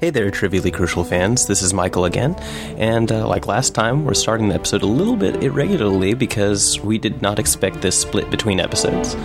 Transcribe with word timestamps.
Hey 0.00 0.10
there, 0.10 0.30
Trivially 0.30 0.70
Crucial 0.70 1.02
fans. 1.02 1.48
This 1.48 1.60
is 1.60 1.74
Michael 1.74 2.04
again. 2.04 2.36
And 2.76 3.10
uh, 3.10 3.26
like 3.26 3.48
last 3.48 3.74
time, 3.74 4.04
we're 4.04 4.14
starting 4.14 4.48
the 4.48 4.54
episode 4.54 4.82
a 4.82 4.86
little 4.86 5.16
bit 5.16 5.42
irregularly 5.42 6.14
because 6.14 6.78
we 6.78 6.98
did 6.98 7.20
not 7.20 7.40
expect 7.40 7.82
this 7.82 8.00
split 8.00 8.30
between 8.30 8.60
episodes. 8.60 9.16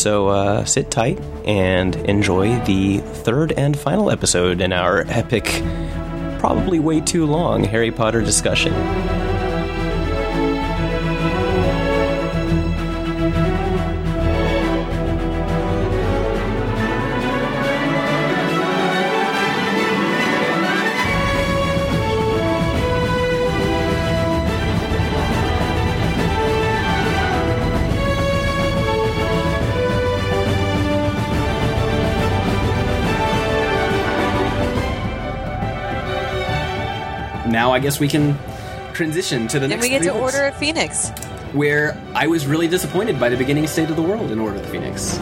So 0.00 0.28
uh, 0.28 0.64
sit 0.66 0.92
tight 0.92 1.18
and 1.44 1.96
enjoy 1.96 2.60
the 2.60 2.98
third 2.98 3.50
and 3.52 3.76
final 3.76 4.08
episode 4.08 4.60
in 4.60 4.72
our 4.72 5.00
epic, 5.08 5.46
probably 6.38 6.78
way 6.78 7.00
too 7.00 7.26
long 7.26 7.64
Harry 7.64 7.90
Potter 7.90 8.20
discussion. 8.20 8.72
I 37.74 37.80
guess 37.80 37.98
we 37.98 38.08
can 38.08 38.38
transition 38.94 39.48
to 39.48 39.58
the 39.58 39.66
Then 39.66 39.80
next 39.80 39.82
Then 39.82 40.00
we 40.00 40.04
get 40.06 40.12
to 40.12 40.18
Order 40.18 40.44
of 40.44 40.56
Phoenix. 40.56 41.10
where 41.52 42.00
I 42.14 42.26
was 42.28 42.46
really 42.46 42.68
disappointed 42.68 43.18
by 43.18 43.28
the 43.28 43.36
beginning 43.36 43.66
state 43.66 43.90
of 43.90 43.96
the 43.96 44.02
world 44.02 44.30
in 44.30 44.38
Order 44.38 44.56
of 44.56 44.62
the 44.62 44.68
Phoenix. 44.68 45.18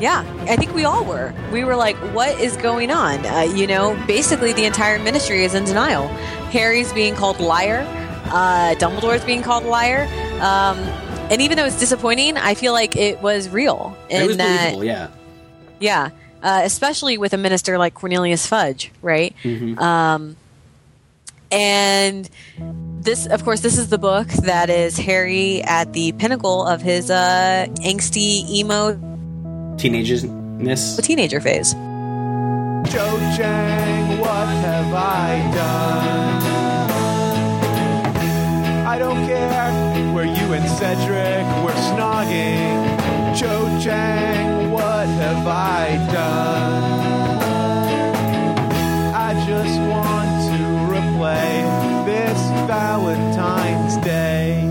Yeah, 0.00 0.24
I 0.48 0.56
think 0.56 0.74
we 0.74 0.84
all 0.84 1.04
were. 1.04 1.32
We 1.52 1.62
were 1.64 1.76
like, 1.76 1.96
what 2.14 2.40
is 2.40 2.56
going 2.56 2.90
on? 2.90 3.24
Uh, 3.24 3.42
you 3.54 3.66
know, 3.66 4.02
basically 4.06 4.52
the 4.52 4.64
entire 4.64 4.98
ministry 4.98 5.44
is 5.44 5.54
in 5.54 5.64
denial. 5.64 6.08
Harry's 6.50 6.92
being 6.92 7.14
called 7.14 7.38
liar. 7.38 7.86
Uh, 8.26 8.74
Dumbledore's 8.78 9.24
being 9.24 9.42
called 9.42 9.64
liar. 9.64 10.08
Um, 10.40 10.78
and 11.30 11.40
even 11.40 11.56
though 11.56 11.66
it's 11.66 11.78
disappointing, 11.78 12.36
I 12.36 12.54
feel 12.54 12.72
like 12.72 12.96
it 12.96 13.22
was 13.22 13.48
real. 13.48 13.96
it 14.10 14.26
was 14.26 14.38
that, 14.38 14.72
believable, 14.72 14.84
yeah. 14.84 15.08
Yeah, 15.78 16.10
uh, 16.42 16.62
especially 16.64 17.16
with 17.16 17.32
a 17.32 17.38
minister 17.38 17.78
like 17.78 17.94
Cornelius 17.94 18.46
Fudge, 18.46 18.90
right? 19.02 19.34
Mm-hmm. 19.44 19.78
Um, 19.78 20.36
and 21.52 22.28
this, 23.02 23.26
of 23.26 23.44
course, 23.44 23.60
this 23.60 23.78
is 23.78 23.88
the 23.88 23.98
book 23.98 24.28
that 24.28 24.70
is 24.70 24.96
Harry 24.96 25.62
at 25.62 25.92
the 25.92 26.12
pinnacle 26.12 26.64
of 26.64 26.80
his 26.80 27.10
uh, 27.10 27.66
angsty 27.80 28.48
emo 28.48 28.94
Teenagerness. 29.76 30.96
The 30.96 31.02
teenager 31.02 31.40
phase. 31.40 31.72
Cho 31.72 33.18
Chang, 33.36 34.20
what 34.20 34.46
have 34.46 34.94
I 34.94 35.50
done? 35.54 36.42
I 38.86 38.98
don't 38.98 39.26
care 39.26 40.12
where 40.12 40.26
you 40.26 40.52
and 40.52 40.68
Cedric 40.68 41.46
were 41.64 41.72
snogging. 41.90 43.38
Cho 43.38 43.80
Chang, 43.80 44.70
what 44.70 45.06
have 45.06 45.46
I 45.46 46.12
done? 46.12 47.01
Valentine's 52.72 53.98
Day. 53.98 54.62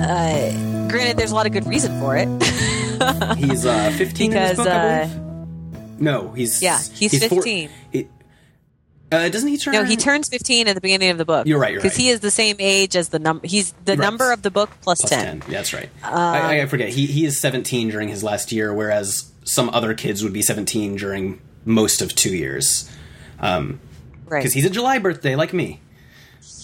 Uh, 0.00 0.88
granted, 0.88 1.16
there's 1.16 1.32
a 1.32 1.34
lot 1.34 1.46
of 1.46 1.52
good 1.52 1.66
reason 1.66 1.98
for 2.00 2.16
it. 2.16 2.28
He's 3.38 3.66
uh, 3.66 3.90
15 3.98 4.30
in 4.32 4.38
this 4.38 4.50
Because, 4.52 4.56
book, 4.58 4.68
I 4.68 5.02
uh, 5.02 5.06
believe. 5.08 6.00
No, 6.00 6.30
he's 6.30 6.62
Yeah, 6.62 6.78
he's 6.94 7.18
four- 7.26 7.42
15. 7.42 7.70
he- 7.90 8.08
uh, 9.10 9.28
doesn't 9.30 9.48
he 9.48 9.56
turn? 9.58 9.72
no, 9.72 9.82
he 9.82 9.96
turns 9.96 10.28
15 10.28 10.68
at 10.68 10.76
the 10.76 10.80
beginning 10.80 11.10
of 11.10 11.18
the 11.18 11.24
book. 11.24 11.44
You're 11.48 11.58
right, 11.58 11.72
you're 11.72 11.80
Because 11.82 11.96
right. 11.98 12.02
he 12.04 12.10
is 12.10 12.20
the 12.20 12.30
same 12.30 12.54
age 12.60 12.94
as 12.94 13.08
the 13.08 13.18
number. 13.18 13.44
He's 13.44 13.72
the 13.84 13.92
Right. 13.96 13.98
number 13.98 14.30
of 14.30 14.42
the 14.42 14.52
book 14.52 14.70
plus, 14.82 15.00
plus 15.00 15.10
10. 15.10 15.40
10. 15.40 15.50
Yeah, 15.50 15.56
that's 15.58 15.72
right. 15.74 15.88
I, 16.04 16.60
I 16.60 16.66
forget. 16.66 16.90
He 16.90 17.06
he 17.06 17.24
is 17.24 17.40
17 17.40 17.88
during 17.88 18.08
his 18.10 18.22
last 18.22 18.52
year, 18.52 18.72
whereas 18.72 19.32
some 19.42 19.70
other 19.70 19.92
kids 19.92 20.22
would 20.22 20.32
be 20.32 20.42
17 20.42 20.94
during 20.94 21.40
most 21.64 22.00
of 22.00 22.14
two 22.14 22.36
years. 22.36 22.88
Um, 23.40 23.80
Right. 24.26 24.38
because 24.40 24.52
he's 24.52 24.66
a 24.66 24.70
July 24.70 24.98
birthday 25.00 25.34
like 25.34 25.52
me. 25.52 25.80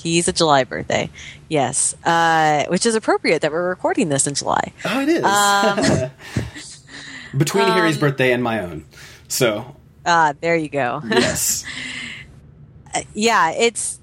He's 0.04 0.28
a 0.28 0.32
July 0.32 0.64
birthday. 0.64 1.08
Yes. 1.48 1.96
Uh, 2.04 2.66
which 2.68 2.84
is 2.86 2.94
appropriate 2.94 3.40
that 3.42 3.50
we're 3.50 3.68
recording 3.68 4.10
this 4.10 4.26
in 4.26 4.34
July. 4.34 4.72
Oh, 4.84 5.00
it 5.00 5.08
is. 5.08 5.24
Um, 5.24 6.10
Between 7.38 7.66
Harry's 7.66 7.98
birthday 7.98 8.30
and 8.32 8.42
my 8.42 8.60
own. 8.60 8.84
So, 9.28 9.74
Ah, 10.06 10.34
there 10.40 10.54
you 10.56 10.68
go. 10.68 11.00
yes. 11.08 11.64
yeah, 13.14 13.50
it's 13.52 13.98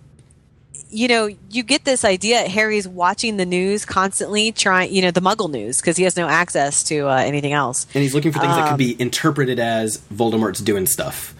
you 0.89 1.07
know, 1.07 1.29
you 1.49 1.63
get 1.63 1.85
this 1.85 2.03
idea 2.03 2.39
Harry's 2.39 2.85
watching 2.87 3.37
the 3.37 3.45
news 3.45 3.85
constantly 3.85 4.51
trying, 4.51 4.91
you 4.93 5.01
know, 5.01 5.11
the 5.11 5.21
muggle 5.21 5.49
news 5.49 5.79
because 5.79 5.95
he 5.95 6.03
has 6.03 6.17
no 6.17 6.27
access 6.27 6.83
to 6.85 7.07
uh, 7.07 7.15
anything 7.15 7.53
else. 7.53 7.85
and 7.93 8.01
he's 8.03 8.13
looking 8.13 8.33
for 8.33 8.39
things 8.39 8.53
that 8.55 8.63
could 8.65 8.71
Um, 8.73 8.77
be 8.77 8.99
interpreted 8.99 9.57
as 9.59 9.99
Voldemort's 10.13 10.59
doing 10.59 10.85
stuff. 10.87 11.33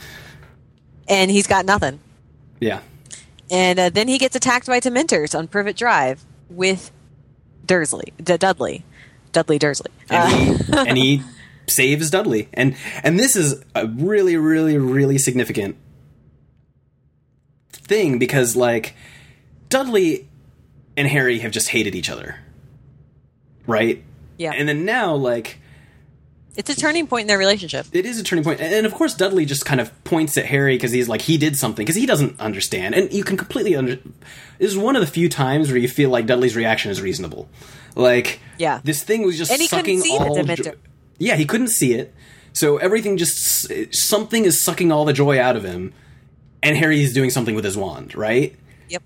And 1.10 1.30
he's 1.30 1.48
got 1.48 1.66
nothing. 1.66 2.00
Yeah. 2.62 2.80
And 3.52 3.78
uh, 3.80 3.90
then 3.90 4.08
he 4.08 4.18
gets 4.18 4.36
attacked 4.36 4.66
by 4.66 4.80
Dementors 4.80 5.38
on 5.38 5.48
Privet 5.48 5.76
Drive 5.76 6.24
with 6.50 6.92
Dursley, 7.66 8.14
D- 8.24 8.38
Dudley, 8.38 8.86
Dudley 9.34 9.60
Dursley. 9.60 9.92
and 10.10 10.24
Uh, 10.24 10.28
he 10.38 10.74
and 10.90 10.98
he 10.98 11.24
saves 11.68 12.10
Dudley. 12.10 12.48
And 12.54 12.76
and 13.04 13.20
this 13.20 13.36
is 13.36 13.62
a 13.76 13.86
really 13.88 14.38
really 14.38 14.78
really 14.78 15.18
significant 15.18 15.76
thing 17.74 18.18
because 18.20 18.56
like 18.56 18.96
Dudley 19.70 20.28
and 20.98 21.08
Harry 21.08 21.40
have 21.40 21.52
just 21.52 21.70
hated 21.70 21.94
each 21.96 22.10
other. 22.10 22.38
Right? 23.68 24.04
yeah, 24.38 24.52
And 24.54 24.68
then 24.68 24.86
now 24.86 25.14
like 25.16 25.60
it's 26.56 26.70
a 26.70 26.76
turning 26.76 27.08
point 27.08 27.22
in 27.22 27.28
their 27.28 27.38
relationship. 27.38 27.86
it 27.94 28.06
is 28.06 28.20
a 28.20 28.24
turning 28.24 28.44
point. 28.44 28.60
And 28.60 28.86
of 28.86 28.94
course 28.94 29.14
Dudley 29.14 29.46
just 29.46 29.66
kind 29.66 29.80
of 29.80 29.92
points 30.04 30.38
at 30.38 30.46
Harry 30.48 30.78
cuz 30.78 30.92
he's 30.92 31.08
like 31.08 31.22
he 31.22 31.38
did 31.38 31.56
something 31.58 31.86
cuz 31.86 31.96
he 31.96 32.06
doesn't 32.06 32.40
understand. 32.40 32.94
And 32.96 33.12
you 33.14 33.24
can 33.24 33.38
completely 33.38 33.76
under 33.76 33.96
This 34.60 34.72
is 34.72 34.78
one 34.78 34.96
of 34.96 35.02
the 35.02 35.08
few 35.08 35.30
times 35.30 35.70
where 35.70 35.78
you 35.78 35.88
feel 35.88 36.10
like 36.10 36.26
Dudley's 36.28 36.56
reaction 36.56 36.92
is 36.92 37.02
reasonable. 37.02 37.48
Like 37.96 38.40
Yeah. 38.58 38.80
this 38.84 39.02
thing 39.04 39.24
was 39.24 39.38
just 39.38 39.52
And 39.52 39.62
he 39.62 39.68
sucking 39.68 40.02
see 40.02 40.18
the 40.18 40.24
all 40.24 40.44
jo- 40.44 40.74
yeah, 41.20 41.36
he 41.36 41.46
couldn't 41.46 41.70
see 41.70 41.94
it. 41.94 42.14
So 42.54 42.78
everything 42.78 43.16
just 43.18 43.72
something 43.94 44.44
is 44.46 44.62
sucking 44.62 44.92
all 44.92 45.06
the 45.06 45.14
joy 45.14 45.40
out 45.40 45.56
of 45.56 45.64
him, 45.64 45.94
and 46.62 46.76
Harry 46.76 47.02
is 47.02 47.14
doing 47.14 47.30
something 47.30 47.56
with 47.56 47.64
his 47.64 47.78
wand, 47.78 48.14
right? 48.14 48.54
Yep. 48.90 49.04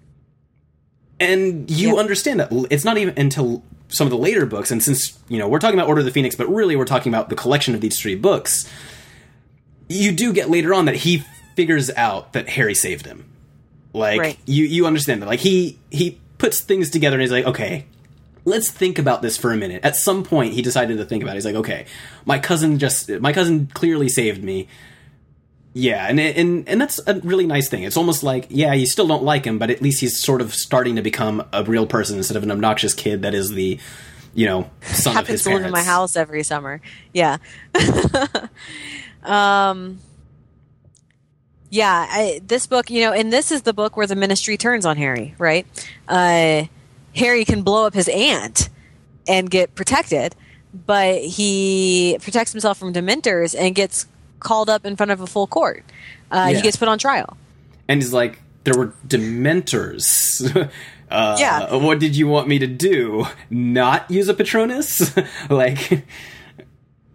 And 1.20 1.70
you 1.70 1.90
Yep. 1.90 1.98
understand 1.98 2.40
that 2.40 2.52
it's 2.70 2.84
not 2.84 2.98
even 2.98 3.14
until 3.18 3.64
some 3.88 4.08
of 4.08 4.12
the 4.12 4.18
later 4.18 4.46
books, 4.46 4.72
and 4.72 4.82
since 4.82 5.18
you 5.30 5.38
know 5.38 5.48
we're 5.48 5.60
talking 5.60 5.78
about 5.78 5.88
Order 5.88 6.00
of 6.00 6.06
the 6.06 6.12
Phoenix, 6.12 6.36
but 6.36 6.48
really 6.48 6.76
we're 6.76 6.86
talking 6.86 7.14
about 7.14 7.30
the 7.30 7.36
collection 7.36 7.76
of 7.76 7.82
these 7.82 8.00
three 8.00 8.16
books. 8.16 8.70
You 9.88 10.12
do 10.12 10.34
get 10.34 10.50
later 10.50 10.74
on 10.74 10.86
that 10.86 10.96
he 10.96 11.24
figures 11.56 11.92
out 11.92 12.34
that 12.34 12.50
Harry 12.50 12.74
saved 12.76 13.06
him. 13.06 13.26
Like 13.94 14.20
Right. 14.20 14.40
you, 14.46 14.66
you 14.66 14.88
understand 14.88 15.22
that. 15.22 15.28
Like 15.28 15.40
he 15.40 15.80
he 15.92 16.20
puts 16.38 16.60
things 16.60 16.90
together 16.90 17.16
and 17.16 17.22
he's 17.22 17.32
like, 17.32 17.46
okay, 17.46 17.86
let's 18.44 18.70
think 18.70 19.00
about 19.00 19.22
this 19.22 19.38
for 19.38 19.52
a 19.54 19.58
minute. 19.58 19.84
At 19.86 19.96
some 19.96 20.24
point, 20.24 20.54
he 20.54 20.62
decided 20.62 20.98
to 20.98 21.06
think 21.06 21.24
about 21.24 21.34
it. 21.34 21.36
He's 21.36 21.46
like, 21.46 21.56
okay, 21.56 21.86
my 22.26 22.40
cousin 22.40 22.78
just, 22.78 23.10
my 23.10 23.32
cousin 23.32 23.68
clearly 23.74 24.10
saved 24.10 24.44
me. 24.44 24.68
Yeah, 25.78 26.08
and 26.08 26.18
and 26.22 26.70
and 26.70 26.80
that's 26.80 27.02
a 27.06 27.20
really 27.20 27.46
nice 27.46 27.68
thing. 27.68 27.84
It's 27.84 27.98
almost 27.98 28.24
like, 28.24 28.48
yeah, 28.50 28.72
you 28.72 28.86
still 28.86 29.08
don't 29.08 29.24
like 29.24 29.44
him, 29.44 29.60
but 29.60 29.70
at 29.70 29.82
least 29.82 30.00
he's 30.00 30.18
sort 30.18 30.40
of 30.40 30.56
starting 30.56 30.96
to 30.96 31.02
become 31.02 31.44
a 31.52 31.66
real 31.66 31.86
person 31.86 32.16
instead 32.16 32.38
of 32.38 32.44
an 32.44 32.52
obnoxious 32.52 32.94
kid 32.94 33.24
that 33.24 33.34
is 33.34 33.52
the, 33.52 33.78
you 34.34 34.46
know, 34.46 34.70
son 34.84 35.18
of 35.18 35.28
his 35.28 35.44
happens 35.44 35.44
to 35.44 35.50
live 35.50 35.58
parents. 35.58 35.66
in 35.66 35.72
my 35.74 35.84
house 35.84 36.16
every 36.16 36.44
summer. 36.44 36.80
Yeah. 37.14 37.38
um. 39.24 40.00
Yeah, 41.70 42.08
I, 42.10 42.40
this 42.42 42.68
book, 42.68 42.90
you 42.90 43.02
know, 43.02 43.12
and 43.12 43.34
this 43.34 43.52
is 43.52 43.64
the 43.64 43.74
book 43.74 43.98
where 43.98 44.08
the 44.08 44.16
ministry 44.16 44.56
turns 44.56 44.86
on 44.86 44.96
Harry, 44.96 45.36
right? 45.38 45.68
Uh, 46.08 46.66
Harry 47.18 47.44
can 47.44 47.64
blow 47.64 47.86
up 47.86 47.94
his 47.94 48.08
aunt 48.08 48.70
and 49.28 49.50
get 49.50 49.76
protected, 49.76 50.36
but 50.74 51.18
he 51.22 52.18
protects 52.22 52.54
himself 52.54 52.78
from 52.78 52.94
Dementors 52.94 53.60
and 53.60 53.76
gets 53.76 54.08
called 54.46 54.70
up 54.70 54.86
in 54.86 54.96
front 54.96 55.12
of 55.12 55.20
a 55.20 55.28
full 55.28 55.48
court. 55.48 55.84
Uh, 56.32 56.48
Yeah. 56.50 56.56
He 56.58 56.62
gets 56.62 56.78
put 56.78 56.88
on 56.88 56.98
trial. 56.98 57.36
and 57.90 58.02
he's 58.02 58.14
like, 58.14 58.40
there 58.64 58.78
were 58.78 58.94
dementors. 59.08 60.42
uh, 61.12 61.36
Yeah. 61.40 61.76
What 61.76 62.00
did 62.00 62.16
you 62.16 62.28
want 62.28 62.48
me 62.48 62.58
to 62.60 62.68
do? 62.68 63.26
Not 63.50 64.10
use 64.10 64.30
a 64.30 64.34
Patronus? 64.34 65.12
like, 65.50 66.06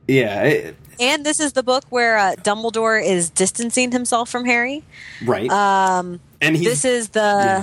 yeah, 0.07 0.43
it- 0.43 0.77
And 0.99 1.25
this 1.25 1.41
is 1.41 1.53
the 1.55 1.63
book 1.63 1.85
where 1.91 2.19
uh, 2.19 2.35
Dumbledore 2.43 3.03
is 3.03 3.31
distancing 3.31 3.91
himself 3.93 4.29
from 4.29 4.45
Harry. 4.45 4.85
right. 5.25 5.51
Um, 5.51 6.21
and 6.43 6.57
this 6.57 6.85
is 6.85 7.11
the 7.11 7.63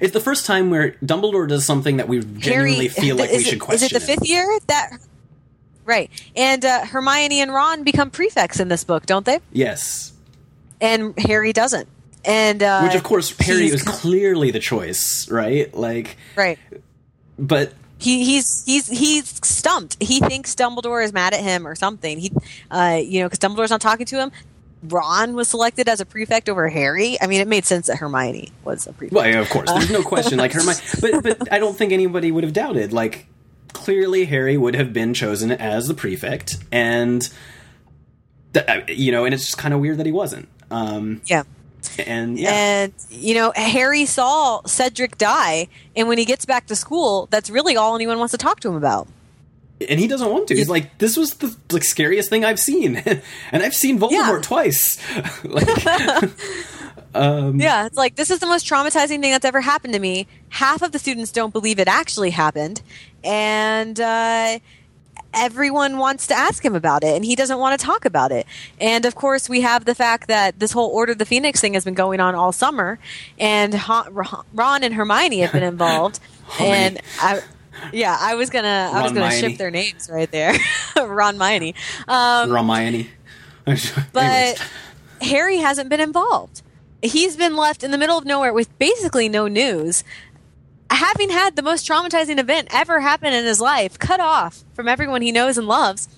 it's 0.00 0.12
the 0.12 0.20
first 0.20 0.44
time 0.44 0.70
where 0.70 0.92
Dumbledore 1.04 1.46
does 1.48 1.64
something 1.64 1.98
that 1.98 2.08
we 2.08 2.18
genuinely 2.20 2.88
Harry, 2.88 2.88
feel 2.88 3.16
like 3.16 3.30
we 3.30 3.44
should 3.44 3.54
it, 3.54 3.60
question. 3.60 3.86
Is 3.86 3.92
it 3.92 3.94
the 3.94 4.00
fifth 4.00 4.28
year 4.28 4.44
that? 4.66 4.90
Right, 5.88 6.10
and 6.36 6.64
uh, 6.64 6.84
Hermione 6.84 7.40
and 7.40 7.50
Ron 7.52 7.82
become 7.82 8.10
prefects 8.10 8.60
in 8.60 8.68
this 8.68 8.84
book, 8.84 9.06
don't 9.06 9.24
they? 9.24 9.40
Yes. 9.52 10.12
and 10.82 11.18
Harry 11.18 11.52
doesn't. 11.54 11.88
And 12.24 12.62
uh, 12.62 12.82
Which, 12.82 12.94
of 12.94 13.02
course, 13.04 13.34
Harry 13.38 13.72
was 13.72 13.82
clearly 13.82 14.50
the 14.50 14.58
choice, 14.58 15.30
right? 15.30 15.72
Like, 15.74 16.18
right. 16.36 16.58
but 17.38 17.72
He 17.98 18.24
he's 18.24 18.64
he's 18.66 18.86
he's 18.86 19.28
stumped. 19.46 19.96
He 19.98 20.20
thinks 20.20 20.54
Dumbledore 20.54 21.02
is 21.02 21.12
mad 21.14 21.32
at 21.32 21.40
him 21.40 21.66
or 21.66 21.74
something. 21.74 22.18
He, 22.18 22.32
uh, 22.70 23.00
you 23.02 23.20
know, 23.20 23.26
because 23.30 23.38
Dumbledore's 23.38 23.70
not 23.70 23.80
talking 23.80 24.04
to 24.06 24.16
him. 24.16 24.30
Ron 24.82 25.34
was 25.34 25.48
selected 25.48 25.88
as 25.88 26.00
a 26.00 26.06
prefect 26.06 26.48
over 26.50 26.68
Harry. 26.68 27.16
I 27.20 27.26
mean, 27.28 27.40
it 27.40 27.48
made 27.48 27.64
sense 27.64 27.86
that 27.86 27.96
Hermione 27.96 28.52
was 28.62 28.86
a 28.86 28.92
prefect. 28.92 29.14
Well, 29.14 29.26
yeah, 29.26 29.40
of 29.40 29.48
course, 29.48 29.70
there's 29.72 29.90
no 29.90 30.02
question. 30.02 30.38
Like 30.38 30.52
Hermione, 30.58 30.78
but 31.00 31.22
but 31.22 31.52
I 31.52 31.58
don't 31.58 31.76
think 31.78 31.92
anybody 31.92 32.30
would 32.30 32.44
have 32.44 32.52
doubted. 32.52 32.92
Like 32.92 33.26
clearly, 33.78 34.24
Harry 34.26 34.56
would 34.56 34.74
have 34.74 34.92
been 34.92 35.14
chosen 35.14 35.50
as 35.50 35.88
the 35.88 35.94
prefect, 35.94 36.58
and 36.72 37.28
th- 38.52 38.66
uh, 38.68 38.80
you 38.88 39.12
know, 39.12 39.24
and 39.24 39.32
it's 39.34 39.46
just 39.46 39.58
kind 39.58 39.72
of 39.74 39.80
weird 39.80 39.98
that 39.98 40.06
he 40.06 40.12
wasn't. 40.12 40.48
Um, 40.70 41.22
yeah. 41.26 41.44
and 42.06 42.38
yeah, 42.38 42.50
And 42.50 42.92
you 43.10 43.34
know, 43.34 43.52
Harry 43.56 44.04
saw 44.06 44.60
Cedric 44.66 45.16
die, 45.18 45.68
and 45.96 46.08
when 46.08 46.18
he 46.18 46.24
gets 46.24 46.44
back 46.44 46.66
to 46.66 46.76
school, 46.76 47.28
that's 47.30 47.48
really 47.50 47.76
all 47.76 47.94
anyone 47.94 48.18
wants 48.18 48.32
to 48.32 48.38
talk 48.38 48.60
to 48.60 48.68
him 48.68 48.74
about. 48.74 49.08
and 49.88 50.00
he 50.00 50.06
doesn't 50.08 50.30
want 50.30 50.48
to. 50.48 50.56
He's 50.56 50.68
like, 50.68 50.98
this 50.98 51.16
was 51.16 51.34
the 51.34 51.56
like 51.72 51.84
scariest 51.84 52.28
thing 52.30 52.44
I've 52.44 52.58
seen, 52.60 52.96
and 53.52 53.62
I've 53.62 53.74
seen 53.74 53.98
Voldemort 53.98 54.10
Yeah. 54.10 54.40
twice. 54.42 54.98
like, 55.44 55.66
Yeah, 57.14 57.86
it's 57.86 57.96
like 57.96 58.16
this 58.16 58.30
is 58.30 58.38
the 58.38 58.46
most 58.46 58.66
traumatizing 58.66 59.20
thing 59.20 59.30
that's 59.32 59.44
ever 59.44 59.60
happened 59.60 59.94
to 59.94 59.98
me. 60.00 60.26
Half 60.50 60.82
of 60.82 60.92
the 60.92 60.98
students 60.98 61.32
don't 61.32 61.52
believe 61.52 61.78
it 61.78 61.88
actually 61.88 62.30
happened, 62.30 62.82
and 63.24 63.98
uh, 63.98 64.58
everyone 65.34 65.98
wants 65.98 66.26
to 66.28 66.34
ask 66.34 66.64
him 66.64 66.74
about 66.74 67.04
it, 67.04 67.14
and 67.14 67.24
he 67.24 67.34
doesn't 67.36 67.58
want 67.58 67.78
to 67.78 67.84
talk 67.84 68.04
about 68.04 68.32
it. 68.32 68.46
And 68.80 69.04
of 69.04 69.14
course, 69.14 69.48
we 69.48 69.60
have 69.62 69.84
the 69.84 69.94
fact 69.94 70.28
that 70.28 70.58
this 70.58 70.72
whole 70.72 70.88
Order 70.90 71.12
of 71.12 71.18
the 71.18 71.26
Phoenix 71.26 71.60
thing 71.60 71.74
has 71.74 71.84
been 71.84 71.94
going 71.94 72.20
on 72.20 72.34
all 72.34 72.52
summer, 72.52 72.98
and 73.38 73.74
Ha- 73.74 74.08
Ron- 74.10 74.44
Ron 74.54 74.82
and 74.84 74.94
Hermione 74.94 75.38
have 75.40 75.52
been 75.52 75.62
involved. 75.74 76.20
and 76.60 77.00
I, 77.20 77.40
yeah, 77.92 78.16
I 78.18 78.34
was 78.34 78.50
gonna, 78.50 78.90
I 78.92 79.02
was 79.02 79.12
gonna 79.12 79.30
ship 79.30 79.58
their 79.58 79.70
names 79.70 80.08
right 80.12 80.30
there, 80.30 80.54
Ron 80.96 81.34
Hermione. 81.34 81.74
Um, 82.06 82.50
Hermione. 82.50 83.10
but 84.12 84.70
Harry 85.20 85.58
hasn't 85.58 85.88
been 85.90 86.00
involved. 86.00 86.62
He's 87.02 87.36
been 87.36 87.56
left 87.56 87.84
in 87.84 87.90
the 87.90 87.98
middle 87.98 88.18
of 88.18 88.24
nowhere 88.24 88.52
with 88.52 88.76
basically 88.78 89.28
no 89.28 89.46
news, 89.46 90.02
having 90.90 91.30
had 91.30 91.54
the 91.56 91.62
most 91.62 91.86
traumatizing 91.86 92.38
event 92.38 92.68
ever 92.72 93.00
happen 93.00 93.32
in 93.32 93.44
his 93.44 93.60
life, 93.60 93.98
cut 93.98 94.20
off 94.20 94.64
from 94.74 94.88
everyone 94.88 95.22
he 95.22 95.30
knows 95.32 95.56
and 95.58 95.68
loves. 95.68 96.08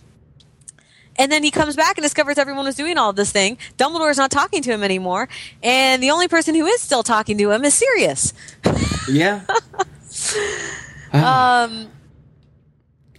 And 1.17 1.31
then 1.31 1.43
he 1.43 1.50
comes 1.50 1.77
back 1.77 1.99
and 1.99 2.03
discovers 2.03 2.38
everyone 2.38 2.65
was 2.65 2.77
doing 2.77 2.97
all 2.97 3.12
this 3.12 3.31
thing. 3.31 3.59
Dumbledore's 3.77 4.17
not 4.17 4.31
talking 4.31 4.62
to 4.62 4.71
him 4.71 4.82
anymore, 4.82 5.29
and 5.62 6.03
the 6.03 6.11
only 6.11 6.29
person 6.29 6.55
who 6.55 6.65
is 6.65 6.81
still 6.81 7.03
talking 7.03 7.37
to 7.37 7.50
him 7.50 7.62
is 7.65 7.75
Sirius. 7.75 8.33
yeah. 9.11 9.43
Um, 11.12 11.88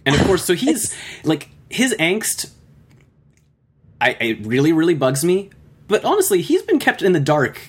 And 0.04 0.16
of 0.16 0.26
course, 0.26 0.44
so 0.44 0.54
he's 0.54 0.96
like 1.22 1.50
his 1.68 1.94
angst. 2.00 2.50
I 4.00 4.16
it 4.18 4.46
really, 4.46 4.72
really 4.72 4.94
bugs 4.94 5.22
me. 5.24 5.50
But 5.92 6.06
honestly, 6.06 6.40
he's 6.40 6.62
been 6.62 6.78
kept 6.78 7.02
in 7.02 7.12
the 7.12 7.20
dark 7.20 7.60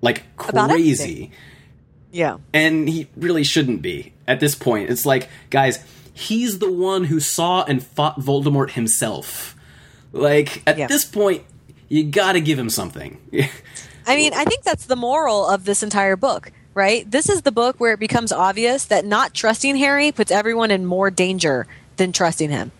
like 0.00 0.24
crazy, 0.36 1.30
yeah, 2.10 2.38
and 2.52 2.88
he 2.88 3.06
really 3.16 3.44
shouldn't 3.44 3.82
be 3.82 4.12
at 4.26 4.40
this 4.40 4.56
point. 4.56 4.90
It's 4.90 5.06
like, 5.06 5.28
guys, 5.48 5.78
he's 6.12 6.58
the 6.58 6.72
one 6.72 7.04
who 7.04 7.20
saw 7.20 7.62
and 7.62 7.80
fought 7.80 8.18
Voldemort 8.18 8.70
himself. 8.72 9.54
Like 10.10 10.60
at 10.66 10.76
Yeah. 10.76 10.88
this 10.88 11.04
point, 11.04 11.44
you 11.88 12.02
got 12.02 12.32
to 12.32 12.40
give 12.40 12.58
him 12.58 12.68
something. 12.68 13.18
I 14.08 14.16
mean, 14.16 14.34
I 14.34 14.44
think 14.44 14.64
that's 14.64 14.86
the 14.86 14.96
moral 14.96 15.48
of 15.48 15.64
this 15.64 15.84
entire 15.84 16.16
book, 16.16 16.50
right? 16.74 17.08
This 17.08 17.28
is 17.28 17.42
the 17.42 17.52
book 17.52 17.76
where 17.78 17.92
it 17.92 18.00
becomes 18.00 18.32
obvious 18.32 18.86
that 18.86 19.04
not 19.06 19.34
trusting 19.34 19.76
Harry 19.76 20.10
puts 20.10 20.32
everyone 20.32 20.72
in 20.72 20.84
more 20.84 21.12
danger 21.12 21.68
than 21.96 22.10
trusting 22.10 22.50
him. 22.50 22.72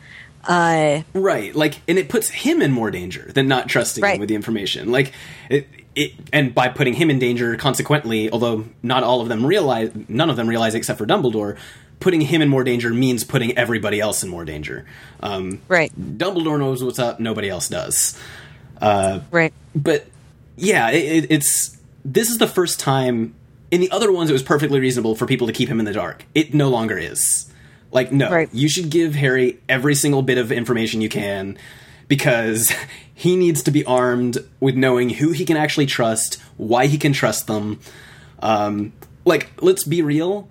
Uh, 0.44 1.02
Right, 1.14 1.54
like, 1.54 1.80
and 1.88 1.98
it 1.98 2.08
puts 2.08 2.28
him 2.28 2.62
in 2.62 2.72
more 2.72 2.90
danger 2.90 3.30
than 3.32 3.48
not 3.48 3.68
trusting 3.68 4.02
Right. 4.02 4.14
him 4.14 4.20
with 4.20 4.28
the 4.28 4.34
information. 4.34 4.90
Like, 4.90 5.12
it, 5.48 5.68
it, 5.94 6.12
and 6.32 6.54
by 6.54 6.68
putting 6.68 6.94
him 6.94 7.10
in 7.10 7.18
danger, 7.18 7.56
consequently, 7.56 8.30
although 8.30 8.64
not 8.82 9.04
all 9.04 9.20
of 9.20 9.28
them 9.28 9.44
realize, 9.46 9.90
none 10.08 10.30
of 10.30 10.36
them 10.36 10.48
realize 10.48 10.74
except 10.74 10.98
for 10.98 11.06
Dumbledore, 11.06 11.56
putting 12.00 12.22
him 12.22 12.42
in 12.42 12.48
more 12.48 12.64
danger 12.64 12.90
means 12.92 13.22
putting 13.22 13.56
everybody 13.56 14.00
else 14.00 14.24
in 14.24 14.28
more 14.28 14.44
danger. 14.44 14.84
Um, 15.20 15.60
right, 15.68 15.92
Dumbledore 16.18 16.58
knows 16.58 16.82
what's 16.82 16.98
up; 16.98 17.20
nobody 17.20 17.48
else 17.48 17.68
does. 17.68 18.18
Uh, 18.80 19.20
right. 19.30 19.52
but 19.76 20.06
yeah, 20.56 20.90
it, 20.90 21.24
it, 21.24 21.30
it's 21.30 21.78
this 22.04 22.30
is 22.30 22.38
the 22.38 22.48
first 22.48 22.80
time. 22.80 23.34
In 23.70 23.80
the 23.80 23.90
other 23.90 24.10
ones, 24.12 24.28
it 24.28 24.32
was 24.32 24.42
perfectly 24.42 24.80
reasonable 24.80 25.14
for 25.14 25.26
people 25.26 25.46
to 25.46 25.52
keep 25.52 25.68
him 25.68 25.78
in 25.78 25.84
the 25.86 25.92
dark. 25.92 26.24
It 26.34 26.52
no 26.52 26.68
longer 26.68 26.98
is. 26.98 27.50
Like, 27.92 28.10
no, 28.10 28.30
Right. 28.30 28.48
you 28.52 28.68
should 28.68 28.90
give 28.90 29.14
Harry 29.14 29.60
every 29.68 29.94
single 29.94 30.22
bit 30.22 30.38
of 30.38 30.50
information 30.50 31.00
you 31.00 31.08
can 31.08 31.56
because 32.08 32.72
he 33.14 33.36
needs 33.36 33.62
to 33.64 33.70
be 33.70 33.84
armed 33.84 34.38
with 34.60 34.74
knowing 34.74 35.10
who 35.10 35.30
he 35.32 35.44
can 35.44 35.56
actually 35.56 35.86
trust, 35.86 36.40
why 36.56 36.86
he 36.86 36.98
can 36.98 37.12
trust 37.12 37.46
them. 37.46 37.78
Um, 38.40 38.92
like, 39.24 39.50
let's 39.62 39.84
be 39.84 40.02
real. 40.02 40.48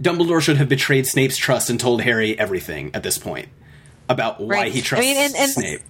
Dumbledore 0.00 0.40
should 0.40 0.56
have 0.56 0.68
betrayed 0.68 1.06
Snape's 1.06 1.36
trust 1.36 1.68
and 1.68 1.78
told 1.80 2.02
Harry 2.02 2.38
everything 2.38 2.92
at 2.94 3.02
this 3.02 3.18
point 3.18 3.48
about 4.08 4.40
why 4.40 4.46
Right. 4.54 4.72
he 4.72 4.78
I 4.78 4.82
trusts 4.82 5.06
mean, 5.06 5.16
and- 5.16 5.34
and- 5.36 5.50
Snape. 5.50 5.80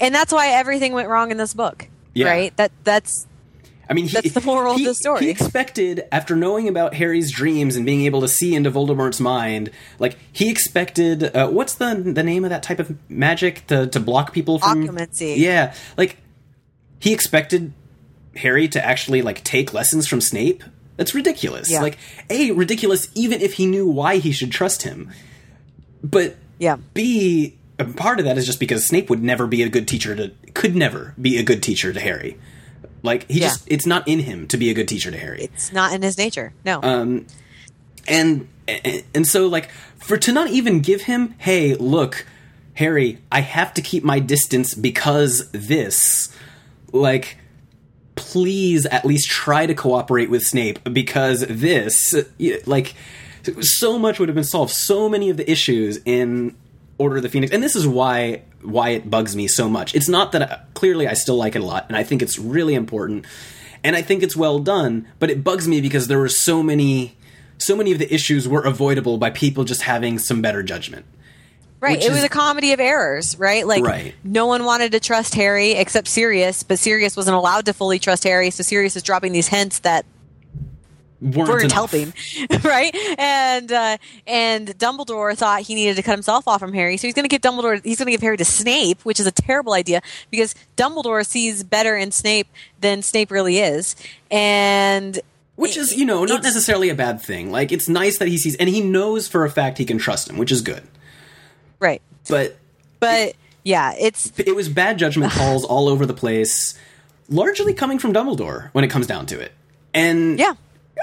And 0.00 0.14
that's 0.14 0.32
why 0.32 0.48
everything 0.48 0.92
went 0.92 1.08
wrong 1.08 1.30
in 1.30 1.36
this 1.36 1.54
book, 1.54 1.86
Yeah. 2.14 2.26
right? 2.28 2.56
That 2.56 2.72
that's 2.84 3.26
I 3.90 3.92
mean, 3.92 4.06
he, 4.06 4.12
That's 4.12 4.32
the 4.32 4.40
moral 4.40 4.76
of 4.76 4.84
the 4.84 4.94
story. 4.94 5.24
He 5.24 5.30
expected, 5.30 6.06
after 6.12 6.36
knowing 6.36 6.68
about 6.68 6.94
Harry's 6.94 7.32
dreams 7.32 7.74
and 7.74 7.84
being 7.84 8.02
able 8.02 8.20
to 8.20 8.28
see 8.28 8.54
into 8.54 8.70
Voldemort's 8.70 9.18
mind, 9.18 9.70
like 9.98 10.16
he 10.32 10.48
expected. 10.48 11.24
Uh, 11.36 11.48
what's 11.48 11.74
the 11.74 11.96
the 11.96 12.22
name 12.22 12.44
of 12.44 12.50
that 12.50 12.62
type 12.62 12.78
of 12.78 12.96
magic 13.10 13.66
to 13.66 13.88
to 13.88 13.98
block 13.98 14.32
people 14.32 14.60
from. 14.60 14.82
Yeah, 15.36 15.74
like 15.96 16.18
he 17.00 17.12
expected 17.12 17.72
Harry 18.36 18.68
to 18.68 18.84
actually 18.84 19.22
like 19.22 19.42
take 19.42 19.74
lessons 19.74 20.06
from 20.06 20.20
Snape. 20.20 20.62
That's 20.96 21.12
ridiculous. 21.12 21.68
Yeah. 21.68 21.82
Like 21.82 21.98
a 22.28 22.52
ridiculous, 22.52 23.08
even 23.16 23.40
if 23.40 23.54
he 23.54 23.66
knew 23.66 23.88
why 23.88 24.18
he 24.18 24.30
should 24.30 24.52
trust 24.52 24.82
him. 24.82 25.10
But 26.04 26.36
yeah, 26.60 26.76
b 26.94 27.56
part 27.96 28.20
of 28.20 28.24
that 28.26 28.38
is 28.38 28.46
just 28.46 28.60
because 28.60 28.86
Snape 28.86 29.10
would 29.10 29.22
never 29.22 29.48
be 29.48 29.64
a 29.64 29.68
good 29.68 29.88
teacher 29.88 30.14
to 30.14 30.30
could 30.54 30.76
never 30.76 31.14
be 31.20 31.38
a 31.38 31.42
good 31.42 31.60
teacher 31.60 31.92
to 31.92 31.98
Harry. 31.98 32.38
Like 33.02 33.28
he 33.30 33.40
Yeah. 33.40 33.48
just 33.48 33.64
it's 33.66 33.86
not 33.86 34.06
in 34.06 34.18
him 34.20 34.46
to 34.48 34.56
be 34.56 34.70
a 34.70 34.74
good 34.74 34.88
teacher 34.88 35.10
to 35.10 35.16
Harry. 35.18 35.44
it's 35.44 35.72
not 35.72 35.92
in 35.94 36.02
his 36.02 36.16
nature. 36.18 36.52
No, 36.64 36.80
Um, 36.82 37.26
and 38.08 38.48
and- 38.68 39.02
and 39.14 39.26
so 39.26 39.46
like 39.46 39.68
for 39.98 40.16
to 40.18 40.32
not 40.32 40.50
even 40.50 40.80
give 40.80 41.02
him, 41.02 41.34
"Hey, 41.38 41.74
look, 41.74 42.26
Harry, 42.74 43.18
I 43.32 43.40
have 43.40 43.74
to 43.74 43.82
keep 43.82 44.04
my 44.04 44.18
distance 44.20 44.74
because 44.74 45.48
this." 45.52 46.28
Like 46.92 47.36
please 48.16 48.84
at 48.86 49.04
least 49.06 49.28
try 49.28 49.64
to 49.64 49.74
cooperate 49.74 50.28
with 50.28 50.46
Snape 50.46 50.78
because 50.92 51.44
this 51.48 52.14
like 52.66 52.94
so 53.60 53.98
much 53.98 54.18
would 54.18 54.28
have 54.28 54.34
been 54.34 54.44
solved 54.44 54.72
so 54.72 55.08
many 55.08 55.30
of 55.30 55.36
the 55.38 55.50
issues 55.50 56.00
in 56.04 56.54
Order 57.00 57.16
of 57.16 57.22
the 57.22 57.28
Phoenix 57.28 57.52
and 57.52 57.62
this 57.62 57.74
is 57.74 57.86
why 57.86 58.42
why 58.62 58.90
it 58.90 59.10
bugs 59.10 59.34
me 59.34 59.48
so 59.48 59.68
much 59.68 59.94
it's 59.94 60.08
not 60.08 60.32
that 60.32 60.42
I, 60.42 60.60
clearly 60.74 61.08
I 61.08 61.14
still 61.14 61.36
like 61.36 61.56
it 61.56 61.62
a 61.62 61.64
lot 61.64 61.86
and 61.88 61.96
I 61.96 62.02
think 62.02 62.22
it's 62.22 62.38
really 62.38 62.74
important 62.74 63.24
and 63.82 63.96
I 63.96 64.02
think 64.02 64.22
it's 64.22 64.36
well 64.36 64.58
done 64.58 65.08
but 65.18 65.30
it 65.30 65.42
bugs 65.42 65.66
me 65.66 65.80
because 65.80 66.08
there 66.08 66.18
were 66.18 66.28
so 66.28 66.62
many 66.62 67.16
so 67.58 67.74
many 67.74 67.92
of 67.92 67.98
the 67.98 68.12
issues 68.12 68.46
were 68.46 68.62
avoidable 68.62 69.18
by 69.18 69.30
people 69.30 69.64
just 69.64 69.82
having 69.82 70.18
some 70.18 70.42
better 70.42 70.62
judgment 70.62 71.06
right. 71.80 71.96
which 71.98 72.06
It 72.06 72.12
was 72.12 72.22
a 72.22 72.28
comedy 72.28 72.72
of 72.72 72.80
errors, 72.80 73.38
right? 73.38 73.66
Like 73.66 73.82
Right. 73.82 74.14
no 74.22 74.46
one 74.46 74.64
wanted 74.64 74.92
to 74.92 75.00
trust 75.00 75.34
Harry 75.34 75.72
except 75.72 76.08
Sirius, 76.08 76.62
but 76.62 76.78
Sirius 76.78 77.16
wasn't 77.16 77.36
allowed 77.36 77.66
to 77.66 77.72
fully 77.72 77.98
trust 77.98 78.24
Harry, 78.24 78.50
so 78.50 78.62
Sirius 78.62 78.96
is 78.96 79.02
dropping 79.02 79.32
these 79.32 79.48
hints 79.48 79.80
that 79.80 80.04
weren't, 81.20 81.48
weren't 81.48 81.72
helping, 81.72 82.12
right? 82.64 82.94
And 83.18 83.70
uh, 83.70 83.96
and 84.26 84.68
Dumbledore 84.78 85.36
thought 85.36 85.62
he 85.62 85.74
needed 85.74 85.96
to 85.96 86.02
cut 86.02 86.12
himself 86.12 86.48
off 86.48 86.60
from 86.60 86.72
Harry, 86.72 86.96
so 86.96 87.06
he's 87.06 87.14
going 87.14 87.28
to 87.28 87.28
give 87.28 87.40
Dumbledore. 87.42 87.84
He's 87.84 87.98
going 87.98 88.06
to 88.06 88.12
give 88.12 88.22
Harry 88.22 88.36
to 88.36 88.44
Snape, 88.44 89.04
which 89.04 89.20
is 89.20 89.26
a 89.26 89.32
terrible 89.32 89.72
idea 89.74 90.00
because 90.30 90.54
Dumbledore 90.76 91.26
sees 91.26 91.62
better 91.62 91.96
in 91.96 92.12
Snape 92.12 92.48
than 92.80 93.02
Snape 93.02 93.30
really 93.30 93.58
is, 93.58 93.96
and 94.30 95.18
Which 95.56 95.76
is, 95.76 95.94
you 95.96 96.04
know, 96.06 96.24
not 96.24 96.42
necessarily 96.42 96.88
a 96.88 96.94
bad 96.94 97.20
thing. 97.20 97.50
Like, 97.52 97.70
it's 97.72 97.88
nice 97.88 98.18
that 98.18 98.28
he 98.28 98.38
sees, 98.38 98.56
and 98.56 98.68
he 98.68 98.80
knows 98.80 99.28
for 99.28 99.44
a 99.44 99.50
fact 99.50 99.78
he 99.78 99.84
can 99.84 99.98
trust 99.98 100.28
him, 100.30 100.38
which 100.38 100.50
is 100.50 100.62
good. 100.62 100.82
right. 101.78 102.00
But 102.28 102.56
But 103.00 103.34
yeah, 103.64 103.94
it's 103.98 104.32
it 104.38 104.54
was 104.54 104.68
bad 104.68 104.98
judgment 104.98 105.32
calls 105.32 105.64
all 105.64 105.88
over 105.88 106.06
the 106.06 106.14
place, 106.14 106.78
largely 107.28 107.74
coming 107.74 107.98
from 107.98 108.12
Dumbledore 108.12 108.70
when 108.72 108.84
it 108.84 108.88
comes 108.88 109.06
down 109.06 109.26
to 109.26 109.40
it. 109.40 109.52
And 109.92 110.38
yeah, 110.38 110.54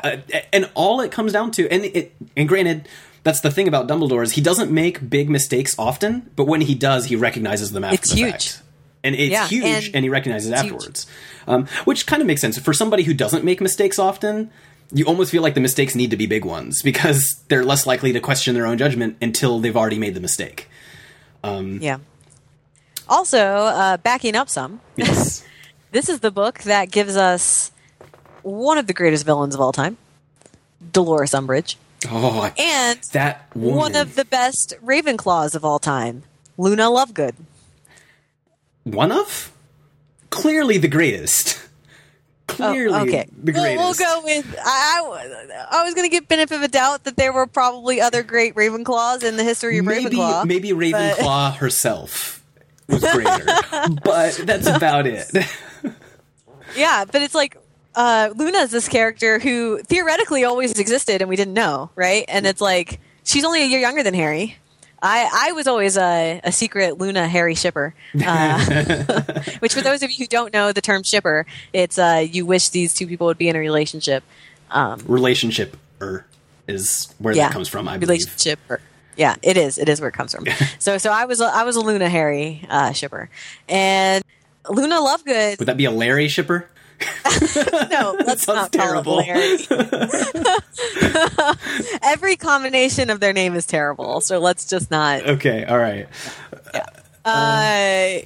uh, 0.04 0.18
and 0.54 0.70
all 0.76 1.02
it 1.02 1.12
comes 1.12 1.34
down 1.34 1.52
to, 1.52 1.68
and 1.70 1.86
it, 1.86 2.16
and 2.36 2.48
granted, 2.48 2.88
that's 3.24 3.42
the 3.42 3.52
thing 3.52 3.68
about 3.68 3.88
Dumbledore 3.88 4.24
is 4.24 4.34
he 4.34 4.42
doesn't 4.42 4.72
make 4.72 5.10
big 5.10 5.30
mistakes 5.30 5.76
often, 5.78 6.30
but 6.36 6.46
when 6.46 6.62
he 6.62 6.76
does, 6.76 7.06
he 7.06 7.16
recognizes 7.16 7.72
them 7.72 7.84
after 7.84 7.96
It's 7.96 8.10
the 8.12 8.16
huge. 8.18 8.32
fact. 8.32 8.62
and 9.04 9.16
it's 9.16 9.32
Yeah, 9.32 9.48
huge, 9.48 9.88
and 9.88 9.96
and, 9.96 10.06
he 10.06 10.10
recognizes 10.10 10.52
afterwards, 10.52 11.08
um, 11.48 11.68
which 11.86 12.06
kind 12.06 12.22
of 12.22 12.28
makes 12.28 12.42
sense 12.42 12.58
for 12.60 12.74
somebody 12.74 13.04
who 13.04 13.14
doesn't 13.14 13.44
make 13.44 13.60
mistakes 13.62 14.00
often. 14.00 14.50
You 14.94 15.04
almost 15.06 15.32
feel 15.32 15.42
like 15.44 15.54
the 15.54 15.60
mistakes 15.62 15.96
need 15.96 16.12
to 16.12 16.18
be 16.18 16.26
big 16.28 16.46
ones 16.46 16.82
because 16.82 17.44
they're 17.50 17.66
less 17.66 17.86
likely 17.86 18.14
to 18.14 18.22
question 18.22 18.56
their 18.56 18.66
own 18.66 18.78
judgment 18.78 19.18
until 19.22 19.60
they've 19.60 19.76
already 19.76 20.00
made 20.00 20.14
the 20.14 20.22
mistake. 20.22 20.70
Yeah. 21.44 21.98
Also, 23.10 23.38
uh, 23.40 23.98
backing 23.98 24.36
up 24.36 24.50
some, 24.50 24.82
Yes, 24.98 25.46
this 25.92 26.10
is 26.10 26.20
the 26.20 26.32
book 26.32 26.60
that 26.64 26.92
gives 26.92 27.16
us 27.16 27.72
one 28.48 28.78
of 28.78 28.88
the 28.88 28.94
greatest 28.94 29.26
villains 29.26 29.54
of 29.56 29.62
all 29.62 29.72
time, 29.72 29.98
Dolores 30.94 31.32
Umbridge, 31.32 31.76
oh, 32.10 32.52
and 32.58 33.00
that 33.14 33.48
woman. 33.56 33.76
one 33.76 33.96
of 33.96 34.16
the 34.16 34.26
best 34.26 34.74
Ravenclaws 34.84 35.56
of 35.56 35.66
all 35.66 35.80
time, 35.80 36.24
Luna 36.58 36.84
Lovegood. 36.84 37.34
one 38.84 39.12
of 39.12 39.52
clearly 40.30 40.78
the 40.78 40.88
greatest. 40.88 41.60
Clearly, 42.48 42.96
Oh, 42.98 43.02
okay. 43.04 43.28
the 43.44 43.52
We'll- 43.52 43.62
greatest. 43.62 44.00
We'll, 44.00 44.22
go 44.22 44.22
with. 44.24 44.56
I, 44.64 45.02
I, 45.04 45.68
I 45.80 45.84
was 45.84 45.94
going 45.94 46.10
to 46.10 46.10
give 46.10 46.30
benefit 46.30 46.56
of 46.56 46.62
a 46.62 46.70
doubt 46.70 47.04
that 47.04 47.18
there 47.18 47.34
were 47.34 47.46
probably 47.46 48.00
other 48.00 48.24
great 48.24 48.56
Ravenclaws 48.56 49.24
in 49.24 49.36
the 49.36 49.44
history 49.44 49.78
of 49.80 49.86
maybe 49.86 50.16
Ravenclaw. 50.16 50.46
maybe 50.46 50.70
Ravenclaw 50.70 51.58
herself 51.58 52.42
was 52.88 53.02
greater, 53.02 53.46
but 54.04 54.42
that's 54.46 54.66
about 54.66 55.08
it. 55.08 55.30
Yeah, 56.76 57.04
but 57.12 57.22
it's 57.22 57.36
like 57.36 57.58
uh, 57.98 58.32
Luna 58.36 58.60
is 58.60 58.70
this 58.70 58.88
character 58.88 59.40
who 59.40 59.80
theoretically 59.80 60.46
always 60.46 60.80
existed 60.80 61.20
and 61.22 61.28
we 61.28 61.36
didn't 61.36 61.56
know, 61.56 61.90
right? 61.96 62.24
And 62.28 62.46
it's 62.46 62.62
like 62.62 63.00
she's 63.24 63.44
only 63.44 63.64
a 63.64 63.66
year 63.66 63.80
younger 63.80 64.04
than 64.04 64.14
Harry. 64.14 64.56
I, 65.02 65.48
I 65.50 65.52
was 65.54 65.68
always 65.68 65.98
a, 65.98 66.40
a 66.44 66.52
secret 66.52 67.00
Luna 67.00 67.28
Harry 67.28 67.56
shipper, 67.56 67.96
uh, 68.24 68.66
which 69.60 69.74
for 69.74 69.82
those 69.82 70.04
of 70.04 70.12
you 70.12 70.18
who 70.18 70.28
don't 70.28 70.54
know 70.54 70.72
the 70.72 70.82
term 70.82 71.02
shipper, 71.02 71.48
it's 71.74 71.98
uh, 71.98 72.26
you 72.30 72.46
wish 72.46 72.70
these 72.70 72.94
two 72.94 73.08
people 73.08 73.28
would 73.28 73.38
be 73.38 73.50
in 73.50 73.56
a 73.56 73.60
relationship. 73.60 74.24
Um, 74.70 75.02
Relationship 75.08 75.76
er 76.00 76.26
is 76.68 77.14
where 77.18 77.36
yeah, 77.36 77.48
that 77.48 77.54
comes 77.54 77.68
from. 77.68 77.88
I 77.88 77.98
believe. 77.98 78.26
relationship. 78.26 78.60
Yeah, 79.16 79.36
it 79.42 79.58
is. 79.58 79.80
It 79.80 79.90
is 79.90 80.00
where 80.00 80.10
it 80.10 80.14
comes 80.14 80.36
from. 80.36 80.46
so 80.80 81.00
so 81.00 81.12
I 81.12 81.26
was 81.26 81.42
a, 81.42 81.46
I 81.46 81.64
was 81.64 81.76
a 81.76 81.82
Luna 81.82 82.10
Harry 82.10 82.66
uh, 82.70 82.92
shipper, 82.92 83.30
and 83.68 84.24
Luna 84.70 84.96
Lovegood. 84.96 85.58
Would 85.58 85.68
that 85.68 85.78
be 85.78 85.86
a 85.86 85.92
Larry 85.92 86.28
shipper? 86.28 86.70
No, 87.90 88.18
let's 88.26 88.48
not 88.48 88.72
call 88.72 88.74
terrible. 88.86 89.22
Every 92.04 92.36
combination 92.36 93.10
of 93.10 93.20
their 93.20 93.34
name 93.34 93.56
is 93.56 93.66
terrible, 93.66 94.22
so 94.22 94.40
let's 94.40 94.66
just 94.66 94.92
not. 94.92 95.28
Okay, 95.28 95.66
all 95.66 95.78
right. 95.78 96.08
Uh, 97.26 98.20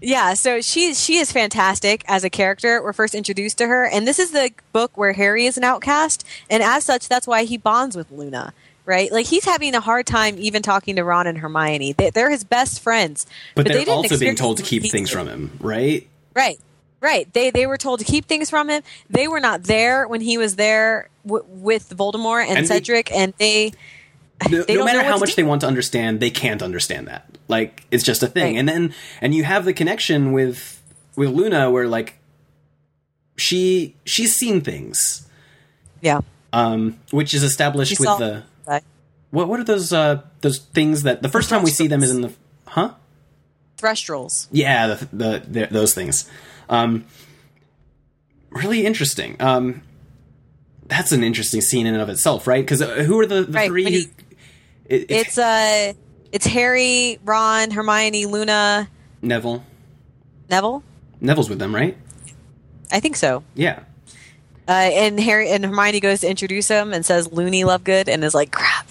yeah, 0.00 0.34
so 0.34 0.60
she 0.60 0.94
she 0.94 1.16
is 1.16 1.32
fantastic 1.32 2.04
as 2.06 2.24
a 2.24 2.30
character. 2.30 2.82
We're 2.82 2.92
first 2.92 3.14
introduced 3.14 3.58
to 3.58 3.66
her, 3.66 3.86
and 3.86 4.06
this 4.06 4.18
is 4.18 4.32
the 4.32 4.50
book 4.72 4.96
where 4.96 5.12
Harry 5.12 5.46
is 5.46 5.56
an 5.56 5.64
outcast, 5.64 6.26
and 6.50 6.62
as 6.62 6.84
such, 6.84 7.08
that's 7.08 7.26
why 7.26 7.44
he 7.44 7.56
bonds 7.56 7.96
with 7.96 8.10
Luna. 8.10 8.52
Right, 8.86 9.10
like 9.10 9.24
he's 9.24 9.46
having 9.46 9.74
a 9.74 9.80
hard 9.80 10.06
time 10.06 10.36
even 10.38 10.60
talking 10.60 10.96
to 10.96 11.04
Ron 11.04 11.26
and 11.26 11.38
Hermione. 11.38 11.94
They, 11.94 12.10
they're 12.10 12.30
his 12.30 12.44
best 12.44 12.80
friends, 12.80 13.24
But, 13.54 13.64
they 13.64 13.72
they're 13.72 13.84
didn't 13.86 13.94
also 13.94 14.18
being 14.18 14.36
told 14.36 14.58
to 14.58 14.62
keep 14.62 14.82
things 14.82 15.10
from 15.10 15.26
him, 15.26 15.58
right? 15.62 16.06
Right, 16.36 16.60
right. 17.04 17.32
They 17.32 17.50
they 17.50 17.66
were 17.66 17.76
told 17.78 18.00
to 18.00 18.04
keep 18.04 18.26
things 18.26 18.50
from 18.50 18.68
him. 18.70 18.82
They 19.10 19.28
were 19.28 19.40
not 19.40 19.64
there 19.64 20.08
when 20.08 20.20
he 20.20 20.38
was 20.38 20.56
there 20.56 21.08
w- 21.26 21.44
with 21.48 21.90
Voldemort 21.96 22.46
and, 22.48 22.58
And 22.58 22.66
they- 22.66 22.74
Cedric, 22.76 23.12
and 23.12 23.34
they 23.38 23.72
No, 24.50 24.62
They 24.64 24.74
no 24.74 24.78
don't 24.78 24.86
matter 24.86 24.98
know 25.02 25.08
how 25.08 25.18
much 25.18 25.30
do. 25.30 25.36
they 25.36 25.42
want 25.44 25.60
to 25.60 25.66
understand, 25.68 26.18
they 26.20 26.30
can't 26.30 26.62
understand 26.62 27.06
that. 27.06 27.26
Like 27.48 27.84
it's 27.90 28.02
just 28.04 28.22
a 28.22 28.26
thing. 28.26 28.54
Right. 28.54 28.58
And 28.58 28.68
then 28.68 28.94
and 29.20 29.34
you 29.34 29.44
have 29.44 29.64
the 29.64 29.72
connection 29.72 30.32
with 30.32 30.82
with 31.16 31.28
Luna 31.30 31.70
where 31.70 31.86
like 31.86 32.18
she 33.36 33.94
she's 34.04 34.34
seen 34.34 34.60
things. 34.60 35.26
yeah. 36.00 36.20
Um 36.52 36.98
which 37.10 37.34
is 37.34 37.42
established 37.42 37.96
She 37.96 38.00
with 38.00 38.18
the 38.18 38.42
what 39.30 39.48
what 39.48 39.58
are 39.58 39.64
those 39.64 39.92
uh 39.92 40.22
those 40.42 40.58
things 40.58 41.02
that 41.02 41.20
the 41.22 41.28
first 41.28 41.50
time 41.50 41.62
we 41.64 41.70
see 41.70 41.88
them 41.88 42.02
is 42.04 42.10
in 42.12 42.20
the 42.20 42.32
huh? 42.66 42.90
Thestrals. 43.78 44.46
Yeah, 44.52 44.86
the, 44.86 45.08
the, 45.12 45.42
the 45.48 45.66
those 45.70 45.92
things. 45.94 46.30
Um, 46.68 47.04
really 48.50 48.84
interesting. 48.86 49.36
Um, 49.40 49.82
that's 50.86 51.12
an 51.12 51.24
interesting 51.24 51.60
scene 51.60 51.86
in 51.86 51.94
and 51.94 52.02
of 52.02 52.08
itself, 52.08 52.46
right? 52.46 52.62
Because 52.64 52.82
uh, 52.82 53.02
who 53.04 53.18
are 53.20 53.26
the, 53.26 53.42
the 53.44 53.52
Right, 53.52 53.68
three? 53.68 53.84
who- 53.84 53.90
he- 53.90 54.08
it- 54.86 55.06
It's 55.10 55.38
uh, 55.38 55.92
it's 56.32 56.46
Harry, 56.46 57.18
Ron, 57.24 57.70
Hermione, 57.70 58.26
Luna, 58.26 58.88
Neville. 59.22 59.64
Neville. 60.50 60.82
Neville's 61.20 61.48
with 61.48 61.58
them, 61.58 61.74
right? 61.74 61.96
I 62.92 63.00
think 63.00 63.16
so. 63.16 63.42
Yeah. 63.54 63.80
Uh, 64.68 64.72
and 64.72 65.18
Harry 65.20 65.50
and 65.50 65.64
Hermione 65.64 66.00
goes 66.00 66.20
to 66.20 66.28
introduce 66.28 66.68
him 66.68 66.92
and 66.92 67.04
says 67.04 67.30
Loony 67.32 67.62
Lovegood 67.64 68.08
and 68.08 68.22
is 68.24 68.34
like 68.34 68.50
crap. 68.50 68.88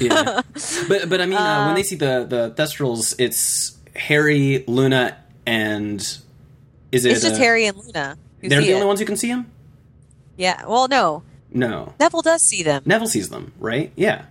Yeah. 0.00 0.40
but 0.88 1.08
but 1.08 1.20
I 1.20 1.26
mean, 1.26 1.38
uh, 1.38 1.66
when 1.66 1.74
they 1.74 1.82
see 1.82 1.96
the 1.96 2.26
the 2.28 2.50
Thestrals, 2.56 3.14
it's 3.18 3.76
Harry, 3.96 4.64
Luna, 4.66 5.16
and 5.46 6.18
is 6.92 7.04
it? 7.04 7.12
It's 7.12 7.22
just 7.22 7.34
uh, 7.34 7.38
Harry 7.38 7.66
and 7.66 7.76
Luna. 7.76 8.16
They're 8.40 8.60
the 8.60 8.70
it. 8.70 8.74
only 8.74 8.86
ones 8.86 9.00
who 9.00 9.06
can 9.06 9.16
see 9.16 9.28
him. 9.28 9.50
Yeah. 10.36 10.64
Well, 10.66 10.88
no. 10.88 11.22
No, 11.50 11.94
Neville 11.98 12.20
does 12.20 12.42
see 12.42 12.62
them. 12.62 12.82
Neville 12.84 13.08
sees 13.08 13.30
them, 13.30 13.52
right? 13.58 13.90
Yeah. 13.96 14.26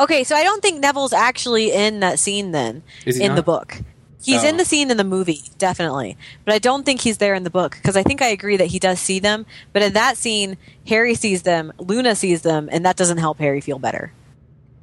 Okay, 0.00 0.24
so 0.24 0.34
I 0.34 0.42
don't 0.42 0.60
think 0.60 0.80
Neville's 0.80 1.12
actually 1.12 1.72
in 1.72 2.00
that 2.00 2.18
scene 2.18 2.50
then 2.50 2.82
in 3.06 3.28
not? 3.28 3.36
the 3.36 3.42
book. 3.42 3.80
He's 4.22 4.42
Oh. 4.42 4.48
in 4.48 4.56
the 4.56 4.64
scene 4.64 4.90
in 4.90 4.96
the 4.96 5.04
movie, 5.04 5.42
definitely. 5.58 6.16
But 6.44 6.54
I 6.54 6.58
don't 6.58 6.84
think 6.84 7.00
he's 7.02 7.18
there 7.18 7.34
in 7.36 7.44
the 7.44 7.50
book 7.50 7.76
because 7.80 7.96
I 7.96 8.02
think 8.02 8.20
I 8.20 8.26
agree 8.28 8.56
that 8.56 8.66
he 8.66 8.80
does 8.80 8.98
see 8.98 9.20
them. 9.20 9.46
But 9.72 9.82
in 9.82 9.92
that 9.92 10.16
scene, 10.16 10.56
Harry 10.88 11.14
sees 11.14 11.42
them, 11.42 11.72
Luna 11.78 12.16
sees 12.16 12.42
them, 12.42 12.68
and 12.72 12.84
that 12.84 12.96
doesn't 12.96 13.18
help 13.18 13.38
Harry 13.38 13.60
feel 13.60 13.78
better, 13.78 14.12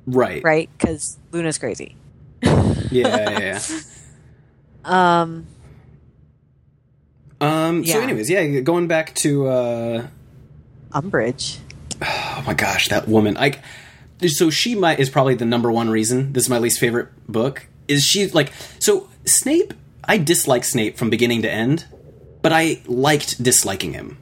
Right. 0.08 0.42
right? 0.42 0.70
Because 0.78 1.18
Luna's 1.34 1.58
crazy. 1.58 1.98
Yeah. 2.42 2.72
yeah, 2.92 3.40
yeah. 3.40 3.60
Um, 4.86 5.48
Um. 7.44 7.86
So, 7.86 8.00
anyways, 8.00 8.30
yeah. 8.30 8.60
Going 8.62 8.88
back 8.88 9.14
to. 9.16 9.48
uh 9.48 10.08
Umbridge. 10.92 11.58
Oh 12.06 12.44
my 12.46 12.54
gosh, 12.56 12.90
that 12.90 13.08
woman! 13.08 13.36
Like, 13.36 13.60
so 14.28 14.50
she 14.50 14.76
might 14.76 15.00
is 15.00 15.10
probably 15.10 15.36
the 15.36 15.46
number 15.46 15.72
one 15.72 15.90
reason 15.90 16.34
this 16.34 16.44
is 16.44 16.50
my 16.50 16.58
least 16.58 16.80
favorite 16.80 17.08
book. 17.32 17.68
Is 17.88 18.04
she 18.04 18.28
like 18.28 18.52
so 18.80 19.08
Snape? 19.26 19.74
I 20.04 20.18
dislike 20.18 20.66
Snape 20.66 20.98
from 20.98 21.10
beginning 21.10 21.44
to 21.44 21.50
end, 21.52 21.86
but 22.42 22.52
I 22.52 22.82
liked 22.88 23.42
disliking 23.42 23.94
him. 23.94 24.18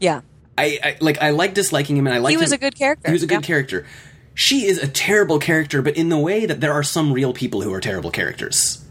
Yeah. 0.00 0.22
I, 0.58 0.78
I 0.82 0.96
like 1.00 1.22
I 1.22 1.30
like 1.30 1.54
disliking 1.54 1.96
him, 1.96 2.06
and 2.08 2.14
I 2.16 2.18
liked 2.18 2.30
He 2.32 2.36
was 2.38 2.50
him- 2.50 2.56
a 2.56 2.58
good 2.58 2.74
character, 2.74 3.08
He 3.08 3.12
was 3.12 3.22
a 3.22 3.26
good 3.28 3.34
yeah. 3.34 3.40
character. 3.46 3.86
She 4.34 4.66
is 4.66 4.78
a 4.82 4.88
terrible 4.88 5.38
character, 5.38 5.82
but 5.82 5.96
in 5.96 6.08
the 6.08 6.18
way 6.18 6.46
that 6.46 6.60
there 6.60 6.72
are 6.72 6.82
some 6.82 7.12
real 7.12 7.32
people 7.32 7.60
who 7.60 7.72
are 7.72 7.80
terrible 7.80 8.10
characters, 8.10 8.84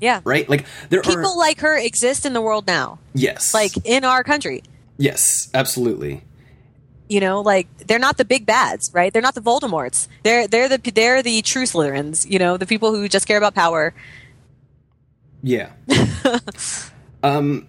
Yeah. 0.00 0.20
right? 0.24 0.48
Like 0.48 0.64
there 0.90 1.00
are 1.00 1.02
People 1.02 1.32
are 1.32 1.36
like 1.36 1.60
her 1.60 1.76
exist 1.76 2.24
in 2.26 2.32
the 2.32 2.40
world 2.40 2.66
now, 2.66 2.98
yes, 3.14 3.52
like 3.54 3.72
in 3.84 4.04
our 4.04 4.22
country. 4.24 4.62
yes, 4.96 5.48
absolutely. 5.54 6.22
You 7.08 7.20
know, 7.20 7.40
like 7.40 7.66
they're 7.86 7.98
not 7.98 8.18
the 8.18 8.24
big 8.26 8.44
bads, 8.44 8.90
right? 8.92 9.10
They're 9.12 9.22
not 9.22 9.34
the 9.34 9.40
Voldemorts. 9.40 10.08
They're 10.24 10.46
they're 10.46 10.68
the 10.68 10.78
they're 10.92 11.22
the 11.22 11.40
true 11.42 11.64
Slytherins. 11.64 12.30
You 12.30 12.38
know, 12.38 12.56
the 12.58 12.66
people 12.66 12.94
who 12.94 13.08
just 13.08 13.26
care 13.26 13.38
about 13.38 13.54
power. 13.54 13.94
Yeah. 15.42 15.70
um, 17.22 17.66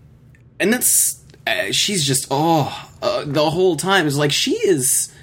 and 0.60 0.74
that's 0.74 1.24
uh, 1.48 1.72
she's 1.72 2.06
just 2.06 2.28
oh 2.32 2.90
uh, 3.02 3.24
the 3.26 3.50
whole 3.50 3.76
time 3.78 4.08
is 4.08 4.18
like 4.18 4.32
she 4.32 4.52
is. 4.56 5.14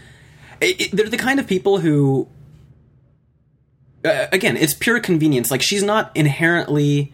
It, 0.60 0.80
it- 0.80 0.90
they're 0.96 1.08
the 1.08 1.18
kind 1.18 1.38
of 1.38 1.46
people 1.46 1.78
who. 1.78 2.28
Uh, 4.06 4.28
again, 4.32 4.56
it's 4.56 4.74
pure 4.74 5.00
convenience. 5.00 5.50
Like 5.50 5.62
she's 5.62 5.82
not 5.82 6.10
inherently 6.16 7.12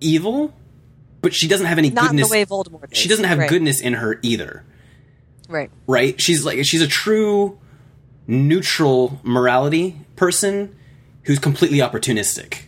evil, 0.00 0.52
but 1.20 1.34
she 1.34 1.48
doesn't 1.48 1.66
have 1.66 1.78
any 1.78 1.90
Not 1.90 2.08
goodness. 2.10 2.28
the 2.28 2.32
way 2.32 2.44
Voldemort 2.44 2.92
is. 2.92 2.98
she 2.98 3.08
doesn't 3.08 3.24
have 3.24 3.38
right. 3.38 3.48
goodness 3.48 3.80
in 3.80 3.94
her 3.94 4.18
either, 4.22 4.64
Right. 5.48 5.70
right? 5.86 6.20
She's 6.20 6.44
like 6.44 6.64
she's 6.64 6.82
a 6.82 6.86
true 6.88 7.58
neutral 8.26 9.20
morality 9.22 9.96
person 10.16 10.74
who's 11.24 11.38
completely 11.38 11.78
opportunistic, 11.78 12.60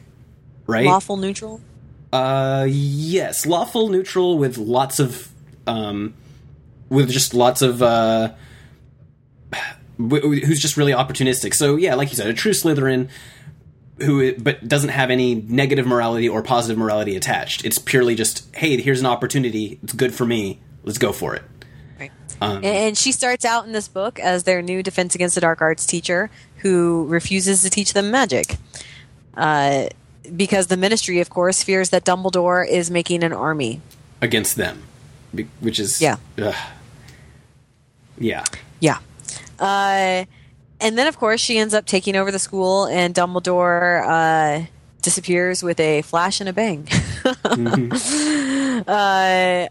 right? 0.67 0.87
Lawful 0.87 1.17
neutral. 1.17 1.61
Uh, 2.13 2.67
yes, 2.69 3.45
lawful 3.47 3.89
neutral 3.89 4.39
with 4.39 4.57
lots 4.57 5.01
of, 5.01 5.29
um, 5.67 6.15
with 6.89 7.11
just 7.11 7.35
lots 7.35 7.61
of, 7.63 7.83
uh, 7.83 8.33
who's 9.97 10.61
just 10.61 10.77
really 10.77 10.93
opportunistic. 10.93 11.55
So 11.55 11.77
yeah, 11.77 11.95
like 11.95 12.11
you 12.11 12.17
said, 12.17 12.27
a 12.29 12.35
true 12.35 12.53
Slytherin 12.53 13.09
who, 14.03 14.35
but 14.37 14.67
doesn't 14.67 14.91
have 14.91 15.11
any 15.11 15.35
negative 15.37 15.87
morality 15.87 16.29
or 16.29 16.43
positive 16.43 16.77
morality 16.77 17.15
attached. 17.17 17.65
It's 17.65 17.79
purely 17.79 18.15
just, 18.17 18.53
hey, 18.57 18.81
here's 18.81 18.99
an 19.01 19.07
opportunity. 19.07 19.79
It's 19.85 19.93
good 19.93 20.13
for 20.13 20.27
me. 20.27 20.59
Let's 20.83 20.99
go 20.99 21.13
for 21.13 21.37
it. 21.37 21.43
Right. 22.01 22.11
Um, 22.41 22.57
and, 22.57 22.65
and 22.65 22.99
she 22.99 23.13
starts 23.13 23.45
out 23.45 23.67
in 23.67 23.73
this 23.73 23.87
book 23.87 24.19
as 24.19 24.43
their 24.43 24.63
new 24.63 24.83
Defense 24.83 25.15
Against 25.15 25.37
the 25.37 25.41
Dark 25.41 25.63
Arts 25.63 25.87
teacher 25.87 26.29
who 26.59 27.07
refuses 27.07 27.63
to 27.63 27.71
teach 27.71 27.93
them 27.93 28.11
magic. 28.11 28.57
Uh, 29.37 29.87
because 30.35 30.67
the 30.69 30.77
Ministry, 30.77 31.21
of 31.21 31.31
course, 31.31 31.63
fears 31.63 31.91
that 31.91 32.05
Dumbledore 32.05 32.67
is 32.67 32.91
making 32.91 33.23
an 33.23 33.33
army. 33.33 33.81
against 34.21 34.57
them, 34.57 34.83
which 35.61 35.79
is 35.79 36.01
Yeah. 36.01 36.17
ugh. 36.39 36.55
yeah. 38.19 38.45
Yeah. 38.81 38.99
Uh, 39.65 40.25
and 40.81 40.99
then, 40.99 41.07
of 41.07 41.19
course, 41.19 41.41
she 41.41 41.57
ends 41.57 41.73
up 41.73 41.87
taking 41.87 42.17
over 42.17 42.31
the 42.31 42.39
school, 42.39 42.87
and 42.87 43.15
Dumbledore 43.15 44.05
uh, 44.07 44.67
disappears 45.01 45.63
with 45.63 45.81
a 45.81 46.03
flash 46.03 46.41
and 46.41 46.49
a 46.49 46.53
bang. 46.53 46.87
uh, 48.87 49.69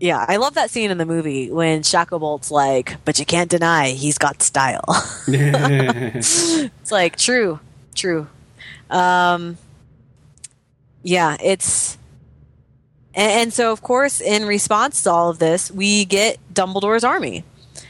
yeah, 0.00 0.26
I 0.26 0.36
love 0.38 0.54
that 0.54 0.70
scene 0.70 0.90
in 0.90 0.98
the 0.98 1.06
movie 1.06 1.52
when 1.52 1.82
Shacklebolt's 1.82 2.50
like, 2.50 2.96
but 3.04 3.20
you 3.20 3.24
can't 3.24 3.48
deny 3.48 3.90
he's 3.90 4.18
got 4.18 4.42
style. 4.42 4.84
it's 5.28 6.90
like, 6.90 7.16
true, 7.16 7.60
true. 7.94 8.26
Um, 8.90 9.58
yeah, 11.04 11.36
it's. 11.40 11.96
And, 13.14 13.32
and 13.32 13.52
so, 13.52 13.70
of 13.70 13.82
course, 13.82 14.20
in 14.20 14.46
response 14.46 15.04
to 15.04 15.10
all 15.10 15.30
of 15.30 15.38
this, 15.38 15.70
we 15.70 16.04
get 16.04 16.38
Dumbledore's 16.52 17.04
army. 17.04 17.44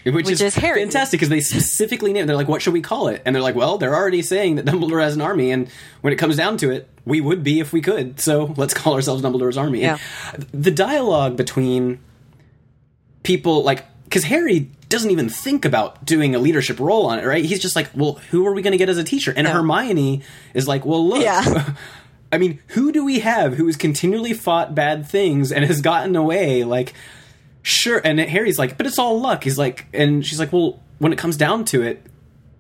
Which, 0.05 0.27
Which 0.27 0.41
is 0.41 0.55
Harry. 0.57 0.81
fantastic 0.83 1.21
because 1.21 1.29
they 1.29 1.41
specifically 1.41 2.13
name. 2.13 2.27
They're 2.27 2.35
like, 2.37 2.49
"What 2.49 2.61
should 2.61 2.73
we 2.73 2.81
call 2.81 3.09
it?" 3.09 3.23
And 3.25 3.35
they're 3.35 3.43
like, 3.43 3.55
"Well, 3.55 3.79
they're 3.79 3.95
already 3.95 4.23
saying 4.23 4.57
that 4.57 4.65
Dumbledore 4.65 5.01
has 5.03 5.15
an 5.15 5.21
army, 5.21 5.53
and 5.53 5.69
when 6.01 6.13
it 6.13 6.17
comes 6.17 6.37
down 6.37 6.57
to 6.59 6.71
it, 6.71 6.89
we 7.05 7.21
would 7.21 7.45
be 7.45 7.61
if 7.61 7.73
we 7.73 7.81
could. 7.81 8.19
So 8.19 8.53
let's 8.57 8.75
call 8.75 8.95
ourselves 8.95 9.23
Dumbledore's 9.23 9.57
army." 9.57 9.85
And 9.85 10.01
the 10.53 10.71
dialogue 10.73 11.37
between 11.37 12.01
people, 13.23 13.63
like, 13.63 13.85
because 14.05 14.25
Harry 14.25 14.71
doesn't 14.89 15.11
even 15.11 15.29
think 15.29 15.65
about 15.65 16.05
doing 16.05 16.35
a 16.35 16.39
leadership 16.39 16.79
role 16.81 17.07
on 17.07 17.19
it, 17.19 17.25
right? 17.25 17.45
He's 17.45 17.61
just 17.61 17.77
like, 17.77 17.89
"Well, 17.95 18.21
who 18.31 18.47
are 18.47 18.53
we 18.53 18.61
going 18.63 18.73
to 18.73 18.79
get 18.79 18.89
as 18.89 18.99
a 18.99 19.05
teacher?" 19.05 19.33
And 19.35 19.47
Yeah. 19.47 19.55
Hermione 19.55 20.23
is 20.55 20.67
like, 20.69 20.85
"Well, 20.85 21.07
look." 21.09 21.23
Yeah. 21.23 21.75
I 22.33 22.39
mean, 22.39 22.61
who 22.69 22.93
do 22.93 23.05
we 23.05 23.21
have 23.21 23.55
who 23.55 23.67
has 23.67 23.77
continually 23.77 24.33
fought 24.33 24.75
bad 24.75 25.07
things 25.07 25.53
and 25.53 25.65
has 25.67 25.83
gotten 25.83 26.17
away? 26.17 26.65
Like, 26.65 26.95
sure. 27.63 28.01
And 28.05 28.19
Harry's 28.21 28.59
like, 28.59 28.77
but 28.77 28.87
it's 28.87 28.99
all 28.99 29.21
luck. 29.21 29.45
He's 29.45 29.59
like, 29.59 29.87
and 29.95 30.25
she's 30.27 30.39
like, 30.39 30.53
well, 30.53 30.81
when 30.99 31.13
it 31.13 31.19
comes 31.19 31.37
down 31.37 31.65
to 31.67 31.83
it, 31.83 32.05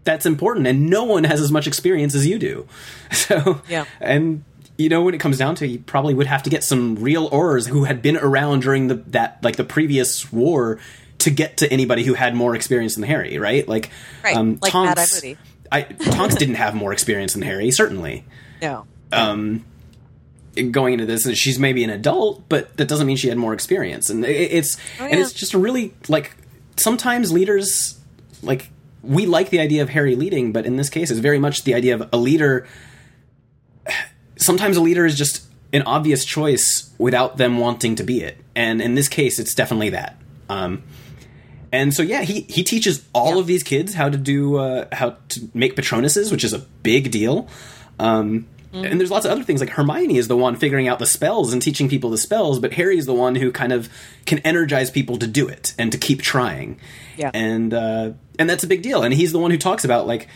that's 0.05 0.27
important, 0.27 0.67
and 0.67 0.91
no 0.91 1.05
one 1.05 1.23
has 1.25 1.41
as 1.41 1.53
much 1.53 1.67
experience 1.69 2.15
as 2.15 2.27
you 2.27 2.39
do. 2.39 2.67
So, 3.13 3.61
Yeah. 3.69 3.85
and 4.01 4.43
you 4.79 4.89
know, 4.89 5.03
when 5.03 5.15
it 5.15 5.19
comes 5.21 5.39
down 5.39 5.55
to 5.57 5.65
it, 5.65 5.69
you 5.69 5.79
probably 5.81 6.15
would 6.15 6.27
have 6.27 6.43
to 6.45 6.51
get 6.51 6.65
some 6.65 6.97
real 6.97 7.29
Aurors 7.31 7.69
who 7.69 7.85
had 7.85 8.01
been 8.03 8.17
around 8.17 8.63
during 8.63 8.89
the 8.89 8.95
that 9.09 9.39
like 9.43 9.57
the 9.57 9.65
previous 9.65 10.33
war 10.33 10.81
to 11.19 11.31
get 11.31 11.59
to 11.59 11.71
anybody 11.73 12.03
who 12.03 12.15
had 12.15 12.35
more 12.35 12.57
experience 12.57 12.95
than 12.97 13.05
Harry, 13.05 13.39
right? 13.39 13.69
Like, 13.69 13.91
Right, 14.25 14.35
like 14.35 14.75
Mad 14.75 14.99
Eye 14.99 15.37
I, 15.71 15.83
Tonks 15.83 16.35
didn't 16.35 16.57
have 16.57 16.75
more 16.75 16.93
experience 16.93 17.35
than 17.35 17.43
Harry, 17.43 17.71
certainly 17.71 18.25
No. 18.61 18.87
um, 19.13 19.65
going 20.71 20.95
into 20.95 21.07
this, 21.07 21.25
and 21.27 21.37
she's 21.37 21.59
maybe 21.59 21.83
an 21.85 21.91
adult, 21.91 22.49
but 22.49 22.77
that 22.77 22.89
doesn't 22.89 23.07
mean 23.07 23.17
she 23.17 23.29
had 23.29 23.39
more 23.39 23.55
experience. 23.55 24.11
And 24.11 24.25
it's 24.25 24.77
Oh, 25.01 25.05
and 25.07 25.19
it's 25.21 25.33
just 25.33 25.55
really 25.55 25.95
like 26.09 26.37
sometimes 26.77 27.33
leaders 27.33 27.99
like 28.43 28.71
we 29.03 29.27
like 29.27 29.51
the 29.51 29.59
idea 29.61 29.83
of 29.83 29.89
Harry 29.91 30.15
leading, 30.15 30.53
but 30.53 30.65
in 30.67 30.77
this 30.77 30.89
case, 30.91 31.11
it's 31.11 31.21
very 31.21 31.39
much 31.39 31.65
the 31.65 31.75
idea 31.75 31.95
of 31.95 32.09
a 32.13 32.17
leader. 32.17 32.67
Sometimes 34.37 34.77
a 34.77 34.81
leader 34.81 35.05
is 35.07 35.17
just 35.17 35.45
an 35.73 35.83
obvious 35.83 36.25
choice 36.25 36.91
without 36.99 37.37
them 37.37 37.59
wanting 37.59 37.95
to 37.97 38.03
be 38.05 38.23
it, 38.23 38.37
and 38.55 38.81
in 38.83 38.95
this 38.95 39.09
case, 39.09 39.39
it's 39.39 39.55
definitely 39.55 39.91
that. 39.91 40.17
Um, 40.49 40.83
and 41.73 41.95
so 41.95 42.03
yeah, 42.03 42.23
he 42.23 42.43
he 42.43 42.63
teaches 42.63 43.05
all 43.15 43.35
Yeah. 43.35 43.41
of 43.41 43.47
these 43.47 43.63
kids 43.63 43.95
how 43.95 44.09
to 44.09 44.19
do 44.19 44.57
uh, 44.57 44.87
how 44.93 45.17
to 45.31 45.49
make 45.55 45.77
patronuses, 45.77 46.31
which 46.31 46.45
is 46.45 46.53
a 46.53 46.59
big 46.83 47.11
deal. 47.11 47.49
Um, 47.99 48.47
And 48.73 48.99
there's 48.99 49.11
lots 49.11 49.27
of 49.27 49.31
other 49.33 49.43
things 49.45 49.61
like 49.61 49.69
Hermione 49.71 50.17
is 50.17 50.29
the 50.29 50.37
one 50.37 50.57
figuring 50.57 50.89
out 50.89 50.99
the 50.99 51.05
spells 51.07 51.53
and 51.53 51.61
teaching 51.61 51.89
people 51.91 52.09
the 52.09 52.17
spells, 52.17 52.59
but 52.59 52.73
Harry's 52.73 53.05
the 53.05 53.13
one 53.15 53.35
who 53.35 53.53
kind 53.53 53.71
of 53.73 53.91
can 54.25 54.39
energize 54.39 54.91
people 54.91 55.19
to 55.19 55.27
do 55.27 55.47
it 55.47 55.75
and 55.79 55.93
to 55.93 55.99
keep 55.99 56.23
trying. 56.23 56.81
Yeah. 57.19 57.31
And 57.35 57.75
uh, 57.75 58.13
and 58.39 58.49
that's 58.49 58.65
a 58.65 58.67
big 58.67 58.81
deal. 58.83 59.03
And 59.03 59.13
he's 59.13 59.33
the 59.33 59.39
one 59.39 59.51
who 59.51 59.59
talks 59.59 59.85
about 59.85 60.07
like, 60.07 60.27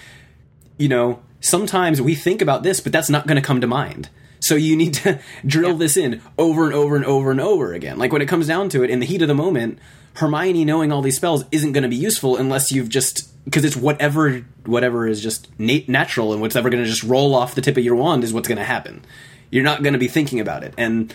you 0.77 0.89
know, 0.89 1.23
sometimes 1.41 2.03
we 2.03 2.15
think 2.15 2.43
about 2.43 2.63
this, 2.63 2.81
but 2.81 2.93
that's 2.93 3.09
not 3.09 3.27
going 3.27 3.37
to 3.37 3.43
come 3.47 3.63
to 3.63 3.67
mind. 3.67 4.11
So 4.41 4.55
you 4.55 4.77
need 4.77 4.93
to 4.95 5.19
drill 5.47 5.71
Yeah. 5.73 5.77
this 5.79 5.97
in 5.97 6.21
over 6.37 6.67
and 6.67 6.75
over 6.75 6.95
and 6.97 7.07
over 7.07 7.31
and 7.31 7.41
over 7.41 7.73
again. 7.73 7.97
Like 7.99 8.13
when 8.13 8.21
it 8.21 8.27
comes 8.29 8.47
down 8.47 8.69
to 8.71 8.83
it, 8.85 8.91
in 8.91 9.01
the 9.01 9.07
heat 9.07 9.23
of 9.23 9.29
the 9.29 9.35
moment, 9.35 9.79
Hermione 10.17 10.65
knowing 10.67 10.93
all 10.93 11.01
these 11.01 11.17
spells 11.17 11.45
isn't 11.53 11.73
going 11.73 11.83
to 11.85 11.89
be 11.89 11.97
useful 11.97 12.37
unless 12.37 12.71
you've 12.71 12.91
just 12.91 13.31
because 13.47 13.65
it's 13.65 13.77
whatever 13.77 14.45
whatever 14.67 15.07
is 15.07 15.23
just 15.23 15.49
nat- 15.59 15.89
natural 15.89 16.33
and 16.33 16.43
what's 16.43 16.57
ever 16.57 16.69
going 16.69 16.83
to 16.83 16.89
just 16.89 17.03
roll 17.03 17.35
off 17.35 17.55
the 17.55 17.63
tip 17.63 17.79
of 17.79 17.85
your 17.85 17.97
wand 17.97 18.23
is 18.25 18.35
what's 18.35 18.49
going 18.49 18.59
to 18.59 18.65
happen. 18.65 19.03
You're 19.51 19.65
not 19.65 19.83
going 19.83 19.95
to 19.95 19.99
be 19.99 20.09
thinking 20.09 20.41
about 20.41 20.63
it, 20.65 20.75
and 20.77 21.15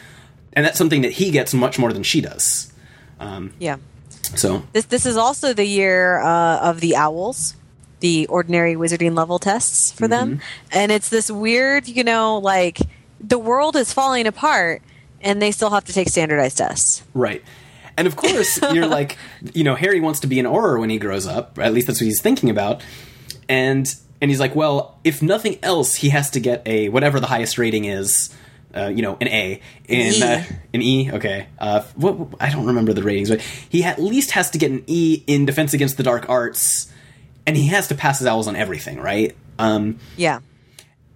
and 0.53 0.65
that's 0.65 0.77
something 0.77 1.03
that 1.03 1.11
he 1.11 1.29
gets 1.29 1.53
much 1.53 1.77
more 1.77 1.93
than 1.93 2.03
she 2.03 2.21
does. 2.21 2.71
Yeah. 3.59 3.77
So 4.35 4.63
This 4.73 4.85
this 4.85 5.05
is 5.05 5.17
also 5.17 5.53
the 5.53 5.65
year 5.65 6.19
uh, 6.21 6.59
of 6.59 6.79
the 6.79 6.95
owls, 6.95 7.55
the 7.99 8.25
ordinary 8.27 8.75
wizarding 8.75 9.15
level 9.15 9.37
tests 9.37 9.91
for 9.91 10.07
them, 10.07 10.41
and 10.71 10.91
it's 10.91 11.09
this 11.09 11.29
weird, 11.29 11.87
you 11.87 12.03
know, 12.03 12.37
like 12.37 12.79
the 13.19 13.37
world 13.37 13.75
is 13.75 13.93
falling 13.93 14.25
apart, 14.25 14.81
and 15.19 15.41
they 15.41 15.51
still 15.51 15.69
have 15.69 15.83
to 15.85 15.93
take 15.93 16.07
standardized 16.07 16.57
tests. 16.57 17.03
Right. 17.13 17.43
And 18.01 18.07
of 18.07 18.15
course, 18.15 18.59
you're 18.73 18.87
like, 18.99 19.15
you 19.53 19.63
know, 19.63 19.75
Harry 19.75 19.99
wants 20.01 20.21
to 20.21 20.27
be 20.27 20.39
an 20.39 20.47
Auror 20.47 20.79
when 20.79 20.89
he 20.89 20.97
grows 20.97 21.27
up. 21.27 21.59
At 21.59 21.71
least 21.71 21.85
that's 21.85 22.01
what 22.01 22.05
he's 22.05 22.19
thinking 22.19 22.49
about. 22.49 22.81
And 23.47 23.87
and 24.19 24.31
he's 24.31 24.39
like, 24.39 24.55
well, 24.55 24.97
if 25.03 25.21
nothing 25.21 25.59
else, 25.61 25.93
he 25.95 26.09
has 26.09 26.31
to 26.31 26.39
get 26.39 26.63
a 26.65 26.89
whatever 26.89 27.19
the 27.19 27.27
highest 27.27 27.59
rating 27.59 27.85
is. 27.85 28.35
Uh, 28.73 28.87
you 28.87 29.01
know, 29.03 29.17
an 29.21 29.27
A 29.27 29.61
in 29.87 30.13
E. 30.13 30.23
uh, 30.23 30.43
an 30.73 30.81
E. 30.81 31.11
Okay, 31.11 31.45
uh, 31.59 31.81
what, 31.95 32.15
I 32.39 32.49
don't 32.49 32.65
remember 32.67 32.93
the 32.93 33.03
ratings, 33.03 33.29
but 33.29 33.41
he 33.41 33.83
at 33.83 34.01
least 34.01 34.31
has 34.31 34.49
to 34.51 34.57
get 34.57 34.71
an 34.71 34.83
E 34.87 35.21
in 35.27 35.45
Defense 35.45 35.73
Against 35.73 35.97
the 35.97 36.03
Dark 36.03 36.27
Arts, 36.29 36.89
and 37.45 37.55
he 37.57 37.67
has 37.67 37.89
to 37.89 37.95
pass 37.95 38.17
his 38.19 38.27
owls 38.27 38.47
on 38.47 38.55
everything, 38.55 38.97
right? 38.99 39.35
Um, 39.59 39.99
Yeah. 40.15 40.39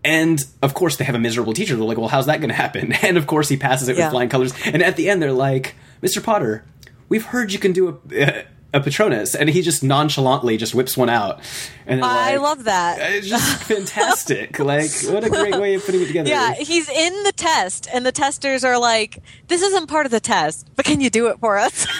and 0.03 0.45
of 0.61 0.73
course, 0.73 0.97
they 0.97 1.05
have 1.05 1.15
a 1.15 1.19
miserable 1.19 1.53
teacher. 1.53 1.75
They're 1.77 1.85
like, 1.85 1.97
well, 1.97 2.09
how's 2.09 2.25
that 2.25 2.39
going 2.41 2.49
to 2.49 2.55
happen? 2.55 2.93
And 3.01 3.15
of 3.17 3.25
course, 3.25 3.47
he 3.47 3.55
passes 3.55 3.87
it 3.87 3.95
Yeah. 3.97 4.05
with 4.07 4.11
flying 4.11 4.27
colors. 4.29 4.53
And 4.65 4.83
at 4.83 4.97
the 4.97 5.09
end, 5.09 5.21
they're 5.21 5.31
like, 5.31 5.75
Mr. 6.03 6.21
Potter, 6.21 6.65
we've 7.09 7.25
heard 7.25 7.51
you 7.53 7.59
can 7.59 7.71
do 7.73 7.99
a, 8.11 8.43
a 8.73 8.81
Patronus. 8.81 9.35
And 9.35 9.49
he 9.49 9.61
just 9.61 9.83
nonchalantly 9.83 10.57
just 10.57 10.75
whips 10.75 10.97
one 10.97 11.09
out. 11.09 11.39
And 11.85 12.01
they're 12.03 12.09
I 12.09 12.35
love 12.37 12.65
that. 12.65 12.97
It's 13.13 13.27
just 13.27 13.63
fantastic. 13.63 14.59
like, 14.59 14.89
what 15.07 15.23
a 15.23 15.29
great 15.29 15.55
way 15.57 15.75
of 15.75 15.85
putting 15.85 16.01
it 16.01 16.07
together. 16.07 16.29
Yeah, 16.29 16.53
he's 16.55 16.89
in 16.89 17.23
the 17.23 17.31
test, 17.31 17.87
and 17.93 18.05
the 18.05 18.11
testers 18.11 18.63
are 18.63 18.77
like, 18.79 19.19
"This 19.47 19.61
isn't 19.61 19.87
part 19.87 20.05
of 20.05 20.11
the 20.11 20.19
test, 20.19 20.67
but 20.75 20.83
can 20.85 20.99
you 21.01 21.09
do 21.09 21.27
it 21.27 21.39
for 21.39 21.57
us?" 21.57 21.85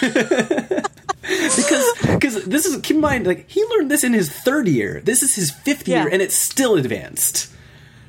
because 1.22 1.92
because 2.02 2.44
this 2.44 2.66
is 2.66 2.80
keep 2.82 2.96
in 2.96 3.00
mind 3.00 3.26
like 3.26 3.48
he 3.50 3.64
learned 3.64 3.90
this 3.90 4.04
in 4.04 4.12
his 4.12 4.30
third 4.30 4.68
year. 4.68 5.00
This 5.04 5.22
is 5.22 5.34
his 5.34 5.50
fifth 5.50 5.88
Yeah. 5.88 6.02
year, 6.04 6.12
and 6.12 6.22
it's 6.22 6.36
still 6.36 6.74
advanced. 6.76 7.50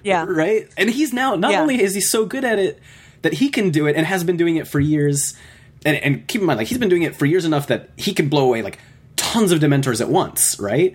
yeah, 0.04 0.26
right? 0.28 0.68
And 0.78 0.90
he's 0.90 1.14
now 1.14 1.36
not 1.36 1.52
Yeah. 1.52 1.62
only 1.62 1.82
is 1.82 1.94
he 1.96 2.02
so 2.02 2.26
good 2.26 2.44
at 2.46 2.60
it 2.60 2.80
that 3.24 3.34
he 3.34 3.50
can 3.50 3.72
do 3.72 3.88
it 3.88 3.96
and 3.96 4.06
has 4.06 4.24
been 4.24 4.38
doing 4.38 4.58
it 4.58 4.68
for 4.68 4.80
years. 4.80 5.36
And, 5.88 5.96
and 6.04 6.28
keep 6.28 6.42
in 6.42 6.48
mind, 6.48 6.58
like 6.58 6.68
he's 6.68 6.78
been 6.78 6.90
doing 6.90 7.04
it 7.04 7.16
for 7.16 7.26
years 7.26 7.46
enough 7.46 7.68
that 7.68 7.92
he 7.96 8.14
can 8.14 8.28
blow 8.28 8.44
away 8.44 8.62
like 8.62 8.78
tons 9.16 9.54
of 9.54 9.62
Dementors 9.62 10.02
at 10.02 10.10
once, 10.10 10.60
right? 10.60 10.94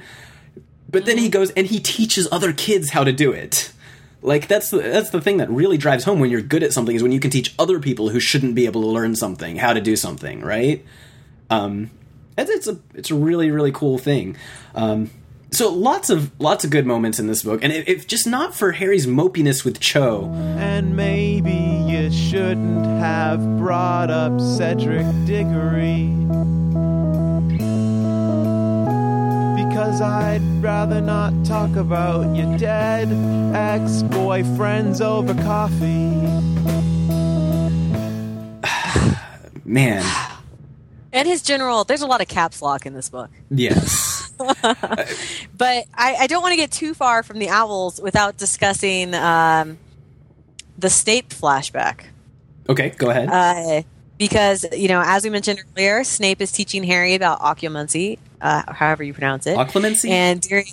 But 0.90 1.06
then 1.06 1.16
he 1.16 1.30
goes 1.30 1.50
and 1.52 1.66
he 1.66 1.80
teaches 1.80 2.28
other 2.30 2.52
kids 2.52 2.90
how 2.90 3.02
to 3.02 3.10
do 3.10 3.32
it. 3.32 3.72
Like 4.20 4.48
that's 4.48 4.68
the, 4.68 4.78
that's 4.80 5.08
the 5.08 5.22
thing 5.22 5.38
that 5.38 5.48
really 5.48 5.78
drives 5.78 6.04
home 6.04 6.20
when 6.20 6.30
you're 6.30 6.42
good 6.42 6.62
at 6.62 6.74
something 6.74 6.94
is 6.94 7.02
when 7.02 7.10
you 7.10 7.20
can 7.20 7.30
teach 7.30 7.54
other 7.58 7.80
people 7.80 8.10
who 8.10 8.20
shouldn't 8.20 8.54
be 8.54 8.66
able 8.66 8.82
to 8.82 8.86
learn 8.88 9.16
something 9.16 9.56
how 9.56 9.72
to 9.72 9.80
do 9.80 9.96
something, 9.96 10.42
right? 10.42 10.84
Um, 11.48 11.90
it's, 12.36 12.50
it's 12.50 12.68
a 12.68 12.78
it's 12.94 13.10
a 13.10 13.14
really 13.14 13.50
really 13.50 13.72
cool 13.72 13.96
thing. 13.96 14.36
Um, 14.74 15.10
so 15.52 15.70
lots 15.72 16.10
of 16.10 16.32
lots 16.40 16.64
of 16.64 16.70
good 16.70 16.86
moments 16.86 17.18
in 17.18 17.26
this 17.26 17.42
book, 17.42 17.62
and 17.62 17.72
if, 17.72 17.86
if 17.88 18.06
just 18.06 18.26
not 18.26 18.54
for 18.54 18.72
Harry's 18.72 19.06
mopiness 19.06 19.64
with 19.64 19.80
Cho, 19.80 20.30
And 20.58 20.96
maybe 20.96 21.52
you 21.52 22.10
shouldn't 22.10 22.86
have 22.86 23.58
brought 23.58 24.10
up 24.10 24.40
Cedric 24.40 25.06
Diggory. 25.26 26.08
Because 29.56 30.00
I'd 30.00 30.42
rather 30.62 31.00
not 31.00 31.44
talk 31.44 31.76
about 31.76 32.34
your 32.34 32.56
dead 32.56 33.08
ex 33.54 34.02
boyfriends 34.04 35.00
over 35.00 35.34
coffee. 35.34 36.12
man, 39.64 40.04
and 41.12 41.28
his 41.28 41.42
general. 41.42 41.84
There's 41.84 42.02
a 42.02 42.06
lot 42.06 42.22
of 42.22 42.28
caps 42.28 42.62
lock 42.62 42.86
in 42.86 42.94
this 42.94 43.10
book. 43.10 43.30
yes, 43.50 44.21
But 45.56 45.86
I, 45.94 46.16
I 46.20 46.26
don't 46.26 46.42
want 46.42 46.52
to 46.52 46.56
get 46.56 46.70
too 46.70 46.94
far 46.94 47.22
from 47.22 47.38
the 47.38 47.48
owls 47.48 48.00
without 48.00 48.36
discussing 48.36 49.14
um, 49.14 49.78
the 50.78 50.90
Snape 50.90 51.30
flashback. 51.30 52.06
okay, 52.68 52.90
go 52.90 53.10
ahead. 53.10 53.28
Uh, 53.28 53.82
because, 54.18 54.64
you 54.72 54.88
know, 54.88 55.02
as 55.04 55.24
we 55.24 55.30
mentioned 55.30 55.60
earlier, 55.76 56.04
Snape 56.04 56.40
is 56.40 56.52
teaching 56.52 56.84
Harry 56.84 57.14
about 57.14 57.40
occlumency, 57.40 58.18
uh, 58.40 58.62
however 58.72 59.02
you 59.02 59.12
pronounce 59.12 59.46
it. 59.46 59.56
Occlumency? 59.56 60.10
And 60.10 60.40
during 60.40 60.66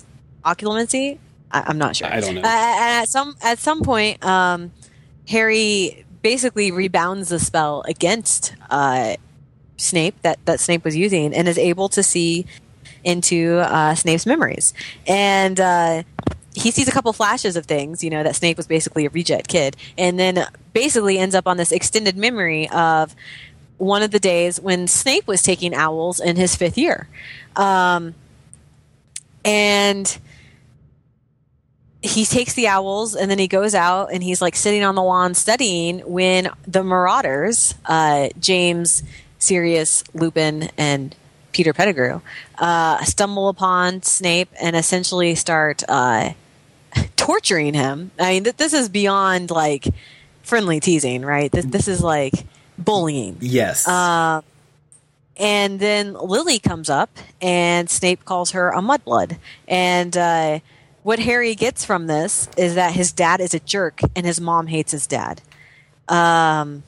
occlumency? 0.44 1.18
I, 1.50 1.64
I'm 1.66 1.78
not 1.78 1.96
sure. 1.96 2.08
I 2.08 2.20
don't 2.20 2.36
know. 2.36 2.42
Uh, 2.42 2.46
at 2.46 3.08
some 3.08 3.36
at 3.42 3.58
some 3.58 3.82
point, 3.82 4.24
um, 4.24 4.72
Harry 5.28 6.04
basically 6.22 6.70
rebounds 6.70 7.30
the 7.30 7.38
spell 7.38 7.82
against 7.88 8.54
uh, 8.70 9.16
Snape 9.76 10.20
that 10.22 10.38
that 10.44 10.60
Snape 10.60 10.84
was 10.84 10.96
using, 10.96 11.34
and 11.34 11.48
is 11.48 11.58
able 11.58 11.88
to 11.90 12.02
see 12.02 12.46
into 13.04 13.58
uh, 13.58 13.94
Snape's 13.94 14.26
memories. 14.26 14.74
And 15.06 15.58
uh, 15.58 16.02
he 16.54 16.70
sees 16.70 16.88
a 16.88 16.92
couple 16.92 17.12
flashes 17.12 17.56
of 17.56 17.66
things, 17.66 18.02
you 18.02 18.10
know, 18.10 18.22
that 18.22 18.36
Snape 18.36 18.56
was 18.56 18.66
basically 18.66 19.06
a 19.06 19.10
reject 19.10 19.48
kid, 19.48 19.76
and 19.96 20.18
then 20.18 20.46
basically 20.72 21.18
ends 21.18 21.34
up 21.34 21.46
on 21.46 21.56
this 21.56 21.72
extended 21.72 22.16
memory 22.16 22.68
of 22.70 23.14
one 23.78 24.02
of 24.02 24.10
the 24.10 24.20
days 24.20 24.60
when 24.60 24.86
Snape 24.86 25.26
was 25.26 25.42
taking 25.42 25.74
owls 25.74 26.20
in 26.20 26.36
his 26.36 26.54
fifth 26.54 26.76
year. 26.76 27.08
Um, 27.56 28.14
and 29.44 30.18
he 32.02 32.24
takes 32.24 32.54
the 32.54 32.66
owls 32.66 33.14
and 33.14 33.30
then 33.30 33.38
he 33.38 33.48
goes 33.48 33.74
out 33.74 34.12
and 34.12 34.22
he's 34.22 34.40
like 34.40 34.56
sitting 34.56 34.82
on 34.84 34.94
the 34.94 35.02
lawn 35.02 35.34
studying 35.34 36.00
when 36.00 36.48
the 36.66 36.82
marauders, 36.82 37.74
uh, 37.86 38.28
James, 38.38 39.02
Sirius, 39.38 40.04
Lupin, 40.14 40.70
and 40.78 41.14
Peter 41.52 41.72
Pettigrew, 41.72 42.20
uh, 42.58 43.02
stumble 43.04 43.48
upon 43.48 44.02
Snape 44.02 44.50
and 44.60 44.76
essentially 44.76 45.34
start 45.34 45.82
uh, 45.88 46.30
torturing 47.16 47.74
him. 47.74 48.10
I 48.18 48.32
mean, 48.32 48.44
th- 48.44 48.56
this 48.56 48.72
is 48.72 48.88
beyond 48.88 49.50
like 49.50 49.86
friendly 50.42 50.80
teasing, 50.80 51.22
right? 51.22 51.50
This, 51.50 51.64
this 51.64 51.88
is 51.88 52.02
like 52.02 52.34
bullying. 52.78 53.36
Yes. 53.40 53.86
Uh, 53.86 54.42
and 55.36 55.80
then 55.80 56.12
Lily 56.12 56.58
comes 56.58 56.90
up, 56.90 57.16
and 57.40 57.88
Snape 57.88 58.26
calls 58.26 58.50
her 58.50 58.70
a 58.70 58.80
mudblood. 58.80 59.38
And 59.66 60.14
uh, 60.14 60.60
what 61.02 61.18
Harry 61.18 61.54
gets 61.54 61.82
from 61.82 62.08
this 62.08 62.46
is 62.58 62.74
that 62.74 62.92
his 62.92 63.10
dad 63.12 63.40
is 63.40 63.54
a 63.54 63.60
jerk, 63.60 64.00
and 64.14 64.26
his 64.26 64.38
mom 64.38 64.66
hates 64.66 64.92
his 64.92 65.06
dad. 65.06 65.40
Um, 66.08 66.82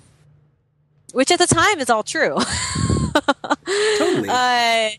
which 1.13 1.31
at 1.31 1.39
the 1.39 1.47
time 1.47 1.79
is 1.79 1.89
all 1.89 2.03
true. 2.03 2.37
totally. 3.99 4.29
Uh, 4.29 4.91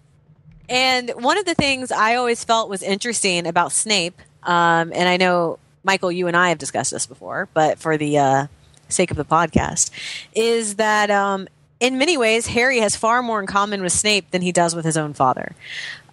and 0.70 1.12
one 1.12 1.38
of 1.38 1.46
the 1.46 1.56
things 1.56 1.92
I 1.92 2.16
always 2.16 2.44
felt 2.44 2.70
was 2.70 2.82
interesting 2.82 3.48
about 3.48 3.72
Snape, 3.72 4.20
um, 4.44 4.92
and 4.94 5.10
I 5.10 5.18
know 5.18 5.60
Michael, 5.84 6.12
you 6.12 6.28
and 6.28 6.38
I 6.38 6.50
have 6.50 6.58
discussed 6.58 6.92
this 6.92 7.06
before, 7.06 7.50
but 7.54 7.80
for 7.80 7.98
the 7.98 8.18
uh, 8.18 8.48
sake 8.90 9.12
of 9.12 9.18
the 9.18 9.26
podcast, 9.26 9.92
is 10.34 10.76
that 10.76 11.12
um, 11.12 11.48
in 11.80 11.98
many 11.98 12.18
ways 12.18 12.48
Harry 12.48 12.80
has 12.80 12.96
far 12.96 13.22
more 13.22 13.40
in 13.42 13.48
common 13.48 13.82
with 13.82 13.92
Snape 13.92 14.32
than 14.32 14.42
he 14.42 14.52
does 14.52 14.76
with 14.76 14.86
his 14.86 14.98
own 14.98 15.14
father. 15.14 15.54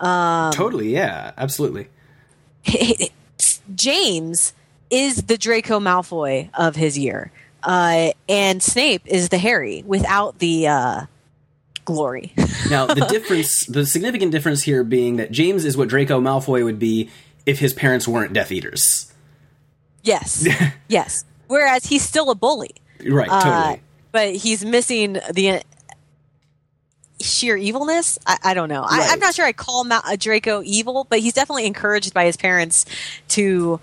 Um, 0.00 0.52
totally. 0.52 0.90
Yeah. 0.92 1.32
Absolutely. 1.36 1.88
James 3.74 4.52
is 4.90 5.22
the 5.22 5.38
Draco 5.38 5.78
Malfoy 5.78 6.50
of 6.54 6.74
his 6.74 6.98
year, 6.98 7.30
uh, 7.62 8.10
and 8.28 8.62
Snape 8.62 9.02
is 9.06 9.28
the 9.28 9.38
Harry 9.38 9.84
without 9.86 10.40
the 10.40 10.66
uh, 10.66 11.06
glory. 11.92 12.32
Now, 12.70 12.86
the 12.86 13.06
difference, 13.06 13.66
the 13.66 13.84
significant 13.84 14.30
difference 14.32 14.62
here 14.62 14.84
being 14.84 15.16
that 15.16 15.32
James 15.32 15.64
is 15.64 15.76
what 15.76 15.88
Draco 15.88 16.20
Malfoy 16.20 16.64
would 16.64 16.78
be 16.78 17.10
if 17.46 17.58
his 17.58 17.72
parents 17.72 18.06
weren't 18.06 18.32
Death 18.32 18.52
Eaters. 18.52 19.12
yes, 20.04 20.46
yes. 20.88 21.24
Whereas 21.48 21.84
he's 21.86 22.02
still 22.02 22.30
a 22.30 22.34
bully. 22.36 22.70
Right. 23.04 23.28
Uh, 23.28 23.42
Totally. 23.42 23.80
but 24.12 24.34
he's 24.36 24.64
missing 24.64 25.14
the 25.32 25.50
uh, 25.50 25.60
sheer 27.20 27.56
evilness. 27.56 28.18
I, 28.26 28.38
I 28.44 28.54
don't 28.54 28.68
know. 28.68 28.82
I, 28.82 28.98
Right. 28.98 29.08
I'm 29.12 29.18
not 29.18 29.34
sure 29.34 29.44
I 29.44 29.52
call 29.52 29.84
Ma- 29.84 30.00
uh, 30.04 30.16
Draco 30.18 30.62
evil, 30.64 31.06
but 31.08 31.18
he's 31.20 31.32
definitely 31.32 31.66
encouraged 31.66 32.14
by 32.14 32.24
his 32.24 32.36
parents 32.36 32.86
to 33.28 33.80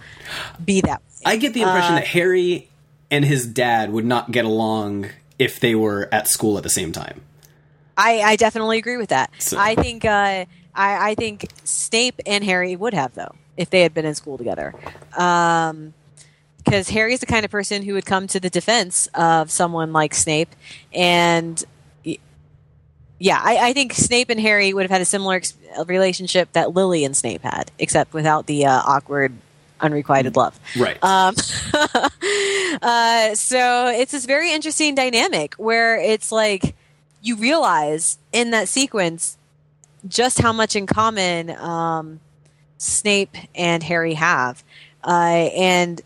be 0.63 0.81
that. 0.81 1.01
way. 1.01 1.21
I 1.25 1.35
get 1.37 1.53
the 1.53 1.61
impression 1.61 1.93
uh, 1.93 1.99
that 1.99 2.07
Harry 2.07 2.69
and 3.11 3.25
his 3.25 3.45
dad 3.45 3.91
would 3.91 4.05
not 4.05 4.31
get 4.31 4.45
along 4.45 5.07
if 5.39 5.59
they 5.59 5.75
were 5.75 6.07
at 6.11 6.27
school 6.27 6.57
at 6.57 6.63
the 6.63 6.69
same 6.69 6.91
time. 6.91 7.21
I, 7.97 8.21
I 8.21 8.35
definitely 8.35 8.77
agree 8.77 8.97
with 8.97 9.09
that. 9.09 9.31
So- 9.39 9.57
I 9.57 9.75
think 9.75 10.05
uh, 10.05 10.45
I, 10.75 11.09
I 11.11 11.15
think 11.15 11.49
Snape 11.63 12.21
and 12.25 12.43
Harry 12.43 12.75
would 12.75 12.93
have 12.93 13.13
though 13.15 13.33
if 13.57 13.69
they 13.71 13.81
had 13.81 13.93
been 13.93 14.05
in 14.05 14.15
school 14.15 14.37
together. 14.37 14.73
Um, 15.17 15.93
because 16.63 16.89
Harry's 16.89 17.21
the 17.21 17.25
kind 17.25 17.45
of 17.45 17.51
person 17.51 17.81
who 17.81 17.93
would 17.93 18.05
come 18.05 18.27
to 18.27 18.41
the 18.41 18.49
defense 18.49 19.07
of 19.13 19.49
someone 19.49 19.93
like 19.93 20.13
Snape, 20.13 20.49
and 20.93 21.63
yeah, 23.19 23.39
I, 23.41 23.69
I 23.69 23.73
think 23.73 23.93
Snape 23.93 24.29
and 24.29 24.39
Harry 24.39 24.73
would 24.73 24.83
have 24.83 24.91
had 24.91 25.01
a 25.01 25.05
similar 25.05 25.35
ex- 25.35 25.53
relationship 25.85 26.51
that 26.53 26.73
Lily 26.73 27.03
and 27.03 27.15
Snape 27.15 27.41
had, 27.41 27.71
except 27.79 28.13
without 28.13 28.45
the 28.47 28.65
uh, 28.65 28.81
awkward, 28.85 29.33
unrequited 29.79 30.35
love. 30.35 30.59
Right. 30.77 31.01
Um, 31.03 31.35
uh, 32.81 33.33
so 33.35 33.87
it's 33.87 34.11
this 34.11 34.25
very 34.25 34.51
interesting 34.51 34.93
dynamic 34.93 35.55
where 35.55 35.97
it's 35.99 36.31
like 36.31 36.75
you 37.27 37.35
realize 37.35 38.17
in 38.31 38.51
that 38.51 38.67
sequence 38.67 39.37
just 40.07 40.39
how 40.39 40.53
much 40.53 40.75
in 40.75 40.85
common 40.87 41.51
um, 41.51 42.19
Snape 42.77 43.35
and 43.55 43.83
Harry 43.83 44.13
have, 44.13 44.63
uh, 45.03 45.49
and 45.55 46.01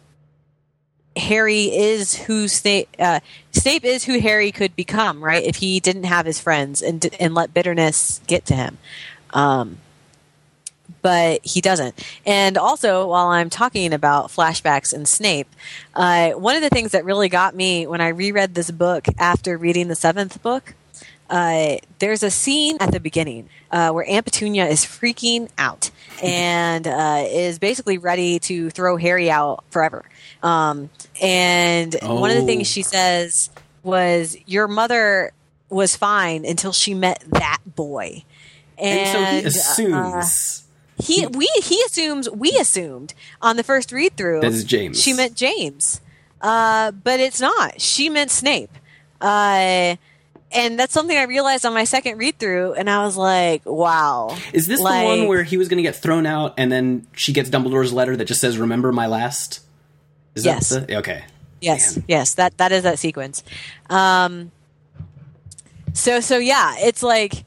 Harry 1.16 1.64
is 1.66 2.16
who 2.16 2.48
Snape. 2.48 2.90
Uh, 2.98 3.20
Snape 3.52 3.84
is 3.84 4.06
who 4.06 4.20
Harry 4.20 4.52
could 4.52 4.76
become, 4.76 5.24
right? 5.24 5.44
If 5.44 5.58
he 5.58 5.80
didn't 5.80 6.06
have 6.06 6.26
his 6.26 6.40
friends 6.40 6.82
and 6.82 7.06
and 7.20 7.34
let 7.34 7.54
bitterness 7.54 8.22
get 8.28 8.46
to 8.46 8.56
him. 8.56 8.78
Um, 9.32 9.78
but 11.02 11.46
he 11.46 11.62
doesn't. 11.62 12.02
And 12.26 12.58
also, 12.58 13.08
while 13.08 13.28
I'm 13.28 13.50
talking 13.50 13.94
about 13.94 14.28
flashbacks 14.28 14.94
and 14.94 15.08
Snape, 15.08 15.48
uh, 15.96 16.32
one 16.32 16.56
of 16.56 16.62
the 16.62 16.70
things 16.70 16.92
that 16.92 17.06
really 17.06 17.30
got 17.30 17.56
me 17.56 17.88
when 17.88 18.02
I 18.02 18.10
reread 18.10 18.54
this 18.54 18.72
book 18.72 19.06
after 19.18 19.58
reading 19.58 19.88
the 19.88 19.96
seventh 19.96 20.42
book, 20.42 20.76
uh, 21.32 21.78
there's 22.00 22.22
a 22.22 22.30
scene 22.30 22.78
at 22.80 22.92
the 22.92 23.00
beginning 23.00 23.50
uh, 23.72 23.90
where 23.92 24.06
Aunt 24.08 24.26
Petunia 24.26 24.68
is 24.68 24.86
freaking 24.86 25.50
out 25.58 25.90
and 26.22 26.86
uh, 26.86 27.24
is 27.28 27.58
basically 27.58 27.98
ready 27.98 28.38
to 28.40 28.70
throw 28.70 28.98
Harry 28.98 29.32
out 29.32 29.64
forever. 29.72 30.04
Um, 30.44 30.90
and 31.22 31.96
one 32.04 32.30
of 32.32 32.36
the 32.38 32.44
Oh. 32.44 32.46
things 32.46 32.68
she 32.68 32.84
says 32.84 33.50
was, 33.82 34.36
"Your 34.46 34.68
mother 34.68 35.32
was 35.70 35.96
fine 35.96 36.46
until 36.46 36.74
she 36.74 36.94
met 36.94 37.24
that 37.30 37.60
boy." 37.66 38.24
and 38.78 39.08
so 39.10 39.24
he 39.24 39.46
uh, 39.46 39.48
assumes 39.48 40.64
he 40.98 41.28
we 41.28 41.48
he 41.64 41.82
assumes 41.86 42.30
we 42.30 42.52
assumed 42.60 43.14
on 43.42 43.56
the 43.56 43.64
first 43.64 43.92
read 43.92 44.16
through 44.18 44.42
That 44.42 44.52
is 44.52 44.64
James. 44.64 45.02
She 45.02 45.14
meant 45.14 45.36
James, 45.36 46.02
uh, 46.42 46.92
but 46.92 47.20
it's 47.20 47.40
not. 47.40 47.80
She 47.80 48.10
meant 48.10 48.32
Snape, 48.32 48.72
uh, 49.22 49.96
and 50.54 50.78
that's 50.80 50.94
something 50.94 51.18
I 51.18 51.24
realized 51.24 51.66
on 51.66 51.74
my 51.74 51.84
second 51.84 52.18
read 52.18 52.38
through, 52.40 52.74
and 52.74 52.90
I 52.90 53.04
was 53.06 53.18
like, 53.18 53.62
"Wow." 53.66 54.36
Is 54.54 54.68
this 54.68 54.80
Like- 54.80 55.02
the 55.02 55.08
one 55.08 55.28
where 55.28 55.44
he 55.44 55.58
was 55.58 55.68
going 55.68 55.78
to 55.78 55.84
get 55.84 55.96
thrown 55.96 56.26
out 56.26 56.54
and 56.58 56.72
then 56.72 57.08
she 57.14 57.34
gets 57.34 57.50
Dumbledore's 57.50 57.94
letter 57.94 58.16
that 58.18 58.26
just 58.26 58.42
says 58.42 58.58
"Remember 58.58 58.92
my 58.92 59.08
last"? 59.08 59.62
Is 60.36 60.46
Yes. 60.46 60.70
that 60.70 60.88
the 60.88 60.96
okay? 60.98 61.24
Yes, 61.62 61.96
Man. 61.98 62.06
yes, 62.08 62.34
that 62.36 62.58
that 62.58 62.72
is 62.72 62.84
that 62.84 62.98
sequence. 63.00 63.44
Um, 63.90 64.52
so 65.94 66.20
so 66.20 66.38
yeah, 66.38 66.76
it's 66.80 67.04
like 67.04 67.44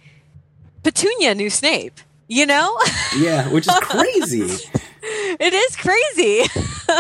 Petunia 0.83 1.35
knew 1.35 1.51
Snape. 1.51 2.01
You 2.27 2.47
know, 2.47 2.79
Yeah, 3.19 3.49
which 3.49 3.67
is 3.69 3.75
crazy. 3.81 4.43
it 5.03 5.53
is 5.53 5.77
crazy. 5.77 6.43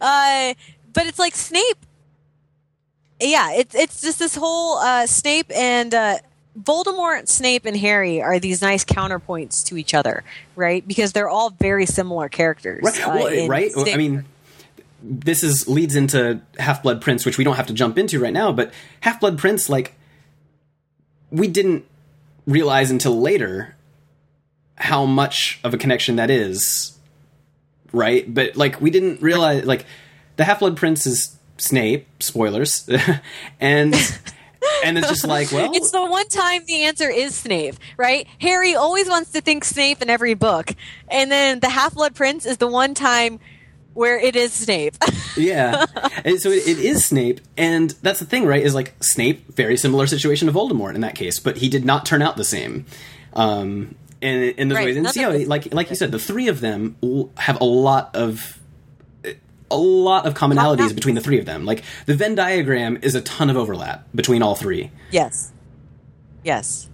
uh, 0.00 0.54
but 0.92 1.06
it's 1.06 1.18
like 1.18 1.34
Snape. 1.34 1.78
Yeah, 3.20 3.52
it's 3.52 3.74
it's 3.74 4.00
just 4.00 4.18
this 4.18 4.34
whole 4.34 4.78
uh, 4.78 5.06
Snape 5.06 5.50
and 5.54 5.92
uh, 5.94 6.18
Voldemort, 6.58 7.28
Snape, 7.28 7.64
and 7.66 7.76
Harry 7.76 8.22
are 8.22 8.38
these 8.38 8.62
nice 8.62 8.84
counterpoints 8.84 9.64
to 9.66 9.76
each 9.76 9.94
other, 9.94 10.24
right? 10.56 10.86
Because 10.86 11.12
they're 11.12 11.28
all 11.28 11.50
very 11.50 11.86
similar 11.86 12.28
characters, 12.28 12.82
right? 12.82 13.06
uh, 13.06 13.10
Well, 13.10 13.48
right? 13.48 13.70
I 13.76 13.96
mean, 13.96 14.24
this 15.02 15.42
is 15.42 15.68
leads 15.68 15.96
into 15.96 16.40
Half 16.58 16.82
Blood 16.82 17.00
Prince, 17.00 17.24
which 17.24 17.38
we 17.38 17.44
don't 17.44 17.56
have 17.56 17.66
to 17.68 17.74
jump 17.74 17.98
into 17.98 18.18
right 18.18 18.32
now. 18.32 18.52
But 18.52 18.72
Half 19.00 19.20
Blood 19.20 19.38
Prince, 19.38 19.68
like, 19.68 19.94
we 21.30 21.46
didn't 21.46 21.84
realize 22.46 22.90
until 22.90 23.20
later 23.20 23.76
how 24.76 25.04
much 25.04 25.60
of 25.62 25.74
a 25.74 25.76
connection 25.78 26.16
that 26.16 26.30
is, 26.30 26.98
right? 27.92 28.32
But 28.32 28.56
like, 28.56 28.80
we 28.80 28.90
didn't 28.90 29.20
realize 29.22 29.64
like 29.64 29.86
the 30.36 30.44
Half 30.44 30.60
Blood 30.60 30.76
Prince 30.76 31.06
is 31.06 31.36
Snape. 31.60 32.06
Spoilers, 32.22 32.88
and 33.60 33.94
and 34.84 34.98
it's 34.98 35.08
just 35.08 35.26
like, 35.26 35.52
well, 35.52 35.72
It's 35.74 35.90
the 35.90 36.04
one 36.04 36.28
time 36.28 36.62
the 36.66 36.82
answer 36.84 37.08
is 37.08 37.34
Snape, 37.34 37.76
right? 37.96 38.26
Harry 38.40 38.74
always 38.74 39.08
wants 39.08 39.30
to 39.32 39.40
think 39.40 39.64
Snape 39.64 40.02
in 40.02 40.10
every 40.10 40.34
book. 40.34 40.74
And 41.08 41.30
then 41.30 41.60
the 41.60 41.68
Half 41.68 41.94
Blood 41.94 42.14
Prince 42.14 42.46
is 42.46 42.58
the 42.58 42.66
one 42.66 42.94
time 42.94 43.40
where 43.94 44.18
it 44.18 44.36
is 44.36 44.52
Snape. 44.52 44.94
yeah. 45.36 45.86
And 46.24 46.40
so 46.40 46.50
it, 46.50 46.66
it 46.66 46.78
is 46.78 47.04
Snape, 47.04 47.40
and 47.56 47.90
that's 48.02 48.20
the 48.20 48.26
thing, 48.26 48.46
right? 48.46 48.62
Is 48.62 48.74
like 48.74 48.94
Snape, 49.00 49.54
very 49.54 49.76
similar 49.76 50.06
situation 50.06 50.46
to 50.46 50.52
Voldemort 50.52 50.94
in 50.94 51.00
that 51.00 51.14
case, 51.14 51.38
but 51.38 51.58
he 51.58 51.68
did 51.68 51.84
not 51.84 52.06
turn 52.06 52.22
out 52.22 52.36
the 52.36 52.44
same. 52.44 52.86
Um, 53.32 53.94
in, 54.20 54.54
in 54.58 54.68
those 54.68 54.76
Right, 54.76 54.84
ways, 54.86 54.96
and 54.96 55.04
none 55.04 55.12
so, 55.14 55.28
of 55.28 55.34
you 55.34 55.44
know, 55.44 55.48
like 55.48 55.72
like 55.72 55.88
you 55.90 55.96
said, 55.96 56.12
the 56.12 56.18
three 56.18 56.48
of 56.48 56.60
them 56.60 56.96
have 57.38 57.58
a 57.60 57.64
lot 57.64 58.14
of 58.14 58.59
a 59.70 59.76
lot 59.76 60.26
of 60.26 60.34
commonalities 60.34 60.94
between 60.94 61.14
the 61.14 61.20
three 61.20 61.38
of 61.38 61.46
them. 61.46 61.64
Like 61.64 61.82
the 62.06 62.14
Venn 62.14 62.34
diagram 62.34 62.98
is 63.02 63.14
a 63.14 63.20
ton 63.20 63.50
of 63.50 63.56
overlap 63.56 64.06
between 64.14 64.42
all 64.42 64.54
three. 64.54 64.90
Yes. 65.10 65.52
Yes. 66.44 66.88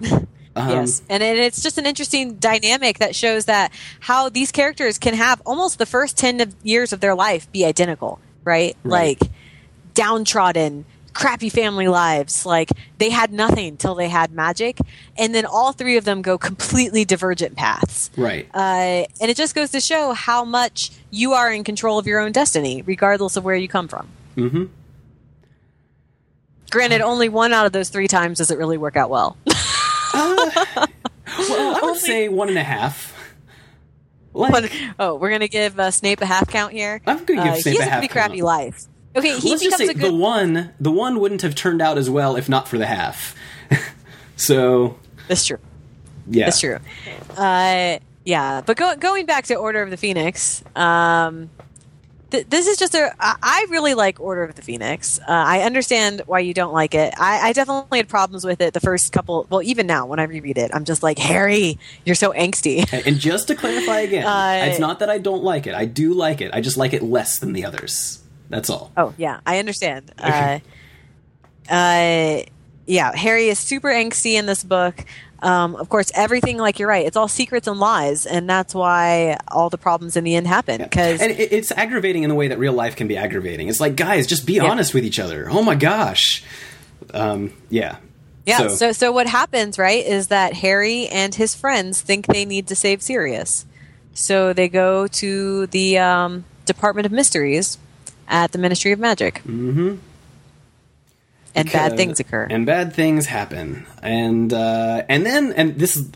Um, 0.56 0.70
yes. 0.70 1.02
And 1.08 1.20
it, 1.20 1.36
it's 1.38 1.62
just 1.62 1.78
an 1.78 1.86
interesting 1.86 2.36
dynamic 2.36 2.98
that 2.98 3.16
shows 3.16 3.46
that 3.46 3.72
how 3.98 4.28
these 4.28 4.52
characters 4.52 4.98
can 4.98 5.14
have 5.14 5.42
almost 5.44 5.78
the 5.78 5.86
first 5.86 6.16
10 6.16 6.40
of 6.40 6.54
years 6.62 6.92
of 6.92 7.00
their 7.00 7.14
life 7.14 7.50
be 7.50 7.64
identical, 7.64 8.20
right? 8.44 8.76
Right. 8.84 9.20
Like 9.20 9.30
downtrodden, 9.94 10.84
crappy 11.14 11.48
family 11.48 11.88
lives. 11.88 12.44
Like 12.44 12.70
they 12.98 13.08
had 13.10 13.32
nothing 13.32 13.76
till 13.76 13.94
they 13.94 14.08
had 14.08 14.32
magic. 14.32 14.78
And 15.16 15.34
then 15.34 15.46
all 15.46 15.72
three 15.72 15.96
of 15.96 16.04
them 16.04 16.20
go 16.22 16.36
completely 16.36 17.04
divergent 17.04 17.56
paths. 17.56 18.10
Right. 18.16 18.48
Uh, 18.52 19.06
and 19.20 19.30
it 19.30 19.36
just 19.36 19.54
goes 19.54 19.70
to 19.70 19.80
show 19.80 20.12
how 20.12 20.44
much 20.44 20.90
you 21.10 21.32
are 21.32 21.50
in 21.52 21.64
control 21.64 21.98
of 21.98 22.06
your 22.06 22.20
own 22.20 22.32
destiny, 22.32 22.82
regardless 22.82 23.36
of 23.36 23.44
where 23.44 23.54
you 23.56 23.68
come 23.68 23.88
from. 23.88 24.08
Mm-hmm. 24.36 24.64
Granted, 26.70 27.00
only 27.02 27.28
one 27.28 27.52
out 27.52 27.66
of 27.66 27.72
those 27.72 27.88
three 27.88 28.08
times 28.08 28.38
does 28.38 28.50
it 28.50 28.58
really 28.58 28.78
work 28.78 28.96
out 28.96 29.08
well. 29.10 29.36
Well, 31.36 31.76
I 31.76 31.80
would 31.82 31.96
say 31.98 32.28
one 32.28 32.48
and 32.48 32.58
a 32.58 32.62
half. 32.62 33.12
Like, 34.32 34.70
oh, 35.00 35.14
we're 35.16 35.30
gonna 35.30 35.48
give 35.48 35.78
uh, 35.80 35.90
Snape 35.90 36.20
a 36.20 36.26
half 36.26 36.48
count 36.48 36.72
here. 36.72 37.00
I'm 37.06 37.24
gonna 37.24 37.42
give 37.42 37.52
Uh, 37.54 37.56
Snape 37.60 37.72
he 37.72 37.78
a 37.78 37.82
has 37.82 37.88
half 37.90 37.98
a 37.98 38.00
pretty 38.02 38.12
crappy 38.12 38.36
count. 38.38 38.44
life. 38.46 38.86
Okay, 39.16 39.38
he 39.38 39.50
let's 39.50 39.62
just 39.62 39.78
becomes 39.78 39.78
say 39.78 39.86
a 39.88 39.94
good. 39.94 40.12
the 40.12 40.14
one, 40.14 40.72
the 40.80 40.90
one 40.90 41.20
wouldn't 41.20 41.42
have 41.42 41.54
turned 41.54 41.80
out 41.80 41.98
as 41.98 42.10
well 42.10 42.36
if 42.36 42.48
not 42.48 42.66
for 42.68 42.78
the 42.78 42.86
half. 42.86 43.36
so 44.36 44.98
That's 45.28 45.44
true. 45.46 45.58
yeah, 46.28 46.46
That's 46.46 46.60
true. 46.60 46.78
Uh, 47.36 47.98
yeah, 48.24 48.62
but 48.64 48.76
go, 48.76 48.96
going 48.96 49.26
back 49.26 49.44
to 49.46 49.54
Order 49.54 49.82
of 49.82 49.90
the 49.90 49.96
Phoenix, 49.96 50.64
um, 50.74 51.50
th- 52.30 52.46
this 52.48 52.66
is 52.66 52.78
just 52.78 52.94
a. 52.94 53.14
I 53.20 53.36
I 53.42 53.66
really 53.68 53.94
like 53.94 54.18
Order 54.18 54.42
of 54.44 54.54
the 54.54 54.62
Phoenix. 54.62 55.18
Uh, 55.20 55.24
I 55.28 55.60
understand 55.60 56.22
why 56.26 56.40
you 56.40 56.54
don't 56.54 56.72
like 56.72 56.94
it. 56.94 57.12
I, 57.18 57.50
I 57.50 57.52
definitely 57.52 57.98
had 57.98 58.08
problems 58.08 58.44
with 58.44 58.60
it 58.62 58.72
the 58.72 58.80
first 58.80 59.12
couple. 59.12 59.46
Well, 59.50 59.62
even 59.62 59.86
now 59.86 60.06
when 60.06 60.18
I 60.18 60.24
reread 60.24 60.56
it, 60.58 60.70
I'm 60.74 60.84
just 60.84 61.02
like 61.02 61.18
Harry, 61.18 61.78
you're 62.04 62.14
so 62.14 62.32
angsty. 62.32 62.90
And 63.06 63.18
just 63.20 63.48
to 63.48 63.54
clarify 63.54 64.00
again, 64.00 64.26
Uh, 64.26 64.64
it's 64.70 64.80
not 64.80 65.00
that 65.00 65.10
I 65.10 65.18
don't 65.18 65.44
like 65.44 65.66
it. 65.66 65.74
I 65.74 65.84
do 65.84 66.14
like 66.14 66.40
it. 66.40 66.50
I 66.54 66.60
just 66.62 66.76
like 66.78 66.94
it 66.94 67.02
less 67.02 67.38
than 67.38 67.52
the 67.52 67.64
others. 67.66 68.20
That's 68.48 68.70
all. 68.70 68.92
Oh 68.96 69.14
yeah, 69.18 69.40
I 69.46 69.58
understand. 69.58 70.12
Uh, 70.22 70.58
uh, 71.70 72.42
yeah, 72.86 73.14
Harry 73.16 73.48
is 73.48 73.58
super 73.58 73.88
angsty 73.88 74.34
in 74.34 74.44
this 74.46 74.62
book. 74.62 75.02
Um, 75.40 75.74
of 75.76 75.88
course, 75.88 76.10
everything 76.14 76.58
like 76.58 76.78
you're 76.78 76.88
right. 76.88 77.06
It's 77.06 77.16
all 77.16 77.28
secrets 77.28 77.66
and 77.66 77.80
lies, 77.80 78.26
and 78.26 78.48
that's 78.48 78.74
why 78.74 79.38
all 79.48 79.70
the 79.70 79.78
problems 79.78 80.16
in 80.16 80.24
the 80.24 80.34
end 80.36 80.46
happen. 80.46 80.82
Because 80.82 81.20
And 81.22 81.32
it, 81.32 81.52
it's 81.52 81.72
aggravating 81.72 82.22
in 82.22 82.28
the 82.28 82.34
way 82.34 82.48
that 82.48 82.58
real 82.58 82.72
life 82.74 82.96
can 82.96 83.08
be 83.08 83.16
aggravating. 83.16 83.68
It's 83.68 83.80
like, 83.80 83.96
guys, 83.96 84.26
just 84.26 84.46
be 84.46 84.54
Yeah. 84.54 84.64
honest 84.64 84.92
with 84.94 85.04
each 85.04 85.18
other. 85.18 85.48
Oh 85.50 85.62
my 85.62 85.74
gosh. 85.74 86.42
Um, 87.12 87.52
yeah. 87.70 87.96
yeah, 88.46 88.68
so, 88.68 88.92
so 88.92 89.12
what 89.12 89.26
happens 89.26 89.78
right 89.78 90.04
is 90.04 90.28
that 90.28 90.52
Harry 90.54 91.06
and 91.08 91.34
his 91.34 91.54
friends 91.54 92.00
think 92.00 92.26
they 92.26 92.44
need 92.44 92.66
to 92.68 92.74
save 92.76 93.00
Sirius, 93.02 93.64
so 94.14 94.52
they 94.52 94.68
go 94.68 95.06
to 95.08 95.66
the 95.68 95.98
um, 95.98 96.44
Department 96.66 97.06
of 97.06 97.12
Mysteries 97.12 97.78
at 98.28 98.52
the 98.52 98.58
Ministry 98.58 98.92
of 98.92 98.98
Magic. 98.98 99.36
Mm-hmm. 99.46 99.96
And 101.56 101.70
bad 101.70 101.92
Uh, 101.92 101.96
things 101.96 102.18
occur. 102.18 102.46
and 102.50 102.66
bad 102.66 102.92
things 102.94 103.26
happen 103.26 103.86
and 104.02 104.52
uh, 104.52 105.04
and 105.08 105.24
then 105.24 105.52
and 105.52 105.78
this 105.78 105.94
is 105.96 106.10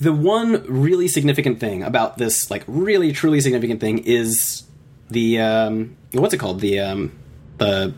the 0.00 0.14
one 0.14 0.64
really 0.66 1.08
significant 1.08 1.60
thing 1.60 1.82
about 1.82 2.16
this 2.16 2.50
like 2.50 2.64
really 2.66 3.12
truly 3.12 3.40
significant 3.42 3.80
thing 3.80 3.98
is 3.98 4.62
the 5.10 5.40
um, 5.40 5.94
what's 6.12 6.32
it 6.32 6.38
called 6.38 6.60
the 6.60 6.80
um, 6.80 7.12
the 7.58 7.92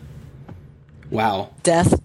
wow 1.09 1.51
Death. 1.63 2.01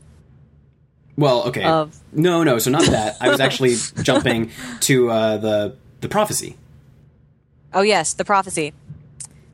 well 1.17 1.43
okay 1.49 1.65
Of- 1.65 1.99
no 2.13 2.45
no 2.45 2.59
so 2.61 2.71
not 2.71 2.85
that 2.85 3.17
I 3.21 3.29
was 3.29 3.41
actually 3.41 3.75
jumping 4.05 4.53
to 4.83 5.11
uh, 5.11 5.37
the 5.39 5.75
the 6.01 6.09
prophecy 6.09 6.57
Oh 7.75 7.83
yes, 7.83 8.15
the 8.15 8.25
prophecy. 8.25 8.73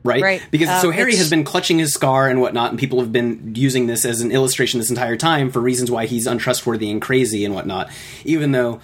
Right? 0.03 0.21
Right. 0.21 0.41
Because 0.51 0.69
Uh, 0.69 0.81
so 0.81 0.91
Harry 0.91 1.11
which- 1.11 1.17
has 1.19 1.29
been 1.29 1.43
clutching 1.43 1.79
his 1.79 1.93
scar 1.93 2.27
and 2.29 2.41
whatnot, 2.41 2.71
and 2.71 2.79
people 2.79 2.99
have 2.99 3.11
been 3.11 3.53
using 3.55 3.87
this 3.87 4.05
as 4.05 4.21
an 4.21 4.31
illustration 4.31 4.79
this 4.79 4.89
entire 4.89 5.15
time 5.17 5.49
for 5.51 5.59
reasons 5.61 5.89
why 5.89 6.05
he's 6.05 6.27
untrustworthy 6.27 6.89
and 6.91 7.01
crazy 7.01 7.45
and 7.45 7.53
whatnot. 7.55 7.89
Even 8.25 8.51
though 8.51 8.79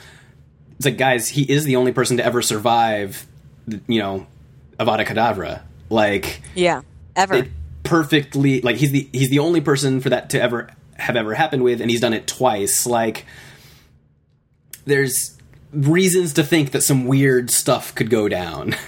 it's 0.78 0.86
like, 0.86 0.98
guys, 0.98 1.28
he 1.30 1.44
is 1.44 1.66
the 1.66 1.76
only 1.76 1.92
person 1.92 2.18
to 2.18 2.26
ever 2.26 2.42
survive, 2.42 3.28
you 3.88 4.00
know, 4.00 4.26
Avada 4.80 5.06
Kedavra. 5.06 5.62
Like, 5.90 6.42
Yeah, 6.56 6.82
ever. 7.16 7.36
it 7.36 7.48
perfectly. 7.84 8.62
Like 8.62 8.78
he's 8.78 8.92
the 8.92 9.10
he's 9.12 9.30
the 9.30 9.40
only 9.40 9.60
person 9.62 10.00
for 10.00 10.10
that 10.10 10.30
to 10.32 10.42
ever 10.42 10.70
have 10.96 11.16
ever 11.16 11.34
happened 11.34 11.64
with, 11.64 11.82
and 11.82 11.90
he's 11.92 12.00
done 12.02 12.14
it 12.14 12.28
twice. 12.28 12.86
Like, 12.86 13.26
there's 14.86 15.38
reasons 15.74 16.34
to 16.34 16.44
think 16.44 16.72
that 16.72 16.82
some 16.84 17.06
weird 17.06 17.52
stuff 17.52 17.94
could 17.96 18.10
go 18.10 18.30
down. 18.30 18.76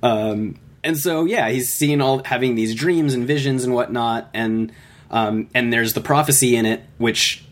Um, 0.00 0.54
and 0.82 0.96
so 0.96 1.24
yeah, 1.24 1.48
he's 1.48 1.72
seen 1.72 2.00
all 2.00 2.22
having 2.24 2.54
these 2.54 2.74
dreams 2.74 3.14
and 3.14 3.26
visions 3.26 3.64
and 3.64 3.74
whatnot, 3.74 4.28
and 4.34 4.72
um, 5.10 5.48
and 5.54 5.72
there's 5.72 5.92
the 5.92 6.00
prophecy 6.00 6.56
in 6.56 6.66
it, 6.66 6.82
which 6.98 7.44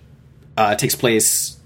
uh, 0.56 0.74
takes 0.74 0.94
place, 0.94 1.58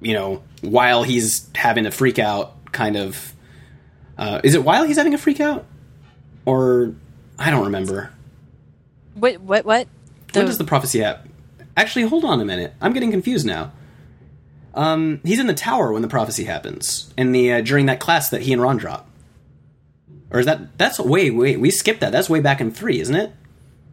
you 0.00 0.14
know, 0.14 0.42
while 0.62 1.02
he's 1.02 1.48
having 1.54 1.86
a 1.86 1.90
freak 1.90 2.18
out. 2.18 2.52
Kind 2.72 2.96
of, 2.96 3.32
uh, 4.18 4.40
is 4.44 4.54
it 4.54 4.62
while 4.62 4.84
he's 4.84 4.98
having 4.98 5.14
a 5.14 5.18
freak 5.18 5.40
out, 5.40 5.64
or 6.44 6.94
I 7.38 7.50
don't 7.50 7.64
remember. 7.64 8.12
What? 9.14 9.40
What? 9.40 9.64
What? 9.64 9.88
when 10.32 10.46
does 10.46 10.58
the 10.58 10.64
prophecy 10.64 11.00
happen? 11.00 11.32
Actually, 11.76 12.06
hold 12.06 12.24
on 12.24 12.40
a 12.40 12.44
minute. 12.44 12.74
I'm 12.80 12.92
getting 12.92 13.10
confused 13.10 13.46
now. 13.46 13.72
Um, 14.74 15.20
he's 15.24 15.38
in 15.38 15.46
the 15.46 15.54
tower 15.54 15.92
when 15.92 16.02
the 16.02 16.08
prophecy 16.08 16.44
happens, 16.44 17.12
in 17.16 17.32
the 17.32 17.52
uh, 17.54 17.60
during 17.62 17.86
that 17.86 17.98
class 18.00 18.28
that 18.30 18.42
he 18.42 18.52
and 18.52 18.60
Ron 18.60 18.76
drop. 18.76 19.08
Or 20.30 20.40
is 20.40 20.46
that 20.46 20.76
that's 20.78 20.98
way 20.98 21.30
wait 21.30 21.60
we 21.60 21.70
skipped 21.70 22.00
that? 22.00 22.12
That's 22.12 22.28
way 22.28 22.40
back 22.40 22.60
in 22.60 22.70
three, 22.70 23.00
isn't 23.00 23.14
it? 23.14 23.32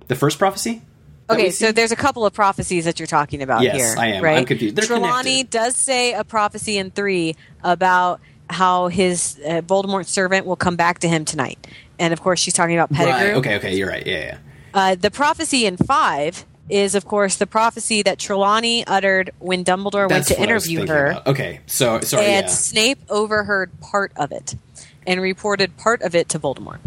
The 0.08 0.16
first 0.16 0.40
prophecy. 0.40 0.82
Okay, 1.30 1.52
so 1.52 1.72
there's 1.72 1.92
a 1.92 1.96
couple 1.96 2.26
of 2.26 2.34
prophecies 2.34 2.86
that 2.86 3.00
you're 3.00 3.08
talking 3.08 3.42
about 3.42 3.62
here. 3.62 3.74
Yes, 3.76 3.94
here. 3.94 4.02
I 4.02 4.08
am. 4.08 4.24
Right? 4.24 4.38
I'm 4.40 4.46
confused. 4.46 4.76
They're 4.76 4.86
Trelawney 4.86 5.44
connected. 5.44 5.50
does 5.50 5.76
say 5.76 6.14
a 6.14 6.24
prophecy 6.24 6.78
in 6.78 6.92
three 6.92 7.36
about 7.64 8.20
how 8.50 8.88
his 8.88 9.40
uh, 9.46 9.62
Voldemort 9.62 10.06
servant 10.06 10.46
will 10.46 10.56
come 10.56 10.76
back 10.76 11.00
to 11.00 11.08
him 11.08 11.26
tonight, 11.26 11.66
and 11.98 12.14
of 12.14 12.22
course 12.22 12.40
she's 12.40 12.54
talking 12.54 12.76
about 12.76 12.92
Pettigrew. 12.92 13.30
right. 13.30 13.38
Okay, 13.38 13.56
okay, 13.58 13.76
you're 13.76 13.88
right. 13.88 14.06
Yeah, 14.06 14.18
yeah. 14.18 14.38
Uh, 14.74 14.96
the 14.96 15.12
prophecy 15.12 15.66
in 15.66 15.78
five 15.78 16.46
is, 16.70 16.96
of 16.96 17.06
course, 17.06 17.36
the 17.36 17.48
prophecy 17.48 18.02
that 18.02 18.20
Trelawney 18.20 18.86
uttered 18.88 19.32
when 19.40 19.64
Dumbledore 19.64 20.10
went 20.10 20.28
to 20.28 20.36
what 20.36 20.50
I 20.50 20.54
was 20.54 20.68
interview 20.68 20.88
her, 20.88 21.12
about. 21.12 21.28
Okay, 21.28 21.62
so 21.68 22.00
sorry. 22.02 22.26
and 22.26 22.46
yeah. 22.46 22.52
Snape 22.52 23.00
overheard 23.10 23.72
part 23.82 24.12
of 24.16 24.32
it 24.32 24.56
and 25.08 25.22
reported 25.22 25.78
part 25.78 26.02
of 26.02 26.16
it 26.16 26.30
to 26.30 26.40
Voldemort. 26.40 26.80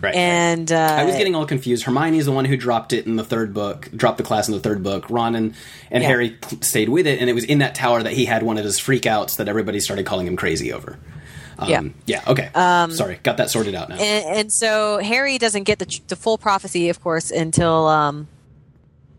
Right. 0.00 0.14
And 0.14 0.70
uh, 0.70 0.76
I 0.76 1.04
was 1.04 1.16
getting 1.16 1.34
all 1.34 1.46
confused. 1.46 1.84
Hermione's 1.84 2.26
the 2.26 2.32
one 2.32 2.44
who 2.44 2.56
dropped 2.58 2.92
it 2.92 3.06
in 3.06 3.16
the 3.16 3.24
third 3.24 3.54
book, 3.54 3.88
dropped 3.96 4.18
the 4.18 4.24
class 4.24 4.48
in 4.48 4.54
the 4.54 4.60
third 4.60 4.82
book. 4.82 5.08
Ron 5.08 5.34
and, 5.34 5.54
and 5.90 6.02
Yeah. 6.02 6.08
Harry 6.08 6.36
stayed 6.60 6.90
with 6.90 7.06
it, 7.06 7.20
and 7.20 7.30
it 7.30 7.32
was 7.32 7.44
in 7.44 7.58
that 7.58 7.74
tower 7.74 8.02
that 8.02 8.12
he 8.12 8.26
had 8.26 8.42
one 8.42 8.58
of 8.58 8.64
his 8.64 8.78
freakouts 8.78 9.36
that 9.36 9.48
everybody 9.48 9.80
started 9.80 10.04
calling 10.04 10.26
him 10.26 10.36
crazy 10.36 10.72
over. 10.74 10.98
Um, 11.58 11.68
Yeah. 11.70 11.78
Um, 11.78 11.94
Yeah. 12.06 12.22
Okay. 12.26 12.50
Sorry. 12.94 13.18
Got 13.22 13.38
that 13.38 13.48
sorted 13.48 13.74
out 13.74 13.88
now. 13.88 13.96
and, 13.96 14.38
and 14.40 14.52
so 14.52 14.98
Harry 14.98 15.38
doesn't 15.38 15.62
get 15.64 15.78
the, 15.78 16.00
the 16.08 16.16
full 16.16 16.36
prophecy, 16.36 16.90
of 16.90 17.00
course, 17.00 17.30
until 17.30 17.86
um, 17.86 18.28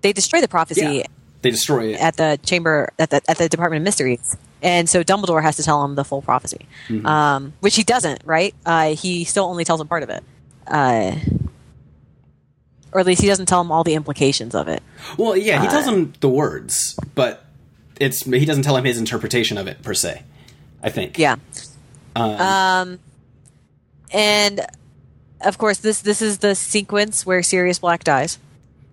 they 0.02 0.14
destroy 0.14 0.40
the 0.42 0.48
prophecy 0.48 0.82
yeah. 0.82 1.04
They 1.42 1.52
destroy 1.52 1.94
it. 1.94 2.00
at 2.02 2.18
the 2.18 2.40
chamber 2.44 2.90
at 3.00 3.10
the 3.12 3.22
at 3.28 3.38
the 3.38 3.48
Department 3.48 3.82
of 3.82 3.84
Mysteries, 3.84 4.36
and 4.66 4.90
so 4.90 5.04
Dumbledore 5.04 5.42
has 5.42 5.56
to 5.58 5.64
tell 5.64 5.86
him 5.86 5.94
the 5.96 6.04
full 6.04 6.22
prophecy, 6.22 6.66
Mm-hmm. 6.90 7.06
um, 7.06 7.54
which 7.62 7.76
he 7.76 7.84
doesn't. 7.84 8.22
Right? 8.26 8.54
Uh, 8.66 8.96
he 8.96 9.24
still 9.24 9.46
only 9.46 9.64
tells 9.64 9.80
him 9.80 9.88
part 9.88 10.04
of 10.04 10.10
it, 10.10 10.24
uh, 10.68 11.16
or 12.92 13.00
at 13.00 13.06
least 13.06 13.22
he 13.22 13.28
doesn't 13.28 13.46
tell 13.48 13.62
him 13.62 13.72
all 13.72 13.84
the 13.84 13.94
implications 13.94 14.56
of 14.56 14.68
it. 14.68 14.82
Well, 15.18 15.36
yeah, 15.38 15.62
he 15.62 15.68
uh, 15.68 15.72
tells 15.72 15.86
him 15.88 16.14
the 16.20 16.30
words, 16.30 16.98
but 17.14 17.46
it's 18.00 18.24
he 18.26 18.46
doesn't 18.46 18.64
tell 18.64 18.76
him 18.78 18.86
his 18.86 18.98
interpretation 18.98 19.58
of 19.58 19.68
it 19.68 19.82
per 19.84 19.94
se. 19.94 20.24
I 20.84 20.90
think. 20.90 21.18
Yeah. 21.18 21.36
Um, 22.16 22.32
Um, 22.42 23.00
and 24.12 24.62
of 25.42 25.58
course, 25.58 25.78
this 25.80 26.02
this 26.02 26.22
is 26.22 26.40
the 26.40 26.56
sequence 26.56 27.26
where 27.26 27.44
Sirius 27.44 27.80
Black 27.80 28.04
dies. 28.04 28.40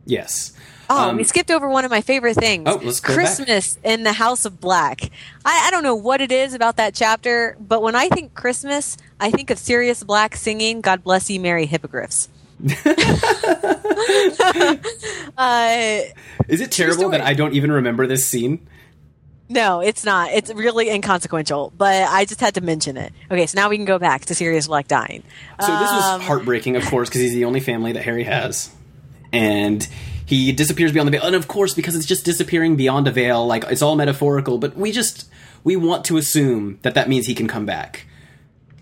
yes. 0.04 0.52
Oh, 0.94 1.08
Um, 1.10 1.16
we 1.16 1.24
skipped 1.24 1.50
over 1.50 1.68
one 1.68 1.84
of 1.84 1.90
my 1.90 2.00
favorite 2.02 2.34
things. 2.36 2.64
Oh, 2.66 2.80
let's 2.82 3.00
go 3.00 3.08
back. 3.08 3.14
Christmas 3.16 3.78
in 3.82 4.02
the 4.02 4.12
House 4.12 4.44
of 4.44 4.60
Black. 4.60 5.10
I, 5.44 5.66
I 5.66 5.70
don't 5.70 5.82
know 5.82 5.94
what 5.94 6.20
it 6.20 6.30
is 6.32 6.54
about 6.54 6.76
that 6.76 6.94
chapter, 6.94 7.56
but 7.60 7.82
when 7.82 7.94
I 7.94 8.08
think 8.08 8.34
Christmas, 8.34 8.96
I 9.18 9.30
think 9.30 9.50
of 9.50 9.58
Sirius 9.58 10.04
Black 10.04 10.36
singing 10.36 10.80
"God 10.80 11.02
Bless 11.02 11.30
You, 11.30 11.40
Merry 11.40 11.66
Hippogriffs." 11.66 12.28
uh, 15.36 16.00
Is 16.48 16.60
it 16.60 16.70
terrible 16.70 17.08
that 17.10 17.20
I 17.20 17.34
don't 17.34 17.54
even 17.54 17.72
remember 17.72 18.06
this 18.06 18.26
scene? 18.26 18.66
No, 19.48 19.80
it's 19.80 20.04
not. 20.04 20.30
It's 20.30 20.52
really 20.54 20.88
inconsequential, 20.88 21.72
but 21.76 22.08
I 22.08 22.24
just 22.24 22.40
had 22.40 22.54
to 22.54 22.60
mention 22.60 22.96
it. 22.96 23.12
Okay, 23.30 23.46
so 23.46 23.58
now 23.58 23.68
we 23.68 23.76
can 23.76 23.84
go 23.84 23.98
back 23.98 24.24
to 24.26 24.34
Sirius 24.34 24.66
Black 24.66 24.88
dying. 24.88 25.22
So 25.60 25.66
this 25.66 25.90
was 25.90 26.04
Um, 26.04 26.20
heartbreaking, 26.22 26.76
of 26.76 26.84
course, 26.86 27.08
because 27.08 27.20
he's 27.20 27.32
the 27.34 27.44
only 27.44 27.60
family 27.60 27.92
that 27.92 28.02
Harry 28.04 28.24
has, 28.24 28.70
and 29.32 29.86
he 30.24 30.52
disappears 30.52 30.92
beyond 30.92 31.08
the 31.08 31.12
veil. 31.12 31.22
And 31.22 31.34
of 31.36 31.48
course, 31.48 31.74
because 31.74 31.94
it's 31.96 32.06
just 32.06 32.24
disappearing 32.24 32.76
beyond 32.76 33.08
a 33.08 33.10
veil, 33.10 33.46
like 33.46 33.64
it's 33.64 33.82
all 33.82 33.96
metaphorical. 33.96 34.58
But 34.58 34.76
we 34.76 34.92
just 34.92 35.28
we 35.64 35.76
want 35.76 36.04
to 36.06 36.16
assume 36.16 36.78
that 36.82 36.94
that 36.94 37.08
means 37.08 37.26
he 37.26 37.34
can 37.34 37.48
come 37.48 37.66
back. 37.66 38.06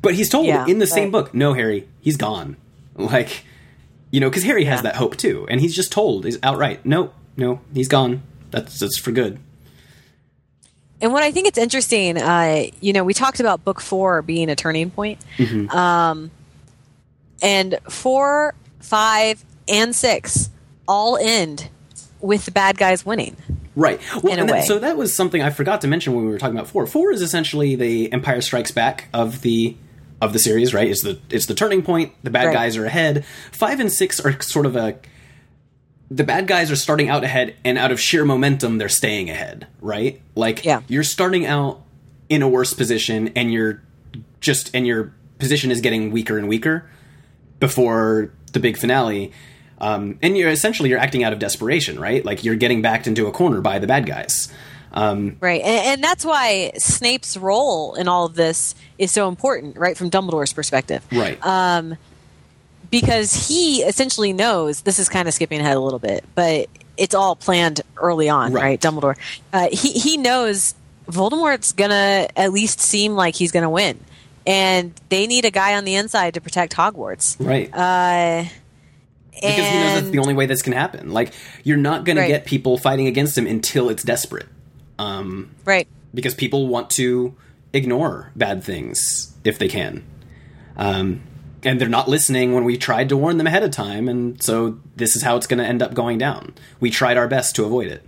But 0.03 0.15
he's 0.15 0.29
told 0.29 0.47
Yeah, 0.47 0.67
in 0.67 0.79
the 0.79 0.87
same 0.87 1.11
book, 1.11 1.35
no, 1.35 1.53
Harry, 1.53 1.87
he's 2.01 2.17
gone. 2.17 2.57
Like, 2.97 3.45
you 4.11 4.21
know, 4.21 4.29
because 4.29 4.43
Harry 4.45 4.65
has 4.65 4.79
Yeah. 4.79 4.83
that 4.83 4.97
hope 4.97 5.17
too, 5.17 5.47
and 5.49 5.61
he's 5.61 5.75
just 5.75 5.93
told, 5.93 6.25
he's 6.25 6.39
outright, 6.43 6.85
no, 6.85 7.13
no, 7.37 7.61
he's 7.73 7.89
gone. 7.89 8.23
That's 8.51 8.79
that's 8.79 8.99
for 8.99 9.13
good. 9.13 9.39
And 11.03 11.13
what 11.13 11.23
I 11.23 11.31
think 11.33 11.47
it's 11.47 11.57
interesting, 11.57 12.19
uh, 12.19 12.65
you 12.81 12.93
know, 12.93 13.05
we 13.05 13.15
talked 13.15 13.41
about 13.41 13.65
book 13.65 13.81
four 13.81 14.21
being 14.21 14.51
a 14.51 14.57
turning 14.57 14.91
point. 14.91 15.19
Mm-hmm. 15.39 15.71
Um, 15.75 16.31
and 17.43 17.79
four, 17.89 18.55
five, 18.81 19.43
and 19.67 19.95
six 19.97 20.51
all 20.91 21.17
end 21.17 21.69
with 22.21 22.45
the 22.45 22.51
bad 22.51 22.77
guys 22.77 23.07
winning. 23.07 23.37
Right. 23.77 24.01
Well, 24.23 24.33
In 24.33 24.39
a 24.39 24.43
and 24.43 24.49
that- 24.51 24.65
so 24.67 24.79
that 24.81 24.97
was 24.97 25.15
something 25.15 25.41
I 25.41 25.51
forgot 25.51 25.81
to 25.83 25.89
mention 25.89 26.13
when 26.15 26.25
we 26.27 26.31
were 26.33 26.39
talking 26.39 26.57
about 26.57 26.69
four. 26.69 26.87
Four 26.87 27.13
is 27.13 27.23
essentially 27.23 27.77
the 27.77 28.13
Empire 28.13 28.41
Strikes 28.41 28.73
Back 28.73 29.09
of 29.15 29.43
the 29.43 29.77
of 30.21 30.33
the 30.35 30.39
series, 30.39 30.75
right? 30.75 30.89
It's 30.89 31.03
the 31.03 31.19
it's 31.31 31.47
the 31.47 31.55
turning 31.55 31.83
point. 31.83 32.13
The 32.25 32.31
bad 32.31 32.47
Right. 32.47 32.53
guys 32.55 32.77
are 32.77 32.85
ahead. 32.85 33.25
Five 33.53 33.81
and 33.81 33.91
six 33.91 34.21
are 34.21 34.39
sort 34.43 34.67
of 34.67 34.75
a 34.77 34.97
the 36.11 36.25
bad 36.25 36.49
guys 36.49 36.71
are 36.73 36.77
starting 36.77 37.09
out 37.09 37.23
ahead, 37.23 37.55
and 37.65 37.79
out 37.79 37.93
of 37.93 38.01
sheer 38.01 38.25
momentum, 38.25 38.79
they're 38.79 38.89
staying 38.89 39.31
ahead, 39.31 39.69
right? 39.81 40.21
Like 40.35 40.65
Yeah. 40.65 40.81
you're 40.89 41.05
starting 41.05 41.47
out 41.47 41.81
in 42.29 42.43
a 42.43 42.49
worse 42.49 42.75
position, 42.75 43.31
and 43.37 43.53
you're 43.53 43.81
just 44.41 44.71
and 44.75 44.87
your 44.87 45.13
position 45.39 45.71
is 45.71 45.81
getting 45.81 46.11
weaker 46.11 46.37
and 46.37 46.49
weaker 46.49 46.91
before 47.61 48.33
the 48.53 48.59
big 48.61 48.77
finale. 48.77 49.33
Um, 49.81 50.19
and 50.23 50.37
you're 50.37 50.51
essentially 50.51 50.91
you're 50.91 50.99
acting 50.99 51.25
out 51.25 51.33
of 51.33 51.39
desperation, 51.39 51.99
right? 51.99 52.25
Like 52.25 52.45
you're 52.45 52.57
getting 52.57 52.83
backed 52.83 53.07
into 53.07 53.27
a 53.27 53.33
corner 53.33 53.61
by 53.61 53.79
the 53.79 53.87
bad 53.87 54.07
guys. 54.07 54.53
Um, 54.93 55.37
Right. 55.41 55.63
And, 55.63 55.87
and 55.87 56.05
that's 56.05 56.25
why 56.25 56.73
Snape's 56.77 57.37
role 57.37 57.95
in 57.95 58.09
all 58.09 58.27
of 58.27 58.35
this 58.35 58.75
is 58.99 59.11
so 59.13 59.29
important, 59.29 59.77
right, 59.77 59.97
from 59.97 60.11
Dumbledore's 60.11 60.53
perspective. 60.53 61.05
right. 61.13 61.39
Uh, 61.41 61.95
because 62.91 63.49
he 63.49 63.83
essentially 63.83 64.33
knows 64.33 64.81
this 64.83 64.99
is 64.99 65.09
kind 65.09 65.29
of 65.29 65.35
skipping 65.35 65.61
ahead 65.61 65.77
a 65.77 65.81
little 65.81 65.99
bit, 66.01 66.25
but 66.35 66.67
it's 66.97 67.15
all 67.15 67.37
planned 67.37 67.81
early 67.97 68.29
on, 68.29 68.53
Right. 68.53 68.63
right? 68.63 68.81
Dumbledore, 68.81 69.17
uh, 69.53 69.69
he 69.71 69.93
he 69.93 70.17
knows 70.17 70.75
Voldemort's 71.09 71.73
gonna 71.73 72.27
at 72.37 72.53
least 72.53 72.81
seem 72.81 73.15
like 73.15 73.37
he's 73.37 73.53
gonna 73.53 73.71
win, 73.71 74.01
and 74.45 74.93
they 75.09 75.27
need 75.29 75.45
a 75.45 75.53
guy 75.53 75.77
on 75.77 75.85
the 75.85 75.95
inside 75.95 76.35
to 76.35 76.41
protect 76.41 76.75
Hogwarts. 76.75 77.37
right. 77.39 77.71
Uh, 77.73 78.49
because 79.33 79.57
he 79.57 79.79
knows 79.79 80.01
that's 80.01 80.11
the 80.11 80.19
only 80.19 80.35
way 80.35 80.47
this 80.47 80.63
can 80.63 80.73
happen. 80.73 81.13
Like 81.13 81.33
you're 81.65 81.77
not 81.77 82.05
going 82.05 82.17
Right. 82.19 82.25
to 82.27 82.29
get 82.33 82.45
people 82.45 82.77
fighting 82.79 83.07
against 83.07 83.37
him 83.39 83.47
until 83.47 83.89
it's 83.89 84.03
desperate. 84.03 84.47
Um, 84.99 85.51
right. 85.65 85.89
because 86.13 86.35
people 86.35 86.67
want 86.69 86.91
to 86.91 87.35
ignore 87.73 88.33
bad 88.37 88.63
things 88.63 89.33
if 89.45 89.59
they 89.59 89.69
can. 89.69 90.05
Um, 90.77 91.23
and 91.63 91.81
they're 91.81 91.89
not 91.89 92.09
listening 92.09 92.53
when 92.55 92.65
we 92.65 92.77
tried 92.77 93.09
to 93.11 93.17
warn 93.17 93.37
them 93.39 93.47
ahead 93.47 93.63
of 93.63 93.71
time, 93.71 94.09
and 94.09 94.43
so 94.43 94.79
this 94.97 95.15
is 95.17 95.23
how 95.23 95.37
it's 95.37 95.47
going 95.47 95.59
to 95.59 95.65
end 95.65 95.83
up 95.83 95.93
going 95.95 96.17
down. 96.19 96.55
We 96.81 96.91
tried 96.91 97.17
our 97.19 97.29
best 97.29 97.55
to 97.57 97.65
avoid 97.65 97.89
it. 97.89 98.03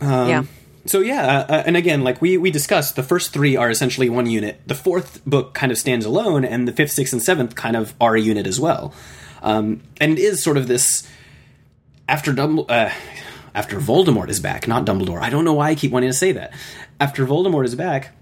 Um, 0.00 0.28
yeah. 0.28 0.42
So 0.86 1.00
yeah, 1.00 1.46
uh, 1.48 1.62
and 1.66 1.76
again, 1.76 2.04
like 2.04 2.20
we 2.20 2.36
we 2.36 2.50
discussed, 2.50 2.96
the 2.96 3.02
first 3.02 3.32
three 3.32 3.56
are 3.56 3.70
essentially 3.70 4.10
one 4.10 4.26
unit. 4.26 4.60
The 4.66 4.74
fourth 4.74 5.24
book 5.24 5.54
kind 5.54 5.72
of 5.72 5.78
stands 5.78 6.04
alone, 6.04 6.44
and 6.44 6.68
the 6.68 6.72
fifth, 6.72 6.92
sixth, 6.92 7.12
and 7.12 7.22
seventh 7.22 7.54
kind 7.54 7.76
of 7.76 7.94
are 8.00 8.16
a 8.16 8.20
unit 8.20 8.46
as 8.46 8.60
well. 8.60 8.92
Um, 9.42 9.82
and 10.00 10.12
it 10.12 10.18
is 10.18 10.42
sort 10.42 10.56
of 10.56 10.68
this 10.68 11.08
after 12.08 12.32
Dumbledore, 12.32 12.70
uh, 12.70 12.90
after 13.54 13.78
Voldemort 13.78 14.28
is 14.28 14.40
back, 14.40 14.68
not 14.68 14.84
Dumbledore. 14.84 15.20
I 15.20 15.30
don't 15.30 15.44
know 15.44 15.54
why 15.54 15.70
I 15.70 15.74
keep 15.74 15.90
wanting 15.90 16.10
to 16.10 16.14
say 16.14 16.32
that. 16.32 16.52
After 17.00 17.26
Voldemort 17.26 17.64
is 17.64 17.74
back, 17.74 18.14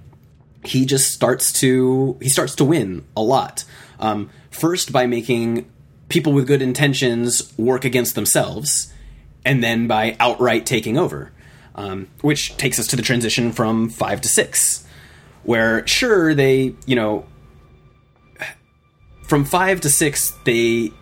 he 0.65 0.87
just 0.87 1.13
starts 1.13 1.53
to 1.55 2.17
he 2.21 2.29
starts 2.29 2.55
to 2.57 2.65
win 2.65 3.05
a 3.17 3.23
lot. 3.23 3.65
Um, 3.99 4.31
first 4.51 4.93
by 4.93 5.07
making 5.07 5.69
people 6.09 6.33
with 6.33 6.47
good 6.47 6.63
intentions 6.63 7.53
work 7.57 7.85
against 7.85 8.15
themselves, 8.15 8.93
and 9.45 9.65
then 9.65 9.87
by 9.89 10.17
outright 10.21 10.67
taking 10.67 10.99
over, 10.99 11.33
um, 11.75 12.09
which 12.21 12.57
takes 12.57 12.79
us 12.79 12.87
to 12.89 12.97
the 12.97 13.03
transition 13.03 13.53
from 13.53 13.89
five 13.89 14.21
to 14.23 14.29
six, 14.29 14.87
where 15.45 15.87
sure 15.87 16.35
they 16.35 16.75
you 16.87 16.97
know 16.97 17.25
from 19.25 19.45
five 19.45 19.81
to 19.81 19.91
six 19.91 20.33
they 20.45 20.93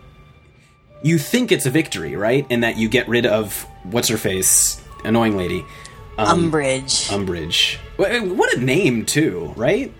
you 1.03 1.17
think 1.17 1.51
it's 1.51 1.65
a 1.65 1.71
victory, 1.71 2.15
right? 2.15 2.45
In 2.49 2.61
that 2.61 2.77
you 2.77 2.87
get 2.87 3.07
rid 3.07 3.25
of 3.25 3.65
what's 3.83 4.07
her 4.09 4.17
face, 4.17 4.81
annoying 5.03 5.37
lady, 5.37 5.65
Umbridge, 6.17 7.09
Umbridge. 7.09 7.77
What 7.97 8.55
a 8.55 8.59
name 8.59 9.05
too, 9.05 9.53
right? 9.55 9.91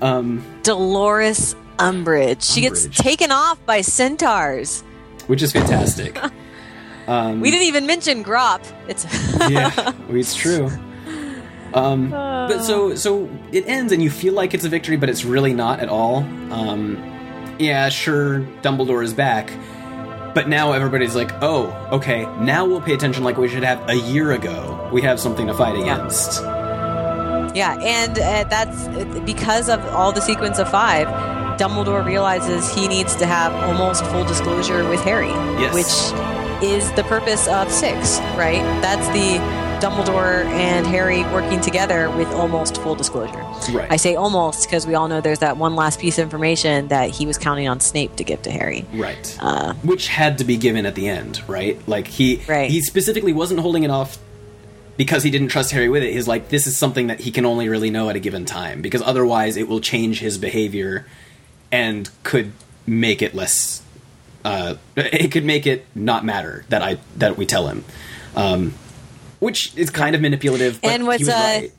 Um, 0.00 0.44
Dolores 0.62 1.54
Umbridge. 1.78 2.52
She 2.54 2.60
gets 2.60 2.86
taken 2.86 3.30
off 3.30 3.64
by 3.66 3.80
centaurs. 3.80 4.82
Which 5.26 5.42
is 5.42 5.52
fantastic. 5.52 6.18
We 7.06 7.50
didn't 7.50 7.66
even 7.66 7.86
mention 7.86 8.22
Grawp. 8.24 8.64
It's 8.88 9.04
yeah, 9.50 9.92
it's 10.08 10.34
true. 10.34 10.70
Um, 11.74 12.10
but 12.10 12.62
so 12.62 12.94
so 12.94 13.28
it 13.50 13.66
ends, 13.66 13.92
and 13.92 14.02
you 14.02 14.10
feel 14.10 14.34
like 14.34 14.54
it's 14.54 14.64
a 14.64 14.68
victory, 14.68 14.96
but 14.96 15.08
it's 15.08 15.24
really 15.24 15.54
not 15.54 15.80
at 15.80 15.88
all. 15.88 16.18
Um, 16.52 16.96
yeah, 17.58 17.88
sure, 17.88 18.40
Dumbledore 18.62 19.02
is 19.04 19.14
back, 19.14 19.50
but 20.34 20.48
now 20.48 20.72
everybody's 20.72 21.14
like, 21.14 21.30
oh, 21.42 21.66
okay, 21.92 22.24
now 22.40 22.64
we'll 22.66 22.80
pay 22.80 22.92
attention 22.94 23.24
like 23.24 23.36
we 23.38 23.48
should 23.48 23.62
have 23.64 23.88
a 23.88 23.94
year 23.96 24.32
ago. 24.32 24.90
We 24.92 25.00
have 25.02 25.18
something 25.20 25.46
to 25.46 25.54
fight 25.54 25.78
against. 25.78 26.42
Yeah, 27.54 27.78
and 27.82 28.18
uh, 28.18 28.44
that's 28.44 28.88
because 29.20 29.68
of 29.68 29.84
all 29.86 30.12
the 30.12 30.22
sequence 30.22 30.58
of 30.58 30.70
five. 30.70 31.06
Dumbledore 31.58 32.04
realizes 32.04 32.72
he 32.74 32.88
needs 32.88 33.14
to 33.16 33.26
have 33.26 33.52
almost 33.68 34.04
full 34.06 34.24
disclosure 34.24 34.88
with 34.88 35.00
Harry, 35.04 35.28
Yes. 35.28 35.74
which 35.74 36.41
is 36.62 36.90
the 36.92 37.04
purpose 37.04 37.48
of 37.48 37.70
six, 37.70 38.18
right? 38.36 38.62
That's 38.82 39.06
the 39.08 39.38
Dumbledore 39.84 40.44
and 40.44 40.86
Harry 40.86 41.22
working 41.24 41.60
together 41.60 42.08
with 42.10 42.28
almost 42.28 42.80
full 42.82 42.94
disclosure. 42.94 43.42
Right. 43.72 43.90
I 43.90 43.96
say 43.96 44.14
almost 44.14 44.66
because 44.68 44.86
we 44.86 44.94
all 44.94 45.08
know 45.08 45.20
there's 45.20 45.40
that 45.40 45.56
one 45.56 45.74
last 45.74 45.98
piece 45.98 46.18
of 46.18 46.22
information 46.22 46.88
that 46.88 47.10
he 47.10 47.26
was 47.26 47.36
counting 47.36 47.66
on 47.66 47.80
Snape 47.80 48.14
to 48.16 48.24
give 48.24 48.42
to 48.42 48.50
Harry. 48.52 48.84
Right. 48.94 49.36
Uh, 49.40 49.74
Which 49.82 50.06
had 50.06 50.38
to 50.38 50.44
be 50.44 50.56
given 50.56 50.86
at 50.86 50.94
the 50.94 51.08
end, 51.08 51.42
right? 51.48 51.80
Like 51.88 52.06
he 52.06 52.42
Right. 52.48 52.70
he 52.70 52.80
specifically 52.80 53.32
wasn't 53.32 53.58
holding 53.58 53.82
it 53.82 53.90
off 53.90 54.18
because 54.96 55.24
he 55.24 55.30
didn't 55.30 55.48
trust 55.48 55.72
Harry 55.72 55.88
with 55.88 56.04
it. 56.04 56.12
He's 56.12 56.28
like, 56.28 56.48
this 56.48 56.68
is 56.68 56.76
something 56.76 57.08
that 57.08 57.18
he 57.20 57.32
can 57.32 57.44
only 57.44 57.68
really 57.68 57.90
know 57.90 58.08
at 58.08 58.14
a 58.14 58.20
given 58.20 58.44
time 58.44 58.82
because 58.82 59.02
otherwise 59.02 59.56
it 59.56 59.66
will 59.66 59.80
change 59.80 60.20
his 60.20 60.38
behavior 60.38 61.06
and 61.72 62.08
could 62.22 62.52
make 62.86 63.20
it 63.20 63.34
less. 63.34 63.82
Uh, 64.44 64.74
it 64.96 65.30
could 65.30 65.44
make 65.44 65.66
it 65.66 65.86
not 65.94 66.24
matter 66.24 66.64
that 66.68 66.82
I 66.82 66.98
that 67.16 67.36
we 67.36 67.46
tell 67.46 67.68
him, 67.68 67.84
um, 68.34 68.74
which 69.38 69.76
is 69.76 69.90
kind 69.90 70.14
of 70.14 70.20
manipulative. 70.20 70.80
But 70.80 70.90
And 70.90 71.06
what's, 71.06 71.28
uh, 71.28 71.32
right. 71.32 71.72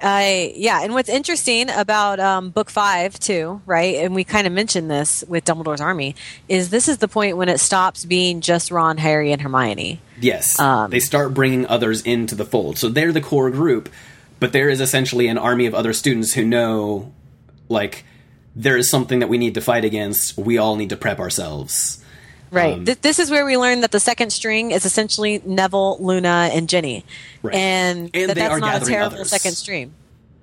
I 0.00 0.52
yeah, 0.56 0.82
and 0.82 0.92
what's 0.92 1.08
interesting 1.08 1.70
about 1.70 2.20
um, 2.20 2.50
book 2.50 2.68
five 2.68 3.18
too, 3.18 3.62
right? 3.64 3.96
And 3.96 4.14
we 4.14 4.24
kind 4.24 4.46
of 4.46 4.52
mentioned 4.52 4.90
this 4.90 5.24
with 5.26 5.44
Dumbledore's 5.44 5.80
army 5.80 6.14
is 6.48 6.68
this 6.68 6.86
is 6.86 6.98
the 6.98 7.08
point 7.08 7.36
when 7.38 7.48
it 7.48 7.58
stops 7.58 8.04
being 8.04 8.42
just 8.42 8.70
Ron, 8.70 8.98
Harry, 8.98 9.32
and 9.32 9.40
Hermione. 9.40 10.00
Yes, 10.20 10.58
Um, 10.60 10.90
they 10.90 11.00
start 11.00 11.32
bringing 11.32 11.66
others 11.66 12.02
into 12.02 12.34
the 12.34 12.44
fold. 12.44 12.76
So 12.76 12.88
they're 12.88 13.12
the 13.12 13.20
core 13.22 13.50
group, 13.50 13.88
but 14.38 14.52
there 14.52 14.68
is 14.68 14.80
essentially 14.80 15.28
an 15.28 15.38
army 15.38 15.66
of 15.66 15.74
other 15.74 15.92
students 15.92 16.34
who 16.34 16.44
know, 16.44 17.12
like, 17.68 18.04
there 18.58 18.76
is 18.76 18.88
something 18.90 19.18
that 19.20 19.28
we 19.28 19.36
need 19.38 19.54
to 19.54 19.60
fight 19.60 19.84
against. 19.84 20.36
We 20.38 20.56
all 20.58 20.76
need 20.76 20.88
to 20.88 20.96
prep 20.96 21.18
ourselves. 21.20 22.02
Right. 22.50 22.74
Um, 22.74 22.84
Th- 22.86 23.00
this 23.00 23.18
is 23.18 23.30
where 23.30 23.44
we 23.44 23.56
learn 23.58 23.82
that 23.82 23.90
the 23.92 24.00
second 24.00 24.30
string 24.30 24.70
is 24.70 24.84
essentially 24.86 25.42
Neville, 25.44 25.98
Luna, 26.00 26.48
and 26.52 26.68
Ginny, 26.68 27.04
Right. 27.42 27.54
and, 27.54 28.10
And 28.14 28.30
that 28.30 28.36
that's 28.36 28.60
not 28.60 28.82
a 28.82 28.84
terrible 28.86 29.16
others. 29.16 29.28
second 29.30 29.52
stream. 29.56 29.92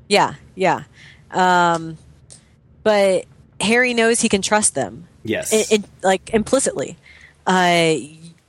Yeah, 0.08 0.36
yeah. 0.54 0.84
Um, 1.32 1.98
but 2.84 3.26
Harry 3.62 3.94
knows 3.94 4.22
he 4.22 4.30
can 4.30 4.42
trust 4.42 4.76
them. 4.76 5.08
Yes. 5.24 5.54
it, 5.54 5.72
it, 5.80 5.86
like 6.04 6.34
implicitly. 6.34 6.98
Uh, 7.48 7.96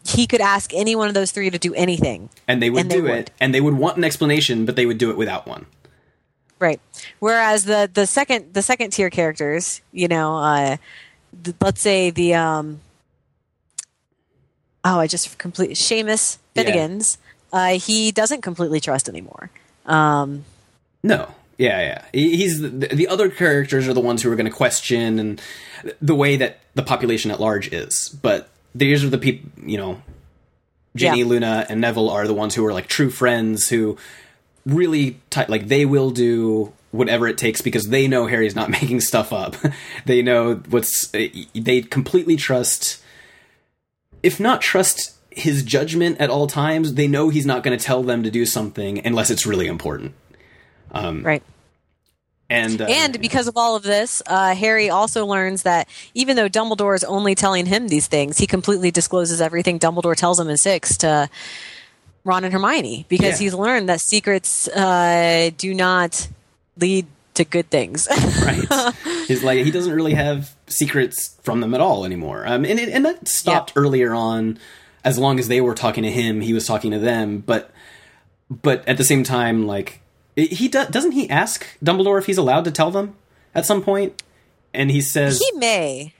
he 0.06 0.26
could 0.28 0.40
ask 0.42 0.74
any 0.74 0.94
one 0.96 1.08
of 1.08 1.14
those 1.14 1.30
three 1.30 1.48
to 1.48 1.58
do 1.58 1.72
anything, 1.74 2.28
and 2.46 2.60
they 2.60 2.68
would 2.68 2.80
and 2.82 2.90
they 2.90 2.96
do 2.96 3.02
would. 3.04 3.12
it, 3.12 3.30
and 3.40 3.54
they 3.54 3.60
would 3.60 3.74
want 3.74 3.96
an 3.96 4.04
explanation, 4.04 4.66
but 4.66 4.76
they 4.76 4.84
would 4.84 4.98
do 4.98 5.10
it 5.10 5.16
without 5.16 5.46
one. 5.46 5.64
Right? 6.64 6.80
Whereas 7.20 7.64
the 7.66 7.88
the 7.92 8.06
second 8.06 8.54
the 8.54 8.62
second 8.62 8.90
tier 8.90 9.10
characters, 9.10 9.82
you 9.92 10.08
know, 10.08 10.36
uh, 10.38 10.76
th- 11.44 11.56
let's 11.60 11.80
say 11.82 12.10
the 12.10 12.34
um, 12.34 12.80
oh, 14.84 14.98
I 14.98 15.06
just 15.06 15.38
complete 15.38 15.72
Seamus 15.72 16.38
Yeah. 16.54 16.98
Uh, 17.52 17.78
he 17.78 18.10
doesn't 18.10 18.42
completely 18.42 18.80
trust 18.80 19.08
anymore. 19.08 19.50
Um, 19.86 20.44
No. 21.02 21.28
Yeah, 21.56 21.80
yeah. 21.80 22.04
He's 22.12 22.60
the, 22.60 22.68
the 22.68 23.06
other 23.06 23.28
characters 23.30 23.86
are 23.86 23.94
the 23.94 24.00
ones 24.00 24.22
who 24.22 24.32
are 24.32 24.34
going 24.34 24.50
to 24.50 24.56
question 24.56 25.20
and 25.20 25.40
the 26.02 26.14
way 26.16 26.34
that 26.36 26.58
the 26.74 26.82
population 26.82 27.30
at 27.30 27.38
large 27.38 27.72
is. 27.72 28.08
But 28.08 28.48
these 28.74 29.04
are 29.04 29.08
the 29.08 29.18
people, 29.18 29.50
you 29.64 29.78
know, 29.78 30.02
Ginny, 30.96 31.20
Yeah. 31.20 31.26
Luna, 31.26 31.66
and 31.68 31.80
Neville 31.80 32.10
are 32.10 32.26
the 32.26 32.34
ones 32.34 32.56
who 32.56 32.66
are 32.66 32.72
like 32.72 32.88
true 32.88 33.08
friends 33.10 33.68
who 33.68 33.96
really 34.66 35.20
tight. 35.30 35.48
like 35.48 35.68
they 35.68 35.84
will 35.84 36.10
do 36.10 36.72
whatever 36.90 37.26
it 37.26 37.36
takes 37.36 37.60
because 37.60 37.88
they 37.88 38.06
know 38.06 38.26
Harry's 38.26 38.54
not 38.54 38.70
making 38.80 39.00
stuff 39.00 39.32
up. 39.32 39.56
they 40.06 40.22
know 40.22 40.56
what's 40.68 41.08
they 41.08 41.82
completely 41.82 42.36
trust 42.36 43.02
if 44.22 44.40
not 44.40 44.62
trust 44.62 45.14
his 45.30 45.62
judgment 45.62 46.18
at 46.20 46.30
all 46.30 46.46
times, 46.46 46.94
they 46.94 47.06
know 47.06 47.28
he's 47.28 47.44
not 47.44 47.62
going 47.62 47.76
to 47.76 47.84
tell 47.84 48.02
them 48.02 48.22
to 48.22 48.30
do 48.30 48.46
something 48.46 49.04
unless 49.04 49.30
it's 49.30 49.46
really 49.46 49.66
important. 49.66 50.14
right. 51.24 51.42
And 52.50 52.80
uh, 52.80 52.86
And 52.88 53.20
because 53.20 53.48
of 53.48 53.56
all 53.56 53.74
of 53.74 53.82
this, 53.82 54.22
uh, 54.26 54.54
Harry 54.54 54.90
also 54.90 55.26
learns 55.26 55.62
that 55.62 55.88
even 56.14 56.36
though 56.36 56.48
Dumbledore 56.48 56.94
is 56.94 57.02
only 57.04 57.34
telling 57.34 57.66
him 57.66 57.88
these 57.88 58.06
things, 58.06 58.38
he 58.38 58.46
completely 58.46 58.90
discloses 58.90 59.40
everything 59.40 59.78
Dumbledore 59.78 60.14
tells 60.14 60.38
him 60.38 60.48
in 60.48 60.56
six 60.56 60.96
to 60.98 61.28
Ron 62.24 62.44
and 62.44 62.52
Hermione 62.52 63.06
because 63.08 63.40
Yeah. 63.40 63.44
he's 63.44 63.54
learned 63.54 63.88
that 63.88 64.00
secrets 64.00 64.66
uh, 64.68 65.50
do 65.56 65.74
not 65.74 66.28
lead 66.78 67.06
to 67.34 67.44
good 67.44 67.68
things. 67.70 68.08
right, 68.44 68.94
he's 69.26 69.42
like 69.44 69.64
he 69.64 69.70
doesn't 69.70 69.92
really 69.92 70.14
have 70.14 70.54
secrets 70.66 71.36
from 71.42 71.60
them 71.60 71.74
at 71.74 71.80
all 71.80 72.04
anymore. 72.04 72.44
Um, 72.46 72.64
and 72.64 72.78
it, 72.78 72.88
and 72.88 73.04
that 73.04 73.28
stopped 73.28 73.72
earlier 73.76 74.14
on. 74.14 74.58
As 75.04 75.18
long 75.18 75.38
as 75.38 75.48
they 75.48 75.60
were 75.60 75.74
talking 75.74 76.02
to 76.04 76.10
him, 76.10 76.40
he 76.40 76.54
was 76.54 76.66
talking 76.66 76.90
to 76.92 76.98
them. 76.98 77.38
But 77.40 77.70
but 78.48 78.88
at 78.88 78.96
the 78.96 79.04
same 79.04 79.22
time, 79.22 79.66
like 79.66 80.00
it- 80.34 80.52
he 80.52 80.68
do, 80.68 80.86
doesn't 80.86 81.12
he 81.12 81.28
ask 81.28 81.66
Dumbledore 81.84 82.18
if 82.18 82.24
he's 82.26 82.38
allowed 82.38 82.64
to 82.64 82.70
tell 82.70 82.90
them 82.90 83.14
at 83.54 83.66
some 83.66 83.82
point, 83.82 84.22
and 84.72 84.90
he 84.90 85.02
says 85.02 85.38
he 85.40 85.58
may. 85.58 86.13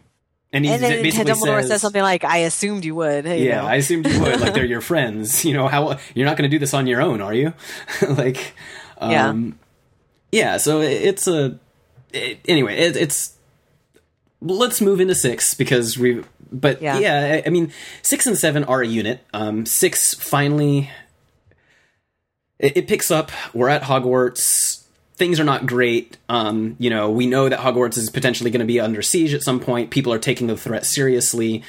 And 0.55 0.65
And 0.65 0.83
then 0.83 1.05
Dumbledore 1.05 1.61
says, 1.61 1.69
says 1.69 1.81
something 1.83 2.01
like, 2.03 2.25
"I 2.25 2.39
assumed 2.39 2.85
you 2.85 2.95
would." 2.95 3.25
you 3.27 3.33
Yeah, 3.35 3.61
know. 3.63 3.67
I 3.67 3.75
assumed 3.77 4.07
you 4.07 4.21
would. 4.21 4.41
Like 4.41 4.55
they're 4.55 4.65
your 4.77 4.81
friends. 4.81 5.45
You 5.45 5.53
know 5.55 5.69
how 5.69 5.99
you're 6.15 6.27
not 6.27 6.37
going 6.37 6.49
to 6.49 6.55
do 6.55 6.59
this 6.59 6.73
on 6.73 6.87
your 6.87 7.03
own, 7.03 7.21
are 7.21 7.35
you? 7.35 7.53
like, 8.09 8.55
Yeah. 9.01 9.29
um, 9.29 9.59
yeah. 10.33 10.57
So 10.59 10.81
it- 10.81 11.03
it's 11.03 11.27
a 11.27 11.59
it, 12.13 12.39
anyway. 12.47 12.77
It, 12.79 12.97
it's 12.97 13.35
let's 14.41 14.81
move 14.81 15.01
into 15.01 15.15
six 15.15 15.55
because 15.55 15.99
we. 15.99 16.23
But 16.53 16.81
Yeah. 16.81 16.99
yeah. 16.99 17.43
I, 17.45 17.49
I 17.49 17.51
mean, 17.51 17.73
six 18.03 18.27
and 18.27 18.39
seven 18.39 18.63
are 18.65 18.81
a 18.81 18.87
unit. 18.87 19.21
Um, 19.35 19.67
six 19.67 20.15
finally. 20.15 20.91
It 22.61 22.87
picks 22.87 23.11
up. 23.11 23.33
We're 23.53 23.69
at 23.69 23.83
Hogwarts. 23.83 24.74
Things 25.17 25.39
are 25.39 25.45
not 25.45 25.67
great. 25.67 26.17
Um, 26.29 26.77
you 26.79 26.91
know, 26.91 27.11
we 27.11 27.27
know 27.27 27.49
that 27.49 27.61
Hogwarts 27.61 27.97
is 27.97 28.11
potentially 28.11 28.51
going 28.51 28.61
to 28.61 28.67
be 28.67 28.81
under 28.81 29.01
siege 29.01 29.33
at 29.33 29.43
some 29.43 29.61
point. 29.61 29.91
People 29.91 30.13
are 30.13 30.19
taking 30.19 30.49
the 30.49 30.57
threat 30.57 30.85
seriously. 30.85 31.63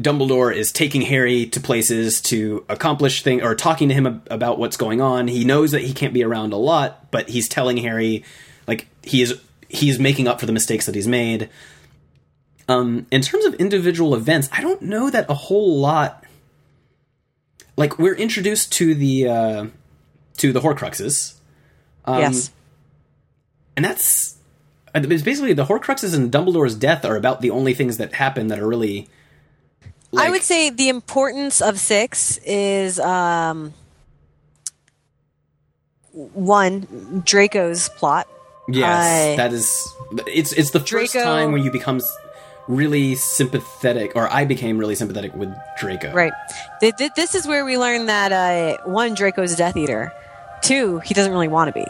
Dumbledore 0.00 0.54
is 0.54 0.72
taking 0.72 1.02
Harry 1.02 1.46
to 1.46 1.60
places 1.60 2.20
to 2.22 2.64
accomplish 2.68 3.22
things 3.22 3.42
or 3.42 3.54
talking 3.54 3.88
to 3.88 3.94
him 3.94 4.06
ab- 4.06 4.26
about 4.30 4.58
what's 4.58 4.76
going 4.76 5.00
on. 5.00 5.28
He 5.28 5.44
knows 5.44 5.70
that 5.70 5.82
he 5.82 5.92
can't 5.92 6.12
be 6.12 6.24
around 6.24 6.52
a 6.52 6.56
lot, 6.56 7.10
but 7.12 7.28
he's 7.28 7.48
telling 7.48 7.76
Harry 7.76 8.24
like 8.66 8.88
he 9.02 9.22
is 9.22 9.40
he's 9.68 10.00
making 10.00 10.26
up 10.26 10.40
for 10.40 10.46
the 10.46 10.52
mistakes 10.52 10.86
that 10.86 10.96
he's 10.96 11.06
made. 11.06 11.48
Um, 12.68 13.06
in 13.10 13.20
terms 13.20 13.44
of 13.44 13.54
individual 13.54 14.14
events, 14.14 14.48
I 14.50 14.62
don't 14.62 14.82
know 14.82 15.10
that 15.10 15.30
a 15.30 15.34
whole 15.34 15.78
lot. 15.78 16.24
Like 17.76 17.98
we're 17.98 18.14
introduced 18.14 18.72
to 18.74 18.94
the 18.94 19.28
uh, 19.28 19.66
to 20.38 20.52
the 20.52 20.60
Horcruxes, 20.60 21.34
um, 22.06 22.18
yes. 22.20 22.50
and 23.76 23.84
that's 23.84 24.36
it's 24.94 25.22
basically 25.22 25.52
the 25.54 25.64
Horcruxes 25.64 26.14
and 26.14 26.30
Dumbledore's 26.30 26.74
death 26.76 27.04
are 27.04 27.16
about 27.16 27.40
the 27.40 27.50
only 27.50 27.74
things 27.74 27.96
that 27.96 28.12
happen 28.14 28.48
that 28.48 28.58
are 28.60 28.66
really. 28.66 29.08
I 30.16 30.30
would 30.30 30.42
say 30.42 30.70
the 30.70 30.88
importance 30.88 31.60
of 31.60 31.80
six 31.80 32.38
is 32.44 33.00
um, 33.00 33.74
one 36.12 37.22
Draco's 37.24 37.88
plot. 37.90 38.28
Yes, 38.68 39.32
I- 39.32 39.36
that 39.36 39.52
is. 39.52 39.88
It's 40.28 40.52
it's 40.52 40.70
the 40.70 40.80
first 40.80 41.12
time 41.12 41.52
when 41.52 41.62
you 41.62 41.70
become 41.70 42.00
really 42.68 43.14
sympathetic, 43.16 44.12
or 44.14 44.32
I 44.32 44.44
became 44.44 44.78
really 44.78 44.94
sympathetic 44.94 45.34
with 45.34 45.52
Draco. 45.78 46.12
Right. 46.12 46.32
Th- 46.80 46.94
th- 46.96 47.10
This 47.16 47.34
is 47.34 47.46
where 47.46 47.64
we 47.64 47.76
learn 47.76 48.06
that 48.06 48.32
uh, 48.32 48.78
one 48.84 49.14
Draco's 49.14 49.52
a 49.52 49.56
Death 49.56 49.76
Eater. 49.76 50.12
Two, 50.64 50.98
he 51.00 51.14
doesn't 51.14 51.32
really 51.32 51.48
want 51.48 51.68
to 51.68 51.72
be. 51.72 51.86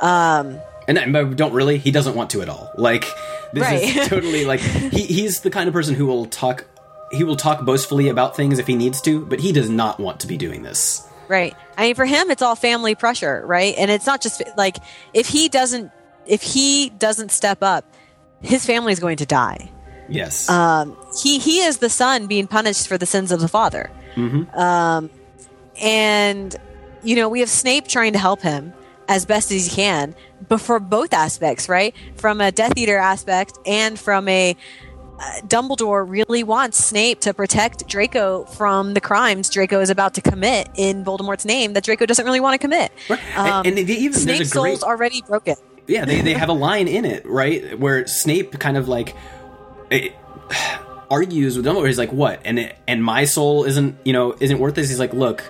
Um, 0.00 0.58
and 0.88 0.98
I 0.98 1.04
don't 1.06 1.52
really. 1.52 1.78
He 1.78 1.90
doesn't 1.90 2.14
want 2.16 2.30
to 2.30 2.42
at 2.42 2.48
all. 2.48 2.70
Like 2.76 3.04
this 3.52 3.62
Right. 3.62 3.82
is 3.96 4.08
totally 4.08 4.44
like 4.44 4.60
he 4.60 5.02
he's 5.06 5.40
the 5.40 5.50
kind 5.50 5.68
of 5.68 5.72
person 5.74 5.94
who 5.94 6.06
will 6.06 6.26
talk. 6.26 6.64
He 7.12 7.24
will 7.24 7.36
talk 7.36 7.64
boastfully 7.64 8.08
about 8.08 8.34
things 8.36 8.58
if 8.58 8.66
he 8.66 8.74
needs 8.74 9.00
to, 9.02 9.24
but 9.26 9.38
he 9.38 9.52
does 9.52 9.68
not 9.68 10.00
want 10.00 10.20
to 10.20 10.26
be 10.26 10.36
doing 10.38 10.62
this. 10.62 11.06
Right. 11.28 11.54
I 11.78 11.82
mean, 11.82 11.94
for 11.94 12.04
him, 12.04 12.30
it's 12.30 12.42
all 12.42 12.56
family 12.56 12.94
pressure, 12.94 13.42
right? 13.46 13.74
And 13.78 13.90
it's 13.90 14.06
not 14.06 14.22
just 14.22 14.42
like 14.56 14.76
if 15.14 15.28
he 15.28 15.48
doesn't, 15.48 15.90
if 16.26 16.42
he 16.42 16.90
doesn't 16.90 17.30
step 17.30 17.58
up, 17.62 17.84
his 18.40 18.64
family's 18.66 18.98
going 18.98 19.18
to 19.18 19.26
die. 19.26 19.70
Yes. 20.08 20.48
Um, 20.48 20.96
he 21.22 21.38
he 21.38 21.60
is 21.60 21.78
the 21.78 21.88
son 21.90 22.26
being 22.26 22.46
punished 22.46 22.88
for 22.88 22.98
the 22.98 23.06
sins 23.06 23.30
of 23.30 23.40
the 23.40 23.48
father. 23.48 23.90
Um, 24.54 25.08
and 25.80 26.54
you 27.02 27.16
know 27.16 27.28
we 27.28 27.40
have 27.40 27.50
Snape 27.50 27.88
trying 27.88 28.12
to 28.12 28.18
help 28.18 28.42
him 28.42 28.72
as 29.08 29.26
best 29.26 29.50
as 29.50 29.66
he 29.66 29.70
can, 29.70 30.14
but 30.48 30.60
for 30.60 30.78
both 30.80 31.12
aspects, 31.12 31.68
right? 31.68 31.94
From 32.16 32.40
a 32.40 32.52
Death 32.52 32.76
Eater 32.76 32.96
aspect 32.96 33.58
and 33.66 33.98
from 33.98 34.28
a 34.28 34.56
uh, 35.18 35.40
Dumbledore 35.46 36.08
really 36.08 36.42
wants 36.42 36.82
Snape 36.82 37.20
to 37.20 37.34
protect 37.34 37.86
Draco 37.86 38.44
from 38.44 38.94
the 38.94 39.00
crimes 39.00 39.50
Draco 39.50 39.80
is 39.80 39.90
about 39.90 40.14
to 40.14 40.20
commit 40.20 40.68
in 40.76 41.04
Voldemort's 41.04 41.44
name 41.44 41.74
that 41.74 41.84
Draco 41.84 42.06
doesn't 42.06 42.24
really 42.24 42.40
want 42.40 42.54
to 42.54 42.58
commit. 42.58 42.90
Right. 43.08 43.36
Um, 43.36 43.66
and, 43.66 43.78
even 43.78 44.18
Snape's 44.18 44.50
great 44.52 44.78
soul's 44.78 44.82
already 44.82 45.22
broken. 45.22 45.56
yeah 45.86 46.04
they, 46.04 46.22
they 46.22 46.32
have 46.32 46.48
a 46.48 46.54
line 46.54 46.88
in 46.88 47.04
it 47.04 47.26
right 47.26 47.78
where 47.78 48.06
snape 48.06 48.58
kind 48.58 48.76
of 48.76 48.88
like 48.88 49.16
it, 49.90 50.12
argues 51.10 51.56
with 51.56 51.66
dumbledore 51.66 51.86
he's 51.86 51.98
like 51.98 52.12
what 52.12 52.40
and 52.44 52.58
it, 52.58 52.76
and 52.86 53.04
my 53.04 53.24
soul 53.24 53.64
isn't 53.64 53.98
you 54.04 54.12
know 54.12 54.34
isn't 54.40 54.58
worth 54.58 54.74
this 54.74 54.88
he's 54.88 54.98
like 54.98 55.12
look 55.12 55.42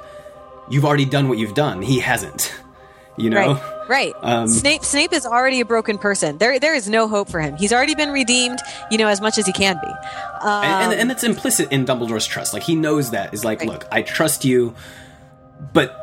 you've 0.72 0.84
already 0.84 1.04
done 1.04 1.28
what 1.28 1.38
you've 1.38 1.54
done 1.54 1.82
he 1.82 2.00
hasn't 2.00 2.52
you 3.18 3.28
know 3.30 3.60
Right, 3.88 3.88
right. 3.88 4.14
Um, 4.22 4.48
Snape, 4.48 4.82
Snape 4.84 5.12
is 5.12 5.26
already 5.26 5.60
a 5.60 5.64
broken 5.66 5.98
person. 5.98 6.38
There, 6.38 6.58
there 6.58 6.74
is 6.74 6.88
no 6.88 7.08
hope 7.08 7.28
for 7.28 7.40
him. 7.40 7.56
He's 7.56 7.72
already 7.72 7.94
been 7.94 8.10
redeemed, 8.10 8.58
you 8.90 8.96
know, 8.96 9.08
as 9.08 9.20
much 9.20 9.36
as 9.38 9.44
he 9.44 9.52
can 9.52 9.74
be. 9.82 9.88
Um, 10.40 10.64
and, 10.64 10.92
and, 10.92 11.00
and 11.02 11.10
it's 11.10 11.22
implicit 11.24 11.70
in 11.72 11.84
dumbledore's 11.84 12.26
trust 12.26 12.54
like 12.54 12.62
he 12.62 12.74
knows 12.74 13.10
that 13.10 13.34
is 13.34 13.44
like 13.44 13.58
Right. 13.60 13.68
look 13.68 13.86
i 13.92 14.00
trust 14.02 14.44
you 14.46 14.74
but 15.74 15.94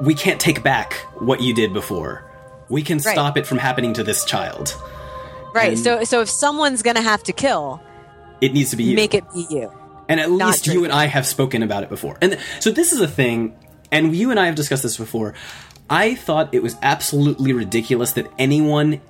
we 0.00 0.14
can't 0.14 0.40
take 0.40 0.62
back 0.62 0.94
what 1.18 1.40
you 1.40 1.54
did 1.54 1.72
before 1.72 2.24
we 2.68 2.82
can 2.82 2.98
Right. 2.98 3.14
stop 3.14 3.36
it 3.38 3.46
from 3.46 3.58
happening 3.58 3.94
to 3.94 4.04
this 4.04 4.24
child 4.24 4.76
right. 5.54 5.70
and- 5.72 5.78
So, 5.78 6.04
so 6.04 6.20
if 6.20 6.28
someone's 6.28 6.82
going 6.82 6.96
to 6.96 7.02
have 7.02 7.22
to 7.24 7.32
kill, 7.32 7.80
it 8.42 8.52
needs 8.52 8.70
to 8.70 8.76
be 8.76 8.84
you 8.84 8.96
make 8.96 9.14
it 9.14 9.24
be 9.32 9.46
you. 9.48 9.72
And 10.08 10.20
at 10.20 10.30
Not 10.30 10.48
least 10.48 10.66
you 10.66 10.84
and 10.84 10.92
I 10.92 11.06
have 11.06 11.26
spoken 11.26 11.62
about 11.62 11.82
it 11.84 11.88
before. 11.88 12.16
And 12.20 12.32
th- 12.32 12.42
so 12.60 12.70
this 12.70 12.92
is 12.92 13.00
a 13.00 13.08
thing, 13.08 13.56
and 13.90 14.14
you 14.14 14.30
and 14.30 14.38
I 14.38 14.46
have 14.46 14.54
discussed 14.54 14.82
this 14.82 14.96
before. 14.96 15.34
I 15.90 16.14
thought 16.14 16.54
it 16.54 16.62
was 16.62 16.76
absolutely 16.82 17.52
ridiculous 17.52 18.12
that 18.12 18.30
anyone 18.38 19.00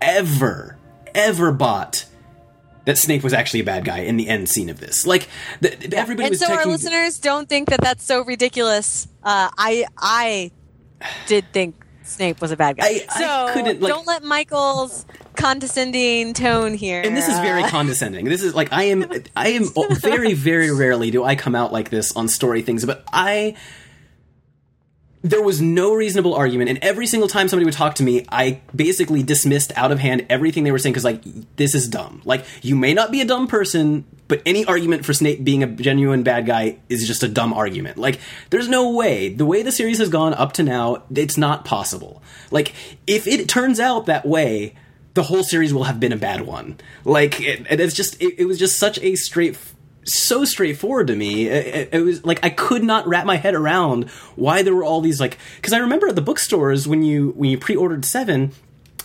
ever, 0.00 0.76
ever 1.14 1.52
bought 1.52 2.04
that 2.84 2.98
Snape 2.98 3.22
was 3.22 3.32
actually 3.32 3.60
a 3.60 3.64
bad 3.64 3.84
guy 3.84 3.98
in 4.00 4.16
the 4.16 4.28
end 4.28 4.48
scene 4.48 4.68
of 4.70 4.80
this. 4.80 5.06
Like, 5.06 5.28
th- 5.62 5.78
th- 5.78 5.92
everybody 5.94 6.26
and 6.28 6.30
was 6.32 6.40
so 6.40 6.52
our 6.52 6.66
listeners 6.66 7.18
don't 7.18 7.48
think 7.48 7.68
that 7.70 7.80
that's 7.82 8.04
so 8.04 8.24
ridiculous. 8.24 9.06
Uh, 9.22 9.50
I, 9.58 9.86
I 9.96 10.50
did 11.26 11.44
think 11.52 11.74
Snape 12.02 12.40
was 12.40 12.50
a 12.50 12.56
bad 12.56 12.78
guy. 12.78 12.84
I- 12.86 13.06
I 13.10 13.18
so 13.20 13.52
couldn't, 13.52 13.82
like- 13.82 13.92
don't 13.92 14.06
let 14.06 14.22
Michael's 14.22 15.04
condescending 15.36 16.34
tone 16.34 16.74
here. 16.74 17.00
and 17.02 17.16
this 17.16 17.28
is 17.28 17.38
very 17.38 17.62
uh, 17.62 17.68
condescending. 17.70 18.24
This 18.24 18.42
is 18.42 18.54
like 18.54 18.72
I 18.72 18.84
am 18.84 19.06
I 19.36 19.48
am 19.50 19.68
very 20.00 20.32
very 20.34 20.72
rarely 20.74 21.10
do 21.12 21.22
I 21.24 21.36
come 21.36 21.54
out 21.54 21.72
like 21.72 21.90
this 21.90 22.16
on 22.16 22.26
story 22.28 22.62
things, 22.62 22.84
but 22.84 23.04
I 23.12 23.54
there 25.22 25.42
was 25.42 25.60
no 25.60 25.94
reasonable 25.94 26.34
argument 26.34 26.70
and 26.70 26.78
every 26.80 27.06
single 27.06 27.28
time 27.28 27.48
somebody 27.48 27.64
would 27.64 27.74
talk 27.74 27.96
to 27.96 28.04
me 28.04 28.24
i 28.30 28.60
basically 28.74 29.22
dismissed 29.22 29.72
out 29.76 29.90
of 29.90 29.98
hand 29.98 30.24
everything 30.30 30.64
they 30.64 30.70
were 30.70 30.78
saying 30.78 30.92
because 30.92 31.04
like 31.04 31.22
this 31.56 31.74
is 31.74 31.88
dumb. 31.88 32.22
Like 32.24 32.44
you 32.62 32.76
may 32.76 32.94
not 32.94 33.10
be 33.10 33.20
a 33.20 33.24
dumb 33.24 33.46
person 33.46 34.04
but 34.28 34.42
any 34.44 34.64
argument 34.66 35.04
for 35.04 35.14
snape 35.14 35.42
being 35.42 35.62
a 35.62 35.66
genuine 35.66 36.22
bad 36.22 36.46
guy 36.46 36.78
is 36.88 37.06
just 37.06 37.22
a 37.22 37.28
dumb 37.28 37.52
argument. 37.52 37.98
Like 37.98 38.20
there's 38.50 38.68
no 38.68 38.92
way. 38.92 39.30
The 39.30 39.46
way 39.46 39.62
the 39.62 39.72
series 39.72 39.98
has 39.98 40.08
gone 40.08 40.34
up 40.34 40.52
to 40.54 40.62
now 40.62 41.04
it's 41.14 41.36
not 41.36 41.64
possible. 41.64 42.22
Like 42.50 42.74
if 43.06 43.26
it 43.26 43.48
turns 43.48 43.80
out 43.80 44.06
that 44.06 44.26
way 44.26 44.74
the 45.14 45.22
whole 45.24 45.42
series 45.42 45.74
will 45.74 45.84
have 45.84 45.98
been 45.98 46.12
a 46.12 46.16
bad 46.16 46.42
one. 46.42 46.78
Like 47.04 47.40
it, 47.40 47.66
it's 47.70 47.94
just 47.94 48.20
it, 48.22 48.38
it 48.38 48.44
was 48.44 48.58
just 48.58 48.78
such 48.78 48.98
a 49.00 49.14
straight 49.16 49.56
so 50.04 50.44
straightforward 50.44 51.06
to 51.08 51.16
me. 51.16 51.46
It, 51.48 51.66
it- 51.66 51.88
it 51.92 52.00
was 52.00 52.24
like 52.24 52.44
I 52.44 52.50
could 52.50 52.82
not 52.84 53.06
wrap 53.06 53.26
my 53.26 53.36
head 53.36 53.54
around 53.54 54.08
why 54.36 54.62
there 54.62 54.74
were 54.74 54.84
all 54.84 55.00
these 55.00 55.20
like 55.20 55.38
because 55.56 55.72
I 55.72 55.78
remember 55.78 56.08
at 56.08 56.14
the 56.16 56.22
bookstores 56.22 56.86
when 56.88 57.02
you 57.02 57.30
when 57.36 57.50
you 57.50 57.58
pre-ordered 57.58 58.04
Seven, 58.04 58.52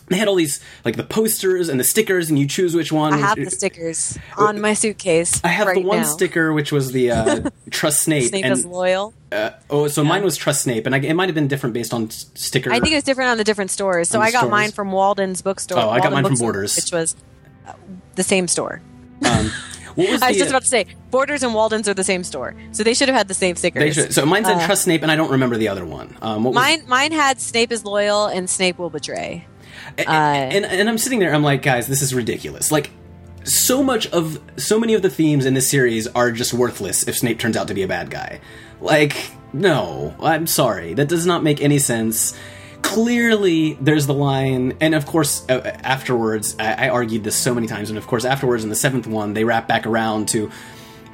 they 0.08 0.18
had 0.18 0.28
all 0.28 0.36
these 0.36 0.60
like 0.84 0.96
the 0.98 1.04
posters 1.04 1.70
and 1.70 1.80
the 1.80 1.84
stickers, 1.84 2.30
and 2.30 2.38
you 2.38 2.46
choose 2.48 2.76
which 2.76 2.92
one. 2.92 3.14
I 3.14 3.18
have 3.18 3.38
the 3.38 3.50
stickers 3.50 4.18
on 4.38 4.60
my 4.62 4.74
suitcase. 4.74 5.40
I 5.44 5.48
have 5.48 5.68
right 5.68 5.76
the 5.76 5.82
one 5.88 6.00
now. 6.00 6.04
sticker 6.04 6.52
which 6.54 6.72
was 6.72 6.92
the 6.92 7.12
uh, 7.12 7.50
trust 7.72 8.02
Snape. 8.04 8.30
Snape 8.30 8.44
and, 8.46 8.54
is 8.54 8.66
loyal. 8.66 9.14
uh, 9.32 9.52
oh, 9.70 9.88
so 9.88 10.04
mine 10.04 10.24
was 10.24 10.36
trust 10.38 10.62
Snape, 10.64 10.86
and 10.86 10.94
I, 10.94 11.00
it 11.00 11.14
might 11.14 11.28
have 11.30 11.36
been 11.36 11.48
different 11.48 11.74
based 11.74 11.94
on 11.94 12.10
sticker. 12.10 12.70
I 12.72 12.80
think 12.80 12.92
it 12.92 12.96
was 12.96 13.04
different 13.06 13.30
on 13.32 13.38
the 13.38 13.44
different 13.46 13.72
stores. 13.72 14.10
So 14.10 14.20
I 14.20 14.32
got 14.32 14.40
stores. 14.40 14.52
mine 14.52 14.72
from 14.72 14.92
Walden's 14.92 15.42
bookstore. 15.42 15.80
Oh, 15.80 15.90
I 15.90 16.00
got 16.00 16.12
mine 16.12 16.26
from 16.26 16.36
Borders. 16.36 16.76
which 16.76 16.92
was 16.92 17.16
uh, 17.66 17.74
the 18.16 18.24
same 18.24 18.48
store. 18.50 18.82
um, 19.26 19.52
what 19.96 20.10
was 20.10 20.22
I 20.22 20.28
was 20.30 20.36
the, 20.36 20.40
just 20.40 20.50
about 20.52 20.62
to 20.64 20.68
say, 20.68 20.86
Borders 21.12 21.44
and 21.44 21.54
Walden's 21.54 21.88
are 21.90 21.94
the 21.94 22.04
same 22.04 22.24
store, 22.24 22.56
so 22.72 22.84
they 22.84 22.94
should 22.94 23.08
have 23.10 23.18
had 23.18 23.28
the 23.28 23.34
same 23.34 23.56
stickers. 23.56 23.82
They 23.82 23.92
should, 23.92 24.14
so 24.14 24.26
mine 24.26 24.46
said 24.46 24.58
Uh, 24.58 24.66
trust 24.66 24.84
Snape, 24.84 25.02
and 25.04 25.12
I 25.12 25.16
don't 25.16 25.32
remember 25.32 25.58
the 25.58 25.68
other 25.70 25.86
one. 25.86 26.16
Um, 26.22 26.44
what 26.44 26.54
was, 26.54 26.56
Mine, 26.56 26.84
mine 26.88 27.12
had 27.12 27.40
Snape 27.42 27.72
is 27.72 27.84
loyal 27.86 28.26
and 28.28 28.50
Snape 28.50 28.78
will 28.80 28.90
betray. 28.90 29.46
A- 29.98 30.10
Uh, 30.10 30.14
and 30.14 30.66
and 30.66 30.90
I'm 30.90 30.98
sitting 30.98 31.20
there. 31.20 31.34
I'm 31.34 31.44
like, 31.44 31.62
guys, 31.62 31.88
this 31.88 32.02
is 32.02 32.14
ridiculous. 32.14 32.72
Like, 32.72 32.92
so 33.44 33.84
much 33.84 34.08
of 34.08 34.40
so 34.56 34.80
many 34.80 34.94
of 34.94 35.02
the 35.02 35.10
themes 35.10 35.46
in 35.46 35.54
this 35.54 35.70
series 35.70 36.08
are 36.08 36.32
just 36.32 36.54
worthless 36.54 37.08
if 37.08 37.18
Snape 37.18 37.40
turns 37.40 37.58
out 37.58 37.68
to 37.68 37.74
be 37.74 37.84
a 37.84 37.88
bad 37.88 38.10
guy. 38.10 38.40
Like, 38.80 39.32
no, 39.52 40.16
I'm 40.22 40.48
sorry, 40.48 40.94
that 40.96 41.08
does 41.10 41.26
not 41.26 41.44
make 41.44 41.62
any 41.62 41.78
sense. 41.80 42.34
Clearly, 42.84 43.74
there's 43.82 44.06
the 44.06 44.14
line, 44.14 44.78
and 44.80 44.94
of 44.94 45.06
course, 45.08 45.44
uh, 45.50 45.62
afterwards, 45.84 46.56
I, 46.60 46.86
I 46.86 46.90
argued 46.90 47.24
this 47.24 47.36
so 47.36 47.56
many 47.56 47.66
times, 47.66 47.90
and 47.90 47.98
of 47.98 48.06
course, 48.06 48.24
afterwards 48.26 48.64
in 48.64 48.70
the 48.70 48.76
seventh 48.76 49.08
one, 49.08 49.34
they 49.34 49.46
wrap 49.46 49.68
back 49.68 49.88
around 49.88 50.28
to 50.30 50.52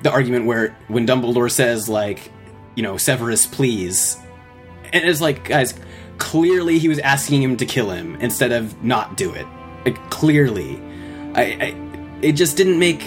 the 0.01 0.11
argument 0.11 0.45
where 0.45 0.75
when 0.87 1.07
Dumbledore 1.07 1.49
says 1.49 1.87
like, 1.87 2.31
you 2.75 2.83
know, 2.83 2.97
Severus, 2.97 3.45
please, 3.45 4.17
and 4.91 5.07
it's 5.07 5.21
like, 5.21 5.47
guys, 5.47 5.73
clearly 6.17 6.79
he 6.79 6.89
was 6.89 6.99
asking 6.99 7.41
him 7.41 7.55
to 7.57 7.65
kill 7.65 7.91
him 7.91 8.15
instead 8.17 8.51
of 8.51 8.83
not 8.83 9.15
do 9.15 9.33
it. 9.33 9.45
Like, 9.85 10.09
clearly, 10.09 10.81
I, 11.33 11.41
I 11.41 12.19
it 12.21 12.33
just 12.33 12.57
didn't 12.57 12.79
make. 12.79 13.03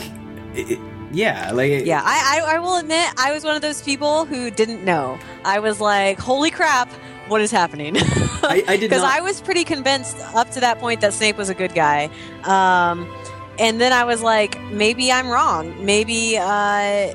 It, 0.54 0.78
yeah, 1.12 1.50
like 1.52 1.84
Yeah, 1.84 2.00
I, 2.02 2.40
I, 2.40 2.54
I 2.54 2.58
will 2.58 2.76
admit, 2.76 3.06
I 3.18 3.32
was 3.32 3.44
one 3.44 3.54
of 3.54 3.62
those 3.62 3.82
people 3.82 4.24
who 4.24 4.50
didn't 4.50 4.84
know. 4.84 5.18
I 5.44 5.58
was 5.58 5.80
like, 5.80 6.18
holy 6.18 6.50
crap, 6.50 6.90
what 7.33 7.41
is 7.41 7.51
happening? 7.51 7.97
I, 7.99 8.62
I 8.68 8.76
Because 8.76 9.03
not. 9.03 9.12
I 9.12 9.20
was 9.20 9.41
pretty 9.41 9.64
convinced 9.64 10.18
up 10.35 10.51
to 10.53 10.61
that 10.61 10.78
point 10.78 11.01
that 11.01 11.12
Snape 11.12 11.37
was 11.37 11.49
a 11.49 11.55
good 11.55 11.74
guy. 11.74 12.11
Um, 12.45 13.12
and 13.59 13.80
then 13.80 13.93
I 13.93 14.05
was 14.05 14.22
like, 14.22 14.61
maybe 14.70 15.11
I'm 15.11 15.28
wrong. 15.28 15.85
Maybe, 15.85 16.37
uh, 16.39 17.14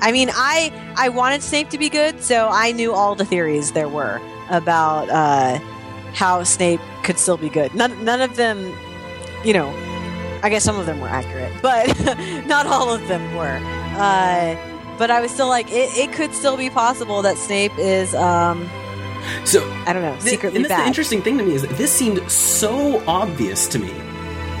I 0.00 0.12
mean, 0.12 0.30
I 0.32 0.72
I 0.96 1.08
wanted 1.08 1.42
Snape 1.42 1.70
to 1.70 1.78
be 1.78 1.88
good, 1.88 2.22
so 2.22 2.48
I 2.50 2.72
knew 2.72 2.92
all 2.92 3.14
the 3.14 3.24
theories 3.24 3.72
there 3.72 3.88
were 3.88 4.20
about 4.50 5.08
uh, 5.08 5.58
how 6.12 6.44
Snape 6.44 6.80
could 7.02 7.18
still 7.18 7.36
be 7.36 7.48
good. 7.48 7.74
None, 7.74 8.04
none 8.04 8.20
of 8.20 8.36
them, 8.36 8.74
you 9.44 9.52
know, 9.52 9.68
I 10.42 10.48
guess 10.50 10.64
some 10.64 10.78
of 10.78 10.86
them 10.86 11.00
were 11.00 11.08
accurate, 11.08 11.52
but 11.62 11.86
not 12.46 12.66
all 12.66 12.92
of 12.92 13.06
them 13.08 13.34
were. 13.34 13.58
Uh, 13.98 14.56
but 14.98 15.10
I 15.10 15.20
was 15.20 15.30
still 15.30 15.48
like, 15.48 15.70
it, 15.70 15.96
it 15.96 16.12
could 16.12 16.32
still 16.32 16.56
be 16.56 16.70
possible 16.70 17.20
that 17.22 17.36
Snape 17.36 17.76
is, 17.78 18.14
um, 18.14 18.68
so 19.44 19.68
I 19.86 19.92
don't 19.92 20.02
know, 20.02 20.18
secretly 20.18 20.56
and 20.56 20.64
that's 20.64 20.80
the 20.80 20.86
interesting 20.86 21.22
thing 21.22 21.38
to 21.38 21.44
me 21.44 21.54
is 21.54 21.62
that 21.62 21.76
this 21.76 21.92
seemed 21.92 22.30
so 22.30 23.02
obvious 23.06 23.66
to 23.68 23.78
me 23.78 23.92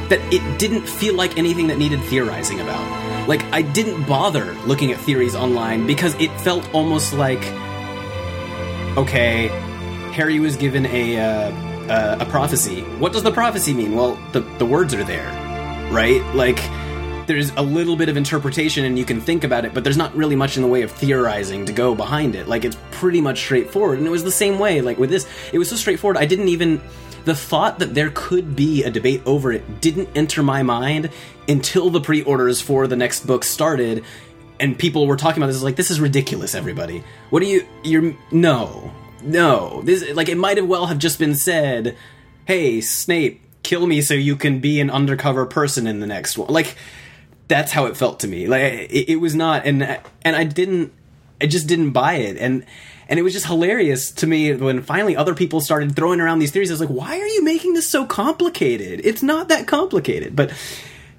that 0.08 0.20
it 0.32 0.58
didn't 0.58 0.86
feel 0.86 1.14
like 1.14 1.36
anything 1.36 1.66
that 1.66 1.78
needed 1.78 2.00
theorizing 2.04 2.60
about. 2.60 3.28
Like 3.28 3.42
I 3.52 3.62
didn't 3.62 4.04
bother 4.06 4.52
looking 4.66 4.92
at 4.92 5.00
theories 5.00 5.34
online 5.34 5.86
because 5.86 6.14
it 6.20 6.30
felt 6.40 6.72
almost 6.72 7.12
like 7.12 7.44
okay, 8.96 9.48
Harry 10.12 10.40
was 10.40 10.56
given 10.56 10.86
a 10.86 11.18
uh, 11.18 11.50
uh, 11.90 12.16
a 12.20 12.24
prophecy. 12.26 12.82
What 12.98 13.12
does 13.12 13.22
the 13.22 13.32
prophecy 13.32 13.74
mean? 13.74 13.94
Well, 13.94 14.18
the 14.32 14.40
the 14.58 14.66
words 14.66 14.94
are 14.94 15.04
there, 15.04 15.28
right? 15.92 16.22
Like 16.34 16.58
there's 17.26 17.50
a 17.50 17.62
little 17.62 17.96
bit 17.96 18.08
of 18.08 18.16
interpretation 18.16 18.84
and 18.84 18.98
you 18.98 19.04
can 19.04 19.20
think 19.20 19.44
about 19.44 19.64
it, 19.64 19.74
but 19.74 19.84
there's 19.84 19.96
not 19.96 20.14
really 20.14 20.36
much 20.36 20.56
in 20.56 20.62
the 20.62 20.68
way 20.68 20.82
of 20.82 20.90
theorizing 20.90 21.66
to 21.66 21.72
go 21.72 21.94
behind 21.94 22.34
it. 22.34 22.48
Like 22.48 22.64
it's 22.64 22.76
pretty 22.90 23.20
much 23.20 23.38
straightforward. 23.38 23.98
And 23.98 24.06
it 24.06 24.10
was 24.10 24.24
the 24.24 24.30
same 24.30 24.58
way. 24.58 24.80
Like 24.80 24.98
with 24.98 25.10
this, 25.10 25.26
it 25.52 25.58
was 25.58 25.68
so 25.68 25.76
straightforward. 25.76 26.16
I 26.16 26.26
didn't 26.26 26.48
even 26.48 26.80
the 27.24 27.34
thought 27.34 27.80
that 27.80 27.92
there 27.92 28.10
could 28.14 28.54
be 28.54 28.84
a 28.84 28.90
debate 28.90 29.20
over 29.26 29.52
it 29.52 29.80
didn't 29.80 30.08
enter 30.14 30.44
my 30.44 30.62
mind 30.62 31.10
until 31.48 31.90
the 31.90 32.00
pre-orders 32.00 32.60
for 32.60 32.86
the 32.86 32.94
next 32.94 33.26
book 33.26 33.42
started 33.42 34.04
and 34.60 34.78
people 34.78 35.08
were 35.08 35.16
talking 35.16 35.42
about 35.42 35.52
this 35.52 35.62
like 35.62 35.76
this 35.76 35.90
is 35.90 36.00
ridiculous 36.00 36.54
everybody. 36.54 37.04
What 37.30 37.40
do 37.40 37.46
you 37.46 37.66
you're 37.82 38.14
no. 38.30 38.92
No. 39.22 39.82
This 39.82 40.14
like 40.14 40.28
it 40.28 40.36
might 40.36 40.56
have 40.56 40.66
well 40.66 40.86
have 40.86 40.98
just 40.98 41.18
been 41.18 41.34
said, 41.34 41.96
"Hey, 42.44 42.80
Snape, 42.80 43.40
kill 43.62 43.86
me 43.86 44.00
so 44.00 44.14
you 44.14 44.36
can 44.36 44.60
be 44.60 44.80
an 44.80 44.90
undercover 44.90 45.46
person 45.46 45.86
in 45.86 46.00
the 46.00 46.06
next 46.06 46.38
one." 46.38 46.52
Like 46.52 46.76
that's 47.48 47.72
how 47.72 47.86
it 47.86 47.96
felt 47.96 48.20
to 48.20 48.28
me. 48.28 48.46
Like 48.46 48.62
it, 48.62 49.10
it 49.10 49.16
was 49.16 49.34
not, 49.34 49.66
and 49.66 49.82
and 50.22 50.36
I 50.36 50.44
didn't, 50.44 50.92
I 51.40 51.46
just 51.46 51.66
didn't 51.66 51.90
buy 51.90 52.14
it, 52.14 52.36
and 52.38 52.64
and 53.08 53.18
it 53.18 53.22
was 53.22 53.32
just 53.32 53.46
hilarious 53.46 54.10
to 54.12 54.26
me 54.26 54.52
when 54.54 54.82
finally 54.82 55.16
other 55.16 55.34
people 55.34 55.60
started 55.60 55.94
throwing 55.94 56.20
around 56.20 56.40
these 56.40 56.50
theories. 56.50 56.70
I 56.70 56.74
was 56.74 56.80
like, 56.80 56.90
why 56.90 57.18
are 57.18 57.26
you 57.26 57.44
making 57.44 57.74
this 57.74 57.88
so 57.88 58.04
complicated? 58.04 59.00
It's 59.04 59.22
not 59.22 59.48
that 59.48 59.66
complicated, 59.66 60.34
but. 60.36 60.52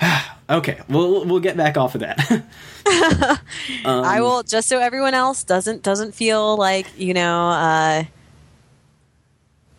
Okay, 0.49 0.79
we'll 0.87 1.25
we'll 1.25 1.41
get 1.41 1.57
back 1.57 1.75
off 1.75 1.93
of 1.93 1.99
that. 1.99 2.31
Um, 2.31 2.45
I 3.85 4.21
will 4.21 4.43
just 4.43 4.69
so 4.69 4.79
everyone 4.79 5.13
else 5.13 5.43
doesn't 5.43 5.83
doesn't 5.83 6.15
feel 6.15 6.55
like 6.55 6.87
you 6.97 7.13
know 7.13 7.49
uh, 7.49 8.03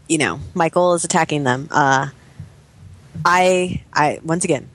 you 0.06 0.18
know 0.18 0.40
Michael 0.52 0.92
is 0.92 1.04
attacking 1.04 1.44
them. 1.44 1.68
Uh, 1.70 2.08
I 3.24 3.82
I 3.94 4.20
once 4.22 4.44
again 4.44 4.68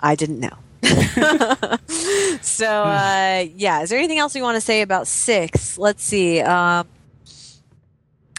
I 0.00 0.16
didn't 0.16 0.40
know. 0.40 0.58
so 2.42 2.66
uh, 2.66 3.44
yeah, 3.54 3.82
is 3.82 3.90
there 3.90 3.98
anything 3.98 4.18
else 4.18 4.34
we 4.34 4.42
want 4.42 4.56
to 4.56 4.60
say 4.60 4.82
about 4.82 5.06
six? 5.06 5.78
Let's 5.78 6.02
see. 6.02 6.40
Um, 6.40 6.86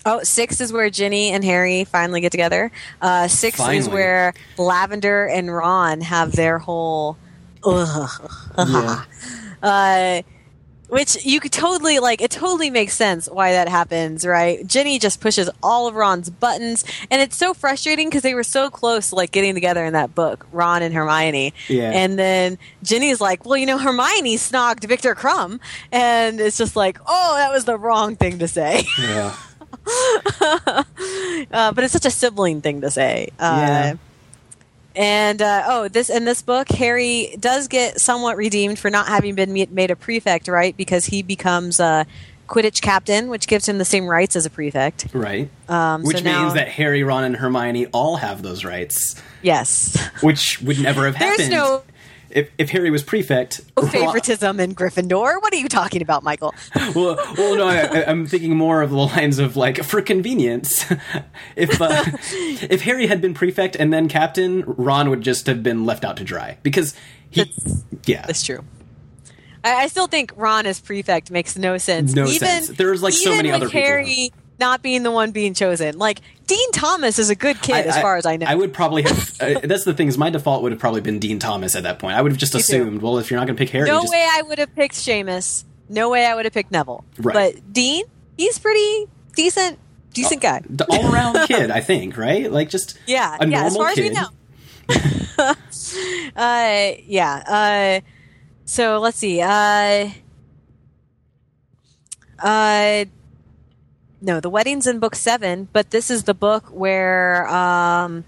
oh, 0.06 0.24
six 0.24 0.62
is 0.62 0.72
where 0.72 0.89
Ginny 0.89 1.32
and 1.32 1.43
Harry 1.43 1.84
finally 1.84 2.22
get 2.22 2.32
together. 2.32 2.72
Uh, 3.02 3.28
six 3.28 3.60
is 3.60 3.89
where 3.89 4.34
Lavender 4.58 5.28
and 5.28 5.54
Ron 5.54 6.02
have 6.02 6.32
their 6.32 6.60
whole. 6.60 7.18
Ugh, 7.64 8.32
uh, 9.64 10.22
which 10.88 11.25
you 11.25 11.39
could 11.39 11.51
totally 11.51 11.99
like. 11.99 12.21
It 12.21 12.31
totally 12.31 12.69
makes 12.69 12.93
sense 12.93 13.27
why 13.29 13.51
that 13.51 13.67
happens, 13.67 14.25
right? 14.25 14.65
Ginny 14.65 14.99
just 14.99 15.19
pushes 15.21 15.49
all 15.61 15.88
of 15.88 15.95
Ron's 15.95 16.29
buttons, 16.29 16.85
and 17.11 17.21
it's 17.21 17.35
so 17.35 17.53
frustrating 17.53 18.07
because 18.09 18.21
they 18.23 18.33
were 18.33 18.43
so 18.43 18.69
close, 18.69 19.09
to, 19.09 19.15
like 19.15 19.31
getting 19.31 19.53
together 19.53 19.83
in 19.85 19.93
that 19.93 20.15
book, 20.15 20.47
Ron 20.51 20.81
and 20.81 20.93
Hermione. 20.93 21.53
Yeah. 21.67 21.91
And 21.91 22.17
then 22.17 22.57
Ginny's 22.83 23.19
like, 23.21 23.45
"Well, 23.45 23.57
you 23.57 23.65
know, 23.65 23.77
Hermione 23.77 24.38
snogged 24.38 24.85
Viktor 24.88 25.13
Krum," 25.15 25.59
and 25.91 26.39
it's 26.39 26.57
just 26.57 26.75
like, 26.75 26.97
"Oh, 27.05 27.35
that 27.38 27.51
was 27.51 27.65
the 27.65 27.77
wrong 27.77 28.15
thing 28.15 28.39
to 28.39 28.47
say." 28.47 28.85
yeah, 29.01 29.35
uh, 30.41 30.83
but 31.73 31.83
it's 31.83 31.93
such 31.93 32.05
a 32.05 32.11
sibling 32.11 32.61
thing 32.61 32.81
to 32.81 32.91
say. 32.91 33.29
Uh, 33.39 33.57
Yeah. 33.59 33.93
And 34.98 35.41
uh, 35.43 35.64
oh, 35.68 35.88
this 35.88 36.10
in 36.10 36.26
this 36.26 36.41
book, 36.41 36.70
Harry 36.70 37.36
does 37.39 37.68
get 37.68 38.02
somewhat 38.02 38.36
redeemed 38.36 38.80
for 38.80 38.89
not 38.89 39.08
having 39.08 39.36
been 39.36 39.54
made 39.54 39.91
a 39.91 39.95
prefect, 39.95 40.48
right? 40.48 40.76
Because 40.76 41.06
he 41.06 41.22
becomes 41.22 41.80
a 41.80 42.08
Quidditch 42.48 42.82
captain, 42.82 43.28
which 43.28 43.45
gives 43.45 43.68
him 43.70 43.78
the 43.78 43.86
same 43.86 44.08
rights 44.08 44.36
as 44.36 44.45
a 44.45 44.50
prefect. 44.50 45.08
right. 45.14 45.50
Um, 45.70 46.02
Which 46.04 46.20
so 46.20 46.24
means 46.24 46.54
that 46.56 46.70
Harry, 46.70 47.04
Ron, 47.04 47.26
and 47.26 47.36
Hermione 47.36 47.88
all 47.88 48.16
have 48.16 48.41
those 48.41 48.64
rights, 48.64 49.16
Yes, 49.43 49.98
which 50.22 50.62
would 50.62 50.80
never 50.80 51.06
have 51.06 51.20
There's 51.20 51.41
happened 51.41 51.52
no- 51.52 51.84
if 52.30 52.49
if 52.57 52.69
Harry 52.71 52.91
was 52.91 53.03
prefect. 53.03 53.61
Ron- 53.75 53.89
favoritism 53.89 54.59
in 54.59 54.75
Gryffindor. 54.75 55.41
What 55.41 55.53
are 55.53 55.57
you 55.57 55.67
talking 55.67 56.01
about, 56.01 56.23
Michael? 56.23 56.53
well, 56.95 57.15
well, 57.38 57.55
no, 57.55 57.67
I, 57.67 58.05
I'm 58.05 58.25
thinking 58.25 58.55
more 58.55 58.82
of 58.82 58.89
the 58.89 58.97
lines 58.97 59.39
of 59.39 59.55
like 59.55 59.84
for 59.84 60.01
convenience. 60.01 60.86
if 61.55 61.82
uh, 61.82 62.03
if 62.32 62.82
Harry 62.82 63.07
had 63.07 63.21
been 63.21 63.34
prefect 63.34 63.75
and 63.75 63.91
then 63.93 64.07
captain, 64.07 64.63
Ron 64.65 65.09
would 65.09 65.21
just 65.21 65.47
have 65.47 65.63
been 65.63 65.86
left 65.86 66.03
out 66.03 66.17
to 66.17 66.23
dry 66.23 66.57
because 66.63 66.95
he, 67.30 67.43
That's- 67.43 67.84
yeah, 68.05 68.25
That's 68.25 68.43
true. 68.43 68.63
I, 69.63 69.84
I 69.84 69.88
still 69.88 70.07
think 70.07 70.32
Ron 70.36 70.65
as 70.65 70.80
prefect 70.80 71.32
makes 71.32 71.57
no 71.57 71.78
sense. 71.78 72.13
No 72.13 72.25
even, 72.25 72.47
sense. 72.47 72.67
There's, 72.69 73.03
like, 73.03 73.13
so 73.13 73.36
many 73.36 73.51
other 73.51 73.67
people. 73.69 73.82
Not 74.60 74.82
being 74.82 75.03
the 75.03 75.12
one 75.12 75.32
being 75.32 75.53
chosen. 75.53 75.97
Like 75.97 76.22
Dean 76.47 76.72
Thomas 76.72 77.20
is 77.20 77.30
a 77.30 77.36
good 77.36 77.62
kid, 77.62 77.86
as 77.86 77.99
far 78.01 78.18
as 78.18 78.26
I 78.26 78.38
know. 78.38 78.47
I 78.47 78.55
would 78.55 78.74
probably 78.74 79.03
have. 79.03 79.38
uh, 79.41 79.60
that's 79.64 79.84
the 79.84 79.93
thing 79.93 80.08
is, 80.08 80.18
my 80.18 80.30
default 80.30 80.64
would 80.64 80.72
have 80.72 80.80
probably 80.82 81.01
been 81.01 81.20
Dean 81.20 81.38
Thomas 81.39 81.76
at 81.76 81.84
that 81.84 81.99
point. 81.99 82.16
I 82.18 82.22
would 82.22 82.32
have 82.32 82.39
just 82.39 82.53
too. 82.53 82.58
assumed, 82.60 83.01
well, 83.01 83.20
if 83.20 83.30
you're 83.30 83.39
not 83.39 83.45
going 83.45 83.55
to 83.55 83.60
pick 83.64 83.70
Harry, 83.70 83.88
no 83.88 84.01
just, 84.01 84.12
way 84.12 84.26
I 84.30 84.41
would 84.41 84.58
have 84.58 84.74
picked 84.76 84.95
Seamus. 84.95 85.64
No 85.89 86.10
way 86.10 86.26
I 86.26 86.34
would 86.36 86.45
have 86.45 86.53
picked 86.53 86.72
Neville. 86.72 87.05
Right. 87.20 87.53
But 87.53 87.72
Dean, 87.72 88.05
he's 88.38 88.58
pretty 88.60 89.05
decent, 89.36 89.78
decent 90.14 90.41
guy. 90.41 90.62
the 90.68 90.86
all 90.86 91.14
around 91.14 91.38
kid, 91.47 91.70
I 91.72 91.80
think, 91.82 92.18
right? 92.18 92.51
Like 92.51 92.70
just 92.70 92.97
Yeah, 93.05 93.38
a 93.39 93.47
yeah. 93.47 93.62
normal 93.62 93.68
As 93.68 93.76
far 93.78 93.93
kid. 93.93 94.18
as 94.18 94.30
we 95.38 95.45
know. 95.45 95.53
uh, 96.36 96.91
yeah. 97.05 98.01
Uh, 98.03 98.08
So 98.66 98.99
let's 98.99 99.18
see. 99.18 99.39
Uh, 99.41 100.10
uh, 102.39 103.05
no, 104.22 104.39
the 104.39 104.49
wedding's 104.49 104.88
in 104.88 104.99
book 104.99 105.15
seven, 105.15 105.68
but 105.72 105.91
this 105.91 106.09
is 106.09 106.24
the 106.24 106.34
book 106.34 106.65
where 106.68 107.47
um, 107.47 108.26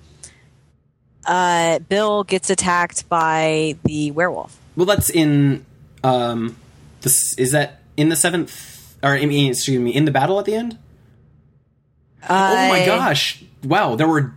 uh, 1.26 1.80
Bill 1.80 2.24
gets 2.24 2.50
attacked 2.50 3.10
by 3.10 3.76
the 3.84 4.12
werewolf. 4.12 4.60
Well, 4.76 4.86
that's 4.86 5.10
in. 5.10 5.66
Um, 6.04 6.56
this 7.02 7.38
is 7.38 7.52
that 7.52 7.82
in 7.98 8.10
the 8.10 8.16
seventh, 8.16 8.96
or 9.04 9.16
I 9.16 9.26
mean, 9.26 9.52
excuse 9.52 9.80
me, 9.80 9.94
in 9.94 10.06
the 10.06 10.12
battle 10.12 10.40
at 10.40 10.46
the 10.46 10.56
end. 10.56 10.78
oh 12.30 12.70
my 12.70 12.86
gosh! 12.86 13.44
Wow, 13.64 13.96
there 13.96 14.08
were, 14.08 14.34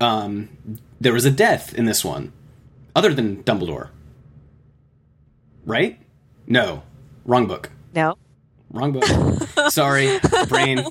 um, 0.00 0.48
there 1.00 1.12
was 1.12 1.24
a 1.24 1.30
death 1.30 1.74
in 1.74 1.86
this 1.86 2.04
one, 2.04 2.32
other 2.94 3.12
than 3.14 3.42
Dumbledore. 3.42 3.88
Right? 5.66 5.98
No, 6.46 6.82
wrong 7.24 7.46
book. 7.46 7.70
No. 7.94 8.18
Wrong 8.74 8.92
book. 8.92 9.04
Sorry, 9.70 10.18
brain. 10.48 10.84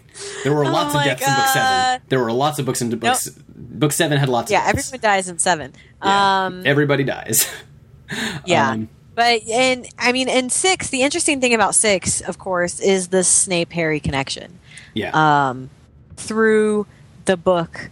There 0.44 0.54
were 0.54 0.66
lots 0.66 0.96
of 0.96 1.02
Oh 1.02 1.04
deaths 1.04 1.28
in 1.28 1.34
book 1.36 1.48
seven. 1.48 2.02
There 2.08 2.20
were 2.20 2.32
lots 2.32 2.58
of 2.58 2.66
books 2.66 2.82
in 2.82 2.98
books. 2.98 3.30
Book 3.30 3.92
seven 3.92 4.18
had 4.18 4.30
lots. 4.30 4.50
Yeah, 4.50 4.62
of 4.62 4.70
everyone 4.70 5.00
dies 5.02 5.28
in 5.28 5.38
seven. 5.38 5.74
Yeah, 6.02 6.46
Um, 6.46 6.64
everybody 6.66 7.04
dies. 7.04 7.46
yeah. 8.46 8.72
um, 8.72 8.90
but 9.16 9.42
and 9.50 9.86
I 10.00 10.14
mean, 10.14 10.30
in 10.30 10.50
six, 10.50 10.90
the 10.90 11.02
interesting 11.02 11.42
thing 11.42 11.54
about 11.54 11.76
six, 11.76 12.22
of 12.22 12.38
course, 12.40 12.80
is 12.80 13.10
the 13.10 13.24
Snape 13.24 13.74
Harry 13.74 14.00
connection 14.00 14.60
yeah. 14.94 15.50
um, 15.50 15.70
through 16.16 16.88
the 17.26 17.38
book 17.38 17.90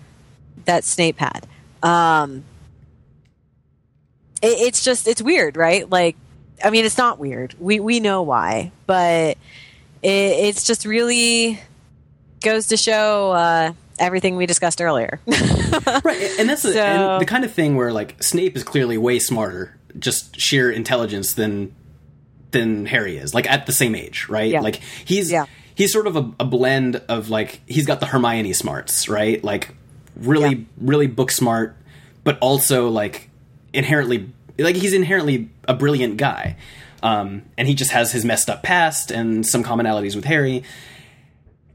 that 0.66 0.84
Snape 0.84 1.20
had. 1.20 1.46
Um, 1.84 2.44
it, 4.42 4.48
it's 4.48 4.84
just 4.84 5.08
it's 5.08 5.22
weird, 5.22 5.58
right? 5.58 5.90
Like, 5.90 6.16
I 6.64 6.70
mean, 6.70 6.86
it's 6.86 6.98
not 6.98 7.20
weird. 7.20 7.56
We 7.60 7.80
we 7.80 8.00
know 8.00 8.22
why, 8.22 8.72
but 8.86 9.38
it, 10.04 10.08
it's 10.10 10.66
just 10.66 10.86
really 10.86 11.60
goes 12.42 12.68
to 12.68 12.78
show 12.78 13.32
uh, 13.32 13.74
everything 14.00 14.36
we 14.36 14.46
discussed 14.46 14.82
earlier. 14.82 15.20
right, 15.28 16.32
and 16.40 16.50
that's 16.50 16.64
the, 16.64 16.82
and 16.84 17.22
the 17.22 17.26
kind 17.26 17.44
of 17.44 17.54
thing 17.54 17.76
where 17.76 17.92
like 17.94 18.22
Snape 18.22 18.56
is 18.56 18.64
clearly 18.64 18.98
way 18.98 19.20
smarter, 19.20 19.78
just 20.00 20.40
sheer 20.40 20.72
intelligence 20.72 21.34
than 21.34 21.74
than 22.52 22.86
Harry 22.88 23.18
is. 23.18 23.34
Like 23.34 23.50
at 23.50 23.66
the 23.66 23.72
same 23.74 23.96
age, 23.96 24.28
right? 24.28 24.52
Yeah. 24.52 24.62
Like 24.62 24.82
he's 25.06 25.32
Yeah. 25.32 25.46
he's 25.76 25.94
sort 25.94 26.08
of 26.08 26.16
a, 26.18 26.32
a 26.40 26.46
blend 26.46 26.98
of 27.08 27.30
like 27.30 27.62
he's 27.68 27.86
got 27.86 28.00
the 28.00 28.06
Hermione 28.08 28.54
smarts, 28.54 29.08
right? 29.08 29.42
Like 29.44 29.74
really 30.18 30.50
Yeah. 30.56 30.64
really 30.82 31.08
book 31.08 31.32
smart, 31.32 31.78
but 32.24 32.38
also 32.40 32.90
like 32.90 33.30
inherently 33.74 34.30
like 34.60 34.76
he's 34.76 34.94
inherently 34.94 35.50
a 35.68 35.74
brilliant 35.74 36.18
guy. 36.18 36.58
Um, 37.04 37.44
and 37.58 37.68
he 37.68 37.74
just 37.74 37.92
has 37.92 38.12
his 38.12 38.24
messed 38.24 38.50
up 38.50 38.62
past 38.64 39.12
and 39.12 39.46
some 39.46 39.64
commonalities 39.64 40.16
with 40.16 40.26
Harry. 40.26 40.64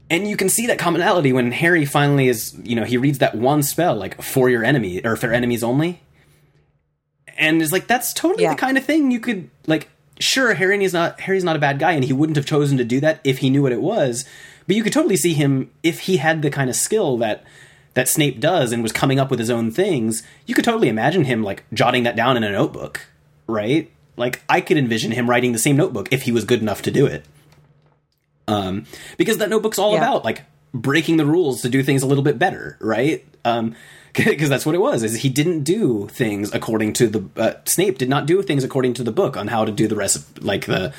And 0.09 0.27
you 0.27 0.37
can 0.37 0.47
see 0.47 0.67
that 0.67 0.79
commonality 0.79 1.33
when 1.33 1.51
Harry 1.51 1.83
finally 1.83 2.29
is, 2.29 2.55
you 2.63 2.75
know, 2.75 2.85
he 2.85 2.95
reads 2.97 3.17
that 3.19 3.35
one 3.35 3.61
spell, 3.61 3.95
like 3.95 4.21
for 4.21 4.49
your 4.49 4.63
enemy 4.63 5.01
or 5.03 5.17
for 5.17 5.33
enemies 5.33 5.63
only. 5.63 6.01
And 7.37 7.61
is 7.61 7.71
like, 7.71 7.87
that's 7.87 8.13
totally 8.13 8.43
Yeah. 8.43 8.51
the 8.51 8.57
kind 8.59 8.77
of 8.77 8.85
thing 8.85 9.11
you 9.11 9.19
could 9.19 9.49
like 9.67 9.89
sure, 10.19 10.53
Harry's 10.55 10.93
not 10.93 11.19
Harry's 11.21 11.43
not 11.43 11.55
a 11.55 11.59
bad 11.59 11.77
guy, 11.77 11.91
and 11.91 12.03
he 12.03 12.13
wouldn't 12.13 12.37
have 12.37 12.45
chosen 12.45 12.77
to 12.77 12.83
do 12.83 12.99
that 13.01 13.19
if 13.23 13.39
he 13.39 13.49
knew 13.49 13.61
what 13.61 13.71
it 13.71 13.81
was. 13.81 14.25
But 14.65 14.75
you 14.75 14.83
could 14.83 14.93
totally 14.93 15.17
see 15.17 15.33
him 15.33 15.69
if 15.83 16.01
he 16.01 16.17
had 16.17 16.41
the 16.41 16.49
kind 16.49 16.69
of 16.69 16.75
skill 16.75 17.17
that 17.17 17.43
that 17.93 18.07
Snape 18.07 18.39
does 18.39 18.71
and 18.71 18.81
was 18.83 18.91
coming 18.91 19.19
up 19.19 19.29
with 19.29 19.39
his 19.39 19.49
own 19.49 19.71
things. 19.71 20.23
You 20.45 20.55
could 20.55 20.63
totally 20.65 20.89
imagine 20.89 21.25
him 21.25 21.43
like 21.43 21.63
jotting 21.73 22.03
that 22.03 22.15
down 22.15 22.37
in 22.37 22.43
a 22.43 22.51
notebook, 22.51 23.01
right? 23.47 23.91
Like 24.17 24.41
I 24.49 24.59
could 24.61 24.77
envision 24.77 25.11
him 25.11 25.29
writing 25.29 25.51
the 25.53 25.59
same 25.59 25.77
notebook 25.77 26.09
if 26.11 26.23
he 26.23 26.31
was 26.31 26.43
good 26.43 26.61
enough 26.61 26.81
to 26.83 26.91
do 26.91 27.05
it. 27.05 27.23
Um, 28.47 28.85
because 29.17 29.37
that 29.37 29.49
notebook's 29.49 29.77
all 29.79 29.93
Yeah. 29.93 29.99
about 29.99 30.25
like 30.25 30.43
breaking 30.73 31.17
the 31.17 31.25
rules 31.25 31.61
to 31.61 31.69
do 31.69 31.83
things 31.83 32.01
a 32.03 32.05
little 32.07 32.23
bit 32.23 32.39
better, 32.39 32.77
right? 32.79 33.25
Um, 33.45 33.75
because 34.13 34.49
that's 34.49 34.65
what 34.65 34.73
it 34.75 34.79
was. 34.81 35.03
Is 35.03 35.21
he 35.21 35.29
didn't 35.29 35.63
do 35.63 36.07
things 36.09 36.53
according 36.53 36.93
to 36.93 37.07
the 37.07 37.41
uh, 37.41 37.53
Snape 37.65 37.97
did 37.97 38.09
not 38.09 38.25
do 38.25 38.41
things 38.41 38.63
according 38.63 38.93
to 38.95 39.03
the 39.03 39.11
book 39.11 39.37
on 39.37 39.47
how 39.47 39.63
to 39.65 39.71
do 39.71 39.87
the 39.87 39.95
rest, 39.95 40.41
like 40.43 40.65
the 40.65 40.93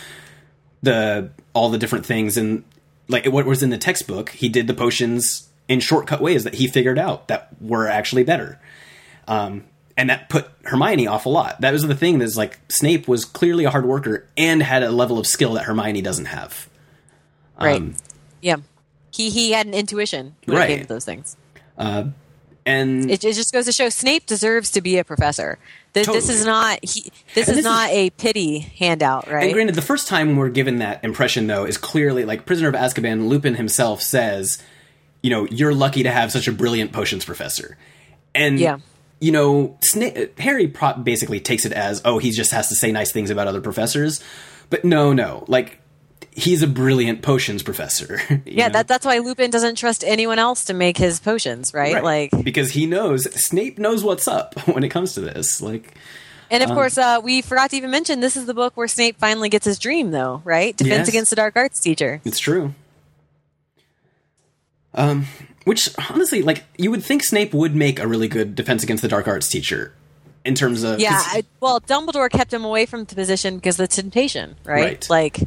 the 0.83 1.31
all 1.55 1.69
the 1.71 1.79
different 1.79 2.07
things 2.07 2.37
and 2.37 2.63
like 3.09 3.27
what 3.27 3.47
was 3.47 3.63
in 3.63 3.71
the 3.71 3.79
textbook. 3.79 4.31
He 4.31 4.49
did 4.49 4.67
the 4.69 4.75
potions 4.75 5.49
in 5.69 5.81
shortcut 5.81 6.21
ways 6.21 6.45
that 6.45 6.55
he 6.55 6.67
figured 6.69 6.99
out 6.99 7.29
that 7.29 7.49
were 7.61 7.89
actually 7.89 8.23
better. 8.25 8.61
Um, 9.27 9.65
and 9.99 10.09
that 10.09 10.31
put 10.31 10.49
Hermione 10.65 11.07
off 11.09 11.27
a 11.27 11.29
lot. 11.29 11.61
That 11.61 11.73
was 11.75 11.87
the 11.87 11.95
thing. 11.95 12.19
That's 12.21 12.37
like 12.39 12.59
Snape 12.71 13.07
was 13.07 13.27
clearly 13.27 13.65
a 13.65 13.71
hard 13.71 13.85
worker 13.85 14.27
and 14.39 14.63
had 14.63 14.83
a 14.83 14.91
level 14.91 15.19
of 15.19 15.27
skill 15.27 15.53
that 15.55 15.65
Hermione 15.65 16.01
doesn't 16.01 16.27
have. 16.27 16.69
right. 17.61 17.77
Um, 17.83 17.95
yeah. 18.41 18.57
He 19.13 19.29
he 19.31 19.51
had 19.53 19.67
an 19.67 19.75
intuition 19.75 20.37
when 20.47 20.57
it 20.57 20.61
Right. 20.61 20.69
came 20.69 20.81
to 20.83 20.87
those 20.87 21.05
things. 21.05 21.37
and 21.77 23.11
It, 23.11 23.25
it 23.25 23.35
just 23.35 23.53
goes 23.53 23.65
to 23.67 23.73
show 23.73 23.89
Snape 23.89 24.27
deserves 24.27 24.71
to 24.73 24.81
be 24.81 24.99
a 24.99 25.05
professor. 25.05 25.59
This, 25.95 26.07
this 26.07 26.29
is 26.29 26.45
not 26.45 26.79
he, 26.83 27.11
this 27.35 27.49
is 27.49 27.57
this 27.57 27.65
not 27.65 27.91
is- 27.91 27.97
a 27.97 28.11
pity 28.11 28.59
handout, 28.61 29.29
right? 29.31 29.45
And 29.45 29.53
granted, 29.53 29.75
the 29.75 29.83
first 29.83 30.07
time 30.07 30.37
we're 30.37 30.51
given 30.51 30.79
that 30.79 31.03
impression, 31.03 31.47
though, 31.47 31.65
is 31.65 31.79
clearly 31.79 32.25
like 32.25 32.45
Prisoner 32.47 32.69
of 32.69 32.75
Azkaban. 32.75 33.29
Lupin 33.29 33.55
himself 33.55 34.03
says, 34.03 34.63
"You 35.23 35.31
know, 35.31 35.47
you're 35.51 35.75
lucky 35.75 36.03
to 36.05 36.11
have 36.11 36.31
such 36.31 36.47
a 36.47 36.53
brilliant 36.53 36.93
potions 36.93 37.25
professor." 37.25 37.77
And 38.35 38.61
Yeah. 38.61 38.79
You 39.21 39.33
know, 39.33 39.77
Sna- 39.93 40.39
Harry 40.39 40.69
pro- 40.69 40.95
basically 40.95 41.41
takes 41.41 41.65
it 41.65 41.73
as, 41.73 42.01
"Oh, 42.05 42.19
he 42.19 42.31
just 42.31 42.53
has 42.53 42.69
to 42.69 42.75
say 42.75 42.93
nice 42.93 43.13
things 43.13 43.31
about 43.31 43.47
other 43.49 43.61
professors." 43.61 44.23
But 44.71 44.85
no, 44.85 45.13
no, 45.13 45.45
like 45.49 45.81
he's 46.31 46.63
a 46.63 46.67
brilliant 46.69 47.21
potions 47.23 47.63
professor. 47.63 48.21
yeah, 48.47 48.69
know? 48.69 48.75
that, 48.75 48.89
that's 48.89 49.05
why 49.05 49.19
Lupin 49.19 49.51
doesn't 49.51 49.75
trust 49.77 50.05
anyone 50.05 50.39
else 50.39 50.67
to 50.67 50.75
make 50.75 50.97
his 50.97 51.19
potions, 51.19 51.75
right? 51.75 51.95
Right. 51.95 52.31
Like, 52.33 52.45
because 52.45 52.71
he 52.73 52.87
knows 52.87 53.25
Snape 53.35 53.79
knows 53.79 54.05
what's 54.05 54.29
up 54.29 54.55
when 54.69 54.85
it 54.85 54.91
comes 54.91 55.15
to 55.15 55.21
this. 55.21 55.61
Like, 55.61 55.95
and 56.51 56.63
Um, 56.63 56.71
of 56.71 56.75
course, 56.77 56.97
uh, 56.97 57.21
we 57.23 57.43
forgot 57.43 57.71
to 57.71 57.77
even 57.77 57.91
mention 57.91 58.21
this 58.21 58.37
is 58.37 58.47
the 58.47 58.55
book 58.55 58.77
where 58.77 58.89
Snape 58.89 59.19
finally 59.19 59.49
gets 59.49 59.65
his 59.67 59.79
dream, 59.79 60.13
though, 60.13 60.41
right? 60.45 60.77
Defense 60.77 61.01
Yes. 61.01 61.09
against 61.09 61.31
the 61.31 61.37
Dark 61.37 61.57
Arts 61.57 61.81
teacher. 61.81 62.21
It's 62.25 62.39
true. 62.39 62.75
Um, 64.95 65.27
which 65.69 65.91
honestly, 66.11 66.41
like 66.41 66.65
you 66.79 66.91
would 66.91 67.05
think 67.05 67.23
Snape 67.23 67.53
would 67.53 67.77
make 67.77 67.99
a 67.99 68.07
really 68.07 68.27
good 68.27 68.55
Defense 68.55 68.83
Against 68.83 69.03
the 69.03 69.09
Dark 69.09 69.29
Arts 69.29 69.49
teacher, 69.49 69.93
in 70.43 70.55
terms 70.55 70.83
of 70.83 70.99
yeah. 70.99 71.21
I, 71.23 71.45
well, 71.61 71.79
Dumbledore 71.83 72.31
kept 72.31 72.55
him 72.55 72.65
away 72.65 72.87
from 72.87 73.05
the 73.05 73.15
position 73.15 73.57
because 73.57 73.77
the 73.77 73.87
temptation, 73.87 74.57
right? 74.65 74.83
Right. 74.83 75.11
Like, 75.11 75.41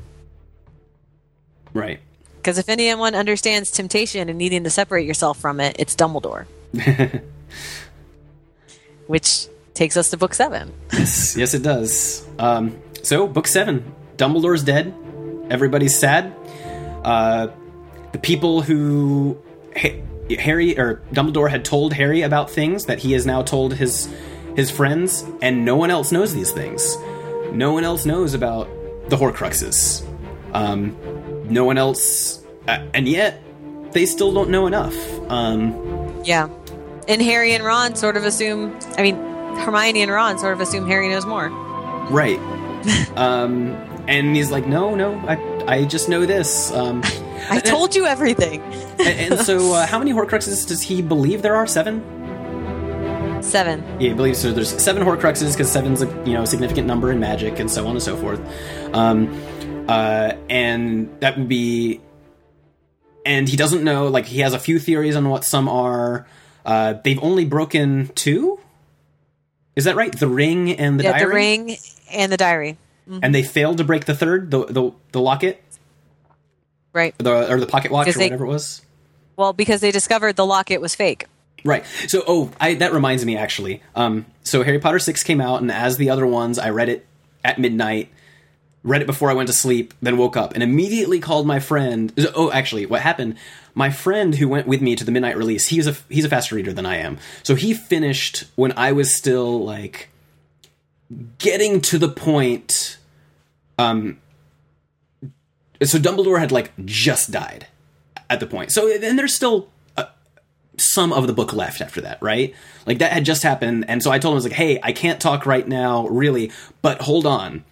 right. 1.73 1.99
because 2.37 2.59
if 2.59 2.69
anyone 2.69 3.15
understands 3.15 3.71
temptation 3.71 4.29
and 4.29 4.37
needing 4.37 4.63
to 4.63 4.69
separate 4.69 5.07
yourself 5.07 5.39
from 5.39 5.59
it, 5.59 5.77
it's 5.79 5.95
Dumbledore. 5.95 6.45
Which 9.07 9.47
takes 9.73 9.97
us 9.97 10.11
to 10.11 10.17
book 10.17 10.35
seven. 10.35 10.71
Yes, 10.93 11.35
yes, 11.35 11.55
it 11.55 11.63
does. 11.63 12.23
Um, 12.37 12.79
so 13.01 13.25
book 13.27 13.47
seven, 13.47 13.91
Dumbledore's 14.17 14.63
dead. 14.63 14.93
Everybody's 15.49 15.97
sad. 15.97 16.31
Uh, 17.03 17.47
the 18.11 18.19
people 18.19 18.61
who 18.61 19.41
ha- 19.75 19.99
Harry 20.39 20.77
or 20.77 21.01
Dumbledore 21.11 21.49
had 21.49 21.65
told 21.65 21.93
Harry 21.93 22.21
about 22.21 22.49
things 22.49 22.85
that 22.85 22.99
he 22.99 23.13
has 23.13 23.25
now 23.25 23.41
told 23.41 23.73
his 23.73 24.09
his 24.55 24.69
friends, 24.69 25.25
and 25.41 25.65
no 25.65 25.75
one 25.75 25.91
else 25.91 26.11
knows 26.11 26.33
these 26.33 26.51
things. 26.51 26.97
No 27.51 27.73
one 27.73 27.83
else 27.83 28.05
knows 28.05 28.33
about 28.33 28.69
the 29.09 29.17
Horcruxes. 29.17 30.05
Um, 30.53 30.95
no 31.49 31.65
one 31.65 31.77
else, 31.77 32.43
uh, 32.67 32.85
and 32.93 33.07
yet 33.07 33.41
they 33.91 34.05
still 34.05 34.33
don't 34.33 34.49
know 34.49 34.67
enough. 34.67 34.95
Um, 35.29 36.23
Yeah. 36.23 36.49
And 37.07 37.21
Harry 37.21 37.53
and 37.53 37.63
Ron 37.63 37.95
sort 37.95 38.15
of 38.15 38.23
assume, 38.25 38.77
I 38.97 39.01
mean, 39.01 39.15
Hermione 39.57 40.01
and 40.01 40.11
Ron 40.11 40.37
sort 40.37 40.53
of 40.53 40.61
assume 40.61 40.87
Harry 40.87 41.09
knows 41.09 41.25
more. 41.25 41.49
Right. 42.09 42.39
um, 43.15 43.71
and 44.07 44.35
he's 44.35 44.51
like, 44.51 44.67
no, 44.67 44.95
no, 44.95 45.15
I, 45.27 45.63
I 45.67 45.85
just 45.85 46.09
know 46.09 46.25
this. 46.25 46.71
Um, 46.71 47.01
I 47.49 47.59
told 47.59 47.95
you 47.95 48.05
everything. 48.05 48.61
and, 48.99 49.33
and 49.33 49.39
so, 49.39 49.73
uh, 49.73 49.85
how 49.85 49.99
many 49.99 50.13
Horcruxes 50.13 50.67
does 50.67 50.81
he 50.81 51.01
believe 51.01 51.41
there 51.41 51.55
are? 51.55 51.67
Seven. 51.67 52.01
Seven. 53.41 53.83
Yeah, 53.99 54.09
he 54.09 54.13
believes 54.13 54.39
so. 54.39 54.51
There's 54.51 54.81
seven 54.81 55.03
Horcruxes 55.03 55.53
because 55.53 55.71
seven's 55.71 56.01
a 56.01 56.05
you 56.25 56.33
know 56.33 56.45
significant 56.45 56.87
number 56.87 57.11
in 57.11 57.19
magic 57.19 57.59
and 57.59 57.69
so 57.69 57.85
on 57.87 57.91
and 57.91 58.03
so 58.03 58.15
forth. 58.15 58.39
Um, 58.93 59.41
uh, 59.87 60.33
and 60.49 61.09
that 61.21 61.37
would 61.37 61.47
be. 61.47 62.01
And 63.25 63.47
he 63.47 63.57
doesn't 63.57 63.83
know. 63.83 64.07
Like 64.07 64.25
he 64.25 64.39
has 64.39 64.53
a 64.53 64.59
few 64.59 64.79
theories 64.79 65.15
on 65.15 65.27
what 65.29 65.43
some 65.43 65.67
are. 65.67 66.27
Uh, 66.65 66.93
they've 67.03 67.21
only 67.23 67.45
broken 67.45 68.09
two. 68.15 68.59
Is 69.75 69.85
that 69.85 69.95
right? 69.95 70.11
The 70.17 70.27
ring 70.27 70.71
and 70.71 70.99
the 70.99 71.05
yeah, 71.05 71.11
diary. 71.13 71.25
the 71.25 71.35
ring 71.35 71.77
and 72.11 72.31
the 72.31 72.37
diary. 72.37 72.77
and 73.07 73.33
they 73.33 73.43
failed 73.43 73.77
to 73.77 73.83
break 73.83 74.05
the 74.05 74.15
third, 74.15 74.51
the 74.51 74.65
the, 74.65 74.91
the 75.11 75.21
locket, 75.21 75.63
Right. 76.93 77.15
the 77.17 77.51
or 77.51 77.59
the 77.59 77.65
pocket 77.67 77.91
watch 77.91 78.07
or 78.07 78.13
they- 78.13 78.25
whatever 78.25 78.45
it 78.45 78.49
was. 78.49 78.81
Well, 79.37 79.53
because 79.53 79.81
they 79.81 79.91
discovered 79.91 80.35
the 80.35 80.45
locket 80.45 80.81
was 80.81 80.93
fake. 80.93 81.25
Right. 81.63 81.85
So, 82.07 82.23
oh, 82.27 82.51
I, 82.59 82.73
that 82.75 82.91
reminds 82.93 83.25
me 83.25 83.37
actually. 83.37 83.81
Um, 83.95 84.25
so 84.43 84.63
Harry 84.63 84.79
Potter 84.79 84.99
six 84.99 85.23
came 85.23 85.39
out, 85.39 85.61
and 85.61 85.71
as 85.71 85.97
the 85.97 86.09
other 86.09 86.25
ones, 86.27 86.57
I 86.59 86.69
read 86.69 86.89
it 86.89 87.05
at 87.43 87.59
midnight. 87.59 88.09
read 88.83 89.01
it 89.01 89.05
before 89.05 89.29
I 89.29 89.33
went 89.35 89.47
to 89.47 89.53
sleep, 89.53 89.93
then 90.01 90.17
woke 90.17 90.35
up 90.35 90.53
and 90.53 90.63
immediately 90.63 91.19
called 91.19 91.45
my 91.45 91.59
friend. 91.59 92.11
Oh, 92.35 92.51
actually, 92.51 92.85
what 92.87 93.01
happened? 93.01 93.35
My 93.75 93.89
friend 93.91 94.35
who 94.35 94.47
went 94.49 94.65
with 94.67 94.81
me 94.81 94.95
to 94.95 95.03
the 95.05 95.11
midnight 95.11 95.37
release, 95.37 95.67
he's 95.67 95.87
a 95.87 95.95
he's 96.09 96.25
a 96.25 96.29
faster 96.29 96.55
reader 96.55 96.73
than 96.73 96.85
I 96.85 96.97
am. 96.97 97.17
So 97.43 97.55
he 97.55 97.73
finished 97.73 98.45
when 98.55 98.73
I 98.77 98.91
was 98.91 99.13
still 99.13 99.63
like 99.63 100.09
getting 101.37 101.81
to 101.81 101.97
the 101.97 102.09
point 102.09 102.97
um 103.77 104.17
so 105.89 105.97
Dumbledore 105.97 106.39
had 106.39 106.51
like 106.51 106.71
just 106.85 107.31
died 107.31 107.67
at 108.29 108.39
the 108.39 108.47
point. 108.47 108.71
So 108.71 108.91
and 108.91 109.17
there's 109.17 109.35
still 109.35 109.69
uh, 109.97 110.05
some 110.77 111.11
of 111.13 111.27
the 111.27 111.33
book 111.33 111.53
left 111.53 111.81
after 111.81 112.01
that, 112.01 112.21
right? 112.21 112.53
Like 112.85 112.99
that 112.99 113.11
had 113.11 113.25
just 113.25 113.43
happened, 113.43 113.85
and 113.87 114.01
so 114.01 114.11
I 114.11 114.19
told 114.19 114.31
him 114.33 114.35
I 114.35 114.37
was 114.37 114.43
like, 114.45 114.53
"Hey, 114.53 114.79
I 114.81 114.91
can't 114.91 115.19
talk 115.19 115.45
right 115.45 115.67
now, 115.67 116.07
really, 116.07 116.51
but 116.81 117.01
hold 117.01 117.25
on." 117.25 117.63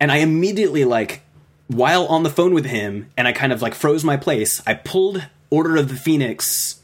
And 0.00 0.10
I 0.12 0.16
immediately 0.18 0.84
like 0.84 1.22
while 1.68 2.06
on 2.06 2.22
the 2.24 2.30
phone 2.30 2.52
with 2.54 2.66
him, 2.66 3.10
and 3.16 3.26
I 3.26 3.32
kind 3.32 3.52
of 3.52 3.62
like 3.62 3.74
froze 3.74 4.04
my 4.04 4.16
place. 4.16 4.62
I 4.66 4.74
pulled 4.74 5.24
Order 5.50 5.76
of 5.76 5.88
the 5.88 5.94
Phoenix, 5.96 6.80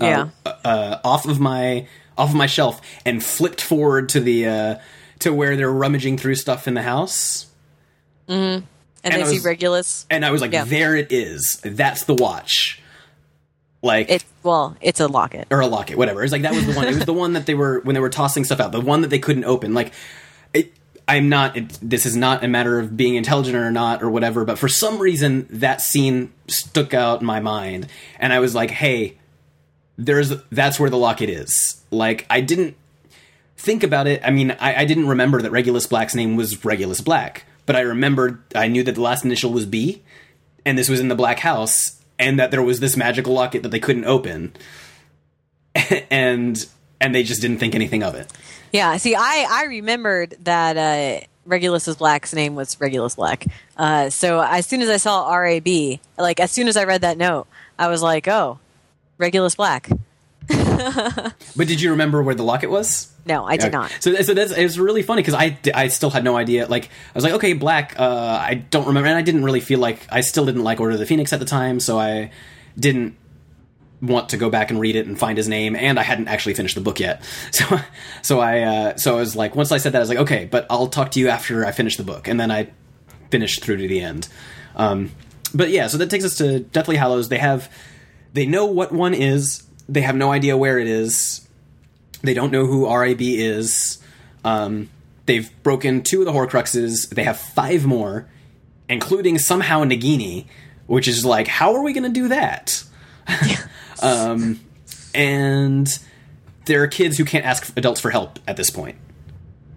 uh, 0.00 0.04
Yeah. 0.06 0.28
uh, 0.64 0.98
off 1.04 1.26
of 1.26 1.38
my 1.40 1.86
off 2.18 2.30
of 2.30 2.34
my 2.34 2.46
shelf 2.46 2.80
and 3.04 3.22
flipped 3.22 3.60
forward 3.60 4.08
to 4.10 4.20
the 4.20 4.46
uh, 4.46 4.74
to 5.20 5.32
where 5.32 5.56
they're 5.56 5.70
rummaging 5.72 6.18
through 6.18 6.34
stuff 6.34 6.66
in 6.66 6.74
the 6.74 6.82
house. 6.82 7.46
And, 9.06 9.14
and 9.14 9.22
they 9.22 9.26
I 9.26 9.30
see 9.30 9.36
was- 9.36 9.44
Regulus. 9.44 10.06
And 10.10 10.24
I 10.24 10.30
was 10.30 10.40
like, 10.40 10.52
Yeah. 10.52 10.64
there 10.64 10.94
it 10.96 11.10
is. 11.12 11.60
That's 11.64 12.04
the 12.04 12.14
watch. 12.14 12.80
Like 13.82 14.10
It 14.10 14.24
well, 14.42 14.76
it's 14.80 15.00
a 15.00 15.06
locket. 15.06 15.46
or 15.50 15.60
a 15.60 15.66
locket, 15.66 15.96
whatever. 15.96 16.22
It's 16.22 16.32
like 16.32 16.42
that 16.42 16.54
was 16.54 16.66
the 16.66 16.72
one. 16.74 16.86
It 16.88 16.94
was 16.96 17.04
the 17.04 17.12
one 17.12 17.34
that 17.34 17.46
they 17.46 17.54
were 17.54 17.80
when 17.80 17.94
they 17.94 18.00
were 18.00 18.08
tossing 18.10 18.42
stuff 18.44 18.58
out. 18.60 18.72
The 18.72 18.80
one 18.80 19.02
that 19.02 19.08
they 19.08 19.18
couldn't 19.18 19.44
open. 19.44 19.74
Like, 19.74 19.92
it, 20.52 20.72
I'm 21.06 21.28
not. 21.28 21.56
It, 21.56 21.78
this 21.82 22.04
is 22.06 22.16
not 22.16 22.42
a 22.42 22.48
matter 22.48 22.80
of 22.80 22.96
being 22.96 23.14
intelligent 23.14 23.54
or 23.56 23.70
not 23.70 24.02
or 24.02 24.10
whatever. 24.10 24.44
But 24.44 24.58
for 24.58 24.66
some 24.68 24.98
reason, 24.98 25.46
that 25.50 25.80
scene 25.80 26.32
stuck 26.48 26.94
out 26.94 27.20
in 27.20 27.26
my 27.26 27.38
mind, 27.38 27.86
and 28.18 28.32
I 28.32 28.40
was 28.40 28.54
like, 28.54 28.70
hey, 28.70 29.18
there's 29.96 30.32
that's 30.50 30.80
where 30.80 30.90
the 30.90 30.98
locket 30.98 31.28
is. 31.30 31.80
Like, 31.90 32.26
I 32.28 32.40
didn't 32.40 32.76
think 33.56 33.82
about 33.84 34.06
it. 34.08 34.20
I 34.24 34.30
mean, 34.30 34.50
I, 34.58 34.80
I 34.80 34.84
didn't 34.84 35.06
remember 35.08 35.40
that 35.42 35.50
Regulus 35.52 35.86
Black's 35.86 36.14
name 36.14 36.34
was 36.34 36.64
Regulus 36.64 37.00
Black, 37.00 37.44
but 37.66 37.76
I 37.76 37.80
remembered. 37.80 38.42
I 38.54 38.68
knew 38.68 38.82
that 38.84 38.94
the 38.94 39.00
last 39.00 39.24
initial 39.24 39.52
was 39.52 39.66
B, 39.66 40.02
and 40.64 40.78
this 40.78 40.88
was 40.88 41.00
in 41.00 41.08
the 41.08 41.14
Black 41.14 41.40
House, 41.40 42.00
and 42.18 42.38
that 42.38 42.50
there 42.50 42.62
was 42.62 42.80
this 42.80 42.96
magical 42.96 43.34
locket 43.34 43.62
that 43.62 43.70
they 43.70 43.80
couldn't 43.80 44.04
open, 44.04 44.54
and 46.10 46.64
and 47.00 47.14
they 47.14 47.22
just 47.22 47.42
didn't 47.42 47.58
think 47.58 47.74
anything 47.74 48.02
of 48.02 48.14
it. 48.14 48.32
Yeah. 48.72 48.96
See, 48.96 49.14
I 49.14 49.46
I 49.48 49.64
remembered 49.64 50.36
that 50.44 50.76
uh, 50.76 51.26
Regulus 51.44 51.92
Black's 51.96 52.32
name 52.32 52.54
was 52.54 52.80
Regulus 52.80 53.14
Black. 53.14 53.46
Uh, 53.76 54.10
so 54.10 54.40
as 54.40 54.66
soon 54.66 54.82
as 54.82 54.88
I 54.88 54.96
saw 54.96 55.26
R 55.26 55.46
A 55.46 55.60
B, 55.60 56.00
like 56.18 56.40
as 56.40 56.50
soon 56.50 56.68
as 56.68 56.76
I 56.76 56.84
read 56.84 57.02
that 57.02 57.18
note, 57.18 57.46
I 57.78 57.88
was 57.88 58.02
like, 58.02 58.28
oh, 58.28 58.58
Regulus 59.18 59.54
Black. 59.54 59.88
But 61.56 61.68
did 61.68 61.80
you 61.80 61.90
remember 61.92 62.22
where 62.22 62.34
the 62.34 62.42
locket 62.42 62.70
was? 62.70 63.12
No, 63.24 63.44
I 63.44 63.56
did 63.56 63.66
Okay. 63.66 63.72
not. 63.72 63.96
So, 64.00 64.14
so 64.22 64.34
that's 64.34 64.52
it 64.52 64.62
was 64.62 64.78
really 64.78 65.02
funny 65.02 65.22
because 65.22 65.34
I, 65.34 65.58
I 65.74 65.88
still 65.88 66.10
had 66.10 66.22
no 66.22 66.36
idea. 66.36 66.66
Like 66.66 66.84
I 66.86 67.14
was 67.14 67.24
like, 67.24 67.32
okay, 67.34 67.54
Black. 67.54 67.94
Uh, 67.98 68.38
I 68.40 68.54
don't 68.54 68.86
remember, 68.86 69.08
and 69.08 69.16
I 69.18 69.22
didn't 69.22 69.44
really 69.44 69.60
feel 69.60 69.78
like 69.80 70.06
I 70.10 70.20
still 70.20 70.44
didn't 70.46 70.62
like 70.64 70.78
Order 70.80 70.92
of 70.94 70.98
the 70.98 71.06
Phoenix 71.06 71.32
at 71.32 71.40
the 71.40 71.46
time, 71.46 71.80
so 71.80 71.98
I 71.98 72.30
didn't 72.78 73.16
want 74.02 74.28
to 74.28 74.36
go 74.36 74.50
back 74.50 74.70
and 74.70 74.78
read 74.78 74.94
it 74.94 75.06
and 75.06 75.18
find 75.18 75.38
his 75.38 75.48
name. 75.48 75.74
And 75.74 75.98
I 75.98 76.02
hadn't 76.02 76.28
actually 76.28 76.54
finished 76.54 76.74
the 76.74 76.80
book 76.82 77.00
yet, 77.00 77.24
so 77.50 77.64
so 78.22 78.40
I 78.40 78.60
uh, 78.60 78.96
so 78.96 79.14
I 79.16 79.18
was 79.18 79.34
like, 79.34 79.56
once 79.56 79.72
I 79.72 79.78
said 79.78 79.92
that, 79.92 79.98
I 79.98 80.00
was 80.00 80.08
like, 80.10 80.18
okay, 80.18 80.44
but 80.44 80.66
I'll 80.70 80.88
talk 80.88 81.10
to 81.12 81.20
you 81.20 81.28
after 81.28 81.64
I 81.64 81.72
finish 81.72 81.96
the 81.96 82.04
book, 82.04 82.28
and 82.28 82.38
then 82.38 82.50
I 82.50 82.68
finished 83.30 83.62
through 83.64 83.78
to 83.78 83.88
the 83.88 84.00
end. 84.00 84.28
Um, 84.76 85.10
but 85.54 85.70
yeah, 85.70 85.86
so 85.88 85.98
that 85.98 86.10
takes 86.10 86.24
us 86.24 86.36
to 86.36 86.60
Deathly 86.60 86.96
Hallows. 86.96 87.28
They 87.30 87.38
have 87.38 87.72
they 88.34 88.46
know 88.46 88.66
what 88.66 88.92
one 88.92 89.14
is. 89.14 89.62
They 89.88 90.00
have 90.02 90.16
no 90.16 90.32
idea 90.32 90.56
where 90.56 90.78
it 90.78 90.86
is. 90.88 91.46
They 92.22 92.34
don't 92.34 92.50
know 92.50 92.66
who 92.66 92.92
RIB 92.92 93.20
is. 93.20 93.98
Um, 94.44 94.88
they've 95.26 95.50
broken 95.62 96.02
two 96.02 96.20
of 96.20 96.26
the 96.26 96.32
Horcruxes. 96.32 97.08
They 97.10 97.24
have 97.24 97.38
five 97.38 97.84
more, 97.86 98.26
including 98.88 99.38
somehow 99.38 99.84
Nagini, 99.84 100.46
which 100.86 101.06
is 101.08 101.24
like, 101.24 101.46
how 101.46 101.74
are 101.74 101.82
we 101.82 101.92
going 101.92 102.04
to 102.04 102.08
do 102.20 102.28
that? 102.28 102.82
um, 104.02 104.60
and 105.14 105.88
there 106.66 106.82
are 106.82 106.88
kids 106.88 107.16
who 107.18 107.24
can't 107.24 107.44
ask 107.44 107.72
adults 107.76 108.00
for 108.00 108.10
help 108.10 108.38
at 108.46 108.56
this 108.56 108.70
point. 108.70 108.96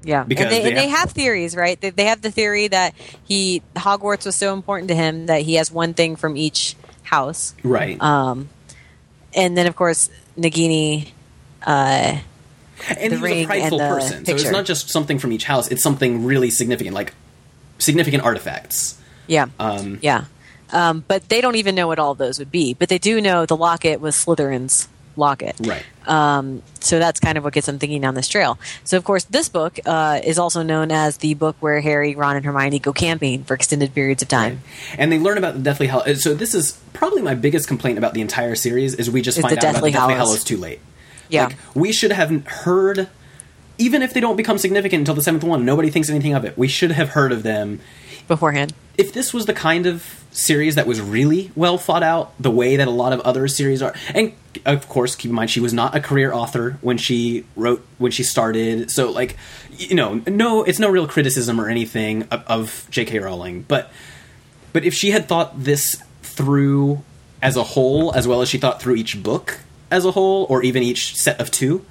Yeah, 0.03 0.23
Because 0.23 0.45
and 0.45 0.51
they, 0.53 0.61
they 0.63 0.67
and 0.69 0.77
they 0.77 0.87
have- 0.87 0.99
have 0.99 1.11
theories, 1.11 1.55
right? 1.55 1.79
They, 1.79 1.89
they 1.89 2.05
have 2.05 2.21
the 2.21 2.31
theory 2.31 2.67
that 2.69 2.95
he 3.25 3.61
Hogwarts 3.75 4.25
was 4.25 4.35
so 4.35 4.53
important 4.53 4.87
to 4.89 4.95
him 4.95 5.25
that 5.27 5.41
he 5.41 5.55
has 5.55 5.71
one 5.71 5.93
thing 5.93 6.15
from 6.15 6.37
each 6.37 6.75
house, 7.03 7.53
Right. 7.63 8.01
um, 8.01 8.49
and 9.33 9.57
then 9.57 9.67
of 9.67 9.75
course 9.75 10.09
Nagini. 10.37 11.11
Uh, 11.65 12.19
and 12.87 13.11
the 13.11 13.17
he 13.17 13.21
was 13.21 13.31
a 13.31 13.45
prideful 13.45 13.79
person. 13.79 14.25
So 14.25 14.33
it's 14.33 14.51
not 14.51 14.65
just 14.65 14.89
something 14.89 15.19
from 15.19 15.33
each 15.33 15.43
house, 15.43 15.67
it's 15.67 15.83
something 15.83 16.23
really 16.23 16.49
significant, 16.49 16.95
like 16.95 17.13
significant 17.77 18.23
artifacts. 18.23 18.99
yeah, 19.27 19.47
Um, 19.59 19.99
yeah, 20.01 20.25
um, 20.71 21.03
but 21.07 21.27
they 21.27 21.41
don't 21.41 21.55
even 21.55 21.75
know 21.75 21.87
what 21.87 21.99
all 21.99 22.15
those 22.15 22.39
would 22.39 22.51
be. 22.51 22.73
But 22.73 22.87
they 22.89 22.97
do 22.97 23.19
know 23.19 23.45
the 23.45 23.57
locket 23.57 23.99
was 23.99 24.15
Slytherin's 24.15 24.87
locket, 25.19 25.55
Right. 25.59 25.83
Um, 26.07 26.63
so 26.79 26.97
that's 26.97 27.19
kind 27.19 27.37
of 27.37 27.43
what 27.43 27.53
gets 27.53 27.67
them 27.67 27.77
thinking 27.77 28.01
down 28.01 28.15
this 28.15 28.27
trail. 28.27 28.57
So, 28.83 28.97
of 28.97 29.03
course, 29.03 29.25
this 29.25 29.47
book 29.47 29.79
uh, 29.85 30.19
is 30.23 30.39
also 30.39 30.63
known 30.63 30.91
as 30.91 31.17
the 31.17 31.35
book 31.35 31.55
where 31.59 31.79
Harry, 31.81 32.15
Ron, 32.15 32.35
and 32.35 32.43
Hermione 32.43 32.79
go 32.79 32.91
camping 32.93 33.43
for 33.43 33.53
extended 33.53 33.93
periods 33.93 34.23
of 34.23 34.27
time. 34.27 34.61
and 34.97 35.11
they 35.11 35.19
learn 35.19 35.37
about 35.37 35.53
the 35.53 35.59
Deathly 35.59 35.85
Hallows. 35.85 36.23
So 36.23 36.33
this 36.33 36.55
is 36.55 36.81
probably 36.93 37.21
my 37.21 37.35
biggest 37.35 37.67
complaint 37.67 37.99
about 37.99 38.15
the 38.15 38.21
entire 38.21 38.55
series 38.55 38.95
is 38.95 39.11
we 39.11 39.21
just 39.21 39.37
Is 39.37 39.43
find 39.43 39.53
out 39.53 39.61
Deathly 39.61 39.69
about 39.69 39.85
the 39.85 39.91
Deathly 39.91 40.13
Hallows. 40.15 40.27
Hallows 40.29 40.43
too 40.43 40.57
late. 40.57 40.79
Yeah. 41.29 41.45
Like, 41.47 41.57
we 41.75 41.91
should 41.91 42.11
have 42.11 42.31
heard, 42.47 43.07
even 43.77 44.01
if 44.01 44.13
they 44.13 44.19
don't 44.19 44.35
become 44.35 44.57
significant 44.57 45.01
until 45.01 45.13
the 45.13 45.21
seventh 45.21 45.43
one, 45.43 45.63
nobody 45.63 45.91
thinks 45.91 46.09
anything 46.09 46.33
of 46.33 46.43
it. 46.43 46.57
We 46.57 46.67
should 46.67 46.91
have 46.91 47.09
heard 47.09 47.31
of 47.31 47.43
them. 47.43 47.81
beforehand. 48.27 48.73
If 48.97 49.13
this 49.13 49.31
was 49.31 49.45
the 49.45 49.53
kind 49.53 49.85
of 49.85 50.18
series 50.31 50.75
that 50.75 50.87
was 50.87 51.01
really 51.01 51.51
well 51.55 51.77
thought 51.77 52.03
out, 52.03 52.33
the 52.39 52.51
way 52.51 52.75
that 52.75 52.87
a 52.87 52.91
lot 52.91 53.13
of 53.13 53.19
other 53.21 53.47
series 53.47 53.81
are, 53.81 53.93
and 54.13 54.33
of 54.65 54.87
course, 54.87 55.15
keep 55.15 55.29
in 55.29 55.35
mind 55.35 55.49
she 55.49 55.59
was 55.59 55.73
not 55.73 55.95
a 55.95 55.99
career 55.99 56.33
author 56.33 56.77
when 56.81 56.97
she 56.97 57.45
wrote 57.55 57.85
when 57.97 58.11
she 58.11 58.23
started. 58.23 58.91
So, 58.91 59.11
like, 59.11 59.37
you 59.71 59.95
know, 59.95 60.21
no, 60.27 60.63
it's 60.63 60.79
no 60.79 60.89
real 60.89 61.07
criticism 61.07 61.59
or 61.59 61.69
anything 61.69 62.23
of, 62.31 62.43
of 62.47 62.87
J.K. 62.89 63.19
Rowling, 63.19 63.63
but 63.67 63.91
but 64.73 64.85
if 64.85 64.93
she 64.93 65.11
had 65.11 65.27
thought 65.27 65.63
this 65.63 66.01
through 66.21 67.03
as 67.41 67.55
a 67.55 67.63
whole, 67.63 68.13
as 68.13 68.27
well 68.27 68.41
as 68.41 68.49
she 68.49 68.57
thought 68.57 68.81
through 68.81 68.95
each 68.95 69.21
book 69.21 69.59
as 69.91 70.05
a 70.05 70.11
whole, 70.11 70.45
or 70.49 70.61
even 70.63 70.83
each 70.83 71.15
set 71.15 71.39
of 71.39 71.49
two, 71.49 71.85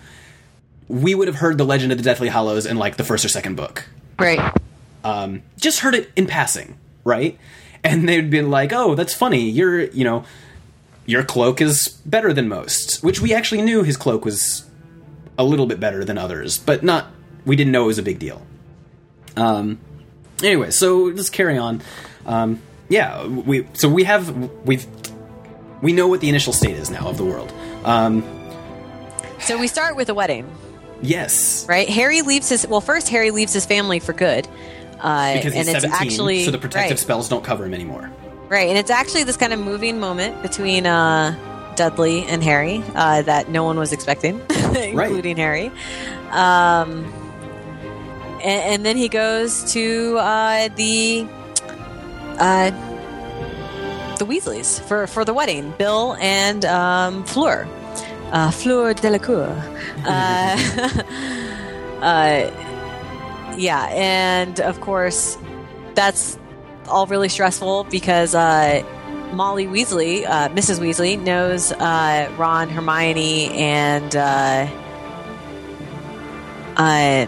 we 0.89 1.15
would 1.15 1.29
have 1.29 1.37
heard 1.37 1.59
the 1.59 1.65
Legend 1.65 1.93
of 1.93 1.99
the 1.99 2.05
Deathly 2.05 2.29
Hallows 2.29 2.67
in 2.67 2.77
like 2.77 2.97
the 2.97 3.05
first 3.05 3.25
or 3.25 3.29
second 3.29 3.57
book. 3.57 3.89
Right. 4.19 4.53
Um, 5.05 5.43
just 5.59 5.81
heard 5.81 5.95
it 5.95 6.11
in 6.17 6.27
passing, 6.27 6.77
right? 7.05 7.39
And 7.89 8.09
they'd 8.09 8.31
been 8.31 8.51
like, 8.51 8.73
"Oh, 8.73 8.95
that's 8.95 9.15
funny. 9.15 9.49
Your, 9.51 9.81
you 9.85 10.05
know, 10.05 10.25
your 11.07 11.23
cloak 11.25 11.61
is 11.61 11.89
better 12.05 12.33
than 12.33 12.49
most." 12.49 13.03
Which 13.03 13.21
we 13.21 13.33
actually 13.35 13.63
knew 13.63 13.83
his 13.83 13.97
cloak 13.97 14.25
was 14.25 14.65
a 15.37 15.45
little 15.45 15.67
bit 15.67 15.81
better 15.81 16.05
than 16.05 16.19
others, 16.19 16.59
but 16.59 16.83
not. 16.83 17.07
We 17.47 17.57
didn't 17.57 17.73
know 17.73 17.85
it 17.85 17.89
was 17.89 17.99
a 17.99 18.03
big 18.03 18.19
deal. 18.19 18.43
Um. 19.37 19.79
Anyway, 20.43 20.71
so 20.71 21.05
let's 21.05 21.31
carry 21.31 21.57
on. 21.59 21.81
Um. 22.27 22.61
Yeah, 22.89 23.27
we. 23.27 23.67
So 23.75 23.89
we 23.89 24.05
have 24.05 24.29
we've 24.67 24.87
we 25.83 25.93
know 25.93 26.09
what 26.09 26.21
the 26.21 26.29
initial 26.29 26.53
state 26.53 26.77
is 26.77 26.91
now 26.91 27.09
of 27.09 27.17
the 27.17 27.25
world. 27.25 27.53
Um. 27.85 28.23
So 29.41 29.59
we 29.59 29.69
start 29.69 29.95
with 29.97 30.09
a 30.09 30.15
wedding, 30.15 30.51
Yes. 31.01 31.65
right? 31.69 31.89
Harry 31.89 32.23
leaves 32.23 32.49
his. 32.49 32.67
Well, 32.67 32.81
first 32.81 33.09
Harry 33.09 33.31
leaves 33.31 33.53
his 33.53 33.65
family 33.65 34.01
for 34.01 34.13
good. 34.13 34.49
Uh, 35.01 35.35
Because 35.35 35.53
he's 35.55 35.69
and 35.69 35.77
it's 35.77 35.85
17, 35.85 35.93
actually 35.93 36.45
so 36.45 36.51
the 36.51 36.59
protective 36.59 36.93
right, 36.93 36.99
spells 36.99 37.29
don't 37.29 37.45
cover 37.45 37.65
him 37.67 37.75
anymore. 37.75 38.11
right, 38.49 38.69
and 38.69 38.79
it's 38.79 38.91
actually 38.91 39.25
this 39.25 39.37
kind 39.37 39.53
of 39.53 39.61
moving 39.61 40.01
moment 40.01 40.43
between 40.43 40.87
uh, 40.87 41.37
Dudley 41.77 42.25
and 42.25 42.43
Harry 42.43 42.83
uh, 42.95 43.23
that 43.23 43.49
no 43.49 43.65
one 43.65 43.79
was 43.79 43.93
expecting, 43.93 44.41
including 44.75 45.37
Harry. 45.37 45.71
Um, 46.31 47.05
and, 48.43 48.75
and 48.75 48.87
then 48.87 48.97
he 48.97 49.09
goes 49.09 49.73
to 49.73 50.19
uh, 50.19 50.69
the 50.77 51.27
uh, 52.39 52.71
the 54.19 54.25
Weasleys 54.27 54.81
for 54.89 55.07
for 55.07 55.25
the 55.25 55.33
wedding. 55.33 55.73
Bill 55.79 56.17
and 56.21 56.65
um, 56.65 57.25
Fleur, 57.25 57.69
uh, 58.33 58.51
Fleur 58.51 58.95
Delacour. 58.95 59.49
Yeah, 63.59 63.87
and 63.91 64.61
of 64.61 64.81
course, 64.81 65.37
that's 65.95 66.39
all 66.87 67.07
really 67.07 67.29
stressful 67.29 67.85
because 67.91 68.35
uh, 68.35 68.83
Molly 69.33 69.67
Weasley, 69.67 70.25
uh, 70.25 70.49
Mrs. 70.51 70.79
Weasley, 70.79 71.21
knows 71.21 71.73
uh, 71.73 72.33
Ron, 72.39 72.69
Hermione, 72.71 73.51
and 73.51 74.15
uh, 74.17 74.69
uh, 76.77 77.27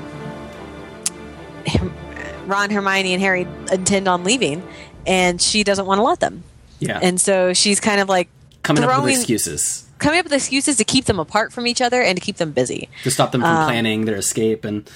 Ron, 2.47 2.70
Hermione, 2.70 3.12
and 3.12 3.20
Harry 3.20 3.47
intend 3.72 4.09
on 4.09 4.24
leaving, 4.24 4.62
and 5.07 5.43
she 5.43 5.64
doesn't 5.64 5.87
want 5.87 5.99
to 5.99 6.03
let 6.03 6.20
them. 6.20 6.45
Yeah. 6.78 6.99
And 7.03 7.20
so 7.20 7.53
she's 7.53 7.81
kind 7.81 8.01
of 8.01 8.09
like 8.09 8.28
coming 8.62 8.85
up 8.85 9.03
with 9.05 9.14
excuses 9.14 9.87
coming 9.99 10.18
up 10.18 10.24
with 10.24 10.33
excuses 10.33 10.76
to 10.76 10.85
keep 10.85 11.05
them 11.05 11.20
apart 11.20 11.53
from 11.53 11.66
each 11.66 11.81
other 11.81 12.01
and 12.03 12.16
to 12.16 12.24
keep 12.24 12.37
them 12.39 12.53
busy. 12.53 12.89
to 13.05 13.11
stop 13.11 13.33
them 13.33 13.43
from 13.43 13.51
Um, 13.55 13.66
planning 13.66 14.07
their 14.07 14.16
escape 14.16 14.64
and 14.64 14.89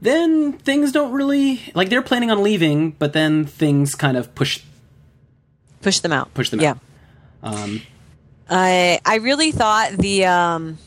then 0.00 0.52
things 0.52 0.92
don't 0.92 1.12
really 1.12 1.60
like 1.74 1.88
they're 1.88 2.02
planning 2.02 2.30
on 2.30 2.42
leaving 2.42 2.92
but 2.92 3.12
then 3.12 3.44
things 3.44 3.94
kind 3.94 4.16
of 4.16 4.34
push 4.34 4.60
Push 5.80 6.00
them 6.00 6.10
out. 6.12 6.34
Push 6.34 6.50
them 6.50 6.60
yeah. 6.60 6.70
out. 6.70 6.78
um 7.54 7.82
I 8.50 9.00
I 9.04 9.16
really 9.16 9.52
thought 9.52 9.92
the 9.92 10.24
um 10.26 10.78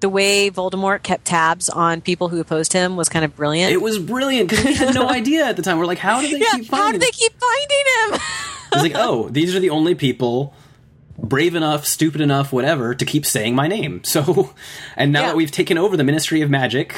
the 0.00 0.08
way 0.08 0.50
Voldemort 0.50 1.02
kept 1.02 1.24
tabs 1.24 1.68
on 1.68 2.00
people 2.00 2.28
who 2.28 2.40
opposed 2.40 2.72
him 2.72 2.96
was 2.96 3.08
kind 3.08 3.24
of 3.24 3.34
brilliant. 3.36 3.72
it 3.72 3.80
was 3.82 3.98
brilliant 3.98 4.48
because 4.50 4.64
we 4.64 4.74
had 4.74 4.94
no 4.94 5.08
idea 5.20 5.44
at 5.46 5.56
the 5.56 5.62
time 5.62 5.78
we're 5.78 5.86
like 5.86 5.98
how 5.98 6.20
do 6.20 6.28
they 6.28 6.38
yeah, 6.38 6.52
keep 6.52 6.66
finding? 6.66 6.66
Him? 6.66 6.78
How 6.86 6.92
did 6.92 7.00
they 7.00 7.10
keep 7.10 7.32
finding 7.38 7.84
him? 8.14 8.20
it's 8.72 8.82
like 8.82 8.92
oh 8.96 9.28
these 9.28 9.54
are 9.54 9.60
the 9.60 9.70
only 9.70 9.94
people 9.94 10.52
brave 11.16 11.54
enough 11.54 11.84
stupid 11.84 12.20
enough 12.20 12.52
whatever 12.52 12.94
to 12.94 13.04
keep 13.04 13.24
saying 13.26 13.54
my 13.54 13.66
name 13.68 14.02
so 14.04 14.52
and 14.96 15.12
now 15.12 15.20
Yeah. 15.20 15.26
that 15.28 15.36
we've 15.36 15.50
taken 15.50 15.78
over 15.78 15.96
the 15.96 16.04
ministry 16.04 16.42
of 16.42 16.50
magic 16.50 16.94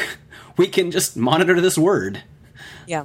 we 0.61 0.68
can 0.68 0.90
just 0.90 1.16
monitor 1.16 1.61
this 1.61 1.78
word 1.78 2.22
yeah. 2.86 3.04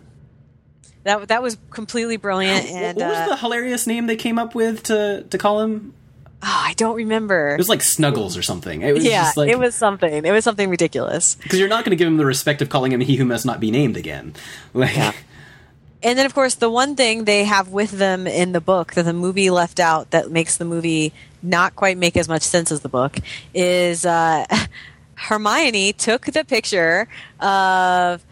That 1.03 1.27
that 1.27 1.43
was 1.43 1.57
completely 1.69 2.17
brilliant 2.17 2.65
and 2.65 2.97
what 2.97 3.07
was 3.07 3.17
uh, 3.17 3.27
the 3.29 3.37
hilarious 3.37 3.85
name 3.85 4.07
they 4.07 4.15
came 4.15 4.39
up 4.39 4.55
with 4.55 4.83
to 4.83 5.23
to 5.29 5.37
call 5.37 5.61
him 5.61 5.93
oh, 6.41 6.63
I 6.65 6.73
don't 6.73 6.95
remember. 6.95 7.53
it 7.53 7.59
was 7.59 7.69
like 7.69 7.83
snuggles 7.83 8.35
or 8.35 8.41
something 8.41 8.81
it 8.81 8.93
was 8.93 9.05
yeah, 9.05 9.25
just 9.25 9.37
like 9.37 9.49
it 9.49 9.59
was 9.59 9.75
something. 9.75 10.25
It 10.25 10.31
was 10.31 10.43
something 10.43 10.69
ridiculous. 10.69 11.35
because 11.35 11.59
you're 11.59 11.69
not 11.69 11.85
going 11.85 11.91
to 11.91 11.95
give 11.95 12.07
him 12.07 12.17
the 12.17 12.25
respect 12.25 12.63
of 12.63 12.69
calling 12.69 12.91
him 12.91 13.01
he 13.01 13.15
who 13.15 13.25
must 13.25 13.45
not 13.45 13.59
be 13.59 13.69
named 13.71 13.97
again. 13.97 14.33
Like, 14.73 15.15
And 16.03 16.19
then, 16.19 16.25
of 16.25 16.33
course, 16.35 16.55
the 16.55 16.69
one 16.69 16.95
thing 16.95 17.23
they 17.23 17.45
have 17.45 17.69
with 17.69 17.91
them 17.91 18.27
in 18.27 18.51
the 18.51 18.61
book 18.61 18.93
that 18.93 19.03
the 19.03 19.13
movie 19.13 19.49
left 19.49 19.79
out 19.79 20.11
that 20.11 20.29
makes 20.29 20.57
the 20.57 20.65
movie 20.65 21.13
not 21.41 21.75
quite 21.75 21.97
make 21.97 22.17
as 22.17 22.27
much 22.27 22.41
sense 22.41 22.71
as 22.71 22.81
the 22.81 22.89
book 22.89 23.17
is 23.53 24.05
uh, 24.05 24.45
Hermione 25.15 25.93
took 25.93 26.25
the 26.25 26.43
picture 26.43 27.07
of 27.39 28.23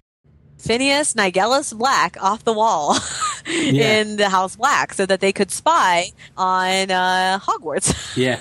Phineas 0.63 1.13
Nigellus 1.13 1.77
Black 1.77 2.15
off 2.23 2.45
the 2.45 2.53
wall 2.53 2.97
in 3.45 4.15
the 4.15 4.29
House 4.29 4.55
Black 4.55 4.93
so 4.93 5.05
that 5.05 5.19
they 5.19 5.33
could 5.33 5.51
spy 5.51 6.05
on 6.37 6.89
uh, 6.89 7.37
Hogwarts. 7.39 8.15
yeah, 8.15 8.39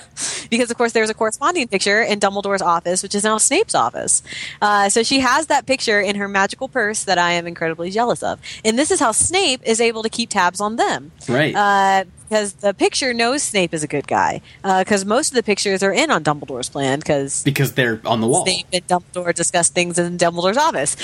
because 0.49 0.71
of 0.71 0.77
course 0.77 0.93
there's 0.93 1.09
a 1.09 1.13
corresponding 1.13 1.67
picture 1.67 2.01
in 2.01 2.21
Dumbledore's 2.21 2.61
office, 2.61 3.03
which 3.03 3.13
is 3.13 3.25
now 3.25 3.37
Snape's 3.37 3.75
office. 3.75 4.23
Uh, 4.61 4.87
so 4.87 5.03
she 5.03 5.19
has 5.19 5.47
that 5.47 5.65
picture 5.65 5.99
in 5.99 6.15
her 6.15 6.29
magical 6.29 6.69
purse 6.69 7.03
that 7.03 7.17
I 7.17 7.33
am 7.33 7.45
incredibly 7.45 7.89
jealous 7.89 8.23
of, 8.23 8.39
and 8.63 8.79
this 8.79 8.89
is 8.89 9.01
how 9.01 9.11
Snape 9.11 9.61
is 9.65 9.81
able 9.81 10.01
to 10.03 10.09
keep 10.09 10.29
tabs 10.29 10.61
on 10.61 10.77
them. 10.77 11.11
right. 11.27 11.53
Uh, 11.53 12.05
because 12.29 12.53
the 12.53 12.73
picture 12.73 13.13
knows 13.13 13.43
Snape 13.43 13.73
is 13.73 13.83
a 13.83 13.87
good 13.87 14.07
guy. 14.07 14.41
Because 14.63 15.05
most 15.05 15.29
of 15.29 15.35
the 15.35 15.43
pictures 15.43 15.83
are 15.83 15.93
in 15.93 16.09
on 16.11 16.23
Dumbledore's 16.23 16.69
plan. 16.69 16.99
Because 16.99 17.43
because 17.43 17.73
they're 17.73 18.01
on 18.05 18.21
the 18.21 18.27
wall. 18.27 18.45
Snape 18.45 18.67
and 18.73 18.87
Dumbledore 18.87 19.33
discuss 19.33 19.69
things 19.69 19.97
in 19.99 20.17
Dumbledore's 20.17 20.57
office. 20.57 20.95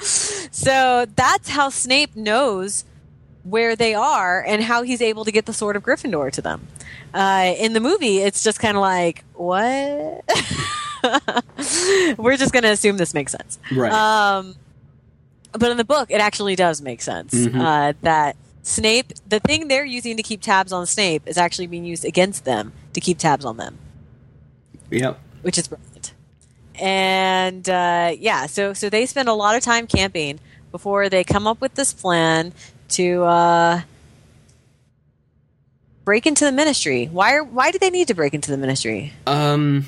so 0.52 1.06
that's 1.16 1.48
how 1.48 1.68
Snape 1.70 2.14
knows 2.16 2.84
where 3.44 3.74
they 3.74 3.94
are 3.94 4.44
and 4.46 4.62
how 4.62 4.82
he's 4.82 5.02
able 5.02 5.24
to 5.24 5.32
get 5.32 5.46
the 5.46 5.52
sword 5.52 5.74
of 5.76 5.82
Gryffindor 5.82 6.30
to 6.32 6.42
them. 6.42 6.66
Uh, 7.12 7.54
in 7.58 7.72
the 7.72 7.80
movie, 7.80 8.18
it's 8.18 8.42
just 8.44 8.60
kind 8.60 8.76
of 8.76 8.80
like, 8.80 9.24
what? 9.34 10.24
We're 12.18 12.36
just 12.36 12.52
going 12.52 12.62
to 12.62 12.70
assume 12.70 12.96
this 12.96 13.14
makes 13.14 13.32
sense. 13.32 13.58
Right. 13.72 13.92
Um, 13.92 14.54
but 15.52 15.70
in 15.70 15.76
the 15.76 15.84
book, 15.84 16.10
it 16.10 16.20
actually 16.20 16.54
does 16.56 16.80
make 16.80 17.02
sense 17.02 17.34
Mhm. 17.34 17.60
uh, 17.60 17.92
that 18.02 18.36
Snape, 18.62 19.12
the 19.28 19.40
thing 19.40 19.68
they're 19.68 19.84
using 19.84 20.16
to 20.16 20.22
keep 20.22 20.40
tabs 20.40 20.72
on 20.72 20.86
Snape, 20.86 21.26
is 21.26 21.36
actually 21.36 21.66
being 21.66 21.84
used 21.84 22.04
against 22.04 22.44
them 22.44 22.72
to 22.92 23.00
keep 23.00 23.18
tabs 23.18 23.44
on 23.44 23.56
them 23.56 23.78
yep. 24.92 25.18
which 25.42 25.58
is 25.58 25.68
brilliant. 25.68 26.12
And 26.76 27.68
uh, 27.68 28.14
yeah, 28.18 28.46
so 28.46 28.72
so 28.72 28.88
they 28.88 29.06
spend 29.06 29.28
a 29.28 29.34
lot 29.34 29.56
of 29.56 29.62
time 29.62 29.86
camping 29.86 30.40
before 30.70 31.08
they 31.08 31.24
come 31.24 31.46
up 31.46 31.60
with 31.60 31.74
this 31.74 31.92
plan 31.92 32.52
to 32.90 33.24
uh, 33.24 33.82
break 36.04 36.26
into 36.26 36.44
the 36.44 36.52
ministry. 36.52 37.06
Why 37.06 37.34
are 37.34 37.44
why 37.44 37.70
do 37.70 37.78
they 37.78 37.90
need 37.90 38.08
to 38.08 38.14
break 38.14 38.34
into 38.34 38.50
the 38.50 38.56
ministry? 38.56 39.12
Um, 39.26 39.86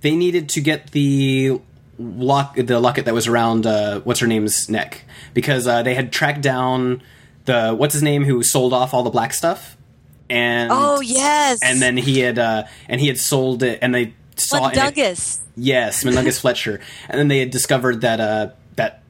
they 0.00 0.16
needed 0.16 0.48
to 0.50 0.60
get 0.60 0.92
the 0.92 1.60
lock, 1.98 2.56
the 2.56 2.80
locket 2.80 3.04
that 3.04 3.14
was 3.14 3.28
around 3.28 3.66
uh, 3.66 4.00
what's 4.00 4.20
her 4.20 4.26
name's 4.26 4.68
neck 4.68 5.04
because 5.34 5.66
uh, 5.66 5.82
they 5.82 5.94
had 5.94 6.12
tracked 6.12 6.40
down 6.40 7.02
the 7.44 7.74
what's 7.74 7.92
his 7.94 8.02
name 8.02 8.24
who 8.24 8.42
sold 8.42 8.72
off 8.72 8.94
all 8.94 9.02
the 9.02 9.10
black 9.10 9.32
stuff, 9.34 9.76
and 10.30 10.70
Oh 10.72 11.00
yes, 11.00 11.60
and 11.62 11.80
then 11.82 11.96
he 11.96 12.20
had 12.20 12.38
uh, 12.38 12.64
and 12.88 13.00
he 13.00 13.06
had 13.08 13.18
sold 13.18 13.62
it, 13.62 13.78
and 13.82 13.94
they 13.94 14.14
saw 14.36 14.66
in 14.68 14.72
it- 14.72 14.76
Mundungus. 14.76 15.40
Yes, 15.56 16.04
Mundungus 16.04 16.38
Fletcher, 16.40 16.80
and 17.08 17.18
then 17.18 17.28
they 17.28 17.38
had 17.38 17.50
discovered 17.50 18.00
that 18.02 18.20
uh, 18.20 18.48
that 18.76 19.02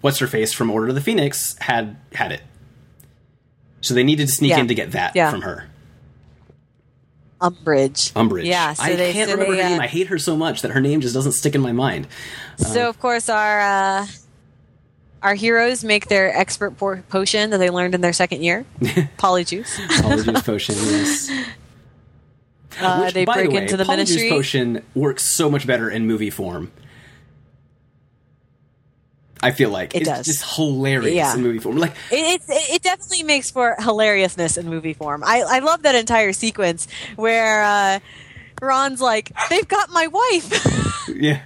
what's 0.00 0.18
her 0.18 0.26
face 0.26 0.52
from 0.52 0.70
Order 0.70 0.88
of 0.88 0.94
the 0.94 1.00
Phoenix 1.00 1.56
had 1.60 1.96
had 2.12 2.32
it. 2.32 2.42
So 3.80 3.94
they 3.94 4.02
needed 4.04 4.26
to 4.28 4.32
sneak 4.32 4.50
Yeah. 4.50 4.60
in 4.60 4.68
to 4.68 4.74
get 4.74 4.92
that 4.92 5.14
Yeah. 5.14 5.30
from 5.30 5.42
her. 5.42 5.68
Umbridge. 7.40 8.12
Umbridge. 8.14 8.46
Yeah, 8.46 8.72
so 8.72 8.82
I 8.82 8.96
they, 8.96 9.12
can't 9.12 9.28
so 9.28 9.34
remember 9.36 9.56
they, 9.56 9.62
her 9.62 9.68
name. 9.70 9.80
uh, 9.80 9.84
I 9.84 9.86
hate 9.88 10.06
her 10.08 10.18
so 10.18 10.36
much 10.36 10.62
that 10.62 10.70
her 10.70 10.80
name 10.80 11.02
just 11.02 11.14
doesn't 11.14 11.32
stick 11.32 11.54
in 11.54 11.60
my 11.60 11.72
mind. 11.72 12.08
So 12.56 12.88
of 12.88 12.98
course 12.98 13.28
our 13.28 13.60
uh, 13.60 14.06
our 15.26 15.34
heroes 15.34 15.82
make 15.84 16.06
their 16.08 16.34
expert 16.36 16.78
por- 16.78 17.02
potion 17.08 17.50
that 17.50 17.58
they 17.58 17.68
learned 17.70 17.94
in 17.94 18.00
their 18.00 18.12
second 18.12 18.42
year, 18.42 18.64
Polyjuice. 19.18 19.66
Polyjuice 20.00 20.44
potion. 20.44 20.74
Yes. 20.76 21.30
Uh, 22.78 23.04
Which, 23.04 23.14
they 23.14 23.24
by 23.24 23.32
break 23.36 23.48
the 23.48 23.54
way, 23.56 23.62
into 23.62 23.76
the 23.78 23.84
Polyjuice 23.84 23.96
ministry. 23.96 24.28
potion 24.28 24.82
works 24.94 25.24
so 25.24 25.48
much 25.50 25.66
better 25.66 25.88
in 25.88 26.06
movie 26.06 26.28
form. 26.28 26.70
I 29.42 29.50
feel 29.52 29.70
like 29.70 29.94
It 29.94 30.02
it's 30.02 30.10
does. 30.10 30.26
just 30.26 30.56
hilarious 30.56 31.14
Yeah. 31.14 31.34
in 31.34 31.42
movie 31.42 31.58
form. 31.58 31.76
Like 31.78 31.92
It, 32.10 32.42
it, 32.48 32.70
it 32.74 32.82
definitely 32.82 33.22
makes 33.22 33.50
for 33.50 33.76
hilariousness 33.78 34.58
in 34.58 34.68
movie 34.68 34.92
form. 34.92 35.22
I, 35.24 35.42
I 35.48 35.58
love 35.60 35.82
that 35.84 35.94
entire 35.94 36.34
sequence 36.34 36.86
where 37.16 37.62
uh, 37.62 37.98
Ron's 38.60 39.00
like, 39.00 39.30
they've 39.48 39.66
got 39.68 39.88
my 39.90 40.06
wife. 40.08 41.08
yeah. 41.14 41.40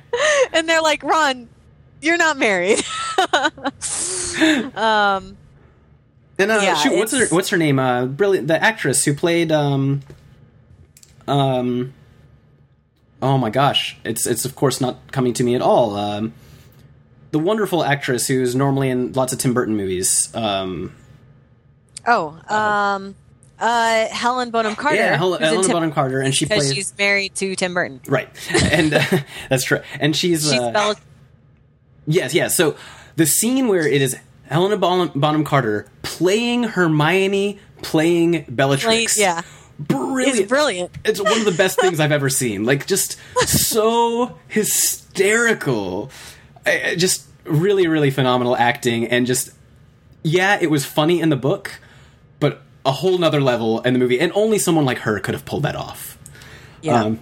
and 0.53 0.69
they're 0.69 0.83
like, 0.83 1.05
Ron, 1.05 1.49
you're 2.01 2.17
not 2.17 2.37
married. 2.39 2.79
um, 4.77 5.37
And 6.39 6.51
uh, 6.51 6.61
Yeah, 6.63 6.75
shoot, 6.75 6.97
what's 6.97 7.13
her 7.17 7.27
what's 7.29 7.49
her 7.51 7.57
name? 7.57 7.79
Uh, 7.79 8.07
brilliant, 8.07 8.49
the 8.49 8.63
actress 8.63 9.05
who 9.05 9.15
played 9.15 9.53
um, 9.53 10.03
um, 11.29 11.93
oh 13.23 13.39
my 13.39 13.51
gosh, 13.51 13.97
it's 14.05 14.27
it's 14.27 14.45
of 14.45 14.55
course 14.57 14.81
not 14.81 15.13
coming 15.13 15.33
to 15.35 15.45
me 15.45 15.55
at 15.55 15.63
all. 15.63 15.97
Um, 15.97 16.33
the 17.31 17.39
wonderful 17.39 17.85
actress 17.85 18.27
who's 18.27 18.55
normally 18.57 18.91
in 18.91 19.13
lots 19.13 19.33
of 19.33 19.39
Tim 19.39 19.55
Burton 19.55 19.77
movies. 19.77 20.35
Um, 20.35 20.95
oh, 22.07 22.41
um, 22.49 23.15
uh, 23.59 24.07
Helen 24.09 24.51
Bonham 24.51 24.75
Carter. 24.75 24.97
yeah, 24.97 25.17
Hel- 25.17 25.39
Helena 25.39 25.63
Tim- 25.63 25.73
Bonham 25.73 25.93
Carter, 25.93 26.21
and 26.21 26.35
she 26.35 26.47
plays 26.47 26.73
she's 26.75 26.93
married 26.99 27.35
to 27.37 27.55
Tim 27.55 27.75
Burton. 27.75 28.01
right, 28.09 28.29
and 28.73 28.95
uh, 28.95 29.05
that's 29.49 29.65
true. 29.65 29.81
And 30.01 30.17
she's, 30.17 30.51
She's 30.51 30.59
uh, 30.59 30.73
Bella. 30.73 30.97
Yes, 32.11 32.35
yes. 32.35 32.57
So 32.57 32.77
the 33.17 33.27
scene 33.27 33.69
where 33.69 33.87
it 33.87 34.03
is 34.03 34.17
Helena 34.45 34.77
Bonham, 34.77 35.13
Bonham 35.19 35.45
Carter 35.45 35.87
playing 36.03 36.65
Hermione, 36.65 37.59
playing 37.83 38.45
Bellatrix. 38.49 39.17
Like, 39.17 39.23
yeah, 39.25 39.43
brilliant. 39.79 40.39
it's 40.39 40.49
brilliant. 40.49 40.91
It's 41.05 41.21
one 41.21 41.39
of 41.39 41.45
the 41.45 41.53
best 41.53 41.81
things 41.81 42.01
I've 42.01 42.13
ever 42.13 42.29
seen. 42.29 42.65
Like, 42.65 42.87
just 42.87 43.17
so 43.47 44.39
hysterical. 44.49 46.11
I- 46.67 46.95
Just 46.97 47.27
really, 47.45 47.87
really 47.87 48.11
phenomenal 48.11 48.57
acting, 48.57 49.07
and 49.07 49.27
just 49.27 49.51
yeah, 50.23 50.59
it 50.61 50.71
was 50.71 50.85
funny 50.85 51.21
in 51.21 51.31
the 51.31 51.37
book, 51.37 51.81
but 52.39 52.61
a 52.85 52.93
whole 52.93 53.17
nother 53.19 53.41
level 53.41 53.81
in 53.83 53.93
the 53.95 53.99
movie, 53.99 54.21
and 54.21 54.31
only 54.35 54.59
someone 54.59 54.85
like 54.85 54.99
her 54.99 55.19
could 55.21 55.35
have 55.35 55.45
pulled 55.45 55.63
that 55.63 55.77
off. 55.77 56.19
Yeah. 56.83 57.03
Um, 57.05 57.21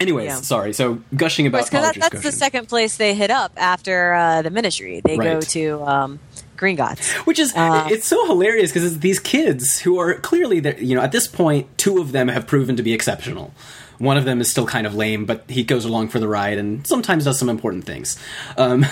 anyways, 0.00 0.26
Yeah. 0.26 0.40
sorry. 0.40 0.72
So 0.72 1.00
gushing 1.16 1.46
about 1.46 1.64
because 1.64 1.70
that, 1.70 1.94
Polyjuice 1.94 2.10
that's 2.10 2.22
the 2.22 2.32
second 2.32 2.68
place 2.68 2.96
they 2.96 3.14
hit 3.14 3.30
up 3.30 3.52
after 3.56 4.14
uh, 4.14 4.42
the 4.42 4.50
ministry. 4.50 5.00
They 5.04 5.16
go 5.16 5.40
to 5.40 5.82
um, 5.82 6.20
Gringotts. 6.56 7.12
Which 7.26 7.38
is 7.38 7.52
Uh, 7.54 7.88
it's 7.90 8.06
so 8.06 8.26
hilarious 8.26 8.70
because 8.70 8.84
it's 8.92 9.00
these 9.02 9.20
kids 9.20 9.80
who 9.80 9.98
are 9.98 10.14
clearly 10.14 10.60
there. 10.60 10.78
You 10.78 10.94
know, 10.96 11.02
at 11.02 11.12
this 11.12 11.26
point, 11.26 11.66
two 11.78 11.98
of 11.98 12.12
them 12.12 12.28
have 12.28 12.46
proven 12.46 12.76
to 12.76 12.82
be 12.82 12.92
exceptional. 12.92 13.52
One 13.98 14.16
of 14.16 14.24
them 14.24 14.40
is 14.40 14.50
still 14.50 14.66
kind 14.66 14.86
of 14.86 14.94
lame, 14.94 15.24
but 15.24 15.44
he 15.48 15.62
goes 15.62 15.84
along 15.84 16.08
for 16.08 16.18
the 16.18 16.26
ride 16.28 16.58
and 16.58 16.84
sometimes 16.86 17.24
does 17.24 17.38
some 17.38 17.48
important 17.48 17.84
things. 17.84 18.18
Um, 18.56 18.86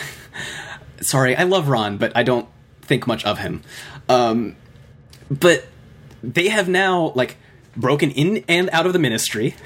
sorry, 1.00 1.36
I 1.36 1.42
love 1.42 1.68
Ron, 1.68 1.98
but 1.98 2.16
I 2.16 2.22
don't 2.22 2.48
think 2.82 3.06
much 3.06 3.24
of 3.24 3.38
him. 3.38 3.62
Um, 4.08 4.56
but 5.30 5.64
they 6.22 6.48
have 6.48 6.68
now 6.68 7.12
like 7.14 7.36
broken 7.76 8.10
in 8.10 8.44
and 8.48 8.70
out 8.70 8.86
of 8.86 8.92
the 8.92 8.98
ministry. 8.98 9.54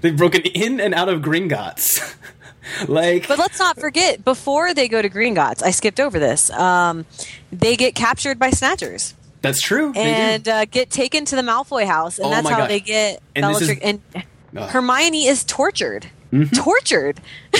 They've 0.00 0.16
broken 0.16 0.42
in 0.42 0.80
and 0.80 0.94
out 0.94 1.08
of 1.08 1.22
Gringotts. 1.22 2.16
like, 2.88 3.26
But 3.28 3.38
let's 3.38 3.58
not 3.58 3.78
forget, 3.80 4.24
before 4.24 4.74
they 4.74 4.88
go 4.88 5.00
to 5.02 5.08
Gringotts, 5.10 5.62
I 5.62 5.70
skipped 5.70 6.00
over 6.00 6.18
this. 6.18 6.50
Um, 6.50 7.06
they 7.52 7.76
get 7.76 7.94
captured 7.94 8.38
by 8.38 8.50
Snatchers 8.50 9.14
that's 9.40 9.60
true. 9.62 9.92
and 9.94 10.46
uh, 10.48 10.64
get 10.66 10.90
taken 10.90 11.24
to 11.26 11.36
the 11.36 11.42
Malfoy 11.42 11.86
house, 11.86 12.18
and 12.18 12.26
Oh 12.26 12.30
that's 12.30 12.48
how 12.48 12.58
gosh. 12.58 12.68
they 12.68 12.80
get 12.80 13.22
And 13.36 13.54
this 13.54 13.62
is- 13.62 13.78
and. 13.82 14.00
Mm-hmm. 14.12 14.70
Hermione 14.70 15.26
is 15.26 15.44
tortured, 15.44 16.06
tortured. 16.54 17.20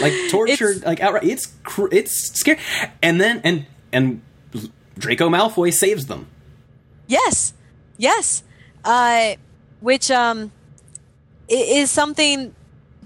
like 0.00 0.12
tortured, 0.28 0.82
like 0.84 1.00
outright. 1.00 1.22
It's 1.24 1.46
cr- 1.62 1.86
it's 1.92 2.38
scary. 2.38 2.58
And 3.02 3.20
then 3.20 3.40
and 3.44 3.66
and 3.92 4.20
Draco 4.98 5.28
Malfoy 5.28 5.72
saves 5.72 6.06
them. 6.06 6.26
Yes, 7.06 7.52
yes. 7.98 8.42
Uh, 8.84 9.34
which 9.80 10.10
um, 10.10 10.50
is 11.50 11.90
something 11.90 12.54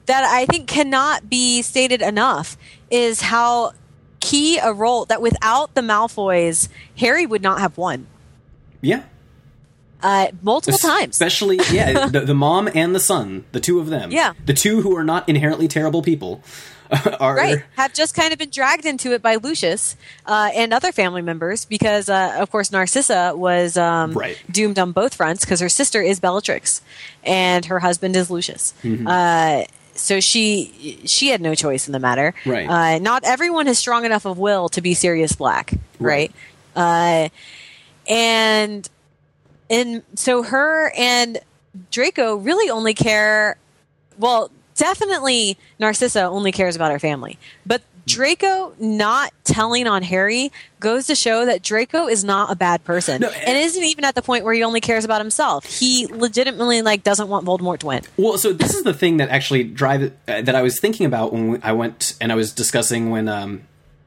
that 0.06 0.24
I 0.24 0.46
think 0.46 0.68
cannot 0.68 1.28
be 1.30 1.62
stated 1.62 2.02
enough. 2.02 2.56
Is 2.90 3.20
how 3.22 3.72
key 4.20 4.58
a 4.58 4.72
role 4.72 5.04
that 5.06 5.20
without 5.20 5.74
the 5.74 5.80
Malfoys, 5.80 6.68
Harry 6.98 7.26
would 7.26 7.42
not 7.42 7.60
have 7.60 7.76
won. 7.76 8.06
Yeah. 8.80 9.04
Uh, 10.04 10.28
multiple 10.42 10.78
times. 10.78 11.14
Especially, 11.16 11.58
yeah, 11.72 12.06
the, 12.14 12.20
the 12.20 12.34
mom 12.34 12.68
and 12.74 12.94
the 12.94 13.00
son, 13.00 13.44
the 13.52 13.60
two 13.60 13.80
of 13.80 13.86
them. 13.88 14.10
Yeah. 14.12 14.34
The 14.44 14.52
two 14.52 14.82
who 14.82 14.94
are 14.96 15.02
not 15.04 15.26
inherently 15.28 15.66
terrible 15.66 16.02
people 16.02 16.42
are. 17.18 17.34
right 17.34 17.62
have 17.76 17.94
just 17.94 18.14
kind 18.14 18.30
of 18.32 18.38
been 18.38 18.50
dragged 18.50 18.84
into 18.84 19.12
it 19.14 19.22
by 19.22 19.36
lucius 19.36 19.96
uh, 20.26 20.50
and 20.54 20.74
other 20.74 20.92
family 20.92 21.22
members 21.22 21.64
because 21.64 22.10
uh, 22.10 22.36
of 22.38 22.50
course 22.50 22.70
narcissa 22.70 23.32
was 23.34 23.78
um, 23.78 24.12
Right. 24.12 24.36
doomed 24.50 24.78
on 24.78 24.92
both 24.92 25.14
fronts 25.14 25.44
because 25.46 25.60
her 25.60 25.70
sister 25.70 26.02
is 26.02 26.20
bellatrix 26.20 26.82
and 27.24 27.64
her 27.64 27.80
husband 27.80 28.14
is 28.14 28.30
lucius 28.30 28.74
Mm-hmm. 28.82 29.06
uh, 29.08 29.64
so 29.94 30.20
she 30.20 31.00
she 31.06 31.28
had 31.28 31.40
no 31.40 31.54
choice 31.54 31.88
in 31.88 31.92
the 31.92 31.98
matter 31.98 32.34
Right. 32.44 32.68
uh, 32.68 32.98
not 32.98 33.24
everyone 33.24 33.66
is 33.66 33.78
strong 33.78 34.04
enough 34.04 34.26
of 34.26 34.36
will 34.38 34.68
to 34.68 34.82
be 34.82 34.92
Sirius 34.92 35.32
Black 35.34 35.72
right, 35.98 36.30
Uh, 36.76 37.30
and 38.06 38.88
and 39.70 40.02
so 40.14 40.42
her 40.42 40.92
and 40.96 41.38
draco 41.90 42.36
really 42.36 42.70
only 42.70 42.94
care 42.94 43.56
well, 44.18 44.50
definitely 44.76 45.58
Narcissa 45.78 46.22
only 46.22 46.52
cares 46.52 46.76
about 46.76 46.92
her 46.92 46.98
family. 46.98 47.38
But 47.66 47.82
Draco 48.06 48.74
not 48.78 49.32
telling 49.44 49.86
on 49.86 50.02
Harry 50.02 50.52
goes 50.78 51.06
to 51.06 51.14
show 51.14 51.46
that 51.46 51.62
Draco 51.62 52.06
is 52.06 52.22
not 52.22 52.52
a 52.52 52.54
bad 52.54 52.84
person. 52.84 53.22
No, 53.22 53.28
and 53.28 53.56
isn't 53.56 53.82
even 53.82 54.04
at 54.04 54.14
the 54.14 54.20
point 54.20 54.44
where 54.44 54.52
he 54.52 54.62
only 54.62 54.82
cares 54.82 55.06
about 55.06 55.22
himself. 55.22 55.64
He 55.64 56.06
legitimately 56.06 56.82
like 56.82 57.02
doesn't 57.02 57.28
want 57.28 57.46
Voldemort 57.46 57.78
to 57.78 57.86
win. 57.86 58.02
Well, 58.18 58.36
so 58.36 58.52
this 58.52 58.74
is 58.74 58.82
the 58.82 58.92
thing 58.92 59.16
that 59.18 59.30
actually 59.30 59.64
drive 59.64 60.12
uh, 60.28 60.42
that 60.42 60.54
I 60.54 60.60
was 60.60 60.78
thinking 60.78 61.06
about 61.06 61.32
when 61.32 61.60
I 61.62 61.72
went 61.72 62.14
and 62.20 62.30
I 62.30 62.34
was 62.34 62.52
discussing 62.52 63.10
when 63.10 63.26
um, 63.28 63.62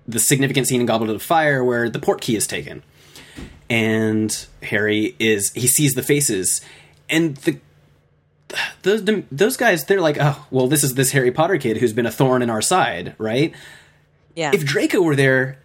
the 0.08 0.20
significant 0.20 0.68
scene 0.68 0.80
in 0.80 0.86
Goblet 0.86 1.10
of 1.10 1.24
Fire 1.24 1.64
where 1.64 1.90
the 1.90 2.00
Portkey 2.00 2.38
is 2.38 2.46
taken, 2.46 2.84
and 3.70 4.46
Harry 4.64 5.16
is 5.20 5.52
he 5.54 5.68
sees 5.68 5.94
the 5.96 6.04
faces, 6.04 6.62
and 7.10 7.36
the 7.38 7.60
those 8.84 9.04
those 9.32 9.58
guys 9.58 9.86
they're 9.86 10.02
like, 10.02 10.18
oh, 10.20 10.46
well, 10.52 10.68
this 10.68 10.84
is 10.84 10.96
this 10.96 11.12
Harry 11.12 11.32
Potter 11.32 11.58
kid 11.58 11.78
who's 11.78 11.94
been 11.94 12.06
a 12.06 12.12
thorn 12.12 12.42
in 12.42 12.50
our 12.50 12.62
side, 12.62 13.16
right? 13.18 13.54
Yeah. 14.36 14.52
If 14.54 14.64
Draco 14.66 15.02
were 15.02 15.16
there, 15.16 15.60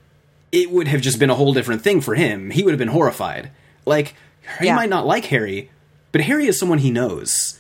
it 0.51 0.71
would 0.71 0.89
have 0.89 1.01
just 1.01 1.19
been 1.19 1.31
a 1.31 1.35
whole 1.35 1.53
different 1.53 1.83
thing 1.83 2.01
for 2.01 2.15
him. 2.15 2.51
He 2.51 2.63
would 2.63 2.73
have 2.73 2.79
been 2.79 2.89
horrified. 2.89 3.51
Like 3.87 4.15
he 4.59 4.67
Yeah. 4.67 4.77
might 4.77 4.89
not 4.89 5.07
like 5.07 5.27
Harry, 5.27 5.71
but 6.11 6.23
Harry 6.23 6.47
is 6.47 6.59
someone 6.59 6.79
he 6.79 6.91
knows, 6.91 7.59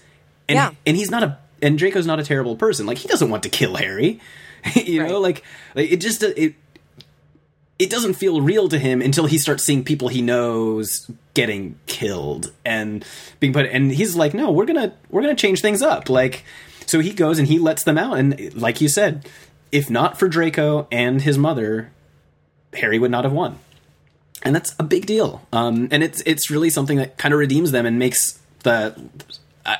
and 0.48 0.56
Yeah. 0.56 0.70
and 0.86 0.96
he's 0.96 1.10
not 1.10 1.22
a 1.22 1.38
and 1.60 1.78
Draco's 1.78 2.06
not 2.06 2.18
a 2.18 2.24
terrible 2.24 2.56
person. 2.56 2.86
Like 2.86 2.98
he 2.98 3.06
doesn't 3.06 3.30
want 3.30 3.44
to 3.44 3.48
kill 3.48 3.76
Harry, 3.76 4.18
you 4.74 5.04
know. 5.04 5.20
Like, 5.20 5.44
like 5.76 5.92
it 5.92 6.00
just 6.00 6.22
it 6.24 6.54
it 7.82 7.90
doesn't 7.90 8.14
feel 8.14 8.40
real 8.40 8.68
to 8.68 8.78
him 8.78 9.02
until 9.02 9.26
he 9.26 9.36
starts 9.36 9.64
seeing 9.64 9.82
people 9.82 10.06
he 10.06 10.22
knows 10.22 11.10
getting 11.34 11.76
killed 11.86 12.52
and 12.64 13.04
being 13.40 13.52
put 13.52 13.66
and 13.66 13.90
he's 13.90 14.14
like 14.14 14.34
no 14.34 14.52
we're 14.52 14.66
gonna 14.66 14.94
we're 15.10 15.20
gonna 15.20 15.34
change 15.34 15.60
things 15.60 15.82
up. 15.82 16.08
Like 16.08 16.44
so 16.86 17.00
he 17.00 17.12
goes 17.12 17.40
and 17.40 17.48
he 17.48 17.58
lets 17.58 17.82
them 17.82 17.98
out 17.98 18.18
and 18.18 18.54
like 18.54 18.80
you 18.80 18.88
said 18.88 19.28
if 19.72 19.90
not 19.90 20.16
for 20.16 20.28
draco 20.28 20.86
and 20.92 21.22
his 21.22 21.36
mother 21.36 21.90
harry 22.72 23.00
would 23.00 23.10
not 23.10 23.24
have 23.24 23.32
won. 23.32 23.58
And 24.44 24.54
that's 24.54 24.76
a 24.78 24.84
big 24.84 25.06
deal. 25.06 25.42
Um, 25.52 25.88
and 25.90 26.04
it's 26.04 26.22
it's 26.24 26.50
really 26.50 26.70
something 26.70 26.98
that 26.98 27.18
kind 27.18 27.34
of 27.34 27.40
redeems 27.40 27.72
them 27.72 27.84
and 27.84 27.98
makes 27.98 28.38
the 28.62 28.94
I, 29.66 29.78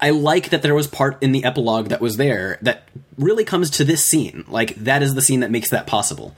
I 0.00 0.10
like 0.10 0.48
that 0.48 0.62
there 0.62 0.74
was 0.74 0.86
part 0.86 1.22
in 1.22 1.32
the 1.32 1.44
epilogue 1.44 1.88
that 1.88 2.00
was 2.00 2.16
there 2.16 2.58
that 2.62 2.88
really 3.18 3.44
comes 3.44 3.68
to 3.72 3.84
this 3.84 4.06
scene. 4.06 4.46
Like 4.48 4.76
that 4.76 5.02
is 5.02 5.14
the 5.14 5.20
scene 5.20 5.40
that 5.40 5.50
makes 5.50 5.68
that 5.70 5.86
possible 5.86 6.34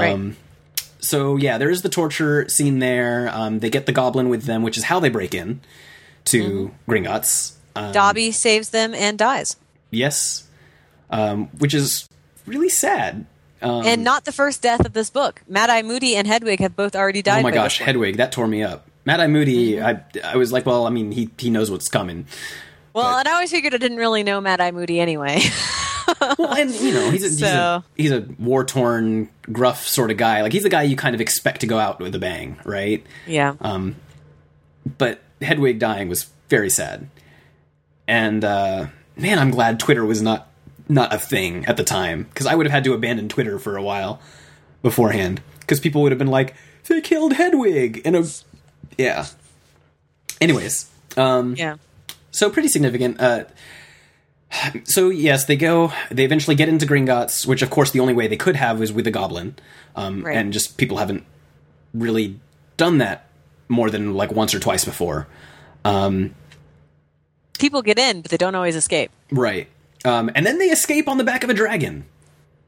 right. 0.00 0.34
so 1.00 1.36
yeah, 1.36 1.58
there 1.58 1.70
is 1.70 1.82
the 1.82 1.88
torture 1.88 2.48
scene 2.48 2.78
there. 2.78 3.28
Um, 3.32 3.58
they 3.60 3.70
get 3.70 3.86
the 3.86 3.92
goblin 3.92 4.28
with 4.28 4.44
them, 4.44 4.62
which 4.62 4.76
is 4.78 4.84
how 4.84 5.00
they 5.00 5.08
break 5.10 5.34
in 5.34 5.60
to 6.26 6.72
Gringotts. 6.88 7.52
Um, 7.76 7.92
Dobby 7.92 8.30
saves 8.32 8.70
them 8.70 8.94
and 8.94 9.18
dies. 9.18 9.56
yes, 9.90 10.46
um, 11.10 11.46
which 11.58 11.74
is 11.74 12.08
really 12.46 12.68
sad. 12.68 13.26
Um, 13.62 13.86
and 13.86 14.04
not 14.04 14.24
the 14.26 14.32
first 14.32 14.60
death 14.62 14.84
of 14.84 14.92
this 14.92 15.08
book. 15.10 15.42
Mad 15.48 15.70
Eye 15.70 15.82
Moody 15.82 16.16
and 16.16 16.26
Hedwig 16.26 16.60
have 16.60 16.76
both 16.76 16.94
already 16.94 17.22
died. 17.22 17.40
oh 17.40 17.42
my 17.42 17.50
gosh. 17.50 17.78
Hedwig, 17.78 18.18
that 18.18 18.30
tore 18.30 18.46
me 18.46 18.62
up. 18.62 18.86
Mad 19.06 19.20
Eye 19.20 19.26
Moody, 19.26 19.80
I 19.80 20.02
I 20.22 20.36
was 20.36 20.52
like, 20.52 20.66
well, 20.66 20.86
I 20.86 20.90
mean, 20.90 21.12
he 21.12 21.30
he 21.38 21.50
knows 21.50 21.70
what's 21.70 21.88
coming. 21.88 22.26
Well, 22.92 23.04
but- 23.10 23.20
and 23.20 23.28
I 23.28 23.32
always 23.32 23.50
figured 23.50 23.74
I 23.74 23.78
didn't 23.78 23.98
really 23.98 24.22
know 24.22 24.40
Mad 24.40 24.60
Eye 24.60 24.70
Moody 24.70 25.00
anyway. 25.00 25.40
Well, 26.38 26.54
and 26.54 26.70
you 26.70 26.92
know, 26.92 27.10
he's 27.10 27.24
a, 27.24 27.28
he's 27.28 27.42
a 27.42 27.84
he's 27.96 28.10
a 28.10 28.26
war 28.38 28.64
torn, 28.64 29.28
gruff 29.52 29.86
sort 29.86 30.10
of 30.10 30.16
guy. 30.16 30.42
Like 30.42 30.52
he's 30.52 30.62
the 30.62 30.68
guy 30.68 30.82
you 30.82 30.96
kind 30.96 31.14
of 31.14 31.20
expect 31.20 31.60
to 31.60 31.66
go 31.66 31.78
out 31.78 32.00
with 32.00 32.14
a 32.14 32.18
bang, 32.18 32.58
right? 32.64 33.04
yeah. 33.26 33.54
Um, 33.60 33.96
but 34.98 35.20
Hedwig 35.40 35.78
dying 35.78 36.08
was 36.08 36.30
very 36.48 36.70
sad. 36.70 37.08
And 38.06 38.44
uh, 38.44 38.86
man, 39.16 39.38
I'm 39.38 39.50
glad 39.50 39.80
Twitter 39.80 40.04
was 40.04 40.22
not 40.22 40.48
not 40.88 41.14
a 41.14 41.18
thing 41.18 41.64
at 41.66 41.76
the 41.76 41.84
time 41.84 42.24
because 42.24 42.46
I 42.46 42.54
would 42.54 42.66
have 42.66 42.72
had 42.72 42.84
to 42.84 42.92
abandon 42.92 43.28
Twitter 43.28 43.58
for 43.58 43.76
a 43.76 43.82
while 43.82 44.20
beforehand 44.82 45.40
because 45.60 45.80
people 45.80 46.02
would 46.02 46.12
have 46.12 46.18
been 46.18 46.28
like, 46.28 46.54
"They 46.88 47.00
killed 47.00 47.34
Hedwig," 47.34 48.02
and 48.04 48.16
a 48.16 48.26
yeah. 48.98 49.26
Anyways, 50.40 50.90
um, 51.16 51.54
yeah. 51.56 51.76
so 52.30 52.50
pretty 52.50 52.68
significant. 52.68 53.20
Uh, 53.20 53.44
so 54.84 55.08
yes, 55.10 55.44
they 55.46 55.56
go. 55.56 55.92
They 56.10 56.24
eventually 56.24 56.54
get 56.56 56.68
into 56.68 56.86
Gringotts, 56.86 57.46
which 57.46 57.62
of 57.62 57.70
course 57.70 57.90
the 57.90 58.00
only 58.00 58.14
way 58.14 58.26
they 58.28 58.36
could 58.36 58.56
have 58.56 58.78
was 58.80 58.92
with 58.92 59.06
a 59.06 59.10
Goblin, 59.10 59.56
um, 59.96 60.22
Right. 60.24 60.36
and 60.36 60.52
just 60.52 60.76
people 60.76 60.98
haven't 60.98 61.24
really 61.92 62.38
done 62.76 62.98
that 62.98 63.26
more 63.68 63.90
than 63.90 64.14
like 64.14 64.32
once 64.32 64.54
or 64.54 64.60
twice 64.60 64.84
before. 64.84 65.26
Um, 65.84 66.34
People 67.58 67.82
get 67.82 67.98
in, 67.98 68.20
but 68.20 68.30
they 68.30 68.36
don't 68.36 68.54
always 68.54 68.74
escape. 68.76 69.10
right, 69.30 69.68
um, 70.04 70.30
and 70.34 70.44
then 70.44 70.58
they 70.58 70.66
escape 70.66 71.08
on 71.08 71.18
the 71.18 71.24
back 71.24 71.44
of 71.44 71.50
a 71.50 71.54
dragon, 71.54 72.04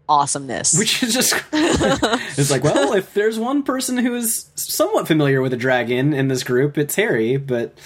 Awesomeness. 0.09 0.79
which 0.79 1.03
is 1.03 1.13
just 1.13 1.35
it's 1.53 2.51
like, 2.51 2.63
well, 2.63 2.93
if 2.93 3.13
there's 3.13 3.39
one 3.39 3.63
person 3.65 3.99
who 3.99 4.15
is 4.15 4.49
somewhat 4.55 5.09
familiar 5.09 5.43
with 5.43 5.53
a 5.53 5.57
dragon 5.57 6.13
in 6.13 6.29
this 6.29 6.43
group, 6.45 6.79
it's 6.79 6.95
Harry, 6.95 7.37
but. 7.37 7.77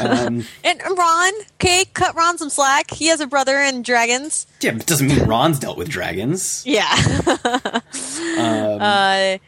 Um, 0.00 0.44
and 0.64 0.80
Ron, 0.96 1.32
okay, 1.54 1.84
cut 1.92 2.14
Ron 2.16 2.38
some 2.38 2.50
slack. 2.50 2.90
He 2.90 3.06
has 3.06 3.20
a 3.20 3.26
brother 3.26 3.58
in 3.58 3.82
dragons. 3.82 4.46
yeah, 4.60 4.74
it 4.74 4.86
doesn't 4.86 5.06
mean 5.06 5.24
Ron's 5.24 5.58
dealt 5.58 5.76
with 5.78 5.88
dragons. 5.88 6.62
Yeah. 6.66 6.92
Um, 8.36 8.80
uh, 8.82 9.38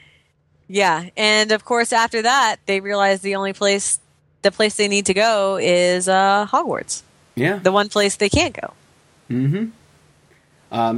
yeah, 0.68 1.08
and 1.16 1.50
of 1.50 1.64
course 1.64 1.92
after 1.92 2.22
that 2.22 2.56
they 2.66 2.78
realize 2.80 3.20
the 3.20 3.34
only 3.34 3.52
place, 3.52 3.98
the 4.42 4.52
place 4.52 4.76
they 4.76 4.86
need 4.88 5.06
to 5.06 5.14
go 5.14 5.56
is 5.56 6.08
uh, 6.08 6.46
Hogwarts. 6.46 7.02
yeah, 7.34 7.58
The 7.58 7.72
one 7.72 7.88
place 7.88 8.16
they 8.16 8.28
can't 8.28 8.54
go. 8.60 8.72
Mm-hmm. 9.30 9.70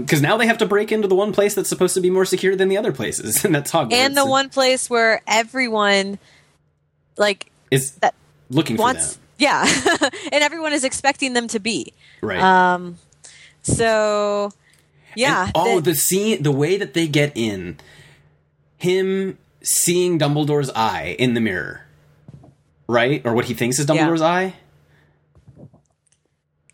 Because 0.00 0.20
now 0.20 0.36
they 0.36 0.46
have 0.46 0.58
to 0.58 0.66
break 0.66 0.92
into 0.92 1.08
the 1.08 1.14
one 1.14 1.32
place 1.32 1.54
that's 1.54 1.68
supposed 1.68 1.94
to 1.94 2.00
be 2.00 2.10
more 2.10 2.24
secure 2.24 2.56
than 2.56 2.68
the 2.68 2.76
other 2.76 2.92
places, 2.92 3.44
and 3.44 3.54
that's 3.54 3.70
Hogwarts. 3.72 3.92
And 3.94 4.16
the 4.16 4.26
one 4.26 4.48
place 4.50 4.90
where 4.90 5.22
everyone, 5.26 6.18
like, 7.16 7.50
is 7.70 7.92
that 7.96 8.14
looking 8.50 8.76
for 8.76 8.82
wants, 8.82 9.14
them, 9.14 9.22
yeah, 9.38 9.66
and 10.32 10.42
everyone 10.44 10.72
is 10.72 10.84
expecting 10.84 11.32
them 11.32 11.48
to 11.48 11.58
be. 11.60 11.92
right? 12.20 12.40
Um, 12.40 12.98
so, 13.62 14.50
yeah. 15.16 15.44
And- 15.46 15.52
oh, 15.54 15.80
the- 15.80 15.90
the 15.92 15.94
scene, 15.96 16.42
the 16.42 16.52
way 16.52 16.76
that 16.76 16.94
they 16.94 17.06
get 17.08 17.32
in, 17.34 17.78
him 18.76 19.38
seeing 19.62 20.18
Dumbledore's 20.18 20.70
eye 20.74 21.16
in 21.18 21.34
the 21.34 21.40
mirror, 21.40 21.82
right, 22.86 23.20
or 23.24 23.34
what 23.34 23.46
he 23.46 23.54
thinks 23.54 23.78
is 23.78 23.88
Yeah. 23.88 23.94
Dumbledore's 24.06 24.22
eye. 24.22 24.54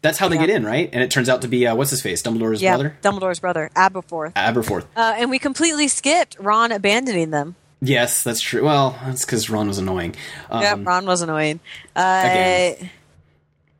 That's 0.02 0.18
how 0.18 0.28
they 0.28 0.34
Yeah. 0.36 0.42
get 0.46 0.50
in, 0.50 0.66
right? 0.66 0.90
And 0.92 1.02
it 1.02 1.10
turns 1.10 1.30
out 1.30 1.40
to 1.42 1.48
be 1.48 1.66
uh, 1.66 1.74
what's 1.74 1.90
his 1.90 2.02
face, 2.02 2.20
Dumbledore's 2.22 2.60
yeah, 2.60 2.74
brother, 2.76 2.96
Dumbledore's 3.02 3.40
brother, 3.40 3.70
Aberforth. 3.74 4.34
Aberforth. 4.34 4.84
Uh, 4.94 5.14
and 5.16 5.30
we 5.30 5.38
completely 5.38 5.88
skipped 5.88 6.36
Ron 6.38 6.72
abandoning 6.72 7.30
them. 7.30 7.56
Yes, 7.84 8.22
that's 8.22 8.40
true. 8.40 8.64
Well, 8.64 8.98
that's 9.04 9.24
because 9.24 9.50
Ron 9.50 9.68
was 9.68 9.78
annoying. 9.78 10.14
Um, 10.50 10.62
yeah, 10.62 10.76
Ron 10.78 11.06
was 11.06 11.22
annoying. 11.22 11.60
Uh, 11.94 12.22
again. 12.24 12.90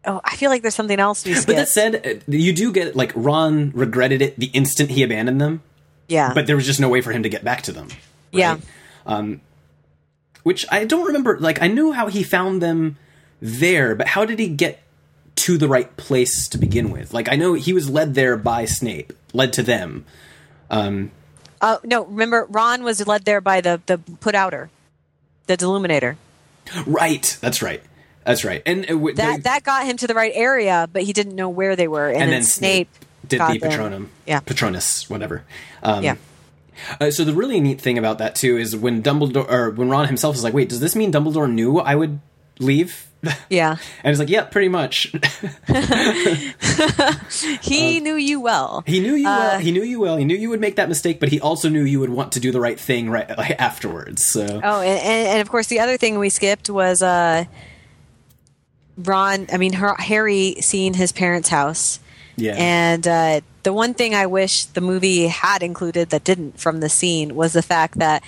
oh, 0.04 0.20
I 0.24 0.36
feel 0.36 0.50
like 0.50 0.62
there's 0.62 0.74
something 0.74 1.00
else 1.00 1.24
we 1.24 1.32
skipped. 1.32 1.46
But 1.46 1.56
that 1.56 1.68
said, 1.68 2.06
uh, 2.06 2.20
you 2.28 2.52
do 2.52 2.72
get 2.72 2.94
like 2.94 3.12
Ron 3.14 3.72
regretted 3.74 4.22
it 4.22 4.38
the 4.38 4.46
instant 4.46 4.90
he 4.90 5.02
abandoned 5.02 5.40
them, 5.40 5.62
yeah, 6.08 6.32
but 6.34 6.46
there 6.46 6.56
was 6.56 6.66
just 6.66 6.80
no 6.80 6.88
way 6.88 7.00
for 7.00 7.12
him 7.12 7.22
to 7.22 7.28
get 7.28 7.44
back 7.44 7.62
to 7.62 7.72
them. 7.72 7.88
right? 7.88 7.98
yeah, 8.32 8.58
Which 10.42 10.66
I 10.70 10.84
don't 10.84 11.06
remember. 11.06 11.38
Like 11.38 11.62
I 11.62 11.68
knew 11.68 11.92
how 11.92 12.08
he 12.08 12.22
found 12.22 12.60
them 12.60 12.98
there, 13.40 13.94
but 13.94 14.08
how 14.08 14.24
did 14.24 14.38
he 14.38 14.48
get 14.48 14.82
to 15.36 15.58
the 15.58 15.68
right 15.68 15.96
place 15.96 16.48
to 16.48 16.58
begin 16.58 16.90
with? 16.90 17.14
Like 17.14 17.30
I 17.30 17.36
know 17.36 17.54
he 17.54 17.72
was 17.72 17.88
led 17.88 18.14
there 18.14 18.36
by 18.36 18.66
Snape, 18.66 19.12
led 19.32 19.52
to 19.54 19.62
them. 19.62 20.04
Um, 20.70 21.10
Oh 21.66 21.80
no! 21.82 22.04
Remember, 22.04 22.46
Ron 22.50 22.84
was 22.84 23.06
led 23.06 23.24
there 23.24 23.40
by 23.40 23.60
the 23.62 23.80
the 23.86 23.96
put 23.98 24.34
outer, 24.34 24.68
the 25.46 25.56
deluminator. 25.56 26.16
right. 26.86 27.38
That's 27.40 27.62
right. 27.62 27.82
That's 28.24 28.44
right. 28.44 28.62
And 28.66 28.84
uh, 28.84 28.88
w- 28.88 29.14
That 29.16 29.36
they- 29.36 29.40
that 29.42 29.64
got 29.64 29.84
him 29.86 29.96
to 29.98 30.06
the 30.06 30.14
right 30.14 30.32
area, 30.34 30.88
but 30.92 31.02
he 31.02 31.12
didn't 31.12 31.34
know 31.36 31.48
where 31.48 31.76
they 31.76 31.88
were. 31.88 32.08
And, 32.08 32.16
and 32.22 32.22
then, 32.32 32.40
then 32.40 32.42
Snape 32.42 32.88
did 33.26 33.40
the. 33.40 33.58
Patronum. 33.60 34.08
Yeah. 34.26 34.40
Patronus, 34.40 35.08
whatever. 35.10 35.44
Um, 35.82 36.02
Yeah. 36.04 36.16
Uh, 37.00 37.10
so 37.10 37.24
the 37.24 37.32
really 37.34 37.60
neat 37.60 37.80
thing 37.80 37.98
about 37.98 38.18
that 38.18 38.34
too 38.34 38.56
is 38.56 38.74
when 38.76 39.02
Dumbledore 39.02 39.48
or 39.50 39.70
when 39.70 39.88
Ron 39.88 40.06
himself 40.06 40.34
is 40.36 40.42
like, 40.42 40.52
"Wait, 40.54 40.68
does 40.68 40.80
this 40.80 40.96
mean 40.96 41.12
Dumbledore 41.12 41.50
knew 41.50 41.78
I 41.78 41.94
would 41.94 42.18
leave?" 42.58 43.06
Yeah, 43.50 43.76
and 44.02 44.10
he's 44.10 44.18
like, 44.18 44.30
"Yeah, 44.30 44.44
pretty 44.44 44.68
much." 44.68 45.12
he 47.62 48.00
knew 48.00 48.14
you 48.16 48.40
well. 48.40 48.82
he 48.86 49.00
knew 49.00 49.14
you 49.14 49.28
Uh, 49.28 49.38
well. 49.38 49.58
He 49.58 49.70
knew 49.72 49.82
you 49.82 50.00
well. 50.00 50.16
He 50.16 50.24
knew 50.24 50.36
you 50.36 50.48
would 50.50 50.60
make 50.60 50.76
that 50.76 50.88
mistake, 50.88 51.20
but 51.20 51.28
he 51.28 51.40
also 51.40 51.68
knew 51.68 51.82
you 51.84 52.00
would 52.00 52.10
want 52.10 52.32
to 52.32 52.40
do 52.40 52.50
the 52.52 52.60
right 52.60 52.78
thing 52.78 53.10
right 53.10 53.28
like, 53.38 53.50
afterwards. 53.60 54.24
So 54.30 54.42
Oh, 54.44 54.80
and, 54.80 55.00
and, 55.00 55.28
and 55.28 55.40
of 55.40 55.48
course, 55.50 55.66
the 55.68 55.80
other 55.80 55.96
thing 55.96 56.18
we 56.18 56.28
skipped 56.30 56.68
was 56.70 57.02
uh, 57.02 57.44
Ron. 58.96 59.46
I 59.52 59.56
mean, 59.58 59.74
her, 59.74 59.94
Harry 59.98 60.56
seeing 60.60 60.94
his 60.94 61.12
parents' 61.12 61.48
house. 61.48 62.00
yeah, 62.36 62.54
And 62.56 63.06
uh, 63.06 63.40
the 63.62 63.72
one 63.72 63.94
thing 63.94 64.14
I 64.14 64.26
wish 64.26 64.64
the 64.66 64.80
movie 64.80 65.26
had 65.28 65.62
included 65.62 66.10
that 66.10 66.24
didn't 66.24 66.58
from 66.60 66.80
the 66.80 66.88
scene 66.88 67.34
was 67.34 67.52
the 67.52 67.62
fact 67.62 67.98
that 67.98 68.22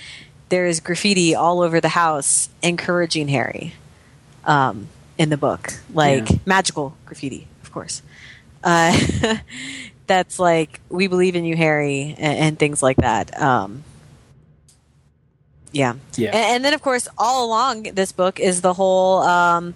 there 0.49 0.67
is 0.67 0.81
graffiti 0.81 1.35
all 1.35 1.61
over 1.61 1.81
the 1.81 1.89
house 1.89 2.49
encouraging 2.63 3.27
Harry 3.29 3.75
um, 4.47 4.89
in 5.19 5.29
the 5.29 5.37
book, 5.37 5.75
like 5.93 6.31
Yeah. 6.31 6.39
magical 6.47 6.97
graffiti, 7.05 7.47
of 7.63 7.71
course. 7.73 8.01
Uh, 8.65 8.97
that's 10.07 10.39
like 10.39 10.81
we 10.89 11.07
believe 11.09 11.37
in 11.37 11.45
you, 11.45 11.57
Harry, 11.57 12.15
and, 12.19 12.39
and 12.39 12.59
things 12.59 12.83
like 12.83 12.97
that. 12.99 13.39
Um, 13.41 13.83
yeah, 15.73 15.95
Yeah. 16.17 16.29
And, 16.31 16.37
and 16.57 16.65
then 16.65 16.73
of 16.75 16.81
course, 16.83 17.09
all 17.19 17.45
along 17.47 17.83
this 17.95 18.13
book 18.13 18.41
is 18.41 18.61
the 18.63 18.73
whole 18.73 19.19
um, 19.23 19.75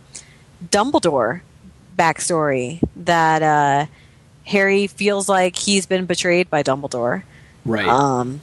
Dumbledore 0.70 1.42
backstory 1.96 2.80
that 2.96 3.42
uh, 3.42 3.86
Harry 4.44 4.86
feels 4.86 5.28
like 5.28 5.56
he's 5.56 5.84
been 5.86 6.06
betrayed 6.06 6.48
by 6.48 6.62
Dumbledore. 6.62 7.22
right. 7.64 7.86
Um, 7.88 8.40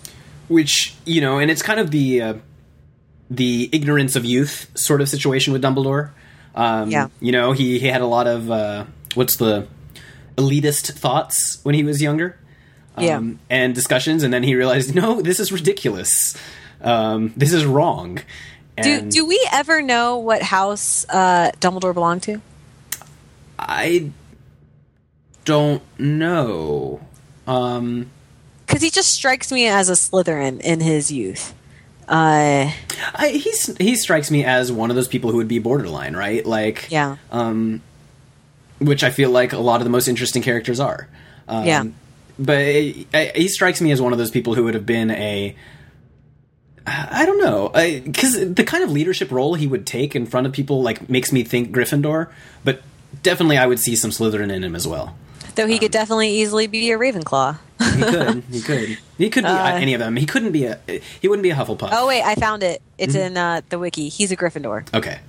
Which 0.49 0.93
you 1.05 1.19
know, 1.21 1.39
and 1.39 1.49
it's 1.49 1.61
kind 1.63 1.79
of 1.79 1.89
the 1.91 2.21
uh, 2.21 2.33
the 3.29 3.69
ignorance 3.71 4.15
of 4.15 4.25
youth 4.25 4.67
sort 4.75 5.01
of 5.01 5.09
situation 5.09 5.53
with 5.53 5.61
Dumbledore. 5.61 6.11
Um, 6.55 6.89
Yeah. 6.89 7.07
you 7.19 7.31
know, 7.31 7.51
he 7.51 7.79
he 7.79 7.87
had 7.87 8.01
a 8.01 8.05
lot 8.07 8.27
of 8.27 8.49
uh, 8.49 8.85
what's 9.15 9.35
the 9.35 9.67
elitist 10.37 10.91
thoughts 10.93 11.59
when 11.63 11.75
he 11.75 11.83
was 11.83 12.01
younger. 12.01 12.37
Yeah. 12.99 13.17
um, 13.17 13.39
and 13.47 13.75
discussions, 13.75 14.23
and 14.23 14.33
then 14.33 14.41
he 14.41 14.55
realized, 14.55 14.95
no, 14.95 15.21
this 15.21 15.39
is 15.39 15.51
ridiculous. 15.51 16.35
Um, 16.81 17.31
this 17.37 17.53
is 17.53 17.63
wrong. 17.63 18.15
do 18.81 18.89
And 18.91 19.11
do 19.11 19.23
we 19.25 19.39
ever 19.51 19.83
know 19.83 20.17
what 20.17 20.41
house 20.41 21.05
uh, 21.09 21.51
Dumbledore 21.59 21.93
belonged 21.93 22.23
to? 22.23 22.41
I 23.59 24.09
don't 25.45 25.83
know. 25.99 27.01
Um, 27.45 28.09
Because 28.65 28.81
he 28.81 28.89
just 28.89 29.13
strikes 29.13 29.51
me 29.51 29.67
as 29.67 29.89
a 29.89 29.93
Slytherin 29.93 30.59
in 30.61 30.79
his 30.79 31.11
youth. 31.11 31.53
Uh, 32.07 32.71
I, 33.15 33.29
he's 33.29 33.75
he 33.77 33.95
strikes 33.95 34.31
me 34.31 34.45
as 34.45 34.71
one 34.71 34.89
of 34.89 34.95
those 34.95 35.07
people 35.07 35.31
who 35.31 35.37
would 35.37 35.47
be 35.47 35.59
borderline, 35.59 36.15
right? 36.15 36.45
Like, 36.45 36.87
yeah, 36.89 37.17
um, 37.31 37.81
which 38.79 39.03
I 39.03 39.09
feel 39.09 39.29
like 39.29 39.53
a 39.53 39.57
lot 39.59 39.81
of 39.81 39.83
the 39.83 39.89
most 39.89 40.07
interesting 40.07 40.41
characters 40.41 40.79
are. 40.79 41.07
Um, 41.47 41.65
Yeah. 41.65 41.83
But 42.39 42.59
it, 42.59 43.07
I, 43.13 43.31
he 43.35 43.47
strikes 43.47 43.81
me 43.81 43.91
as 43.91 44.01
one 44.01 44.11
of 44.13 44.19
those 44.19 44.31
people 44.31 44.53
who 44.55 44.63
would 44.65 44.73
have 44.73 44.85
been 44.85 45.11
a. 45.11 45.55
I 46.89 47.25
don't 47.25 47.39
know, 47.39 47.69
because 48.05 48.53
the 48.53 48.63
kind 48.63 48.81
of 48.81 48.91
leadership 48.91 49.29
role 49.29 49.55
he 49.55 49.67
would 49.67 49.85
take 49.85 50.15
in 50.15 50.25
front 50.25 50.47
of 50.47 50.53
people 50.53 50.81
like 50.81 51.09
makes 51.09 51.33
me 51.33 51.43
think 51.43 51.75
Gryffindor, 51.75 52.31
but 52.63 52.81
definitely 53.23 53.57
I 53.57 53.65
would 53.65 53.79
see 53.79 53.97
some 53.97 54.11
Slytherin 54.11 54.53
in 54.53 54.63
him 54.63 54.73
as 54.73 54.87
well. 54.87 55.17
though 55.55 55.67
he 55.67 55.79
could 55.79 55.91
definitely 55.91 56.29
easily 56.29 56.67
be 56.67 56.89
a 56.91 56.97
Ravenclaw. 56.97 57.57
He 57.97 58.03
could, 58.03 58.43
he 58.51 58.61
could, 58.61 58.97
he 59.17 59.29
could 59.29 59.43
be 59.43 59.49
any 59.49 59.93
of 59.93 59.99
them. 59.99 60.15
He 60.15 60.25
couldn't 60.25 60.51
be 60.51 60.65
a, 60.65 60.79
he 61.21 61.27
wouldn't 61.27 61.43
be 61.43 61.49
a 61.49 61.55
Hufflepuff. 61.55 61.83
Uh, 61.91 61.99
Oh 62.01 62.07
wait, 62.07 62.23
I 62.23 62.35
found 62.35 62.63
it. 62.63 62.81
It's 62.97 63.15
Mm-hmm. 63.15 63.25
in 63.27 63.37
uh, 63.37 63.61
the 63.69 63.79
wiki. 63.79 64.09
He's 64.09 64.31
a 64.31 64.37
Gryffindor. 64.37 64.93
okay, 64.93 65.19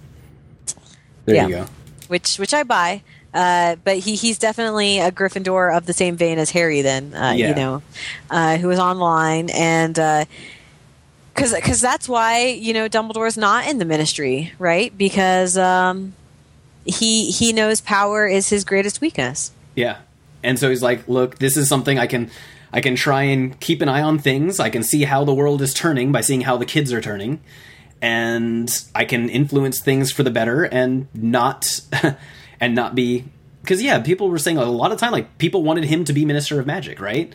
there 1.25 1.35
Yeah. 1.37 1.47
you 1.47 1.55
go. 1.57 1.67
which 2.09 2.39
which 2.39 2.55
I 2.55 2.63
buy. 2.63 3.03
Uh, 3.35 3.77
but 3.85 3.99
he 3.99 4.15
he's 4.17 4.39
definitely 4.39 4.99
a 5.01 5.11
Gryffindor 5.13 5.77
of 5.77 5.85
the 5.87 5.93
same 5.93 6.17
vein 6.17 6.39
as 6.39 6.51
Harry. 6.51 6.81
Then 6.83 7.13
uh, 7.15 7.33
Yeah. 7.37 7.49
you 7.51 7.55
know, 7.55 7.83
uh, 8.31 8.57
who 8.57 8.69
was 8.69 8.79
online 8.79 9.51
and 9.51 9.95
because 11.35 11.55
because 11.55 11.81
that's 11.81 12.09
why 12.09 12.47
you 12.47 12.73
know 12.73 12.89
Dumbledore's 12.89 13.37
not 13.37 13.69
in 13.69 13.79
the 13.79 13.85
Ministry, 13.85 14.53
right? 14.59 14.97
Because 14.97 15.57
um, 15.59 16.15
he 16.87 17.31
he 17.31 17.53
knows 17.53 17.81
power 17.83 18.27
is 18.27 18.49
his 18.49 18.65
greatest 18.65 19.01
weakness. 19.01 19.53
Yeah. 19.77 19.99
And 20.43 20.59
so 20.59 20.71
he's 20.71 20.83
like, 20.83 21.07
"Look, 21.09 21.39
this 21.39 21.57
is 21.57 21.69
something 21.69 21.99
I 21.99 22.07
can 22.07 22.31
I 22.73 22.81
can 22.81 22.97
try 22.97 23.23
and 23.23 23.59
keep 23.61 23.81
an 23.83 23.89
eye 23.89 24.03
on 24.03 24.19
things. 24.19 24.61
I 24.61 24.71
can 24.71 24.83
see 24.83 25.05
how 25.05 25.25
the 25.25 25.35
world 25.35 25.63
is 25.63 25.73
turning 25.75 26.13
by 26.13 26.21
seeing 26.21 26.43
how 26.43 26.57
the 26.57 26.67
kids 26.67 26.93
are 26.93 27.01
turning, 27.01 27.41
and 28.03 28.71
I 28.95 29.05
can 29.05 29.29
influence 29.29 29.81
things 29.81 30.13
for 30.13 30.23
the 30.23 30.31
better 30.31 30.65
and 30.65 31.09
not 31.15 31.81
and 32.61 32.75
not 32.75 32.95
be 32.95 33.25
because 33.63 33.83
yeah, 33.83 34.01
people 34.01 34.31
were 34.31 34.39
saying 34.39 34.57
a 34.57 34.65
lot 34.65 34.93
of 34.93 34.99
time 34.99 35.13
like 35.13 35.39
people 35.39 35.63
wanted 35.63 35.85
him 35.85 36.05
to 36.05 36.13
be 36.13 36.25
Minister 36.25 36.59
of 36.61 36.67
Magic, 36.67 37.01
right? 37.01 37.33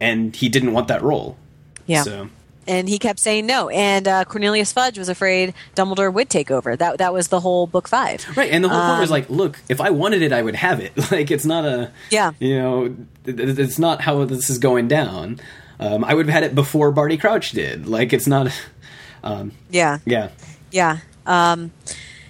And 0.00 0.34
he 0.34 0.48
didn't 0.48 0.72
want 0.72 0.88
that 0.88 1.02
role. 1.02 1.36
Yeah. 1.86 2.02
So 2.02 2.28
And 2.66 2.88
he 2.88 2.98
kept 2.98 3.18
saying 3.20 3.46
no. 3.46 3.68
And 3.68 4.06
uh, 4.08 4.24
Cornelius 4.24 4.72
Fudge 4.72 4.98
was 4.98 5.08
afraid 5.08 5.54
Dumbledore 5.74 6.12
would 6.12 6.30
take 6.30 6.50
over. 6.50 6.76
That 6.76 6.98
that 6.98 7.12
was 7.12 7.28
the 7.28 7.40
whole 7.40 7.66
book 7.66 7.88
five. 7.88 8.24
Right, 8.36 8.50
and 8.50 8.64
the 8.64 8.68
whole 8.68 8.80
point 8.80 9.00
was 9.00 9.10
Um, 9.10 9.14
like, 9.14 9.30
look, 9.30 9.58
if 9.68 9.80
I 9.80 9.90
wanted 9.90 10.22
it, 10.22 10.32
I 10.32 10.42
would 10.42 10.56
have 10.56 10.80
it. 10.80 10.92
Like, 11.10 11.30
it's 11.30 11.44
not 11.44 11.64
a, 11.64 11.92
Yeah. 12.10 12.32
you 12.38 12.56
know, 12.58 12.96
it's 13.26 13.78
not 13.78 14.00
how 14.00 14.24
this 14.24 14.48
is 14.50 14.58
going 14.58 14.88
down. 14.88 15.40
Um, 15.78 16.04
I 16.04 16.14
would 16.14 16.26
have 16.26 16.32
had 16.34 16.42
it 16.44 16.54
before 16.54 16.90
Barty 16.92 17.16
Crouch 17.16 17.50
did. 17.52 17.86
Like, 17.86 18.12
it's 18.12 18.26
not, 18.26 18.48
Yeah. 19.70 19.98
yeah, 20.04 20.28
Yeah. 20.70 20.98
Um, 21.26 21.72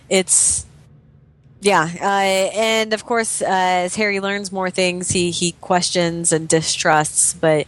it's 0.08 0.66
yeah, 1.60 1.88
uh, 2.00 2.04
and 2.54 2.92
of 2.92 3.06
course, 3.06 3.40
uh, 3.40 3.46
as 3.48 3.96
Harry 3.96 4.20
learns 4.20 4.52
more 4.52 4.68
things, 4.70 5.10
he 5.10 5.30
he 5.30 5.52
questions 5.62 6.30
and 6.30 6.46
distrusts. 6.46 7.32
But 7.32 7.66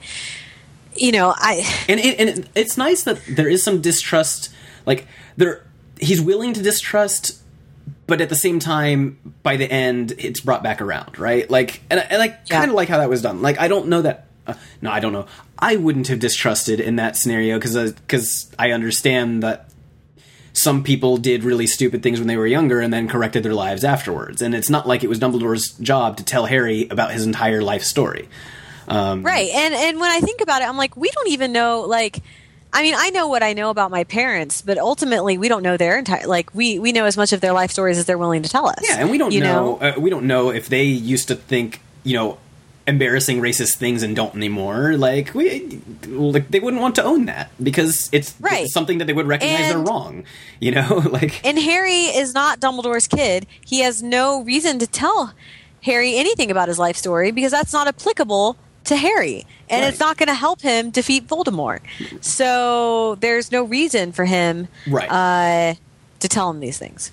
you 0.98 1.12
know, 1.12 1.32
I 1.36 1.64
and 1.88 2.00
it, 2.00 2.20
and 2.20 2.48
it's 2.54 2.76
nice 2.76 3.04
that 3.04 3.20
there 3.28 3.48
is 3.48 3.62
some 3.62 3.80
distrust. 3.80 4.50
Like, 4.84 5.06
there, 5.36 5.64
he's 6.00 6.20
willing 6.20 6.52
to 6.54 6.62
distrust, 6.62 7.40
but 8.06 8.20
at 8.20 8.28
the 8.28 8.34
same 8.36 8.58
time, 8.58 9.18
by 9.42 9.56
the 9.56 9.70
end, 9.70 10.12
it's 10.18 10.40
brought 10.40 10.62
back 10.62 10.80
around, 10.80 11.18
right? 11.18 11.50
Like, 11.50 11.82
and, 11.90 11.98
I- 12.00 12.04
and 12.04 12.22
I 12.22 12.28
kind 12.28 12.70
of 12.70 12.76
like 12.76 12.88
how 12.88 12.98
that 12.98 13.08
was 13.08 13.22
done. 13.22 13.42
Like, 13.42 13.58
I 13.60 13.68
don't 13.68 13.88
know 13.88 14.02
that. 14.02 14.26
Uh, 14.46 14.54
no, 14.80 14.90
I 14.90 15.00
don't 15.00 15.12
know. 15.12 15.26
I 15.58 15.76
wouldn't 15.76 16.06
have 16.08 16.20
distrusted 16.20 16.78
in 16.80 16.96
that 16.96 17.16
scenario 17.16 17.58
because 17.58 17.92
because 17.94 18.50
I 18.58 18.70
understand 18.70 19.42
that 19.42 19.70
some 20.52 20.82
people 20.84 21.16
did 21.18 21.44
really 21.44 21.66
stupid 21.66 22.02
things 22.02 22.18
when 22.18 22.28
they 22.28 22.36
were 22.36 22.46
younger 22.46 22.80
and 22.80 22.92
then 22.92 23.08
corrected 23.08 23.42
their 23.42 23.52
lives 23.54 23.84
afterwards. 23.84 24.40
And 24.40 24.54
it's 24.54 24.70
not 24.70 24.86
like 24.86 25.02
it 25.04 25.08
was 25.08 25.18
Dumbledore's 25.18 25.72
job 25.72 26.16
to 26.18 26.24
tell 26.24 26.46
Harry 26.46 26.88
about 26.88 27.10
his 27.12 27.26
entire 27.26 27.60
life 27.60 27.82
story. 27.82 28.28
Right, 28.88 29.50
and 29.54 29.74
and 29.74 30.00
when 30.00 30.10
I 30.10 30.20
think 30.20 30.40
about 30.40 30.62
it, 30.62 30.68
I'm 30.68 30.76
like, 30.76 30.96
we 30.96 31.10
don't 31.10 31.28
even 31.28 31.52
know 31.52 31.82
like. 31.82 32.22
I 32.72 32.82
mean, 32.82 32.94
I 32.96 33.08
know 33.08 33.28
what 33.28 33.42
I 33.42 33.54
know 33.54 33.70
about 33.70 33.90
my 33.90 34.04
parents, 34.04 34.60
but 34.60 34.76
ultimately, 34.76 35.38
we 35.38 35.48
don't 35.48 35.62
know 35.62 35.78
their 35.78 35.98
entire. 35.98 36.26
Like, 36.26 36.54
we 36.54 36.78
we 36.78 36.92
know 36.92 37.06
as 37.06 37.16
much 37.16 37.32
of 37.32 37.40
their 37.40 37.52
life 37.54 37.70
stories 37.70 37.96
as 37.96 38.04
they're 38.04 38.18
willing 38.18 38.42
to 38.42 38.50
tell 38.50 38.68
us. 38.68 38.80
Yeah, 38.82 38.96
and 38.98 39.10
we 39.10 39.16
don't 39.16 39.32
you 39.32 39.40
know, 39.40 39.78
Uh, 39.80 39.94
we 39.96 40.10
don't 40.10 40.26
know 40.26 40.50
if 40.50 40.68
they 40.68 40.82
used 40.84 41.28
to 41.28 41.36
think 41.36 41.80
you 42.02 42.14
know 42.14 42.38
embarrassing 42.86 43.40
racist 43.40 43.76
things 43.76 44.02
and 44.02 44.14
don't 44.14 44.34
anymore. 44.34 44.96
Like 44.96 45.32
we, 45.34 45.80
like 46.06 46.50
they 46.50 46.60
wouldn't 46.60 46.82
want 46.82 46.94
to 46.96 47.04
own 47.04 47.26
that 47.26 47.50
because 47.62 48.08
it's, 48.12 48.34
Right. 48.40 48.64
it's 48.64 48.72
something 48.74 48.98
that 48.98 49.06
they 49.06 49.12
would 49.12 49.26
recognize 49.26 49.68
they're 49.68 49.78
wrong. 49.78 50.24
You 50.60 50.72
know, 50.72 51.02
like 51.10 51.44
And 51.46 51.58
Harry 51.58 52.02
is 52.04 52.34
not 52.34 52.60
Dumbledore's 52.60 53.08
kid. 53.08 53.46
He 53.64 53.80
has 53.80 54.02
no 54.02 54.42
reason 54.42 54.78
to 54.80 54.86
tell 54.86 55.32
Harry 55.82 56.16
anything 56.16 56.50
about 56.50 56.68
his 56.68 56.78
life 56.78 56.96
story 56.96 57.30
because 57.32 57.52
that's 57.52 57.72
not 57.72 57.88
applicable 57.88 58.56
to 58.86 58.96
Harry. 58.96 59.46
And 59.68 59.84
it's 59.84 59.98
not 60.00 60.16
going 60.16 60.28
to 60.28 60.34
help 60.34 60.60
him 60.60 60.90
defeat 60.90 61.26
Voldemort. 61.26 61.80
So 62.20 63.16
there's 63.16 63.50
no 63.52 63.64
reason 63.64 64.12
for 64.12 64.24
him 64.24 64.68
Right. 64.86 65.08
uh, 65.10 65.74
to 66.20 66.28
tell 66.28 66.50
him 66.50 66.60
these 66.60 66.78
things. 66.78 67.10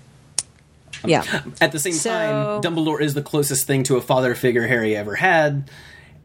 Yeah. 1.06 1.24
At 1.60 1.72
the 1.72 1.80
same 1.80 1.94
So- 1.94 2.10
time, 2.10 2.62
Dumbledore 2.62 3.02
is 3.02 3.14
the 3.14 3.22
closest 3.22 3.66
thing 3.68 3.84
to 3.84 3.98
a 3.98 4.02
father 4.02 4.36
figure 4.36 4.68
Harry 4.68 4.96
ever 4.96 5.16
had. 5.16 5.70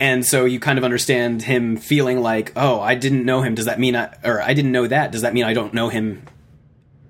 And 0.01 0.25
so 0.25 0.45
you 0.45 0.61
kind 0.61 0.79
of 0.79 0.85
understand 0.85 1.43
him 1.43 1.77
feeling 1.77 2.21
like, 2.21 2.53
oh, 2.55 2.81
I 2.81 2.95
didn't 2.95 3.25
know 3.25 3.43
him. 3.43 3.55
Does 3.57 3.65
that 3.65 3.81
mean 3.81 3.97
I, 3.97 4.11
or 4.23 4.41
I 4.41 4.55
didn't 4.55 4.71
know 4.71 4.87
that? 4.87 5.11
Does 5.11 5.23
that 5.23 5.35
mean 5.35 5.43
I 5.45 5.55
don't 5.55 5.75
know 5.75 5.89
him 5.89 6.23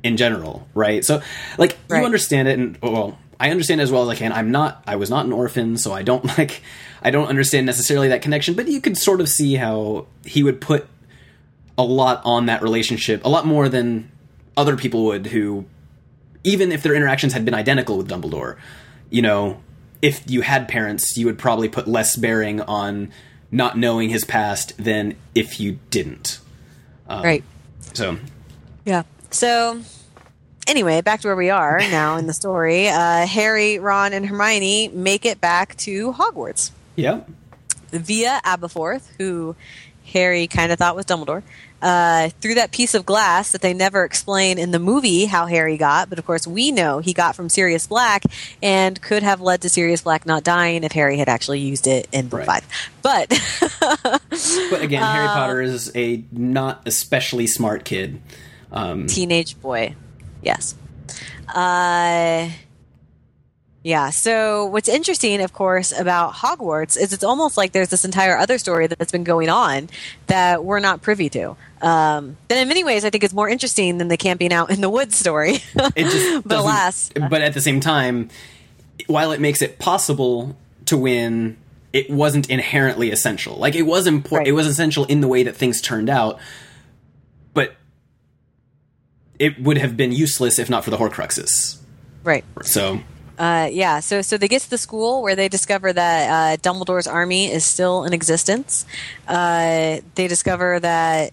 in 0.02 0.16
general? 0.16 0.66
Right. 0.74 1.04
So, 1.04 1.20
like, 1.58 1.76
Right. 1.88 1.98
you 2.00 2.06
understand 2.06 2.48
it. 2.48 2.58
And, 2.58 2.78
well, 2.82 3.18
I 3.38 3.50
understand 3.50 3.82
as 3.82 3.92
well 3.92 4.02
as 4.04 4.08
I 4.08 4.14
can. 4.14 4.32
I'm 4.32 4.50
not, 4.50 4.82
I 4.86 4.96
was 4.96 5.10
not 5.10 5.26
an 5.26 5.32
orphan, 5.32 5.76
so 5.76 5.92
I 5.92 6.02
don't 6.02 6.24
like, 6.38 6.62
I 7.02 7.10
don't 7.10 7.28
understand 7.28 7.66
necessarily 7.66 8.08
that 8.08 8.22
connection, 8.22 8.54
but 8.54 8.68
you 8.68 8.80
could 8.80 8.96
sort 8.96 9.20
of 9.20 9.28
see 9.28 9.54
how 9.54 10.06
he 10.24 10.42
would 10.42 10.60
put 10.60 10.86
a 11.76 11.84
lot 11.84 12.20
on 12.24 12.46
that 12.46 12.62
relationship, 12.62 13.24
a 13.24 13.28
lot 13.28 13.46
more 13.46 13.68
than 13.68 14.10
other 14.56 14.76
people 14.76 15.04
would 15.04 15.28
who 15.28 15.64
even 16.44 16.72
if 16.72 16.82
their 16.82 16.94
interactions 16.94 17.32
had 17.32 17.44
been 17.44 17.54
identical 17.54 17.96
with 17.96 18.08
Dumbledore, 18.08 18.56
you 19.10 19.22
know, 19.22 19.60
if 20.02 20.22
you 20.30 20.42
had 20.42 20.68
parents, 20.68 21.16
you 21.16 21.26
would 21.26 21.38
probably 21.38 21.68
put 21.68 21.88
less 21.88 22.16
bearing 22.16 22.60
on 22.62 23.12
not 23.50 23.76
knowing 23.76 24.08
his 24.08 24.24
past 24.24 24.72
than 24.76 25.16
if 25.34 25.60
you 25.60 25.78
didn't. 25.90 26.40
right. 27.22 27.44
So, 27.94 28.18
Yeah. 28.84 29.02
So, 29.30 29.80
anyway, 30.66 31.00
back 31.00 31.20
to 31.20 31.28
where 31.28 31.36
we 31.36 31.50
are 31.50 31.78
now 31.78 32.16
in 32.16 32.26
the 32.26 32.32
story. 32.32 32.88
Uh, 32.88 33.26
Harry, 33.26 33.78
Ron, 33.78 34.12
and 34.12 34.24
Hermione 34.26 34.88
make 34.88 35.26
it 35.26 35.40
back 35.40 35.76
to 35.78 36.12
Hogwarts 36.12 36.70
yeah. 36.98 37.20
via 37.92 38.40
Aberforth, 38.44 39.08
who 39.18 39.54
Harry 40.12 40.46
kind 40.46 40.72
of 40.72 40.78
thought 40.78 40.96
was 40.96 41.06
Dumbledore. 41.06 41.42
Uh, 41.80 42.30
through 42.40 42.54
that 42.54 42.72
piece 42.72 42.92
of 42.94 43.06
glass 43.06 43.52
that 43.52 43.60
they 43.60 43.72
never 43.72 44.02
explain 44.04 44.58
in 44.58 44.72
the 44.72 44.80
movie 44.80 45.26
how 45.26 45.46
Harry 45.46 45.76
got, 45.76 46.08
but 46.10 46.18
of 46.18 46.26
course 46.26 46.44
we 46.44 46.72
know 46.72 46.98
he 46.98 47.12
got 47.12 47.36
from 47.36 47.48
Sirius 47.48 47.86
Black 47.86 48.24
and 48.60 49.00
could 49.00 49.22
have 49.22 49.40
led 49.40 49.60
to 49.62 49.68
Sirius 49.68 50.00
Black 50.02 50.26
not 50.26 50.42
dying 50.42 50.82
if 50.82 50.90
Harry 50.90 51.18
had 51.18 51.28
actually 51.28 51.60
used 51.60 51.86
it 51.86 52.08
in 52.10 52.26
book 52.26 52.40
Right. 52.46 52.62
five. 52.64 52.66
But 53.02 53.28
But 54.70 54.82
again, 54.82 55.02
Harry 55.04 55.28
Potter 55.28 55.60
is 55.60 55.92
a 55.94 56.24
not 56.32 56.82
especially 56.84 57.46
smart 57.46 57.84
kid. 57.84 58.20
Um, 58.72 59.06
teenage 59.06 59.60
boy. 59.60 59.94
Yes. 60.42 60.74
Uh 61.54 62.50
yeah, 63.88 64.10
so 64.10 64.66
what's 64.66 64.86
interesting, 64.86 65.40
of 65.40 65.54
course, 65.54 65.98
about 65.98 66.34
Hogwarts 66.34 66.94
is 67.00 67.14
it's 67.14 67.24
almost 67.24 67.56
like 67.56 67.72
there's 67.72 67.88
this 67.88 68.04
entire 68.04 68.36
other 68.36 68.58
story 68.58 68.86
that's 68.86 69.10
been 69.10 69.24
going 69.24 69.48
on 69.48 69.88
that 70.26 70.62
we're 70.62 70.78
not 70.78 71.00
privy 71.00 71.30
to. 71.30 71.56
Um, 71.80 72.36
that 72.48 72.58
in 72.58 72.68
many 72.68 72.84
ways 72.84 73.06
I 73.06 73.08
think 73.08 73.24
is 73.24 73.32
more 73.32 73.48
interesting 73.48 73.96
than 73.96 74.08
the 74.08 74.18
camping 74.18 74.52
out 74.52 74.68
in 74.68 74.82
the 74.82 74.90
woods 74.90 75.16
story. 75.16 75.54
it 75.74 76.02
just 76.02 76.46
but 76.46 76.58
alas, 76.58 77.10
but 77.30 77.40
at 77.40 77.54
the 77.54 77.62
same 77.62 77.80
time, 77.80 78.28
while 79.06 79.32
it 79.32 79.40
makes 79.40 79.62
it 79.62 79.78
possible 79.78 80.54
to 80.84 80.98
win, 80.98 81.56
it 81.94 82.10
wasn't 82.10 82.50
inherently 82.50 83.10
essential. 83.10 83.56
Like 83.56 83.74
it 83.74 83.84
was 83.84 84.06
important. 84.06 84.40
Right. 84.40 84.48
It 84.48 84.52
was 84.52 84.66
essential 84.66 85.06
in 85.06 85.22
the 85.22 85.28
way 85.28 85.44
that 85.44 85.56
things 85.56 85.80
turned 85.80 86.10
out, 86.10 86.38
but 87.54 87.74
it 89.38 89.58
would 89.58 89.78
have 89.78 89.96
been 89.96 90.12
useless 90.12 90.58
if 90.58 90.68
not 90.68 90.84
for 90.84 90.90
the 90.90 90.98
Horcruxes. 90.98 91.78
right. 92.22 92.44
So 92.64 93.00
Uh, 93.38 93.68
yeah, 93.70 94.00
so 94.00 94.20
so 94.20 94.36
they 94.36 94.48
get 94.48 94.62
to 94.62 94.70
the 94.70 94.78
school 94.78 95.22
where 95.22 95.36
they 95.36 95.48
discover 95.48 95.92
that 95.92 96.28
uh, 96.28 96.56
Dumbledore's 96.60 97.06
army 97.06 97.50
is 97.50 97.64
still 97.64 98.04
in 98.04 98.12
existence. 98.12 98.84
Uh, 99.28 99.98
they 100.16 100.26
discover 100.26 100.80
that 100.80 101.32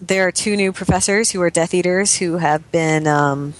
there 0.00 0.26
are 0.28 0.32
two 0.32 0.54
new 0.56 0.72
professors 0.72 1.30
who 1.32 1.40
are 1.42 1.50
Death 1.50 1.74
Eaters 1.74 2.14
who 2.16 2.36
have 2.36 2.70
been 2.70 3.06
um, 3.08 3.54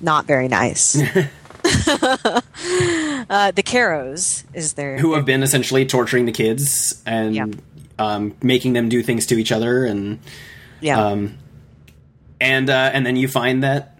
not 0.00 0.24
very 0.26 0.48
nice. 0.48 0.96
uh, 1.64 3.50
the 3.52 3.62
Carrows 3.64 4.42
is 4.52 4.72
there 4.74 4.98
who 4.98 5.14
have 5.14 5.24
been 5.24 5.44
essentially 5.44 5.86
torturing 5.86 6.26
the 6.26 6.32
kids 6.32 7.00
and 7.06 7.34
Yeah. 7.36 7.46
um, 8.00 8.34
making 8.42 8.72
them 8.72 8.88
do 8.88 9.00
things 9.02 9.26
to 9.26 9.38
each 9.38 9.52
other 9.52 9.84
and 9.84 10.18
yeah 10.80 11.00
um, 11.06 11.38
and 12.40 12.68
uh, 12.68 12.90
and 12.92 13.06
then 13.06 13.14
you 13.14 13.28
find 13.28 13.62
that 13.62 13.96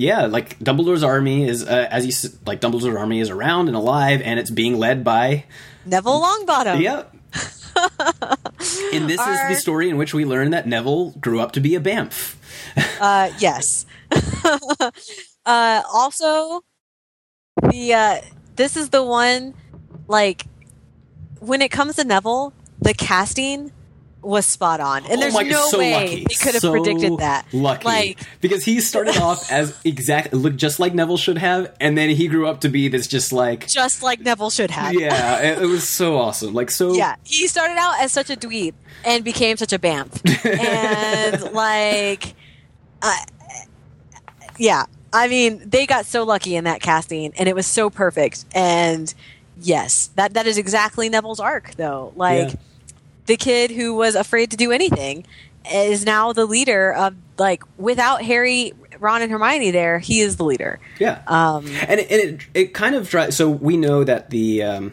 yeah, 0.00 0.24
like 0.24 0.58
Dumbledore's 0.58 1.02
army 1.02 1.46
is 1.46 1.62
uh, 1.62 1.86
as 1.90 2.06
you 2.06 2.30
like 2.46 2.62
Dumbledore's 2.62 2.96
army 2.96 3.20
is 3.20 3.28
around 3.28 3.68
and 3.68 3.76
alive, 3.76 4.22
and 4.22 4.40
it's 4.40 4.50
being 4.50 4.78
led 4.78 5.04
by 5.04 5.44
Neville 5.84 6.22
Longbottom. 6.22 6.80
yeah. 6.80 7.04
and 8.94 9.08
this 9.08 9.20
is 9.20 9.48
the 9.48 9.56
story 9.56 9.90
in 9.90 9.98
which 9.98 10.14
we 10.14 10.24
learn 10.24 10.50
that 10.50 10.66
Neville 10.66 11.10
grew 11.20 11.38
up 11.38 11.52
to 11.52 11.60
be 11.60 11.74
a 11.74 11.80
Bamf. 11.80 12.36
Uh, 12.98 13.30
yes. 13.38 13.84
uh, 15.44 15.82
also, 15.92 16.62
the 17.70 17.92
uh, 17.92 18.20
this 18.56 18.78
is 18.78 18.88
the 18.88 19.04
one. 19.04 19.52
Like 20.08 20.46
when 21.40 21.60
it 21.60 21.70
comes 21.70 21.96
to 21.96 22.04
Neville, 22.04 22.54
the 22.80 22.94
casting 22.94 23.70
was 24.22 24.46
spot 24.46 24.80
on, 24.80 25.04
and 25.06 25.20
there's 25.20 25.34
oh 25.34 25.42
my, 25.42 25.48
no 25.48 25.66
so 25.68 25.78
way 25.78 25.92
lucky. 25.92 26.24
they 26.28 26.34
could 26.34 26.54
have 26.54 26.60
So 26.60 26.72
predicted 26.72 27.18
that. 27.18 27.46
Lucky, 27.52 27.84
Like, 27.84 28.18
because 28.40 28.64
he 28.64 28.80
started 28.80 29.16
off 29.22 29.50
as 29.50 29.78
exact, 29.84 30.32
looked 30.32 30.56
just 30.56 30.78
like 30.80 30.94
Neville 30.94 31.16
should 31.16 31.38
have, 31.38 31.74
and 31.80 31.96
then 31.96 32.10
he 32.10 32.28
grew 32.28 32.46
up 32.46 32.60
to 32.60 32.68
be 32.68 32.88
this 32.88 33.06
just 33.06 33.32
like 33.32 33.66
just 33.68 34.02
like 34.02 34.20
Neville 34.20 34.50
should 34.50 34.70
have. 34.70 34.94
yeah, 34.94 35.38
it, 35.42 35.62
it 35.62 35.66
was 35.66 35.88
so 35.88 36.18
awesome, 36.18 36.54
like 36.54 36.70
so 36.70 36.92
Yeah, 36.92 37.16
he 37.24 37.46
started 37.46 37.76
out 37.78 38.00
as 38.00 38.12
such 38.12 38.30
a 38.30 38.36
dweeb 38.36 38.74
and 39.04 39.24
became 39.24 39.56
such 39.56 39.72
a 39.72 39.78
bamf, 39.78 40.20
and 40.60 41.52
like, 41.54 42.34
uh, 43.02 43.16
yeah. 44.58 44.84
I 45.12 45.26
mean, 45.26 45.60
they 45.68 45.86
got 45.86 46.06
so 46.06 46.22
lucky 46.22 46.54
in 46.54 46.64
that 46.64 46.80
casting, 46.80 47.32
and 47.36 47.48
it 47.48 47.54
was 47.56 47.66
so 47.66 47.90
perfect. 47.90 48.44
And 48.54 49.12
yes, 49.60 50.10
that 50.14 50.34
that 50.34 50.46
is 50.46 50.56
exactly 50.56 51.08
Neville's 51.08 51.40
arc, 51.40 51.74
though. 51.74 52.12
Like 52.14 52.50
Yeah. 52.50 52.54
The 53.30 53.36
kid 53.36 53.70
who 53.70 53.94
was 53.94 54.14
afraid 54.16 54.50
to 54.50 54.56
do 54.56 54.72
anything 54.72 55.24
is 55.72 56.04
now 56.04 56.32
the 56.32 56.44
leader 56.46 56.92
of 56.92 57.14
like 57.38 57.62
without 57.78 58.22
Harry, 58.22 58.72
Ron, 58.98 59.22
and 59.22 59.30
Hermione 59.30 59.70
there, 59.70 59.98
he 60.00 60.20
is 60.20 60.36
the 60.36 60.44
leader. 60.44 60.80
Yeah, 60.98 61.22
Um, 61.26 61.66
and 61.88 62.00
it, 62.00 62.10
and 62.10 62.20
it 62.20 62.40
it 62.54 62.74
kind 62.74 62.94
of 62.94 63.08
dri- 63.08 63.30
so 63.30 63.48
we 63.48 63.76
know 63.76 64.02
that 64.04 64.30
the 64.30 64.62
um, 64.62 64.92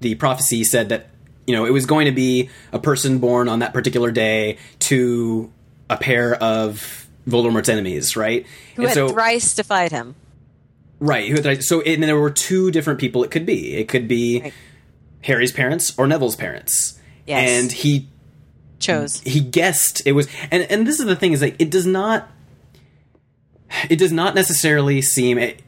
the 0.00 0.14
prophecy 0.16 0.64
said 0.64 0.88
that 0.88 1.10
you 1.46 1.54
know 1.54 1.64
it 1.66 1.72
was 1.72 1.84
going 1.86 2.06
to 2.06 2.12
be 2.12 2.48
a 2.72 2.78
person 2.78 3.18
born 3.18 3.48
on 3.48 3.58
that 3.60 3.72
particular 3.72 4.10
day 4.10 4.56
to 4.90 5.50
a 5.90 5.96
pair 5.96 6.34
of 6.34 7.06
Voldemort's 7.28 7.68
enemies, 7.68 8.16
right? 8.16 8.46
who 8.76 8.82
And 8.82 8.88
had 8.88 8.94
so 8.94 9.08
thrice 9.10 9.54
defied 9.54 9.92
him. 9.92 10.14
right, 11.00 11.28
who 11.28 11.34
had 11.34 11.44
thrice- 11.44 11.68
so 11.68 11.80
and 11.82 12.02
there 12.02 12.18
were 12.18 12.30
two 12.30 12.70
different 12.70 12.98
people. 13.00 13.22
It 13.24 13.30
could 13.30 13.44
be 13.46 13.74
it 13.74 13.88
could 13.88 14.06
be 14.08 14.40
Right. 14.42 14.54
Harry's 15.22 15.52
parents 15.52 15.92
or 15.98 16.06
Neville's 16.08 16.34
parents, 16.36 16.98
Yes. 17.26 17.48
and 17.48 17.72
he 17.72 18.08
Chose. 18.78 19.20
he 19.20 19.40
guessed 19.40 20.02
it 20.06 20.12
was 20.12 20.26
and 20.50 20.64
and 20.64 20.86
this 20.86 20.98
is 20.98 21.06
the 21.06 21.14
thing 21.14 21.32
is 21.32 21.40
like 21.40 21.56
it 21.60 21.70
does 21.70 21.86
not 21.86 22.28
it 23.88 23.96
does 23.96 24.12
not 24.12 24.34
necessarily 24.34 25.00
seem 25.02 25.38
it, 25.38 25.62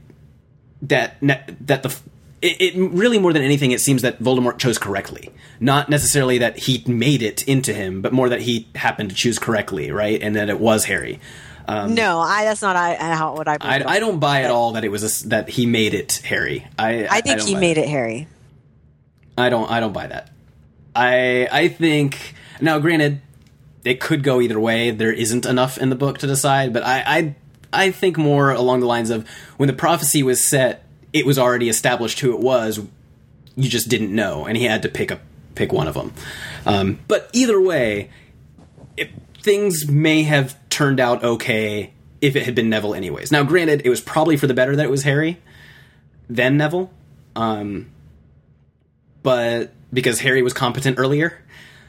that 0.83 1.17
that 1.21 1.83
the 1.83 1.97
it, 2.43 2.61
it 2.61 2.75
really 2.77 3.19
more 3.19 3.33
than 3.33 3.43
anything 3.43 3.71
it 3.71 3.81
seems 3.81 4.03
that 4.03 4.21
Voldemort 4.21 4.59
chose 4.59 4.79
correctly 4.79 5.31
not 5.61 5.89
necessarily 5.89 6.39
that 6.39 6.59
he 6.59 6.83
made 6.87 7.23
it 7.23 7.47
into 7.47 7.73
him 7.73 8.03
but 8.03 8.13
more 8.13 8.29
that 8.29 8.43
he 8.43 8.67
happened 8.75 9.11
to 9.11 9.17
choose 9.17 9.39
correctly 9.39 9.93
right 9.93 10.21
and 10.21 10.35
that 10.35 10.49
it 10.49 10.59
was 10.59 10.85
Harry 10.87 11.21
um, 11.67 11.95
no, 11.95 12.21
I. 12.21 12.45
That's 12.45 12.61
not 12.61 12.77
I, 12.77 12.95
how 13.15 13.35
what 13.37 13.49
I. 13.49 13.57
I. 13.61 13.83
I 13.87 13.99
don't 13.99 14.19
buy 14.21 14.43
at 14.43 14.51
all 14.51 14.73
that 14.73 14.85
it 14.85 14.91
was 14.91 15.25
a 15.25 15.29
that 15.29 15.49
he 15.49 15.65
made 15.65 15.95
it 15.95 16.21
Harry 16.25 16.67
I 16.79 17.07
I 17.07 17.21
think 17.23 17.39
don't 17.39 17.49
he 17.49 17.55
made 17.55 17.79
that. 17.79 17.85
it 17.85 17.89
Harry. 17.89 18.29
I 19.39 19.49
don't 19.49 19.71
I 19.71 19.81
don't 19.81 19.93
buy 19.93 20.07
that. 20.09 20.31
I 20.95 21.49
I 21.51 21.69
think 21.69 22.35
now 22.61 22.79
granted 22.79 23.21
it 23.85 24.01
could 24.01 24.23
go 24.23 24.41
either 24.41 24.59
way. 24.59 24.91
There 24.91 25.13
isn't 25.13 25.47
enough 25.47 25.79
in 25.79 25.91
the 25.91 25.97
book 25.97 26.19
to 26.19 26.27
decide, 26.27 26.73
but 26.73 26.83
I 26.83 27.03
I 27.07 27.35
I 27.73 27.91
think 27.91 28.17
more 28.17 28.51
along 28.51 28.81
the 28.81 28.87
lines 28.87 29.11
of 29.11 29.29
when 29.57 29.67
the 29.67 29.75
prophecy 29.75 30.23
was 30.23 30.43
set, 30.43 30.85
it 31.13 31.27
was 31.27 31.39
already 31.39 31.69
established 31.69 32.21
who 32.21 32.35
it 32.35 32.41
was. 32.41 32.81
You 33.57 33.69
just 33.69 33.89
didn't 33.89 34.15
know, 34.15 34.47
and 34.47 34.57
he 34.57 34.65
had 34.65 34.83
to 34.83 34.89
pick 34.89 35.11
a 35.11 35.21
pick 35.55 35.73
one 35.73 35.87
of 35.87 35.95
them. 35.95 36.13
Um, 36.67 36.99
but 37.07 37.31
either 37.33 37.61
way, 37.61 38.11
it, 38.97 39.11
things 39.43 39.89
may 39.89 40.23
have 40.23 40.57
turned 40.69 40.99
out 40.99 41.23
okay 41.23 41.93
if 42.21 42.37
it 42.37 42.45
had 42.45 42.55
been 42.55 42.71
Neville 42.71 42.95
anyways. 42.95 43.31
Now 43.31 43.43
granted, 43.45 43.83
it 43.85 43.91
was 43.91 44.01
probably 44.01 44.37
for 44.37 44.47
the 44.47 44.55
better 44.55 44.75
that 44.77 44.85
it 44.85 44.91
was 44.91 45.03
Harry 45.03 45.39
than 46.29 46.57
Neville. 46.57 46.91
Um, 47.37 47.91
but 49.23 49.73
because 49.95 50.21
Harry 50.21 50.43
was 50.43 50.53
competent 50.53 50.99
earlier. 50.99 51.39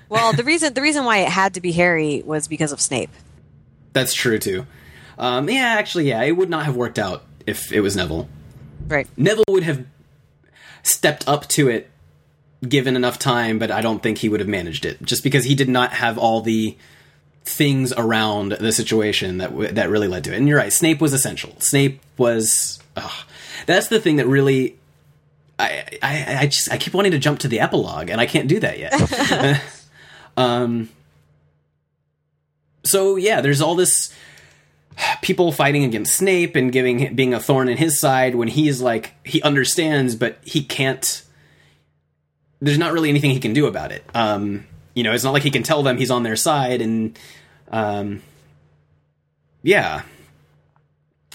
Well, 0.08 0.34
the 0.34 0.44
reason 0.44 0.74
the 0.74 0.82
reason 0.82 1.04
why 1.04 1.18
it 1.18 1.30
had 1.30 1.56
to 1.56 1.62
be 1.62 1.72
Harry 1.74 2.22
was 2.26 2.48
because 2.48 2.72
of 2.72 2.80
Snape. 2.80 3.10
That's 3.94 4.14
true 4.14 4.40
too. 4.40 4.66
Um, 5.18 5.50
yeah, 5.50 5.76
actually, 5.80 6.10
yeah, 6.10 6.22
it 6.24 6.34
would 6.34 6.50
not 6.50 6.66
have 6.66 6.76
worked 6.76 7.00
out 7.00 7.24
if 7.48 7.72
it 7.72 7.82
was 7.82 7.96
Neville. 7.96 8.30
Right. 8.88 9.08
Neville 9.18 9.46
would 9.50 9.64
have 9.64 9.86
stepped 10.84 11.28
up 11.28 11.48
to 11.50 11.70
it 11.70 11.90
given 12.68 12.96
enough 12.96 13.18
time, 13.18 13.58
but 13.60 13.72
I 13.72 13.82
don't 13.82 14.04
think 14.04 14.20
he 14.20 14.30
would 14.30 14.40
have 14.40 14.50
managed 14.50 14.86
it 14.86 15.02
just 15.02 15.24
because 15.24 15.46
he 15.46 15.56
did 15.56 15.70
not 15.70 15.94
have 15.94 16.18
all 16.18 16.42
the 16.42 16.78
things 17.44 17.94
around 17.94 18.54
the 18.54 18.72
situation 18.72 19.38
that 19.38 19.52
w- 19.52 19.72
that 19.72 19.90
really 19.90 20.08
led 20.08 20.24
to 20.26 20.34
it. 20.34 20.38
And 20.38 20.48
you're 20.48 20.58
right, 20.58 20.74
Snape 20.74 21.02
was 21.02 21.14
essential. 21.14 21.56
Snape 21.60 22.02
was. 22.18 22.80
ugh. 22.96 23.26
that's 23.66 23.88
the 23.88 24.00
thing 24.00 24.18
that 24.18 24.28
really. 24.28 24.78
I, 25.58 25.86
I 26.02 26.38
I 26.42 26.48
just 26.48 26.72
I 26.72 26.78
keep 26.78 26.94
wanting 26.94 27.14
to 27.14 27.20
jump 27.20 27.40
to 27.40 27.48
the 27.48 27.60
epilogue 27.62 28.10
and 28.10 28.20
I 28.20 28.26
can't 28.26 28.48
do 28.48 28.60
that 28.60 28.80
yet. 28.80 29.62
um. 30.38 30.90
So 32.84 33.16
yeah, 33.16 33.42
there's 33.42 33.62
all 33.62 33.76
this 33.76 34.14
people 35.22 35.52
fighting 35.52 35.84
against 35.84 36.16
Snape 36.16 36.56
and 36.56 36.72
giving 36.72 37.16
being 37.16 37.34
a 37.34 37.40
thorn 37.40 37.70
in 37.70 37.78
his 37.78 38.00
side 38.00 38.36
when 38.36 38.48
he's 38.48 38.82
like 38.82 39.14
he 39.26 39.42
understands 39.42 40.16
but 40.16 40.38
he 40.44 40.64
can't 40.64 41.24
there's 42.62 42.78
not 42.78 42.94
really 42.94 43.10
anything 43.10 43.32
he 43.32 43.40
can 43.40 43.54
do 43.54 43.68
about 43.68 43.92
it. 43.92 44.04
Um, 44.14 44.66
you 44.94 45.04
know, 45.04 45.14
it's 45.14 45.24
not 45.24 45.34
like 45.34 45.44
he 45.44 45.52
can 45.52 45.64
tell 45.64 45.84
them 45.84 45.98
he's 45.98 46.12
on 46.12 46.24
their 46.24 46.36
side 46.36 46.82
and 46.82 47.18
um, 47.70 48.22
yeah. 49.62 50.04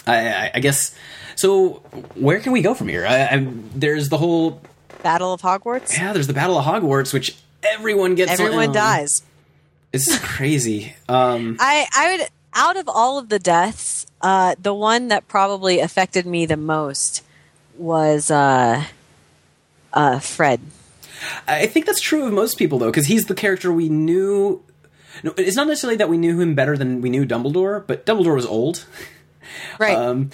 I, 0.07 0.29
I, 0.29 0.51
I 0.55 0.61
guess 0.61 0.95
so 1.41 1.75
where 2.15 2.41
can 2.41 2.53
we 2.53 2.63
go 2.63 2.75
from 2.75 2.89
here? 2.89 3.07
I, 3.07 3.23
I, 3.25 3.47
there's 3.75 4.09
the 4.09 4.19
whole 4.19 4.61
Battle 5.03 5.33
of 5.33 5.41
Hogwarts. 5.43 5.97
yeah, 5.97 6.13
there's 6.13 6.27
the 6.27 6.35
Battle 6.35 6.59
of 6.59 6.65
Hogwarts 6.65 7.13
which 7.13 7.37
everyone 7.63 8.15
gets 8.15 8.33
Everyone 8.33 8.69
on. 8.69 8.75
dies. 8.75 9.23
It's 9.93 10.19
crazy. 10.19 10.95
Um 11.09 11.57
I, 11.61 11.87
I 11.97 12.13
would 12.17 12.29
out 12.53 12.77
of 12.77 12.89
all 12.89 13.19
of 13.19 13.29
the 13.29 13.39
deaths, 13.39 14.07
uh, 14.21 14.55
the 14.61 14.75
one 14.75 15.09
that 15.09 15.29
probably 15.29 15.81
affected 15.81 16.27
me 16.27 16.47
the 16.47 16.57
most 16.57 17.23
was 17.79 18.31
uh, 18.31 18.85
uh, 19.93 20.19
Fred. 20.19 20.61
I 21.47 21.67
think 21.67 21.87
that's 21.87 22.01
true 22.01 22.25
of 22.25 22.33
most 22.33 22.59
people, 22.59 22.79
though, 22.79 22.87
because 22.91 23.07
he's 23.07 23.27
the 23.27 23.35
character 23.35 23.73
we 23.73 23.89
knew. 23.89 24.63
No, 25.23 25.35
it's 25.37 25.57
not 25.57 25.69
necessarily 25.69 25.97
that 25.99 26.09
we 26.09 26.17
knew 26.19 26.41
him 26.41 26.55
better 26.55 26.77
than 26.77 27.01
we 27.01 27.11
knew 27.11 27.27
Dumbledore, 27.27 27.87
but 27.87 28.07
Dumbledore 28.07 28.35
was 28.35 28.47
old. 28.47 28.87
Right. 29.79 29.97
Um, 29.97 30.31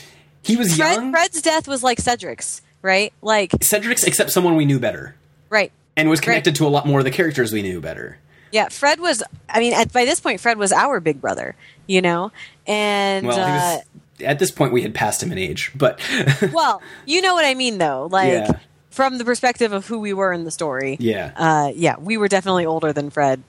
he 0.46 0.56
was 0.56 0.76
Fred, 0.76 0.94
young. 0.96 1.10
Fred's 1.12 1.42
death 1.42 1.68
was 1.68 1.82
like 1.82 1.98
Cedric's, 1.98 2.62
right? 2.82 3.12
Like, 3.22 3.52
Cedric's, 3.62 4.04
except 4.04 4.30
someone 4.30 4.56
we 4.56 4.64
knew 4.64 4.78
better, 4.78 5.14
right. 5.50 5.72
and 5.96 6.08
was 6.08 6.20
connected 6.20 6.54
to 6.56 6.66
a 6.66 6.68
lot 6.68 6.86
more 6.86 7.00
of 7.00 7.04
the 7.04 7.10
characters 7.10 7.52
we 7.52 7.62
knew 7.62 7.80
better. 7.80 8.18
Yeah, 8.52 8.68
Fred 8.68 9.00
was. 9.00 9.22
I 9.48 9.58
mean, 9.58 9.74
at, 9.74 9.92
by 9.92 10.04
this 10.04 10.20
point, 10.20 10.40
Fred 10.40 10.56
was 10.56 10.72
our 10.72 11.00
big 11.00 11.20
brother, 11.20 11.56
you 11.86 12.00
know, 12.00 12.30
and 12.66 13.26
Well, 13.26 13.36
he 13.36 13.42
uh, 13.42 13.46
was, 13.46 13.82
at 14.24 14.38
this 14.38 14.50
point, 14.50 14.72
we 14.72 14.82
had 14.82 14.94
passed 14.94 15.22
him 15.22 15.32
in 15.32 15.36
age, 15.38 15.72
but 15.74 16.00
well, 16.52 16.80
you 17.04 17.20
know 17.20 17.34
what 17.34 17.44
I 17.44 17.54
mean, 17.54 17.78
though. 17.78 18.08
Like 18.10 18.32
Yeah. 18.32 18.52
from 18.90 19.18
the 19.18 19.24
perspective 19.24 19.72
of 19.72 19.86
who 19.86 19.98
we 19.98 20.12
were 20.14 20.32
in 20.32 20.44
the 20.44 20.50
story. 20.50 20.96
yeah, 21.00 21.32
Uh, 21.36 21.72
yeah, 21.74 21.96
we 21.98 22.16
were 22.16 22.28
definitely 22.28 22.64
older 22.64 22.92
than 22.92 23.10
Fred 23.10 23.42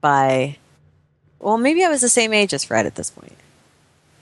by. 0.00 0.58
Well, 1.40 1.58
maybe 1.58 1.82
I 1.82 1.88
was 1.88 2.00
the 2.02 2.08
same 2.08 2.32
age 2.32 2.54
as 2.54 2.62
Fred 2.62 2.86
at 2.86 2.94
this 2.94 3.10
point. 3.10 3.34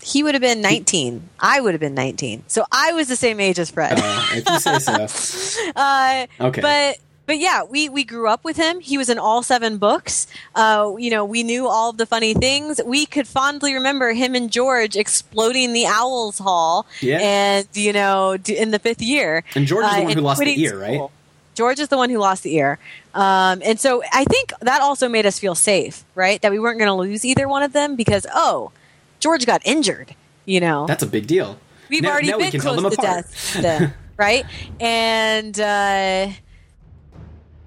He 0.02 0.22
would 0.22 0.34
have 0.34 0.42
been 0.42 0.60
19. 0.62 1.28
I 1.38 1.60
would 1.60 1.74
have 1.74 1.80
been 1.80 1.94
19. 1.94 2.44
So 2.46 2.64
I 2.72 2.92
was 2.92 3.08
the 3.08 3.16
same 3.16 3.38
age 3.40 3.58
as 3.58 3.70
Fred. 3.70 3.98
uh, 3.98 4.26
if 4.32 4.48
you 4.48 4.58
say 4.60 4.78
so. 4.78 5.72
Uh, 5.76 6.26
Okay. 6.40 6.60
But 6.60 6.98
but 7.26 7.38
yeah, 7.38 7.62
we 7.62 7.88
we 7.88 8.02
grew 8.02 8.28
up 8.28 8.42
with 8.42 8.56
him. 8.56 8.80
He 8.80 8.98
was 8.98 9.08
in 9.08 9.18
all 9.18 9.42
seven 9.44 9.78
books. 9.78 10.26
Uh, 10.54 10.94
you 10.98 11.10
know, 11.10 11.24
we 11.24 11.42
knew 11.44 11.68
all 11.68 11.90
of 11.90 11.96
the 11.96 12.06
funny 12.06 12.34
things. 12.34 12.80
We 12.84 13.06
could 13.06 13.28
fondly 13.28 13.74
remember 13.74 14.12
him 14.12 14.34
and 14.34 14.50
George 14.50 14.96
exploding 14.96 15.72
the 15.72 15.86
Owls 15.86 16.38
Hall. 16.38 16.86
Yeah. 17.00 17.18
And 17.20 17.68
you 17.74 17.92
know, 17.92 18.36
d- 18.36 18.56
in 18.58 18.72
the 18.72 18.78
fifth 18.80 19.00
year. 19.02 19.44
And 19.54 19.66
George 19.66 19.84
is 19.84 19.92
the 19.92 19.98
uh, 20.00 20.04
one 20.04 20.12
who 20.16 20.20
lost 20.22 20.40
the 20.40 20.60
ear, 20.60 20.80
right? 20.80 20.94
school. 20.94 21.12
George 21.54 21.78
is 21.78 21.88
the 21.88 21.96
one 21.96 22.10
who 22.10 22.18
lost 22.18 22.42
the 22.42 22.54
ear. 22.56 22.78
Um, 23.14 23.60
and 23.64 23.78
so 23.78 24.02
I 24.12 24.24
think 24.24 24.52
that 24.62 24.80
also 24.80 25.08
made 25.08 25.26
us 25.26 25.38
feel 25.38 25.54
safe, 25.54 26.04
right? 26.14 26.40
That 26.42 26.50
we 26.52 26.58
weren't 26.58 26.78
going 26.78 26.88
to 26.88 26.94
lose 26.94 27.24
either 27.24 27.46
one 27.46 27.62
of 27.62 27.72
them 27.72 27.96
because, 27.96 28.24
oh, 28.34 28.72
George 29.20 29.46
got 29.46 29.60
injured, 29.66 30.14
you 30.46 30.60
know? 30.60 30.86
That's 30.86 31.02
a 31.02 31.06
big 31.06 31.26
deal. 31.26 31.58
We've 31.88 32.02
now, 32.02 32.10
already 32.10 32.28
now 32.28 32.38
been 32.38 32.50
tell 32.52 32.74
close 32.76 32.96
to 32.96 33.02
death, 33.02 33.52
to 33.52 33.62
them, 33.62 33.94
right? 34.16 34.44
And 34.80 35.58
uh, 35.60 36.28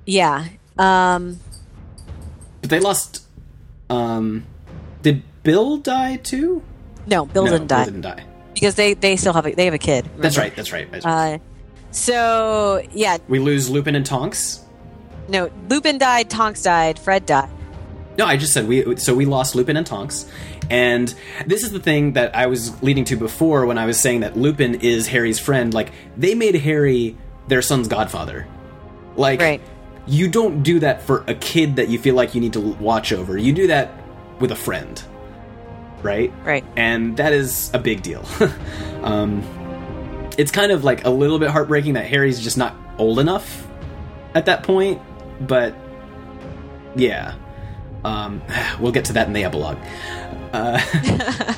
yeah, 0.06 0.48
um, 0.78 1.40
But 2.62 2.70
they 2.70 2.80
lost. 2.80 3.26
Um, 3.90 4.46
did 5.02 5.24
Bill 5.44 5.78
die 5.78 6.16
too? 6.18 6.64
no, 7.06 7.26
Bill 7.26 7.46
no, 7.46 7.52
didn't 7.52 7.68
die 7.68 7.86
didn't 7.86 8.02
die. 8.02 8.24
because 8.54 8.76
they 8.76 8.94
they 8.94 9.18
still 9.18 9.34
have 9.34 9.46
a, 9.46 9.54
they 9.54 9.66
have 9.66 9.74
a 9.74 9.78
kid. 9.78 10.10
That's 10.18 10.38
right. 10.38 10.56
That's 10.56 10.72
right. 10.72 10.90
That's 10.90 11.06
Uh, 11.06 11.38
so 11.92 12.82
yeah, 12.94 13.18
we 13.28 13.40
lose 13.40 13.70
Lupin 13.70 13.96
and 13.96 14.06
Tonks. 14.06 14.62
no, 15.28 15.52
Lupin 15.70 15.98
died, 15.98 16.30
Tonks 16.30 16.64
died, 16.64 16.98
Fred 16.98 17.26
died. 17.26 17.50
No, 18.18 18.26
I 18.26 18.38
just 18.38 18.54
said 18.54 18.68
we. 18.68 18.96
So 18.98 19.14
we 19.14 19.26
lost 19.26 19.54
Lupin 19.56 19.76
and 19.76 19.86
Tonks, 19.86 20.30
and 20.70 21.14
this 21.46 21.64
is 21.64 21.72
the 21.72 21.80
thing 21.80 22.14
that 22.14 22.36
I 22.36 22.48
was 22.48 22.82
leading 22.82 23.06
to 23.06 23.16
before 23.16 23.66
when 23.66 23.78
I 23.78 23.86
was 23.86 24.00
saying 24.00 24.22
that 24.22 24.38
Lupin 24.38 24.76
is 24.76 25.08
Harry's 25.08 25.40
friend. 25.40 25.74
Like 25.74 25.92
they 26.18 26.36
made 26.36 26.56
Harry 26.56 27.18
their 27.48 27.62
son's 27.62 27.88
godfather. 27.88 28.48
Like 29.16 29.42
Right. 29.42 29.62
you 30.08 30.30
don't 30.30 30.64
do 30.64 30.80
that 30.80 31.02
for 31.04 31.24
a 31.28 31.36
kid 31.36 31.76
that 31.76 31.90
you 31.90 32.00
feel 32.00 32.16
like 32.16 32.34
you 32.36 32.42
need 32.42 32.54
to 32.54 32.60
watch 32.60 33.12
over. 33.12 33.38
You 33.38 33.54
do 33.54 33.68
that 33.68 33.92
with 34.40 34.52
a 34.52 34.56
friend, 34.56 35.02
right? 36.02 36.34
Right. 36.44 36.64
And 36.76 37.18
that 37.18 37.34
is 37.34 37.70
a 37.74 37.80
big 37.80 38.02
deal. 38.02 38.26
um, 39.04 39.44
it's 40.38 40.52
kind 40.52 40.72
of 40.72 40.84
like 40.84 41.06
a 41.06 41.10
little 41.10 41.38
bit 41.40 41.50
heartbreaking 41.50 41.94
that 41.94 42.08
Harry's 42.08 42.40
just 42.40 42.58
not 42.58 42.76
old 42.98 43.20
enough 43.20 43.68
at 44.34 44.46
that 44.48 44.64
point, 44.64 45.02
but 45.42 45.76
yeah. 46.96 47.36
Um, 48.04 48.42
we'll 48.80 48.92
get 48.92 49.06
to 49.06 49.14
that 49.14 49.28
in 49.28 49.34
the 49.34 49.44
epilogue. 49.44 49.78
Uh, 50.54 51.54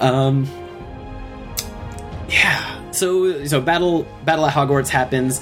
um, 0.00 0.48
yeah. 2.28 2.90
So 2.92 3.44
so 3.44 3.60
battle 3.60 4.06
battle 4.24 4.46
at 4.46 4.54
Hogwarts 4.54 4.88
happens. 4.88 5.40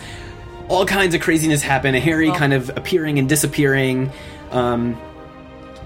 All 0.68 0.84
kinds 0.84 1.14
of 1.14 1.22
craziness 1.22 1.62
happen. 1.62 1.94
Harry 1.94 2.30
kind 2.32 2.52
of 2.52 2.68
appearing 2.76 3.18
and 3.18 3.28
disappearing. 3.28 4.10
Um, 4.50 5.00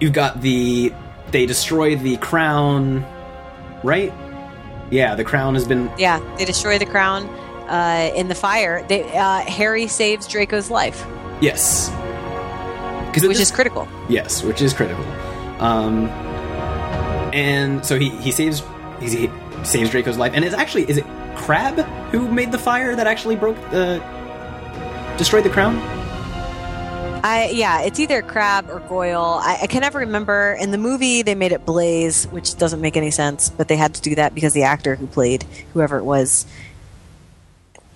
you've 0.01 0.13
got 0.13 0.41
the 0.41 0.93
they 1.31 1.47
destroy 1.47 1.97
the 1.97 2.17
crown, 2.17 3.05
right? 3.85 4.13
Yeah, 4.91 5.15
the 5.15 5.25
crown 5.25 5.55
has 5.55 5.67
been 5.67 5.91
Yeah, 5.99 6.21
they 6.37 6.45
destroy 6.45 6.79
the 6.79 6.87
crown 6.87 7.27
uh, 7.69 8.11
in 8.15 8.29
the 8.29 8.35
fire. 8.35 8.85
They, 8.89 9.05
uh, 9.17 9.41
Harry 9.43 9.87
saves 9.87 10.27
Draco's 10.27 10.71
life, 10.71 11.07
yes. 11.41 11.91
Because 13.07 13.29
which 13.29 13.41
is 13.41 13.51
critical. 13.51 13.87
Yes, 14.09 14.43
which 14.43 14.61
is 14.63 14.73
critical. 14.73 15.05
Um, 15.61 16.09
and 17.33 17.85
so 17.85 17.99
he, 17.99 18.11
he 18.11 18.31
saves 18.31 18.63
he 19.01 19.31
saves 19.65 19.91
Draco's 19.91 20.19
life, 20.19 20.33
and 20.35 20.45
it's 20.45 20.55
actually 20.55 20.89
is 20.89 20.97
it 20.99 21.05
Crabbe 21.37 21.79
who 22.11 22.31
made 22.31 22.53
the 22.53 22.59
fire 22.59 22.95
that 22.95 23.07
actually 23.07 23.37
broke 23.37 23.57
the 23.71 23.99
destroyed 25.19 25.45
the 25.45 25.51
crown? 25.51 25.77
I 27.25 27.51
yeah, 27.55 27.83
it's 27.83 28.01
either 28.01 28.21
Crabbe 28.23 28.69
or 28.69 28.81
Goyle. 28.81 29.39
I, 29.41 29.61
I 29.63 29.67
can 29.69 29.81
never 29.81 30.01
remember. 30.01 30.57
In 30.61 30.73
the 30.73 30.79
movie, 30.79 31.23
they 31.23 31.35
made 31.37 31.53
it 31.53 31.65
Blaise, 31.65 32.25
which 32.27 32.57
doesn't 32.57 32.81
make 32.81 32.97
any 32.97 33.11
sense, 33.13 33.49
but 33.49 33.69
they 33.69 33.77
had 33.77 33.95
to 33.95 34.01
do 34.03 34.17
that 34.17 34.35
because 34.35 34.53
the 34.55 34.65
actor 34.65 34.97
who 34.97 35.07
played 35.07 35.45
whoever 35.73 35.99
it 35.99 36.05
was 36.05 36.47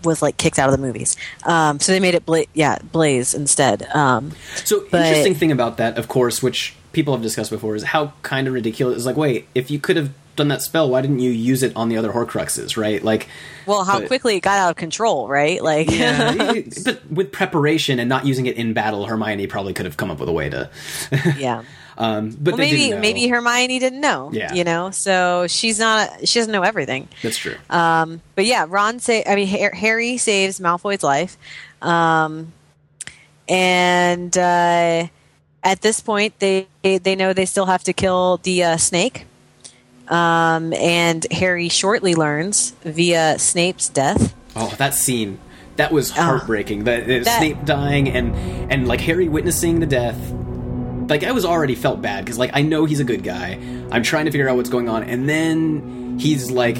was 0.04 0.22
like 0.22 0.36
kicked 0.36 0.58
out 0.60 0.68
of 0.72 0.78
the 0.78 0.84
movies. 0.84 1.16
Um, 1.44 1.80
so 1.80 1.90
they 1.90 1.98
made 1.98 2.14
it 2.14 2.24
Bla- 2.24 2.44
yeah 2.54 2.78
Blaise 2.92 3.34
instead. 3.34 3.82
Um, 3.94 4.30
So 4.64 4.84
But- 4.90 5.06
interesting 5.06 5.34
thing 5.34 5.50
about 5.50 5.78
that, 5.78 5.98
of 5.98 6.06
course, 6.06 6.40
which 6.42 6.74
people 6.96 7.12
have 7.14 7.22
discussed 7.22 7.50
before, 7.50 7.76
is 7.76 7.82
how 7.84 8.12
kind 8.22 8.48
of 8.48 8.54
ridiculous. 8.54 8.96
It's 8.96 9.06
like, 9.06 9.16
wait, 9.18 9.46
if 9.54 9.70
you 9.70 9.78
could 9.78 9.96
have 9.96 10.10
done 10.34 10.48
that 10.48 10.62
spell, 10.62 10.88
why 10.88 11.02
didn't 11.02 11.18
you 11.20 11.30
use 11.30 11.62
it 11.62 11.72
on 11.76 11.88
the 11.90 11.96
other 11.98 12.10
Horcruxes, 12.10 12.76
right? 12.76 13.02
Like, 13.04 13.28
well, 13.66 13.84
how 13.84 14.00
But- 14.00 14.08
quickly 14.08 14.36
it 14.36 14.40
got 14.40 14.58
out 14.58 14.70
of 14.70 14.76
control, 14.76 15.28
right? 15.28 15.62
Like 15.62 15.90
yeah, 15.90 16.54
but 16.84 17.06
with 17.10 17.30
preparation 17.32 17.98
and 18.00 18.08
not 18.08 18.26
using 18.26 18.46
it 18.46 18.56
in 18.56 18.72
battle, 18.72 19.04
Hermione 19.06 19.46
probably 19.46 19.74
could 19.74 19.84
have 19.86 19.96
come 19.98 20.10
up 20.10 20.18
with 20.18 20.28
a 20.28 20.32
way 20.32 20.48
to. 20.48 20.70
yeah. 21.38 21.62
Um, 21.98 22.30
but 22.40 22.52
Well, 22.52 22.58
maybe 22.58 22.92
maybe 22.94 23.26
Hermione 23.28 23.78
didn't 23.78 24.00
know. 24.00 24.30
Yeah. 24.32 24.52
you 24.54 24.64
know, 24.64 24.90
so 24.90 25.46
she's 25.48 25.78
not. 25.78 26.26
She 26.28 26.38
doesn't 26.40 26.52
know 26.52 26.62
everything. 26.62 27.08
That's 27.22 27.38
true. 27.38 27.56
Um, 27.70 28.20
but 28.34 28.44
yeah, 28.46 28.66
Ron 28.68 28.98
say 29.00 29.22
I 29.26 29.34
mean 29.36 29.48
Har- 29.48 29.74
Harry 29.74 30.16
saves 30.18 30.60
Malfoy's 30.60 31.02
life, 31.02 31.36
um, 31.82 32.52
and 33.48 34.36
uh, 34.36 35.06
at 35.70 35.82
this 35.82 36.00
point 36.00 36.38
they 36.38 36.66
they 36.82 37.14
know 37.16 37.32
they 37.32 37.44
still 37.46 37.66
have 37.66 37.84
to 37.84 37.92
kill 37.92 38.38
the 38.38 38.64
uh, 38.64 38.76
snake. 38.76 39.26
Um, 40.08 40.72
and 40.74 41.26
Harry 41.32 41.68
shortly 41.68 42.14
learns 42.14 42.70
via 42.84 43.38
Snape's 43.38 43.88
death. 43.88 44.34
Oh, 44.54 44.72
that 44.78 44.94
scene. 44.94 45.40
That 45.76 45.92
was 45.92 46.10
heartbreaking. 46.10 46.84
the, 46.84 47.00
the 47.00 47.20
Ah. 47.20 47.24
That- 47.24 47.38
Snape 47.38 47.64
dying 47.64 48.08
and 48.08 48.34
and 48.72 48.86
like 48.88 49.00
Harry 49.00 49.28
witnessing 49.28 49.80
the 49.80 49.86
death. 49.86 50.16
Like 51.08 51.22
I 51.24 51.32
was 51.32 51.44
already 51.44 51.74
felt 51.74 52.00
bad 52.00 52.24
because 52.24 52.38
like 52.38 52.50
I 52.54 52.62
know 52.62 52.84
he's 52.84 53.00
a 53.00 53.04
good 53.04 53.22
guy. 53.24 53.58
I'm 53.90 54.02
trying 54.02 54.24
to 54.26 54.30
figure 54.30 54.48
out 54.48 54.56
what's 54.56 54.70
going 54.70 54.88
on, 54.88 55.02
and 55.04 55.28
then 55.28 56.18
he's 56.18 56.50
like, 56.50 56.76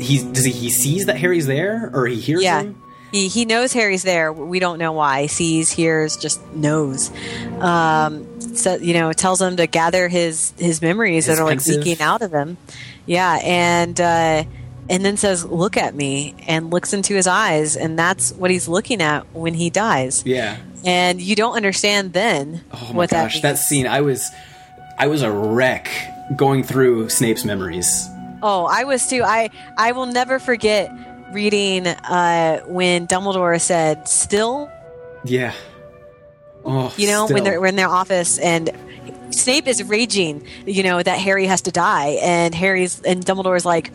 he's 0.00 0.22
does 0.24 0.44
he 0.44 0.50
he 0.52 0.70
sees 0.70 1.06
that 1.06 1.16
Harry's 1.18 1.46
there 1.46 1.90
or 1.94 2.06
he 2.06 2.16
hears 2.18 2.42
Yeah. 2.42 2.62
him? 2.62 2.79
He, 3.12 3.28
he 3.28 3.44
knows 3.44 3.72
Harry's 3.72 4.02
there. 4.02 4.32
We 4.32 4.58
don't 4.60 4.78
know 4.78 4.92
why. 4.92 5.26
Sees, 5.26 5.70
hears, 5.70 6.16
just 6.16 6.40
knows. 6.54 7.10
Um, 7.58 8.40
so, 8.54 8.76
you 8.76 8.94
know 8.94 9.12
tells 9.12 9.40
him 9.40 9.56
to 9.56 9.66
gather 9.66 10.08
his 10.08 10.52
his 10.58 10.80
memories 10.82 11.26
His 11.26 11.36
that 11.36 11.42
are 11.42 11.44
like 11.46 11.58
Pensieve- 11.58 11.84
leaking 11.84 12.00
out 12.00 12.22
of 12.22 12.32
him. 12.32 12.56
Yeah, 13.06 13.38
and 13.42 14.00
uh, 14.00 14.44
and 14.88 15.04
then 15.04 15.16
says, 15.16 15.44
"Look 15.44 15.76
at 15.76 15.94
me," 15.94 16.34
and 16.46 16.70
looks 16.70 16.92
into 16.92 17.14
his 17.14 17.26
eyes, 17.26 17.76
and 17.76 17.98
that's 17.98 18.32
what 18.32 18.50
he's 18.50 18.68
looking 18.68 19.00
at 19.02 19.26
when 19.34 19.54
he 19.54 19.70
dies. 19.70 20.24
Yeah. 20.26 20.56
And 20.84 21.20
you 21.20 21.36
don't 21.36 21.54
understand 21.56 22.12
then 22.14 22.62
Oh 22.72 22.86
my 22.88 22.92
what 22.94 23.10
gosh, 23.10 23.34
that 23.42 23.56
that 23.56 23.58
scene! 23.58 23.86
I 23.86 24.00
was, 24.00 24.26
I 24.98 25.08
was 25.08 25.22
a 25.22 25.30
wreck 25.30 25.88
going 26.36 26.62
through 26.64 27.08
Snape's 27.10 27.44
memories. 27.44 28.06
Oh, 28.42 28.64
I 28.64 28.84
was 28.84 29.06
too. 29.06 29.22
I 29.22 29.50
I 29.76 29.92
will 29.92 30.06
never 30.06 30.38
forget 30.38 30.90
reading 31.32 31.86
uh, 31.86 32.60
when 32.66 33.06
Dumbledore 33.06 33.60
said, 33.60 34.08
"Still." 34.08 34.70
Yeah. 35.24 35.52
Oh, 36.64 36.92
you 36.96 37.06
know 37.06 37.26
still. 37.26 37.34
when 37.34 37.44
they're 37.44 37.60
when 37.60 37.70
in 37.70 37.76
their 37.76 37.88
office 37.88 38.38
and 38.38 38.70
Snape 39.30 39.66
is 39.66 39.82
raging, 39.84 40.46
you 40.66 40.82
know 40.82 41.02
that 41.02 41.18
Harry 41.18 41.46
has 41.46 41.62
to 41.62 41.70
die, 41.70 42.18
and 42.22 42.54
Harry's 42.54 43.00
and 43.02 43.24
Dumbledore's 43.24 43.64
like, 43.64 43.90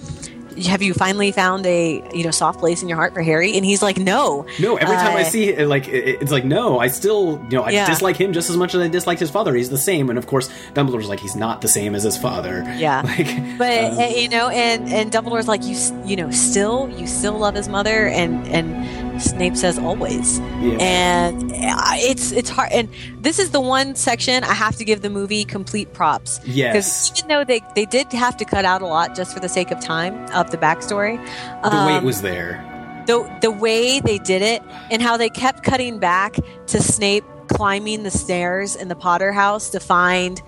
"Have 0.68 0.82
you 0.82 0.94
finally 0.94 1.32
found 1.32 1.66
a 1.66 2.04
you 2.14 2.24
know 2.24 2.32
soft 2.32 2.60
place 2.60 2.82
in 2.82 2.90
your 2.90 2.98
heart 2.98 3.14
for 3.14 3.22
Harry?" 3.22 3.56
And 3.58 3.66
he's 3.66 3.82
like, 3.82 3.98
"No, 3.98 4.46
No, 4.60 4.76
every 4.78 4.96
time 4.96 5.16
I 5.16 5.22
Uh, 5.22 5.26
see 5.26 5.50
it, 5.50 5.68
like 5.68 5.88
it, 5.88 6.22
it's 6.22 6.32
like 6.32 6.46
no, 6.46 6.80
I 6.80 6.88
still 6.88 7.40
you 7.50 7.58
know 7.58 7.64
I 7.64 7.72
Yeah. 7.72 7.86
dislike 7.88 8.16
him 8.18 8.34
just 8.34 8.50
as 8.50 8.58
much 8.58 8.74
as 8.76 8.82
I 8.82 8.88
disliked 8.88 9.20
his 9.20 9.30
father. 9.32 9.54
He's 9.54 9.70
the 9.70 9.78
same, 9.78 10.10
and 10.10 10.18
of 10.18 10.28
course 10.28 10.50
Dumbledore's 10.74 11.08
like 11.10 11.20
he's 11.20 11.36
not 11.36 11.62
the 11.62 11.68
same 11.68 11.96
as 11.96 12.04
his 12.04 12.18
father. 12.18 12.64
Yeah. 12.78 13.02
like 13.06 13.58
But 13.58 13.84
um, 13.84 14.00
uh, 14.00 14.06
you 14.08 14.30
know, 14.30 14.50
and 14.50 14.88
and 14.92 15.12
Dumbledore's 15.12 15.48
like, 15.48 15.64
you 15.64 15.76
you 16.06 16.16
know, 16.16 16.32
still 16.32 16.90
you 16.98 17.08
still 17.08 17.38
love 17.38 17.56
his 17.56 17.68
mother, 17.70 18.08
and 18.08 18.48
and 18.48 19.05
Snape 19.20 19.56
says 19.56 19.78
always, 19.80 20.40
Yeah. 20.62 20.78
and 20.80 21.52
uh, 21.52 21.94
it's 21.96 22.32
it's 22.32 22.50
hard. 22.50 22.72
And 22.72 22.90
this 23.22 23.40
is 23.40 23.52
the 23.52 23.62
one 23.62 23.96
section 23.96 24.44
I 24.44 24.54
have 24.54 24.76
to 24.78 24.86
give 24.86 25.02
the 25.02 25.10
movie 25.10 25.46
complete 25.46 25.94
props. 25.94 26.40
Yes. 26.46 26.74
because 26.74 27.18
even 27.18 27.30
though 27.30 27.44
they 27.44 27.62
they 27.76 27.86
did 27.86 28.12
have 28.14 28.36
to 28.38 28.46
cut 28.46 28.66
out 28.66 28.82
a 28.82 28.88
lot 28.88 29.16
just 29.16 29.34
for 29.34 29.40
the 29.40 29.50
sake 29.50 29.72
of 29.72 29.80
time 29.80 30.14
of 30.34 30.52
the 30.52 30.58
backstory, 30.58 31.18
the 31.64 31.70
weight 31.88 31.98
um, 31.98 32.06
was 32.06 32.22
there. 32.22 32.62
the 33.08 33.24
the 33.42 33.52
way 33.52 34.00
they 34.00 34.18
did 34.18 34.42
it 34.42 34.62
and 34.92 35.02
how 35.02 35.16
they 35.18 35.30
kept 35.30 35.64
cutting 35.64 36.00
back 36.00 36.36
to 36.68 36.82
Snape 36.82 37.24
climbing 37.48 38.04
the 38.04 38.12
stairs 38.12 38.76
in 38.76 38.88
the 38.90 38.96
Potter 38.96 39.32
house 39.32 39.70
to 39.70 39.80
find 39.80 40.42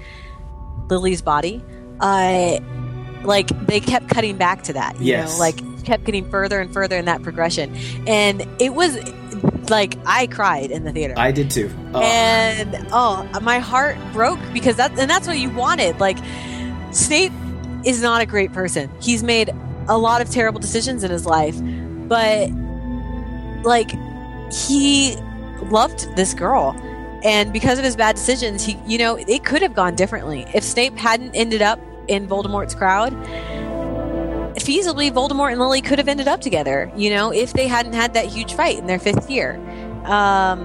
Lily's 0.90 1.22
body. 1.22 1.64
Uh, 2.00 2.60
like 3.24 3.48
they 3.68 3.80
kept 3.80 4.10
cutting 4.10 4.38
back 4.38 4.64
to 4.64 4.74
that. 4.74 4.96
You 5.00 5.08
Yes. 5.08 5.34
know, 5.34 5.40
like 5.40 5.60
kept 5.88 6.04
getting 6.04 6.30
further 6.30 6.60
and 6.60 6.72
further 6.72 6.98
in 6.98 7.06
that 7.06 7.24
progression, 7.24 7.74
and 8.06 8.46
it 8.60 8.74
was 8.74 8.98
like 9.70 9.98
I 10.06 10.28
cried 10.28 10.70
in 10.70 10.84
the 10.84 10.92
theater. 10.92 11.14
I 11.18 11.32
did 11.32 11.50
too. 11.50 11.72
Oh, 11.94 12.02
And 12.02 12.88
oh, 12.92 13.28
my 13.42 13.60
heart 13.60 13.98
broke 14.14 14.40
because 14.54 14.76
that 14.76 14.92
and 15.00 15.10
that's 15.10 15.28
what 15.28 15.40
you 15.40 15.50
wanted. 15.50 16.00
Like 16.00 16.18
Snape 16.92 17.32
is 17.86 18.02
not 18.02 18.22
a 18.22 18.26
great 18.26 18.52
person. 18.54 18.90
He's 19.02 19.24
made 19.24 19.50
a 19.88 19.98
lot 19.98 20.22
of 20.22 20.30
terrible 20.30 20.60
decisions 20.60 21.04
in 21.04 21.12
his 21.12 21.26
life, 21.26 21.58
but 22.08 22.50
like 23.64 23.92
he 24.52 25.16
loved 25.64 26.16
this 26.16 26.34
girl. 26.34 26.76
And 27.24 27.52
because 27.52 27.80
of 27.80 27.86
his 27.86 27.96
bad 27.96 28.16
decisions, 28.16 28.66
he 28.66 28.78
you 28.86 28.98
know, 28.98 29.16
it 29.16 29.46
could 29.46 29.62
have 29.62 29.74
gone 29.74 29.96
differently. 29.96 30.46
If 30.54 30.64
Snape 30.64 30.96
hadn't 30.98 31.34
ended 31.34 31.62
up 31.62 31.80
in 32.08 32.28
Voldemort's 32.28 32.76
crowd, 32.76 33.14
feasibly 34.58 35.12
Voldemort 35.12 35.52
and 35.52 35.60
Lily 35.60 35.82
could 35.82 35.98
have 36.00 36.08
ended 36.08 36.28
up 36.28 36.42
together, 36.42 36.92
you 36.96 37.10
know, 37.10 37.32
if 37.32 37.54
they 37.54 37.68
hadn't 37.68 37.94
had 37.94 38.14
that 38.16 38.26
huge 38.26 38.54
fight 38.54 38.78
in 38.78 38.88
their 38.88 39.00
fifth 39.00 39.30
year. 39.30 39.56
Um, 40.06 40.62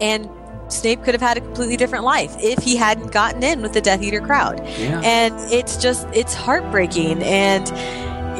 and 0.00 0.28
Snape 0.68 1.02
could 1.04 1.14
have 1.14 1.22
had 1.22 1.38
a 1.38 1.40
completely 1.40 1.76
different 1.76 2.04
life 2.04 2.34
if 2.40 2.58
he 2.62 2.76
hadn't 2.76 3.10
gotten 3.12 3.42
in 3.42 3.62
with 3.62 3.72
the 3.72 3.80
Death 3.80 4.02
Eater 4.02 4.20
crowd. 4.20 4.60
yeah. 4.78 5.00
And 5.04 5.34
it's 5.52 5.76
just, 5.76 6.06
it's 6.12 6.34
heartbreaking. 6.34 7.22
And 7.22 7.66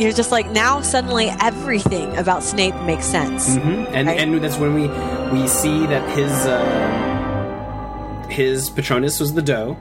you're 0.00 0.12
just 0.12 0.30
like, 0.30 0.48
now 0.50 0.80
suddenly 0.82 1.28
everything 1.40 2.16
about 2.18 2.42
Snape 2.42 2.74
makes 2.82 3.06
sense. 3.06 3.56
hmm 3.56 3.84
And 3.92 4.06
Right. 4.08 4.18
and 4.20 4.42
that's 4.44 4.56
when 4.58 4.74
we 4.74 4.86
we 5.32 5.48
see 5.48 5.86
that 5.86 6.08
his 6.16 6.30
uh, 6.46 8.26
his 8.30 8.70
Patronus 8.70 9.18
was 9.20 9.32
the 9.34 9.42
doe. 9.42 9.76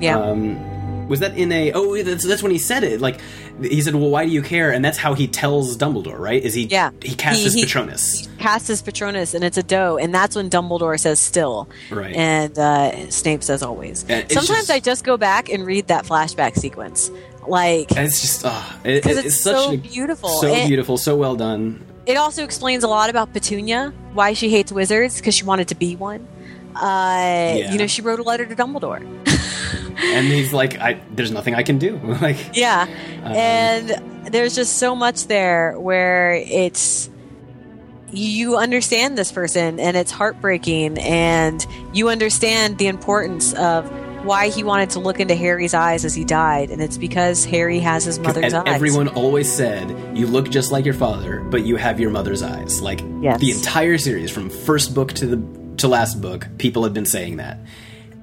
Yeah. 0.00 0.18
Um, 0.18 1.08
was 1.08 1.20
that 1.20 1.36
in 1.36 1.50
a? 1.52 1.72
Oh, 1.72 2.00
that's 2.02 2.24
that's 2.26 2.42
when 2.42 2.52
he 2.52 2.58
said 2.58 2.84
it. 2.84 3.00
Like 3.00 3.20
he 3.62 3.80
said, 3.82 3.94
"Well, 3.94 4.10
why 4.10 4.24
do 4.26 4.30
you 4.30 4.42
care?" 4.42 4.70
And 4.72 4.84
that's 4.84 4.98
how 4.98 5.14
he 5.14 5.26
tells 5.26 5.76
Dumbledore, 5.76 6.18
right? 6.18 6.42
Is 6.42 6.54
he? 6.54 6.64
Yeah. 6.64 6.90
He 7.02 7.14
casts 7.14 7.38
He- 7.38 7.44
his 7.44 7.54
he- 7.54 7.62
Patronus. 7.62 8.28
Casts 8.38 8.68
his 8.68 8.82
Patronus, 8.82 9.34
and 9.34 9.44
it's 9.44 9.56
a 9.58 9.62
doe, 9.62 9.96
and 9.98 10.14
that's 10.14 10.34
when 10.36 10.48
Dumbledore 10.50 10.98
says 10.98 11.20
"still," 11.20 11.68
Right. 11.90 12.14
and 12.16 12.58
uh, 12.58 13.10
Snape 13.10 13.42
says 13.42 13.62
"always." 13.62 14.00
Sometimes 14.00 14.46
just- 14.48 14.70
I 14.70 14.80
just 14.80 15.04
go 15.04 15.16
back 15.16 15.48
and 15.50 15.66
read 15.66 15.88
that 15.88 16.04
flashback 16.06 16.56
sequence, 16.56 17.10
like 17.46 17.90
it's 17.92 18.20
just, 18.20 18.42
ah, 18.46 18.78
it, 18.84 19.04
it's, 19.06 19.18
it's, 19.26 19.40
such 19.40 19.56
so 19.56 19.72
a, 19.72 19.76
beautiful. 19.76 20.28
so 20.28 20.52
And 20.54 20.66
beautiful, 20.68 20.96
so 20.96 21.16
well 21.16 21.36
done. 21.36 21.84
It 22.06 22.16
also 22.16 22.42
explains 22.44 22.82
a 22.82 22.88
lot 22.88 23.10
about 23.10 23.32
Petunia, 23.32 23.92
why 24.14 24.32
she 24.32 24.48
hates 24.48 24.72
wizards 24.72 25.18
because 25.18 25.34
she 25.34 25.44
wanted 25.44 25.68
to 25.68 25.74
be 25.74 25.96
one. 25.96 26.26
Uh, 26.74 27.56
You 27.70 27.78
know, 27.78 27.86
she 27.86 28.00
wrote 28.02 28.20
a 28.20 28.22
letter 28.22 28.46
to 28.46 28.54
Dumbledore. 28.56 29.04
And 30.02 30.26
he's 30.26 30.52
like, 30.52 30.78
I, 30.78 31.00
"There's 31.10 31.30
nothing 31.30 31.54
I 31.54 31.62
can 31.62 31.78
do." 31.78 31.96
like, 32.20 32.36
Yeah. 32.56 32.86
Um, 33.22 33.32
and 33.32 34.32
there's 34.32 34.54
just 34.54 34.78
so 34.78 34.94
much 34.94 35.26
there 35.26 35.78
where 35.78 36.32
it's 36.34 37.08
you 38.12 38.56
understand 38.56 39.16
this 39.16 39.30
person 39.30 39.78
and 39.78 39.96
it's 39.96 40.10
heartbreaking 40.10 40.98
and 40.98 41.64
you 41.92 42.08
understand 42.08 42.76
the 42.78 42.88
importance 42.88 43.52
of 43.54 43.88
why 44.24 44.48
he 44.48 44.62
wanted 44.64 44.90
to 44.90 44.98
look 44.98 45.20
into 45.20 45.34
Harry's 45.34 45.74
eyes 45.74 46.04
as 46.04 46.12
he 46.14 46.24
died 46.24 46.70
and 46.70 46.82
it's 46.82 46.98
because 46.98 47.44
Harry 47.44 47.78
has 47.78 48.04
his 48.04 48.18
mother's 48.18 48.52
eyes. 48.52 48.64
everyone 48.66 49.08
always 49.08 49.50
said, 49.50 49.88
"You 50.16 50.26
look 50.26 50.50
just 50.50 50.72
like 50.72 50.84
your 50.84 50.94
father, 50.94 51.40
but 51.40 51.62
you 51.64 51.76
have 51.76 52.00
your 52.00 52.10
mother's 52.10 52.42
eyes." 52.42 52.80
Like 52.82 53.00
Yes. 53.22 53.40
the 53.40 53.52
entire 53.52 53.96
series, 53.96 54.30
from 54.30 54.50
first 54.50 54.92
book 54.94 55.12
to 55.14 55.26
the 55.26 55.42
to 55.78 55.88
last 55.88 56.20
book, 56.20 56.46
people 56.58 56.82
have 56.84 56.92
been 56.92 57.06
saying 57.06 57.36
that. 57.36 57.58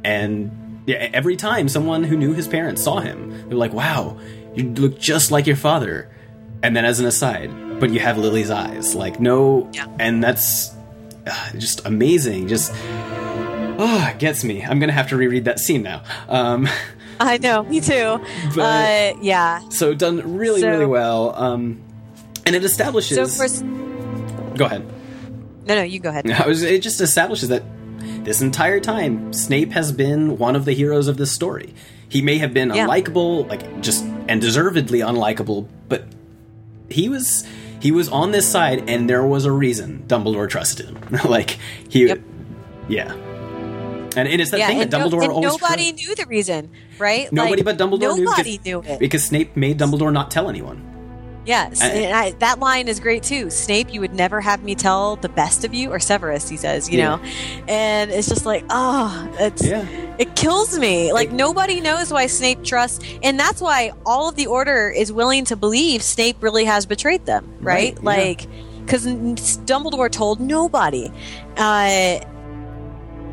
And 0.03 0.51
every 0.87 1.35
time 1.35 1.67
someone 1.69 2.03
who 2.03 2.15
knew 2.17 2.33
his 2.33 2.47
parents 2.47 2.83
saw 2.83 2.99
him, 2.99 3.49
they're 3.49 3.57
like, 3.57 3.73
"Wow, 3.73 4.17
you 4.55 4.63
look 4.71 4.99
just 4.99 5.31
like 5.31 5.47
your 5.47 5.55
father." 5.57 6.09
And 6.63 6.75
then, 6.75 6.85
as 6.85 6.99
an 6.99 7.05
aside, 7.05 7.51
but 7.79 7.91
you 7.91 7.99
have 7.99 8.17
Lily's 8.17 8.49
eyes. 8.49 8.95
Like 8.95 9.19
no, 9.19 9.69
Yeah. 9.73 9.85
and 9.99 10.23
that's 10.23 10.71
uh, 11.27 11.51
just 11.57 11.85
amazing. 11.85 12.47
Just 12.47 12.71
oh, 13.79 14.07
it 14.11 14.17
gets 14.19 14.43
me. 14.43 14.63
I'm 14.63 14.79
gonna 14.79 14.91
have 14.93 15.09
to 15.09 15.17
reread 15.17 15.45
that 15.45 15.59
scene 15.59 15.83
now. 15.83 16.01
Um, 16.27 16.67
I 17.19 17.37
know, 17.37 17.63
me 17.63 17.79
too. 17.81 18.19
But- 18.55 18.59
uh, 18.59 19.17
yeah. 19.21 19.67
so 19.69 19.93
done 19.93 20.37
really, 20.37 20.61
So- 20.61 20.69
really 20.69 20.85
well. 20.85 21.35
Um, 21.35 21.81
and 22.45 22.55
it 22.55 22.63
establishes. 22.63 23.17
So 23.17 23.37
course, 23.37 23.61
Go 24.55 24.65
ahead. 24.65 24.85
no, 25.67 25.75
no, 25.75 25.81
you 25.83 25.99
go 25.99 26.09
ahead. 26.09 26.25
Was, 26.47 26.63
it 26.63 26.81
just 26.81 27.01
establishes 27.01 27.49
that 27.49 27.63
this 28.27 28.41
entire 28.41 28.79
time, 28.79 29.33
Snape 29.33 29.71
has 29.71 29.91
been 29.91 30.37
one 30.37 30.55
of 30.55 30.65
the 30.65 30.73
heroes 30.73 31.07
of 31.07 31.17
this 31.17 31.31
story. 31.31 31.73
He 32.09 32.21
may 32.21 32.37
have 32.37 32.53
been 32.53 32.69
Yeah. 32.73 32.85
unlikable, 32.87 33.47
like 33.49 33.81
just 33.81 34.03
and 34.27 34.39
deservedly 34.41 34.99
unlikable, 34.99 35.67
but 35.89 36.03
he 36.89 37.09
was 37.09 37.43
he 37.79 37.91
was 37.91 38.09
on 38.09 38.31
this 38.31 38.47
side, 38.47 38.83
and 38.89 39.09
there 39.09 39.23
was 39.25 39.45
a 39.45 39.51
reason 39.51 40.03
Dumbledore 40.07 40.49
trusted 40.49 40.87
him. 40.87 40.97
like 41.25 41.57
he, 41.89 42.07
Yep. 42.07 42.21
yeah. 42.89 43.13
And, 44.17 44.27
and 44.27 44.41
it's 44.41 44.49
that 44.51 44.59
Yeah, 44.59 44.67
thing 44.67 44.79
that 44.79 44.89
no- 44.91 44.97
Dumbledore 45.09 45.23
and 45.23 45.31
always 45.31 45.61
nobody 45.61 45.91
knew 45.93 46.15
the 46.15 46.25
reason, 46.25 46.69
right? 46.97 47.31
Nobody 47.31 47.61
Like, 47.61 47.77
but 47.77 47.77
Dumbledore 47.77 48.17
Nobody 48.17 48.59
knew, 48.65 48.81
knew 48.81 48.91
it. 48.93 48.99
because 48.99 49.23
Snape 49.23 49.55
made 49.55 49.77
Dumbledore 49.77 50.11
not 50.11 50.31
tell 50.31 50.49
anyone. 50.49 50.81
Yes, 51.47 51.81
And- 51.81 51.93
and 51.97 52.13
I, 52.15 52.31
that 52.39 52.59
line 52.59 52.87
is 52.89 52.99
great 52.99 53.23
too. 53.23 53.49
Snape, 53.49 53.93
you 53.93 54.01
would 54.01 54.13
never 54.13 54.41
have 54.41 54.61
me 54.63 54.75
tell 54.75 55.15
the 55.15 55.29
best 55.29 55.63
of 55.63 55.73
you, 55.73 55.91
or 55.91 55.99
Severus, 55.99 56.49
he 56.49 56.57
says, 56.57 56.89
you 56.89 56.97
Yeah. 56.99 57.15
know, 57.15 57.21
and 57.69 58.11
it's 58.11 58.27
just 58.27 58.45
like, 58.45 58.65
oh, 58.69 59.29
it's 59.39 59.63
Yeah. 59.65 59.85
it 60.17 60.35
kills 60.35 60.77
me. 60.77 61.13
Like 61.13 61.29
It- 61.29 61.33
nobody 61.33 61.79
knows 61.79 62.11
why 62.11 62.27
Snape 62.27 62.63
trusts, 62.65 62.99
and 63.23 63.39
that's 63.39 63.61
why 63.61 63.93
all 64.05 64.27
of 64.27 64.35
the 64.35 64.47
Order 64.47 64.89
is 64.89 65.11
willing 65.11 65.45
to 65.45 65.55
believe 65.55 66.01
Snape 66.03 66.35
really 66.43 66.65
has 66.65 66.85
betrayed 66.85 67.25
them, 67.25 67.45
right? 67.61 67.97
Right. 68.01 68.03
Like, 68.03 68.47
because 68.85 69.05
Dumbledore 69.05 70.11
told 70.11 70.39
nobody. 70.41 71.09
Uh, 71.55 72.19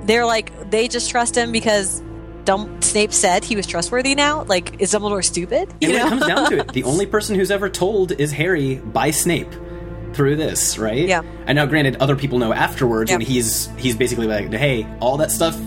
they're 0.04 0.26
like 0.26 0.70
they 0.70 0.86
just 0.88 1.10
trust 1.10 1.36
him 1.36 1.50
because. 1.52 2.00
Dum- 2.44 2.80
Snape 2.82 3.12
said 3.12 3.44
he 3.44 3.56
was 3.56 3.66
trustworthy 3.66 4.14
now. 4.14 4.44
Like, 4.44 4.80
is 4.80 4.92
Dumbledore 4.92 5.24
stupid? 5.24 5.68
And 5.80 5.82
You 5.82 5.88
when 5.92 6.06
it 6.06 6.08
comes 6.08 6.26
down 6.26 6.50
to 6.50 6.58
it, 6.58 6.68
the 6.72 6.84
only 6.84 7.06
person 7.06 7.34
who's 7.36 7.50
ever 7.50 7.68
told 7.68 8.12
is 8.12 8.32
Harry 8.32 8.76
by 8.76 9.10
Snape 9.10 9.52
through 10.12 10.36
this, 10.36 10.78
right? 10.78 11.08
Yeah. 11.08 11.22
And 11.46 11.56
now, 11.56 11.66
granted, 11.66 11.96
other 11.96 12.14
people 12.16 12.38
know 12.38 12.52
afterwards 12.52 13.10
Yeah. 13.10 13.16
when 13.18 13.26
he's 13.26 13.68
he's 13.78 13.96
basically 13.96 14.26
like, 14.26 14.52
"Hey, 14.52 14.86
all 15.00 15.16
that 15.16 15.30
stuff 15.30 15.58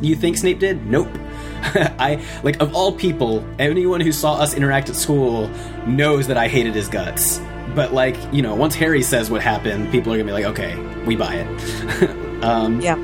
you 0.00 0.14
think 0.16 0.36
Snape 0.36 0.58
did? 0.60 0.86
Nope." 0.86 1.08
I 1.64 2.22
like 2.44 2.60
of 2.60 2.74
all 2.74 2.92
people, 2.92 3.44
anyone 3.58 4.00
who 4.00 4.12
saw 4.12 4.34
us 4.34 4.54
interact 4.54 4.88
at 4.90 4.94
school 4.96 5.48
knows 5.86 6.26
that 6.28 6.36
I 6.36 6.46
hated 6.48 6.74
his 6.74 6.88
guts. 6.88 7.40
But 7.74 7.92
like, 7.92 8.16
you 8.32 8.42
know, 8.42 8.54
once 8.54 8.74
Harry 8.76 9.02
says 9.02 9.30
what 9.30 9.42
happened, 9.42 9.90
people 9.90 10.12
are 10.12 10.16
gonna 10.18 10.26
be 10.28 10.32
like, 10.32 10.44
"Okay, 10.44 10.76
we 11.04 11.16
buy 11.16 11.34
it." 11.36 12.44
um, 12.44 12.80
yeah. 12.80 12.94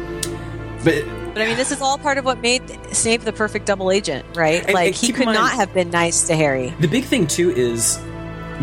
but 0.85 1.03
But 1.33 1.43
I 1.43 1.47
mean, 1.47 1.57
this 1.57 1.71
is 1.73 1.81
all 1.81 1.99
part 1.99 2.19
of 2.19 2.25
what 2.25 2.39
made 2.41 2.63
Snape 2.95 3.23
the 3.23 3.33
perfect 3.33 3.67
double 3.67 3.91
agent, 3.91 4.25
right? 4.35 4.63
And- 4.65 4.75
like 4.75 4.89
and 4.89 4.97
he 4.97 5.13
could 5.13 5.27
mind- 5.27 5.39
not 5.39 5.53
have 5.53 5.73
been 5.73 5.91
nice 5.91 6.27
to 6.29 6.37
Harry. 6.37 6.75
The 6.81 6.89
big 6.89 7.05
thing 7.05 7.27
too 7.27 7.51
is 7.51 7.99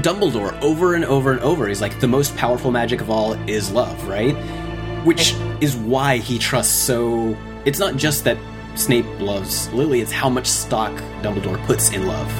Dumbledore 0.01 0.59
over 0.61 0.93
and 0.93 1.03
over 1.05 1.31
and 1.31 1.41
over 1.41 1.67
is 1.67 1.81
like 1.81 1.99
the 1.99 2.07
most 2.07 2.35
powerful 2.37 2.71
magic 2.71 3.01
of 3.01 3.09
all 3.09 3.33
is 3.49 3.71
love, 3.71 4.07
right? 4.07 4.35
Which 5.03 5.33
is 5.61 5.75
why 5.75 6.17
he 6.17 6.37
trusts 6.37 6.73
so. 6.73 7.35
It's 7.65 7.79
not 7.79 7.95
just 7.95 8.23
that 8.25 8.37
Snape 8.75 9.05
loves 9.19 9.69
Lily; 9.73 10.01
it's 10.01 10.11
how 10.11 10.29
much 10.29 10.45
stock 10.45 10.91
Dumbledore 11.21 11.63
puts 11.65 11.89
in 11.91 12.05
love, 12.05 12.31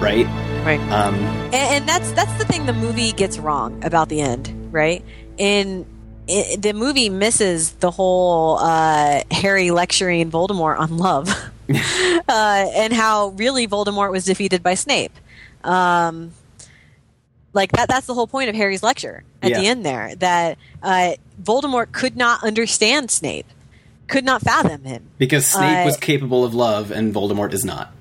right? 0.00 0.26
Right. 0.64 0.80
Um, 0.90 1.14
and, 1.14 1.54
and 1.54 1.88
that's 1.88 2.10
that's 2.12 2.32
the 2.38 2.44
thing 2.44 2.66
the 2.66 2.72
movie 2.72 3.12
gets 3.12 3.38
wrong 3.38 3.82
about 3.84 4.08
the 4.08 4.20
end, 4.20 4.52
right? 4.72 5.04
In 5.36 5.86
i 6.28 6.56
the 6.58 6.72
movie 6.72 7.08
misses 7.10 7.72
the 7.72 7.90
whole 7.90 8.58
uh, 8.58 9.22
Harry 9.30 9.70
lecturing 9.70 10.30
Voldemort 10.30 10.78
on 10.78 10.96
love, 10.98 11.28
uh, 11.68 12.66
and 12.74 12.92
how 12.92 13.28
really 13.36 13.66
Voldemort 13.66 14.10
was 14.10 14.24
defeated 14.24 14.62
by 14.62 14.74
Snape. 14.74 15.12
Um, 15.64 16.32
like 17.52 17.72
that 17.72 17.88
that's 17.88 18.06
the 18.06 18.14
whole 18.14 18.26
point 18.26 18.48
of 18.48 18.54
Harry's 18.54 18.82
lecture 18.82 19.24
at 19.42 19.50
Yeah. 19.50 19.60
the 19.60 19.66
end 19.66 19.84
there 19.84 20.14
that 20.16 20.58
uh, 20.82 21.12
Voldemort 21.42 21.92
could 21.92 22.16
not 22.16 22.44
understand 22.44 23.10
Snape, 23.10 23.46
could 24.06 24.24
not 24.24 24.42
fathom 24.42 24.84
him. 24.84 25.04
because 25.18 25.46
Snape 25.46 25.78
Uh, 25.78 25.84
was 25.84 25.96
capable 25.96 26.44
of 26.44 26.54
love 26.54 26.90
and 26.90 27.12
Voldemort 27.14 27.52
is 27.52 27.64
not, 27.64 27.92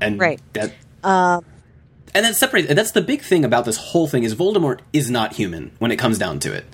and 0.00 0.18
Right. 0.18 0.40
that 0.54 0.72
Um, 1.04 1.44
and 2.14 2.24
that 2.24 2.34
separates. 2.36 2.72
That's 2.74 2.92
the 2.92 3.02
big 3.02 3.20
thing 3.22 3.44
about 3.44 3.64
this 3.66 3.76
whole 3.76 4.08
thing 4.08 4.24
is 4.24 4.34
Voldemort 4.34 4.80
is 4.92 5.10
not 5.10 5.34
human 5.34 5.70
when 5.78 5.90
it 5.92 5.96
comes 5.96 6.18
down 6.18 6.40
to 6.40 6.52
it, 6.52 6.64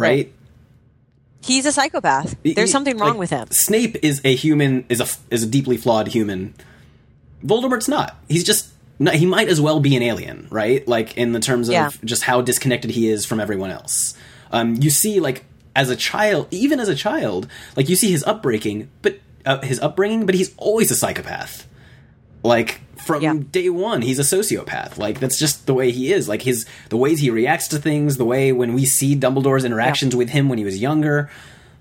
right? 0.00 0.32
He's 1.42 1.66
a 1.66 1.72
psychopath. 1.72 2.36
He- 2.42 2.54
There's 2.54 2.68
he- 2.70 2.72
something 2.72 2.98
wrong 2.98 3.10
like, 3.10 3.18
with 3.18 3.30
him. 3.30 3.48
Snape 3.50 3.96
is 4.02 4.20
a 4.24 4.34
human, 4.34 4.84
is 4.88 5.00
a 5.00 5.06
is 5.30 5.42
a 5.44 5.46
deeply 5.46 5.76
flawed 5.76 6.08
human. 6.08 6.54
Voldemort's 7.44 7.88
not. 7.88 8.16
He's 8.28 8.44
just 8.44 8.70
no, 8.98 9.12
he 9.12 9.24
might 9.26 9.48
as 9.48 9.60
well 9.60 9.78
be 9.78 9.94
an 9.96 10.02
alien, 10.02 10.48
right? 10.50 10.86
Like 10.88 11.16
in 11.16 11.32
the 11.32 11.40
terms 11.40 11.68
of 11.68 11.72
Yeah. 11.74 11.90
just 12.04 12.24
how 12.24 12.40
disconnected 12.40 12.90
he 12.90 13.08
is 13.08 13.24
from 13.24 13.38
everyone 13.38 13.70
else. 13.70 14.14
Um, 14.50 14.76
you 14.80 14.90
see, 14.90 15.20
like 15.20 15.44
as 15.76 15.88
a 15.90 15.96
child, 15.96 16.48
even 16.50 16.80
as 16.80 16.88
a 16.88 16.94
child, 16.96 17.46
like 17.76 17.88
you 17.88 17.94
see 17.94 18.10
his 18.10 18.24
upbringing, 18.24 18.90
but 19.02 19.20
uh, 19.46 19.60
his 19.62 19.78
upbringing, 19.80 20.26
but 20.26 20.34
he's 20.34 20.52
always 20.56 20.90
a 20.90 20.96
psychopath. 20.96 21.68
Like 22.42 22.80
from 23.08 23.22
Yeah. 23.22 23.34
day 23.50 23.68
one, 23.68 24.02
he's 24.02 24.20
a 24.20 24.22
sociopath. 24.22 24.96
Like 24.98 25.18
that's 25.18 25.36
just 25.38 25.66
the 25.66 25.74
way 25.74 25.90
he 25.90 26.12
is. 26.12 26.28
Like 26.28 26.42
his 26.42 26.64
the 26.90 26.96
ways 26.96 27.18
he 27.18 27.30
reacts 27.30 27.66
to 27.68 27.78
things, 27.78 28.16
the 28.18 28.24
way 28.24 28.52
when 28.52 28.72
we 28.74 28.84
see 28.84 29.16
Dumbledore's 29.16 29.64
interactions 29.64 30.14
with 30.14 30.28
him 30.30 30.48
when 30.48 30.58
he 30.58 30.64
was 30.64 30.78
younger, 30.78 31.28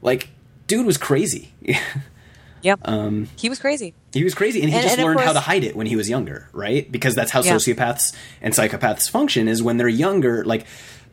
like 0.01 0.29
dude 0.65 0.85
was 0.87 0.97
crazy. 0.97 1.53
Yep. 2.63 2.79
Um, 2.85 3.29
he 3.37 3.49
was 3.49 3.59
crazy. 3.59 3.93
he 4.13 4.23
was 4.23 4.33
crazy, 4.33 4.61
and 4.61 4.69
he 4.69 4.75
And- 4.75 4.83
just 4.83 4.97
and 4.97 5.05
learned 5.05 5.19
how 5.19 5.31
to 5.31 5.39
hide 5.39 5.63
it 5.63 5.75
when 5.75 5.85
he 5.85 5.95
was 5.95 6.09
younger, 6.09 6.49
right? 6.53 6.91
Because 6.91 7.13
that's 7.13 7.29
how 7.29 7.43
Yeah. 7.43 7.53
sociopaths 7.55 8.13
and 8.41 8.51
psychopaths 8.53 9.07
function. 9.09 9.47
Is 9.47 9.61
when 9.61 9.77
they're 9.77 9.87
younger, 9.87 10.43
like 10.43 10.65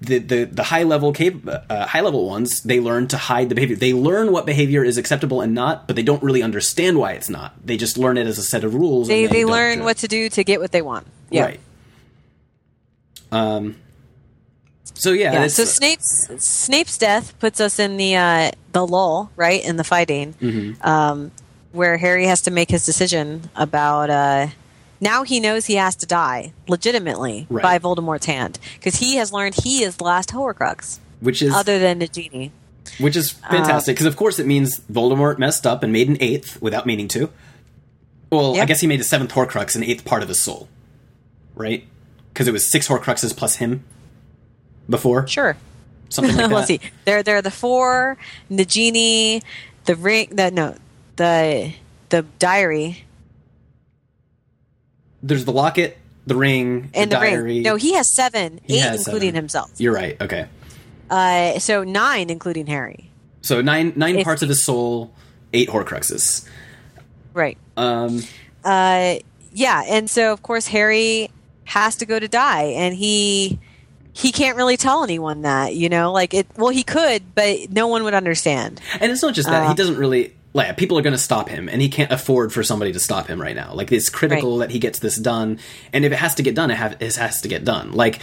the 0.04 0.18
the, 0.18 0.44
the 0.44 0.62
high 0.64 0.82
level 0.84 1.12
cap- 1.12 1.46
uh, 1.68 1.86
high 1.86 2.00
level 2.00 2.26
ones, 2.26 2.62
they 2.62 2.80
learn 2.80 3.08
to 3.08 3.16
hide 3.16 3.48
the 3.48 3.54
behavior. 3.54 3.76
They 3.76 3.92
learn 3.92 4.32
what 4.32 4.46
behavior 4.46 4.84
is 4.84 4.96
acceptable 4.98 5.40
and 5.40 5.54
not, 5.54 5.86
but 5.86 5.96
they 5.96 6.02
don't 6.02 6.22
really 6.22 6.42
understand 6.42 6.98
why 6.98 7.12
it's 7.12 7.28
not. 7.28 7.54
They 7.66 7.76
just 7.76 7.96
learn 7.98 8.16
it 8.18 8.26
as 8.26 8.38
a 8.38 8.42
set 8.42 8.64
of 8.64 8.74
rules. 8.74 9.08
They 9.08 9.24
and 9.24 9.32
they 9.32 9.42
don't 9.42 9.50
learn 9.50 9.84
what 9.84 9.96
to 9.98 10.08
do 10.08 10.28
to 10.30 10.44
get 10.44 10.60
what 10.60 10.72
they 10.72 10.82
want. 10.82 11.06
Yeah. 11.30 11.44
Right. 11.44 11.60
Um. 13.32 13.76
So 14.94 15.10
yeah, 15.12 15.32
Yeah. 15.32 15.46
So 15.48 15.64
Snape's 15.64 16.28
Snape's 16.44 16.98
death 16.98 17.38
puts 17.40 17.60
us 17.60 17.78
in 17.78 17.96
the 17.96 18.16
uh, 18.16 18.50
the 18.72 18.86
lull, 18.86 19.30
right, 19.36 19.64
in 19.64 19.76
the 19.76 19.84
fighting, 19.84 20.34
Mm-hmm. 20.34 20.86
um, 20.86 21.32
where 21.72 21.96
Harry 21.96 22.26
has 22.26 22.42
to 22.42 22.50
make 22.50 22.70
his 22.70 22.86
decision 22.86 23.50
about. 23.56 24.10
Uh, 24.10 24.46
now 25.04 25.22
he 25.22 25.38
knows 25.38 25.66
he 25.66 25.76
has 25.76 25.94
to 25.96 26.06
die 26.06 26.52
legitimately 26.66 27.46
Right. 27.48 27.62
by 27.62 27.78
Voldemort's 27.78 28.26
hand 28.26 28.58
because 28.74 28.96
he 28.96 29.16
has 29.16 29.32
learned 29.32 29.54
he 29.62 29.84
is 29.84 29.96
the 29.96 30.04
last 30.04 30.30
Horcrux, 30.30 30.98
which 31.20 31.40
is 31.42 31.52
other 31.54 31.78
than 31.78 31.98
the 32.00 32.08
genie, 32.08 32.50
which 32.98 33.14
is 33.14 33.34
Uh, 33.44 33.50
fantastic 33.50 33.94
because 33.94 34.06
of 34.06 34.16
course 34.16 34.38
it 34.38 34.46
means 34.46 34.80
Voldemort 34.90 35.38
messed 35.38 35.66
up 35.66 35.82
and 35.82 35.92
made 35.92 36.08
an 36.08 36.16
eighth 36.20 36.60
without 36.60 36.86
meaning 36.86 37.06
to. 37.08 37.30
Well, 38.32 38.60
I 38.60 38.64
guess 38.64 38.80
he 38.80 38.86
made 38.88 39.00
a 39.00 39.04
seventh 39.04 39.30
Horcrux, 39.32 39.76
an 39.76 39.84
eighth 39.84 40.04
part 40.04 40.22
of 40.22 40.28
his 40.28 40.42
soul, 40.42 40.68
right? 41.54 41.86
Because 42.32 42.48
it 42.48 42.52
was 42.52 42.68
six 42.68 42.88
Horcruxes 42.88 43.36
plus 43.36 43.56
him 43.56 43.84
before, 44.90 45.26
Sure. 45.28 45.56
something 46.08 46.34
like 46.34 46.48
that. 46.48 46.54
Let's 46.54 46.66
see. 46.66 46.80
There, 47.04 47.22
there 47.22 47.36
are 47.36 47.42
the 47.42 47.50
four 47.52 48.16
Nagini, 48.50 49.42
the 49.84 49.94
ring. 49.94 50.28
The 50.32 50.50
no, 50.50 50.74
the 51.16 51.72
the 52.08 52.22
diary 52.38 53.03
There's 55.26 55.44
the 55.46 55.52
locket, 55.52 55.96
the 56.26 56.36
ring, 56.36 56.90
and 56.94 57.10
the 57.10 57.16
the, 57.16 57.20
diary. 57.24 57.42
ring. 57.42 57.62
No, 57.62 57.76
he 57.76 57.94
has 57.94 58.08
seven, 58.08 58.60
He 58.64 58.76
eight 58.76 58.80
has 58.80 58.98
including 59.06 59.28
seven. 59.30 59.34
himself. 59.36 59.70
You're 59.78 59.94
right. 59.94 60.20
Okay, 60.20 60.46
Uh, 61.10 61.58
so 61.58 61.82
nine 61.82 62.28
including 62.30 62.66
Harry. 62.66 63.10
so 63.42 63.60
nine 63.62 63.92
nine 63.96 64.18
If- 64.18 64.24
parts 64.24 64.42
of 64.42 64.48
his 64.50 64.62
soul, 64.62 65.12
eight 65.52 65.68
Horcruxes. 65.70 66.46
Right. 67.32 67.56
Um, 67.76 68.22
Uh, 68.64 69.16
yeah, 69.52 69.82
and 69.86 70.08
so 70.10 70.32
of 70.32 70.42
course 70.42 70.66
Harry 70.68 71.30
has 71.64 71.96
to 71.96 72.06
go 72.06 72.18
to 72.18 72.28
die, 72.28 72.64
and 72.76 72.94
he 72.94 73.58
he 74.12 74.30
can't 74.30 74.56
really 74.56 74.76
tell 74.76 75.02
anyone 75.02 75.42
that 75.42 75.74
you 75.74 75.88
know, 75.88 76.12
like 76.12 76.34
it. 76.34 76.46
Well, 76.56 76.70
he 76.70 76.82
could, 76.84 77.34
but 77.34 77.70
no 77.70 77.86
one 77.88 78.04
would 78.04 78.14
understand. 78.14 78.80
And 79.00 79.10
it's 79.10 79.22
not 79.22 79.34
just 79.34 79.48
that 79.48 79.64
Uh, 79.64 79.68
he 79.70 79.74
doesn't 79.74 79.96
really 79.96 80.32
like 80.54 80.76
people 80.78 80.96
are 80.98 81.02
going 81.02 81.12
to 81.12 81.18
stop 81.18 81.48
him, 81.50 81.68
and 81.68 81.82
he 81.82 81.88
can't 81.90 82.10
afford 82.10 82.52
for 82.52 82.62
somebody 82.62 82.92
to 82.92 83.00
stop 83.00 83.26
him 83.26 83.38
right 83.40 83.54
now. 83.56 83.74
Like 83.74 83.92
it's 83.92 84.08
critical 84.08 84.58
that 84.58 84.70
he 84.70 84.78
gets 84.78 85.00
this 85.00 85.16
done, 85.16 85.58
and 85.92 86.04
if 86.06 86.12
it 86.12 86.16
has 86.18 86.34
to 86.36 86.42
get 86.42 86.54
done, 86.54 86.70
it, 86.70 86.76
have, 86.76 86.96
it 87.02 87.16
has 87.16 87.42
to 87.42 87.48
get 87.48 87.64
done. 87.64 87.92
Like 87.92 88.20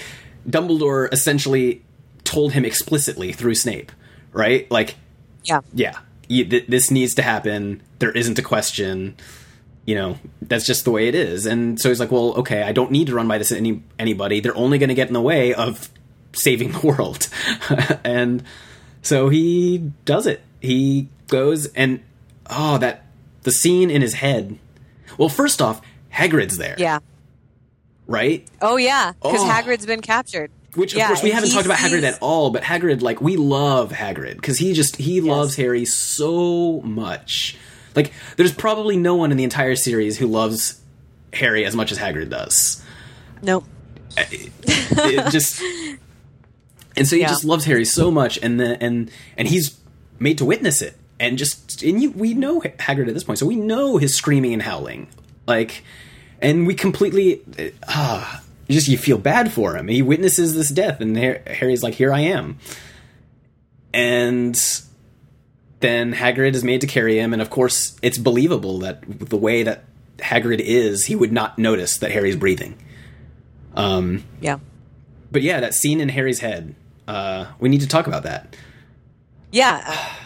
Dumbledore 0.50 1.12
essentially 1.14 1.84
told 2.24 2.54
him 2.54 2.66
explicitly 2.66 3.32
through 3.34 3.56
Snape, 3.56 3.92
right? 4.32 4.70
Like, 4.72 4.96
Yeah. 5.44 5.60
yeah, 5.74 6.00
you, 6.28 6.46
th- 6.46 6.68
this 6.68 6.90
needs 6.90 7.14
to 7.16 7.22
happen. 7.22 7.82
There 8.00 8.12
isn't 8.12 8.40
a 8.40 8.42
question. 8.44 9.16
You 9.86 9.96
know, 9.96 10.18
that's 10.44 10.66
just 10.66 10.86
the 10.86 10.92
way 10.92 11.08
it 11.08 11.16
is. 11.16 11.46
And 11.48 11.80
so 11.82 11.90
he's 11.90 12.00
like, 12.00 12.12
well, 12.12 12.34
okay, 12.36 12.62
I 12.62 12.72
don't 12.72 12.92
need 12.92 13.08
to 13.08 13.16
run 13.16 13.28
by 13.28 13.40
this 13.40 13.52
any 13.52 13.82
anybody. 13.98 14.40
They're 14.40 14.56
only 14.56 14.78
going 14.78 14.90
to 14.90 14.96
get 14.96 15.08
in 15.08 15.14
the 15.14 15.22
way 15.22 15.54
of 15.56 15.90
saving 16.34 16.72
the 16.80 16.80
world. 16.88 17.28
and 18.04 18.44
so 19.02 19.30
he 19.30 19.92
does 20.06 20.28
it. 20.28 20.42
He 20.62 21.10
goes 21.28 21.66
and 21.74 22.02
oh, 22.52 22.78
that 22.78 23.06
the 23.44 23.52
scene 23.52 23.90
in 23.90 24.02
his 24.02 24.14
head. 24.16 24.60
Well, 25.18 25.30
first 25.30 25.62
off, 25.62 25.82
Hagrid's 26.14 26.58
there, 26.58 26.76
Yeah. 26.78 27.00
right? 28.08 28.48
Oh 28.62 28.78
yeah, 28.78 29.14
because 29.22 29.42
Oh. 29.42 29.50
Hagrid's 29.50 29.86
been 29.86 30.02
captured. 30.02 30.52
Which 30.76 30.94
of 30.94 31.00
Yeah, 31.00 31.08
course 31.08 31.22
we 31.24 31.32
haven't 31.32 31.52
talked 31.52 31.66
about 31.66 31.80
Hagrid 31.80 32.04
at 32.04 32.18
all, 32.22 32.50
but 32.50 32.64
Hagrid, 32.64 33.02
like 33.02 33.20
we 33.22 33.36
love 33.36 33.92
Hagrid 33.92 34.36
because 34.36 34.58
he 34.60 34.74
just 34.74 34.96
he 34.98 35.20
loves 35.22 35.56
Harry 35.56 35.84
so 35.86 36.82
much. 36.82 37.58
Like, 37.94 38.14
there's 38.38 38.54
probably 38.54 38.96
no 38.96 39.16
one 39.16 39.32
in 39.32 39.38
the 39.38 39.44
entire 39.44 39.76
series 39.76 40.18
who 40.18 40.28
loves 40.28 40.80
Harry 41.34 41.66
as 41.66 41.76
much 41.76 41.92
as 41.92 41.98
Hagrid 41.98 42.30
does. 42.30 42.82
Nope. 43.42 43.66
Eh, 44.16 44.24
it 44.64 45.30
just, 45.32 45.62
and 46.96 47.06
so 47.06 47.18
he 47.18 47.22
Yeah. 47.24 47.28
just 47.28 47.44
loves 47.44 47.66
Harry 47.66 47.84
so 47.84 48.10
much, 48.10 48.40
and 48.42 48.60
the, 48.62 48.82
and 48.82 49.12
and 49.38 49.48
he's 49.50 49.78
made 50.20 50.38
to 50.38 50.46
witness 50.46 50.82
it, 50.82 50.96
and 51.22 51.38
just 51.38 51.84
and 51.84 52.02
you 52.02 52.12
we 52.12 52.34
know 52.34 52.60
Hagrid 52.60 53.08
at 53.08 53.14
this 53.14 53.24
point, 53.24 53.40
so 53.40 53.46
we 53.46 53.56
know 53.56 53.96
his 53.98 54.14
screaming 54.16 54.52
and 54.54 54.62
howling, 54.62 55.08
like, 55.48 55.84
and 56.42 56.68
we 56.68 56.74
completely 56.74 57.42
ah. 57.88 58.44
you 58.68 58.76
just 58.76 58.88
you 58.88 58.98
feel 58.98 59.18
bad 59.18 59.54
for 59.54 59.76
him. 59.78 59.88
He 59.88 60.02
witnesses 60.02 60.56
this 60.56 60.70
death, 60.70 61.00
and 61.00 61.16
Harry's 61.16 61.84
like, 61.84 61.94
"Here 61.94 62.12
I 62.12 62.22
am," 62.22 62.58
and 63.94 64.60
then 65.80 66.14
Hagrid 66.14 66.54
is 66.54 66.64
made 66.64 66.82
to 66.82 66.88
carry 66.88 67.18
him, 67.20 67.34
and 67.34 67.42
of 67.42 67.50
course, 67.50 67.98
it's 68.02 68.18
believable 68.18 68.80
that 68.80 69.04
the 69.08 69.38
way 69.38 69.64
that 69.64 69.86
Hagrid 70.18 70.60
is, 70.60 71.06
he 71.06 71.16
would 71.16 71.32
not 71.32 71.58
notice 71.58 71.98
that 71.98 72.12
Harry's 72.12 72.36
breathing. 72.36 72.78
Um, 73.76 74.24
Yeah. 74.42 74.60
but 75.32 75.42
yeah, 75.42 75.60
that 75.62 75.74
scene 75.74 76.00
in 76.02 76.10
Harry's 76.10 76.40
head. 76.40 76.76
Uh, 77.08 77.46
we 77.60 77.68
need 77.70 77.82
to 77.82 77.88
talk 77.88 78.06
about 78.08 78.24
that. 78.24 78.56
Yeah. 79.52 80.08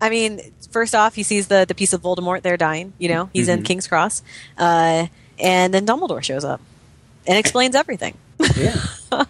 uh, 0.00 0.04
I 0.06 0.10
mean, 0.10 0.40
first 0.70 0.94
off, 0.94 1.14
he 1.14 1.22
sees 1.22 1.48
the 1.48 1.64
the 1.66 1.74
piece 1.74 1.92
of 1.92 2.02
Voldemort 2.02 2.42
there 2.42 2.56
dying. 2.56 2.92
You 2.98 3.08
know, 3.08 3.30
he's 3.32 3.48
Mm-hmm. 3.48 3.58
in 3.58 3.64
King's 3.64 3.86
Cross, 3.88 4.22
uh, 4.58 5.06
and 5.38 5.72
then 5.74 5.86
Dumbledore 5.86 6.22
shows 6.22 6.44
up 6.44 6.60
and 7.26 7.38
explains 7.38 7.74
everything. 7.74 8.14
Yeah, 8.56 8.76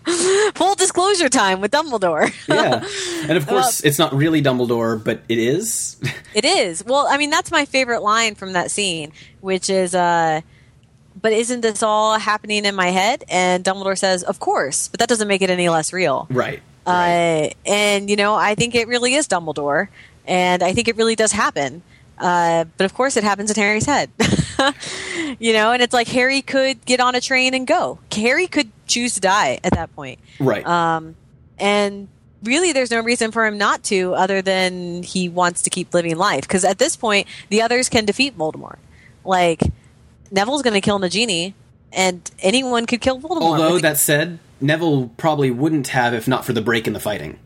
Full 0.57 0.75
disclosure 0.75 1.29
time 1.29 1.61
with 1.61 1.71
Dumbledore. 1.71 2.33
yeah, 2.49 2.85
and 3.29 3.37
of 3.39 3.47
course, 3.49 3.83
it's 3.85 3.99
not 3.99 4.13
really 4.13 4.43
Dumbledore, 4.43 5.03
but 5.03 5.23
it 5.29 5.39
is. 5.39 5.97
It 6.35 6.45
is. 6.45 6.85
Well, 6.85 7.07
I 7.09 7.17
mean, 7.17 7.31
that's 7.31 7.51
my 7.51 7.65
favorite 7.65 8.03
line 8.03 8.35
from 8.35 8.53
that 8.53 8.71
scene, 8.71 9.13
which 9.41 9.71
is, 9.71 9.95
uh, 9.95 10.43
but 11.23 11.33
isn't 11.33 11.63
this 11.63 11.83
all 11.83 12.19
happening 12.19 12.67
in 12.67 12.75
my 12.75 12.89
head? 12.89 13.25
And 13.31 13.65
Dumbledore 13.65 13.97
says, 13.97 14.23
of 14.23 14.39
course, 14.39 14.89
but 14.89 15.01
that 15.01 15.09
doesn't 15.09 15.29
make 15.29 15.41
it 15.41 15.49
any 15.49 15.71
less 15.71 15.95
real. 15.95 16.27
right. 16.29 16.61
right. 16.87 17.53
Uh, 17.67 17.71
and, 17.71 18.11
you 18.11 18.17
know, 18.17 18.35
I 18.35 18.55
think 18.55 18.75
it 18.75 18.87
really 18.87 19.15
is 19.15 19.27
Dumbledore. 19.29 19.89
And 20.27 20.63
I 20.63 20.73
think 20.73 20.89
it 20.89 20.97
really 20.97 21.17
does 21.17 21.33
happen. 21.33 21.83
Uh, 22.19 22.65
but 22.77 22.85
of 22.85 22.95
course, 22.95 23.17
it 23.17 23.25
happens 23.25 23.51
in 23.51 23.57
Harry's 23.57 23.87
head. 23.87 24.11
you 25.39 25.53
know, 25.53 25.73
and 25.73 25.83
it's 25.83 25.93
like 25.93 26.09
Harry 26.09 26.43
could 26.43 26.85
get 26.85 27.01
on 27.01 27.15
a 27.15 27.21
train 27.21 27.55
and 27.55 27.67
go. 27.67 27.99
Harry 28.13 28.47
could 28.47 28.71
choose 28.87 29.15
to 29.15 29.21
die 29.21 29.61
at 29.63 29.73
that 29.75 29.95
point. 29.95 30.19
Right. 30.41 30.67
Um, 30.67 31.15
and 31.59 32.09
really, 32.43 32.73
there's 32.73 32.91
no 32.91 33.01
reason 33.01 33.33
for 33.33 33.45
him 33.45 33.59
not 33.59 33.85
to, 33.85 34.15
other 34.15 34.41
than 34.41 35.03
he 35.03 35.29
wants 35.29 35.63
to 35.63 35.71
keep 35.71 35.93
living 35.93 36.17
life. 36.17 36.43
Because 36.43 36.65
at 36.65 36.79
this 36.79 36.97
point, 36.97 37.27
the 37.51 37.63
others 37.63 37.89
can 37.89 38.05
defeat 38.07 38.37
Voldemort. 38.37 38.79
Like 39.25 39.61
Neville's 40.31 40.63
going 40.63 40.75
to 40.75 40.81
kill 40.81 40.99
Nagini, 40.99 41.55
and 41.93 42.31
anyone 42.41 42.87
could 42.87 43.01
kill 43.01 43.21
Voldemort. 43.21 43.43
Although 43.43 43.79
that 43.81 43.99
said, 43.99 44.39
Neville 44.61 45.09
probably 45.17 45.51
wouldn't 45.51 45.89
have 45.89 46.15
if 46.15 46.27
not 46.27 46.45
for 46.45 46.53
the 46.53 46.63
break 46.63 46.87
in 46.87 46.93
the 46.93 47.01
fighting. 47.01 47.39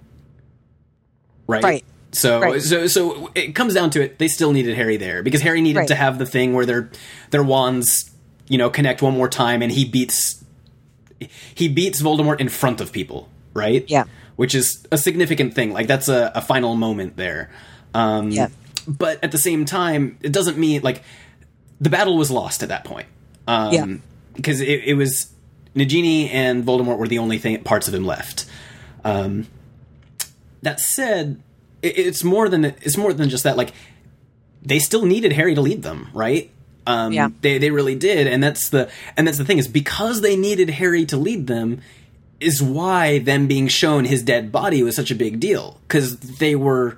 Right. 1.47 1.63
Right. 1.63 1.85
So 2.13 2.41
Right. 2.41 2.63
so 2.63 2.87
so 2.87 3.31
it 3.35 3.55
comes 3.55 3.75
down 3.75 3.91
to 3.91 4.03
it. 4.03 4.19
They 4.19 4.29
still 4.29 4.53
needed 4.53 4.77
Harry 4.77 4.97
there 4.97 5.23
because 5.23 5.43
Harry 5.43 5.61
needed 5.61 5.81
Right. 5.81 5.89
to 5.89 5.95
have 5.95 6.19
the 6.19 6.27
thing 6.27 6.53
where 6.55 6.67
their 6.67 6.91
their 7.31 7.43
wands, 7.43 8.11
you 8.49 8.59
know, 8.59 8.69
connect 8.71 9.01
one 9.03 9.15
more 9.15 9.29
time, 9.29 9.63
and 9.63 9.71
he 9.71 9.85
beats 9.85 10.43
he 11.55 11.69
beats 11.69 12.01
Voldemort 12.03 12.41
in 12.41 12.49
front 12.49 12.81
of 12.81 12.93
people. 12.93 13.29
Right. 13.55 13.85
Yeah. 13.89 14.05
Which 14.37 14.55
is 14.55 14.85
a 14.91 14.99
significant 14.99 15.55
thing. 15.55 15.73
Like 15.73 15.87
that's 15.87 16.09
a, 16.09 16.33
a 16.35 16.41
final 16.41 16.75
moment 16.75 17.17
there. 17.17 17.51
Um, 17.95 18.31
Yeah. 18.31 18.49
But 18.89 19.23
at 19.23 19.31
the 19.31 19.39
same 19.39 19.65
time, 19.67 20.17
it 20.23 20.33
doesn't 20.33 20.57
mean 20.59 20.81
like 20.83 21.03
the 21.81 21.91
battle 21.91 22.17
was 22.17 22.31
lost 22.31 22.63
at 22.63 22.71
that 22.71 22.85
point. 22.85 23.07
Um, 23.47 23.73
Yeah. 23.73 23.87
Because 24.35 24.61
it, 24.61 24.85
it 24.85 24.95
was 24.95 25.31
Nagini 25.77 26.31
and 26.33 26.65
Voldemort 26.65 26.99
were 26.99 27.07
the 27.09 27.19
only 27.19 27.39
thing 27.39 27.63
parts 27.63 27.87
of 27.89 27.95
him 27.95 28.05
left. 28.07 28.47
Um, 29.05 29.47
that 30.63 30.81
said, 30.81 31.41
it, 31.83 31.99
it's 31.99 32.25
more 32.25 32.49
than 32.49 32.65
it's 32.65 32.97
more 32.97 33.13
than 33.13 33.29
just 33.29 33.45
that. 33.45 33.57
Like 33.57 33.73
they 34.63 34.79
still 34.79 35.05
needed 35.07 35.33
Harry 35.33 35.55
to 35.55 35.61
lead 35.61 35.83
them, 35.83 36.09
right? 36.15 36.51
Um, 36.87 37.13
Yeah. 37.13 37.29
They 37.41 37.59
they 37.59 37.71
really 37.71 37.95
did, 37.95 38.27
and 38.27 38.43
that's 38.43 38.71
the 38.71 38.91
and 39.17 39.27
that's 39.27 39.39
the 39.39 39.45
thing 39.45 39.59
is 39.59 39.69
because 39.69 40.21
they 40.23 40.37
needed 40.37 40.71
Harry 40.71 41.05
to 41.07 41.17
lead 41.17 41.47
them 41.47 41.81
is 42.41 42.63
why 42.63 43.19
them 43.19 43.47
being 43.47 43.69
shown 43.69 44.07
his 44.07 44.23
dead 44.23 44.51
body 44.51 44.83
was 44.83 44.97
such 44.97 45.11
a 45.11 45.15
big 45.15 45.39
deal 45.41 45.79
because 45.87 46.17
they 46.19 46.57
were 46.57 46.97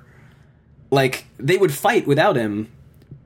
like 0.89 1.25
they 1.37 1.57
would 1.57 1.73
fight 1.73 2.07
without 2.07 2.37
him 2.37 2.69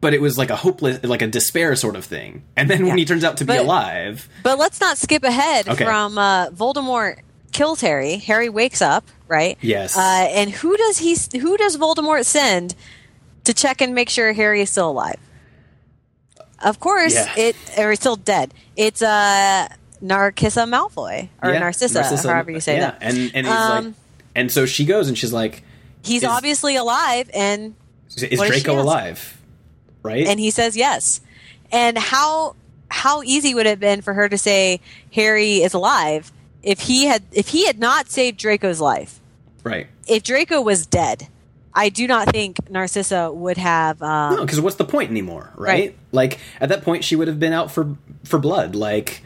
but 0.01 0.13
it 0.15 0.21
was 0.21 0.35
like 0.35 0.49
a 0.49 0.55
hopeless 0.55 1.03
like 1.03 1.21
a 1.21 1.27
despair 1.27 1.75
sort 1.75 1.95
of 1.95 2.03
thing 2.05 2.41
and 2.55 2.69
then 2.71 2.88
when 2.88 2.97
he 2.97 3.05
turns 3.05 3.23
out 3.23 3.38
to 3.38 3.43
be 3.45 3.49
But- 3.53 3.59
alive 3.59 4.27
But 4.41 4.57
let's 4.57 4.79
not 4.81 4.97
skip 4.97 5.23
ahead 5.23 5.67
Okay. 5.69 5.85
from 5.85 6.17
uh, 6.17 6.49
Voldemort 6.49 7.19
kills 7.52 7.82
Harry. 7.82 8.18
Harry 8.18 8.49
wakes 8.49 8.82
up, 8.82 9.06
right? 9.28 9.57
Yes. 9.61 9.98
Uh, 9.98 10.02
and 10.02 10.49
who 10.52 10.76
does 10.78 10.98
he? 10.99 11.15
Who 11.40 11.57
does 11.57 11.78
Voldemort 11.78 12.26
send 12.26 12.76
to 13.45 13.53
check 13.53 13.82
and 13.82 13.94
make 13.95 14.10
sure 14.10 14.34
Harry 14.34 14.61
is 14.61 14.69
still 14.69 14.90
alive? 14.90 15.18
Of 16.64 16.80
course, 16.80 17.14
Yeah. 17.14 17.34
it 17.38 17.56
or 17.78 17.91
he's 17.91 17.99
still 17.99 18.15
dead. 18.15 18.53
It's 18.76 19.02
uh, 19.02 19.68
Narcissa 20.02 20.61
Malfoy 20.61 21.30
or 21.44 21.52
Yeah, 21.52 21.60
Narcissa, 21.60 22.03
however 22.03 22.52
you 22.52 22.60
say 22.60 22.76
yeah. 22.78 22.91
that. 22.91 22.98
and 23.02 23.32
and 23.36 23.45
he's 23.48 23.56
Um, 23.56 23.86
like 23.86 23.94
and 24.36 24.52
so 24.52 24.65
she 24.65 24.86
goes 24.86 25.07
and 25.07 25.18
she's 25.18 25.34
like 25.34 25.64
He's 26.03 26.24
is- 26.24 26.30
obviously 26.30 26.76
alive, 26.76 27.30
and 27.34 27.76
is 28.15 28.40
What 28.40 28.48
does 28.48 28.57
she 28.57 28.64
Draco 28.64 28.82
alive 28.82 29.38
right 30.03 30.26
and 30.28 30.40
he 30.40 30.52
says 30.52 30.76
yes. 30.78 31.22
And 31.72 31.98
how 31.98 32.56
how 32.90 33.22
easy 33.24 33.53
would 33.53 33.65
it 33.65 33.69
have 33.69 33.80
been 33.80 34.02
for 34.02 34.14
her 34.14 34.28
to 34.30 34.38
say 34.38 34.80
Harry 35.14 35.57
is 35.61 35.74
alive 35.74 36.32
if 36.68 36.81
he 36.81 37.06
had 37.06 37.23
if 37.31 37.48
he 37.48 37.65
had 37.65 37.80
not 37.80 38.10
saved 38.10 38.38
Draco's 38.38 38.81
life? 38.81 39.19
right 39.64 39.88
if 40.07 40.23
Draco 40.23 40.61
was 40.61 40.85
dead, 40.85 41.27
I 41.73 41.89
do 41.89 42.07
not 42.07 42.30
think 42.30 42.69
Narcissa 42.69 43.31
would 43.31 43.57
have. 43.57 44.02
Um, 44.02 44.35
no 44.35 44.41
because 44.41 44.61
what's 44.61 44.76
the 44.76 44.85
point 44.85 45.10
anymore 45.10 45.52
right? 45.56 45.68
Right. 45.68 45.98
like 46.11 46.39
at 46.60 46.69
that 46.69 46.84
point 46.84 47.03
she 47.03 47.15
would 47.15 47.27
have 47.27 47.39
been 47.39 47.53
out 47.53 47.72
for 47.72 47.95
for 48.23 48.39
blood 48.39 48.76
like 48.76 49.23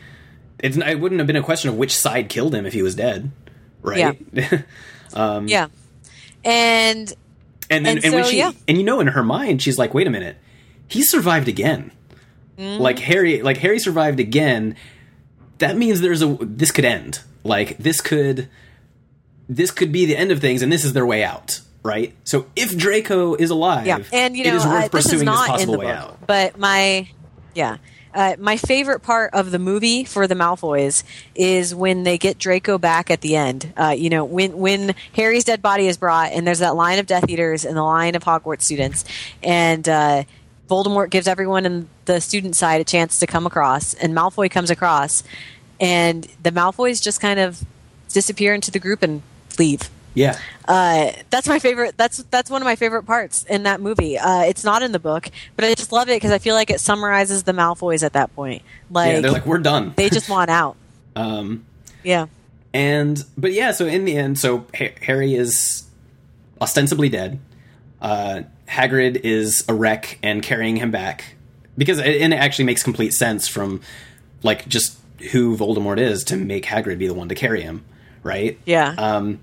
it's, 0.60 0.78
it 0.78 1.00
wouldn't 1.00 1.20
have 1.20 1.28
been 1.28 1.36
a 1.36 1.44
question 1.44 1.70
of 1.70 1.76
which 1.76 1.96
side 1.96 2.30
killed 2.30 2.54
him 2.54 2.66
if 2.66 2.74
he 2.74 2.84
was 2.84 2.96
dead 2.96 3.32
right 3.82 4.22
um, 5.14 5.48
Yeah, 5.48 5.68
and 6.44 7.14
And 7.70 7.86
then, 7.86 7.98
And 7.98 8.06
and, 8.06 8.14
when 8.14 8.26
she, 8.26 8.38
yeah. 8.38 8.52
and 8.68 8.78
you 8.78 8.84
know, 8.84 9.00
in 9.00 9.08
her 9.08 9.24
mind, 9.24 9.62
she's 9.62 9.80
like, 9.80 9.94
"Wait 9.94 10.06
a 10.06 10.10
minute, 10.10 10.38
he 10.88 11.04
survived 11.04 11.48
again. 11.48 11.92
Mm-hmm. 12.58 12.82
Like 12.82 13.00
Harry, 13.00 13.42
like 13.42 13.58
Harry 13.58 13.80
survived 13.80 14.20
again. 14.20 14.76
That 15.62 15.78
means 15.78 16.02
there's 16.02 16.22
a 16.22 16.38
this 16.42 16.72
could 16.72 16.86
end. 16.86 17.22
Like 17.44 17.78
this 17.78 18.02
could, 18.02 18.50
this 19.48 19.72
could 19.72 19.92
be 19.92 20.06
the 20.06 20.18
end 20.18 20.32
of 20.32 20.40
things, 20.40 20.62
and 20.62 20.72
this 20.72 20.84
is 20.84 20.94
their 20.94 21.06
way 21.06 21.24
out, 21.24 21.62
right? 21.84 22.14
So 22.24 22.48
if 22.56 22.76
Draco 22.76 23.36
is 23.36 23.50
alive, 23.50 23.86
yeah, 23.88 24.00
and 24.12 24.36
you 24.36 24.44
know 24.44 24.54
it 24.54 24.56
is 24.56 24.66
worth 24.66 24.74
uh, 24.86 24.88
this 24.90 25.06
is 25.06 25.12
pursuing 25.12 25.26
this 25.26 25.48
not 25.48 25.62
in 25.62 25.72
the 25.72 25.78
way 25.78 25.86
book, 25.86 25.96
out. 25.96 26.28
but 26.28 26.60
my 26.60 27.10
yeah. 27.56 27.78
Uh, 28.14 28.36
my 28.40 28.58
favorite 28.58 29.00
part 29.00 29.34
of 29.34 29.52
the 29.52 29.60
movie 29.60 30.04
for 30.04 30.28
the 30.28 30.36
Malfoys 30.36 31.06
is 31.34 31.74
when 31.74 32.04
they 32.04 32.18
get 32.18 32.38
Draco 32.38 32.78
back 32.78 33.10
at 33.10 33.22
the 33.22 33.38
end. 33.38 33.72
Uh, 33.78 33.96
you 33.98 34.10
know, 34.10 34.26
when 34.26 34.58
when 34.58 34.96
Harry's 35.14 35.46
dead 35.46 35.62
body 35.62 35.88
is 35.88 35.96
brought, 35.96 36.34
and 36.34 36.46
there's 36.46 36.60
that 36.60 36.76
line 36.76 37.00
of 37.00 37.06
Death 37.06 37.30
Eaters 37.30 37.64
and 37.64 37.78
the 37.78 37.84
line 37.84 38.16
of 38.16 38.24
Hogwarts 38.26 38.64
students, 38.64 39.06
and 39.42 39.88
uh, 39.88 40.24
Voldemort 40.72 41.10
gives 41.10 41.28
everyone 41.28 41.66
in 41.66 41.90
the 42.06 42.22
student 42.22 42.56
side 42.56 42.80
a 42.80 42.86
chance 42.86 43.20
to 43.20 43.28
come 43.28 43.46
across, 43.46 43.94
and 43.96 44.14
Malfoy 44.16 44.50
comes 44.50 44.70
across, 44.70 45.22
and 45.82 46.24
the 46.42 46.52
Malfoys 46.52 47.02
just 47.02 47.20
kind 47.20 47.40
of 47.40 47.62
disappear 48.14 48.54
into 48.54 48.72
the 48.72 48.80
group 48.80 49.04
and 49.04 49.22
leave. 49.60 49.90
Yeah, 50.14 50.38
Uh, 50.68 51.12
that's 51.30 51.48
my 51.48 51.60
favorite. 51.60 51.96
That's 51.98 52.18
that's 52.32 52.50
one 52.50 52.62
of 52.62 52.66
my 52.66 52.76
favorite 52.76 53.04
parts 53.04 53.44
in 53.46 53.64
that 53.64 53.80
movie. 53.80 54.18
Uh, 54.18 54.44
it's 54.44 54.64
not 54.66 54.82
in 54.84 54.92
the 54.92 55.00
book, 55.00 55.30
but 55.56 55.64
I 55.66 55.74
just 55.74 55.92
love 55.94 56.10
it 56.10 56.16
because 56.18 56.32
I 56.32 56.38
feel 56.38 56.54
like 56.56 56.70
it 56.70 56.80
summarizes 56.82 57.44
the 57.44 57.54
Malfoys 57.54 58.04
at 58.04 58.12
that 58.14 58.34
point. 58.36 58.62
Like, 58.90 59.14
yeah, 59.14 59.20
they're 59.22 59.32
like, 59.32 59.46
we're 59.46 59.60
done. 59.60 59.94
they 59.96 60.10
just 60.10 60.30
want 60.30 60.50
out. 60.62 60.76
um, 61.16 61.66
Yeah, 62.04 62.26
And 62.74 63.24
but 63.38 63.54
yeah, 63.54 63.72
so 63.72 63.86
in 63.86 64.04
the 64.06 64.18
end, 64.18 64.38
so 64.38 64.66
Harry 65.02 65.34
is 65.36 65.84
ostensibly 66.60 67.08
dead. 67.10 67.40
Uh, 68.02 68.42
Hagrid 68.72 69.22
is 69.24 69.66
a 69.68 69.74
wreck 69.74 70.18
and 70.24 70.42
carrying 70.42 70.78
him 70.78 70.92
back 70.92 71.36
because 71.78 72.00
it, 72.00 72.22
and 72.22 72.34
it 72.34 72.38
actually 72.38 72.66
makes 72.66 72.84
complete 72.84 73.14
sense 73.14 73.48
from 73.48 73.82
like 74.44 74.68
just 74.68 74.98
who 75.32 75.58
Voldemort 75.58 76.00
is 76.00 76.24
to 76.26 76.38
make 76.38 76.66
Hagrid 76.66 76.98
be 76.98 77.08
the 77.08 77.14
one 77.14 77.30
to 77.30 77.36
carry 77.36 77.62
him, 77.62 77.84
right? 78.24 78.58
yeah, 78.66 78.96
Um, 78.98 79.40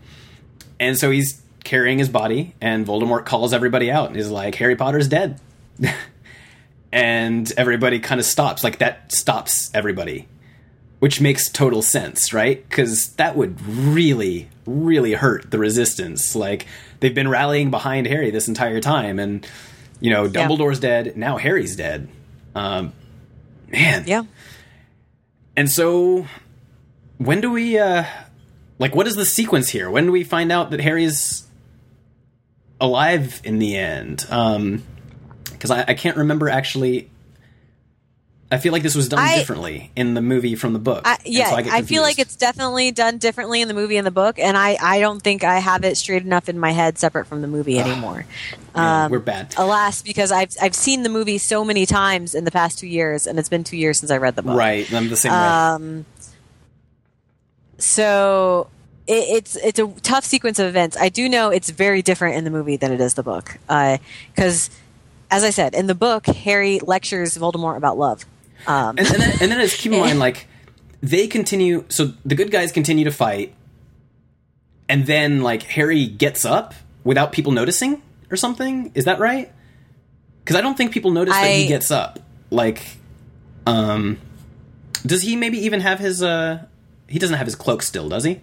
and 0.81 0.97
so 0.99 1.11
he's 1.11 1.43
carrying 1.63 1.99
his 1.99 2.09
body, 2.09 2.55
and 2.61 2.87
Voldemort 2.87 3.27
calls 3.27 3.53
everybody 3.53 3.91
out 3.91 4.09
and 4.09 4.17
is 4.17 4.31
like, 4.31 4.55
"Harry 4.55 4.77
Potter's 4.77 5.09
dead," 5.09 5.39
and 6.93 7.53
everybody 7.57 8.01
kind 8.01 8.21
of 8.21 8.27
stops. 8.27 8.65
Like 8.65 8.79
that 8.79 9.13
stops 9.13 9.71
everybody, 9.75 10.27
which 11.01 11.21
makes 11.21 11.51
total 11.51 11.83
sense, 11.83 12.33
right? 12.33 12.67
Because 12.69 13.09
that 13.15 13.37
would 13.37 13.61
really, 13.67 14.49
really 14.67 15.13
hurt 15.15 15.51
the 15.51 15.59
Resistance. 15.59 16.35
Like 16.35 16.67
they've 17.01 17.15
been 17.15 17.29
rallying 17.29 17.71
behind 17.71 18.07
Harry 18.07 18.31
this 18.31 18.49
entire 18.49 18.81
time, 18.81 19.19
and 19.19 19.47
you 20.01 20.11
know, 20.11 20.29
Dumbledore's 20.29 20.81
dead. 20.81 21.17
Now 21.17 21.37
Harry's 21.37 21.77
dead. 21.77 22.09
Um, 22.55 22.93
man, 23.69 24.05
yeah. 24.07 24.25
and 25.57 25.71
so, 25.71 26.27
when 27.19 27.41
do 27.41 27.51
we, 27.51 27.79
uh, 27.79 28.05
like, 28.79 28.95
what 28.95 29.07
is 29.07 29.17
the 29.17 29.27
sequence 29.27 29.69
here? 29.69 29.91
When 29.91 30.07
do 30.07 30.13
we 30.13 30.25
find 30.25 30.51
out 30.51 30.71
that 30.71 30.81
Harry's 30.81 31.47
alive 32.81 33.41
in 33.45 33.59
the 33.59 33.77
end? 33.77 34.27
Um, 34.31 34.83
because 35.59 35.71
I, 35.71 35.85
I 35.89 35.95
can't 35.95 36.17
remember 36.17 36.49
actually. 36.49 37.11
I 38.51 38.57
feel 38.57 38.73
like 38.73 38.83
this 38.83 38.95
was 38.95 39.09
done 39.09 39.19
I- 39.19 39.37
differently 39.37 39.91
in 39.95 40.15
the 40.15 40.23
movie 40.23 40.55
from 40.55 40.73
the 40.73 40.79
book. 40.79 41.03
I, 41.05 41.19
yeah, 41.25 41.51
so 41.51 41.57
I, 41.57 41.63
get 41.63 41.85
feel 41.85 42.03
like 42.03 42.19
it's 42.19 42.35
definitely 42.35 42.91
done 42.93 43.19
differently 43.19 43.61
in 43.61 43.69
the 43.69 43.75
movie 43.75 43.99
and 43.99 44.07
the 44.07 44.11
book, 44.11 44.39
and 44.39 44.57
I, 44.57 44.79
I 44.81 45.01
don't 45.01 45.21
think 45.21 45.45
I 45.45 45.59
have 45.59 45.85
it 45.85 45.99
straight 45.99 46.23
enough 46.23 46.49
in 46.49 46.59
my 46.59 46.71
head 46.71 46.97
separate 46.97 47.27
from 47.27 47.43
the 47.43 47.49
movie 47.49 47.79
anymore. 47.79 48.25
Yeah, 48.75 49.05
um, 49.05 49.11
we're 49.11 49.19
bad. 49.19 49.55
Alas, 49.59 50.01
because 50.01 50.33
I've 50.33 50.55
I've 50.63 50.75
seen 50.75 51.03
the 51.03 51.11
movie 51.11 51.37
so 51.37 51.63
many 51.63 51.85
times 51.85 52.35
in 52.35 52.45
the 52.45 52.51
past 52.51 52.79
two 52.79 52.87
years, 52.87 53.27
and 53.27 53.39
it's 53.39 53.51
been 53.51 53.65
two 53.65 53.77
years 53.77 53.99
since 53.99 54.11
I 54.11 54.17
read 54.17 54.35
the 54.35 54.43
book. 54.43 54.57
Right, 54.57 54.91
I'm 54.93 55.11
the 55.11 55.17
same 55.17 55.33
way. 55.33 55.39
Um, 55.39 56.07
so 57.77 58.69
it, 59.07 59.25
it's 59.29 59.57
it's 59.57 59.79
a 59.79 59.89
tough 60.01 60.25
sequence 60.25 60.59
of 60.59 60.67
events. 60.67 60.97
I 60.97 61.11
do 61.11 61.29
know 61.29 61.51
it's 61.51 61.69
very 61.69 62.01
different 62.01 62.37
in 62.37 62.45
the 62.45 62.51
movie 62.51 62.77
than 62.77 62.93
it 62.93 63.01
is 63.01 63.13
the 63.13 63.23
book, 63.23 63.59
because 63.67 64.71
as 65.31 65.45
I 65.45 65.51
said 65.51 65.75
in 65.75 65.87
the 65.87 65.95
book, 65.95 66.25
Harry 66.27 66.81
lectures 66.81 67.37
Voldemort 67.37 67.77
about 67.77 67.99
love. 67.99 68.25
Um, 68.69 68.97
and, 68.99 69.07
and 69.07 69.17
then, 69.21 69.31
and 69.41 69.51
then 69.53 69.61
just 69.61 69.79
keep 69.79 69.93
in 69.93 70.01
mind, 70.07 70.19
like 70.19 70.47
they 71.03 71.27
continue. 71.27 71.85
So 71.89 72.13
the 72.25 72.35
good 72.35 72.51
guys 72.51 72.71
continue 72.71 73.05
to 73.05 73.11
fight, 73.11 73.55
and 74.89 75.07
then 75.07 75.41
like 75.43 75.63
Harry 75.65 76.07
gets 76.07 76.45
up 76.45 76.75
without 77.05 77.33
people 77.33 77.53
noticing 77.53 78.03
or 78.31 78.37
something. 78.37 78.93
Is 78.95 79.07
that 79.07 79.19
right? 79.19 79.51
Because 80.45 80.57
I 80.57 80.61
don't 80.61 80.77
think 80.77 80.93
people 80.93 81.11
notice 81.11 81.35
that 81.35 81.43
he 81.63 81.67
gets 81.69 81.91
up. 81.91 82.21
Like, 82.51 82.97
um, 83.67 84.19
does 85.05 85.23
he 85.23 85.37
maybe 85.37 85.59
even 85.65 85.81
have 85.81 85.99
his? 85.99 86.23
uh 86.23 86.65
He 87.09 87.19
doesn't 87.19 87.37
have 87.37 87.47
his 87.47 87.57
cloak 87.57 87.83
still, 87.83 88.09
does 88.09 88.25
he? 88.25 88.41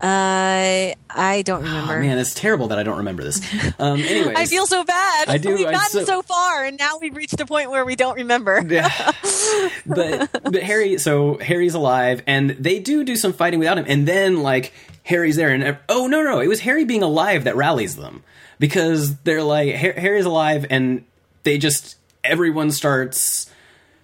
Uh, 0.00 0.94
I 1.10 1.42
don't 1.44 1.62
remember. 1.62 1.96
Oh, 1.96 2.00
man, 2.00 2.18
it's 2.18 2.32
terrible 2.34 2.68
that 2.68 2.78
I 2.78 2.84
don't 2.84 2.98
remember 2.98 3.24
this. 3.24 3.40
Um, 3.80 4.00
anyways, 4.02 4.36
I 4.36 4.46
feel 4.46 4.66
so 4.66 4.84
bad. 4.84 5.28
I 5.28 5.38
do, 5.38 5.54
We've 5.56 5.64
gotten 5.64 5.90
so- 5.90 6.04
so, 6.04 6.22
far, 6.22 6.64
and 6.64 6.78
now 6.78 6.98
we've 7.00 7.16
reached 7.16 7.40
a 7.40 7.46
point 7.46 7.70
where 7.70 7.84
we 7.84 7.96
don't 7.96 8.14
remember. 8.16 8.62
Yeah. 8.68 9.12
but 9.86 10.30
but 10.44 10.62
Harry, 10.62 10.98
so 10.98 11.38
Harry's 11.38 11.74
alive, 11.74 12.22
and 12.26 12.50
they 12.50 12.78
do 12.78 13.02
do 13.02 13.16
some 13.16 13.32
fighting 13.32 13.58
without 13.58 13.78
him, 13.78 13.86
and 13.88 14.06
then 14.06 14.42
like 14.42 14.72
Harry's 15.04 15.36
there, 15.36 15.48
and 15.50 15.78
oh 15.88 16.06
no 16.06 16.22
no, 16.22 16.38
it 16.40 16.46
was 16.48 16.60
Harry 16.60 16.84
being 16.84 17.02
alive 17.02 17.44
that 17.44 17.56
rallies 17.56 17.96
them 17.96 18.22
because 18.58 19.16
they're 19.20 19.42
like 19.42 19.74
Harry's 19.74 20.26
alive, 20.26 20.66
and 20.70 21.04
they 21.44 21.58
just 21.58 21.96
everyone 22.22 22.70
starts 22.70 23.50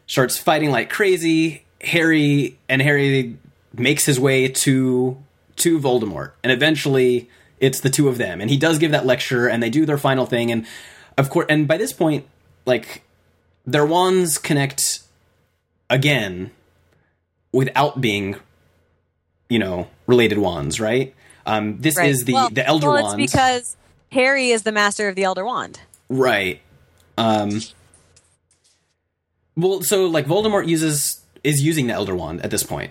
starts 0.06 0.38
fighting 0.38 0.70
like 0.70 0.90
crazy. 0.90 1.64
Harry 1.80 2.58
and 2.68 2.80
Harry 2.80 3.36
makes 3.74 4.06
his 4.06 4.18
way 4.18 4.48
to 4.48 5.16
to 5.56 5.78
Voldemort, 5.78 6.32
and 6.42 6.52
eventually 6.52 7.28
it's 7.60 7.80
the 7.80 7.90
two 7.90 8.08
of 8.08 8.18
them, 8.18 8.40
and 8.40 8.50
he 8.50 8.56
does 8.56 8.78
give 8.78 8.90
that 8.90 9.06
lecture, 9.06 9.46
and 9.48 9.62
they 9.62 9.70
do 9.70 9.86
their 9.86 9.98
final 9.98 10.26
thing, 10.26 10.50
and 10.50 10.66
of 11.16 11.30
course, 11.30 11.46
and 11.48 11.66
by 11.68 11.76
this 11.76 11.92
point, 11.92 12.26
like 12.66 13.02
their 13.66 13.86
wands 13.86 14.36
connect 14.38 15.00
again 15.88 16.50
without 17.52 18.00
being, 18.00 18.36
you 19.48 19.58
know, 19.58 19.88
related 20.06 20.38
wands, 20.38 20.80
right? 20.80 21.14
Um, 21.46 21.78
this 21.80 21.96
Right. 21.96 22.10
is 22.10 22.24
the 22.24 22.32
well, 22.32 22.50
the 22.50 22.66
Elder 22.66 22.90
well, 22.90 23.02
Wand, 23.04 23.20
it's 23.22 23.32
because 23.32 23.76
Harry 24.12 24.50
is 24.50 24.62
the 24.64 24.72
master 24.72 25.08
of 25.08 25.14
the 25.14 25.24
Elder 25.24 25.44
Wand. 25.44 25.80
right? 26.08 26.60
Um, 27.16 27.60
well, 29.56 29.82
so 29.82 30.06
like 30.06 30.26
Voldemort 30.26 30.66
uses 30.66 31.20
is 31.44 31.62
using 31.62 31.86
the 31.86 31.92
Elder 31.92 32.14
Wand 32.16 32.42
at 32.42 32.50
this 32.50 32.62
point, 32.62 32.90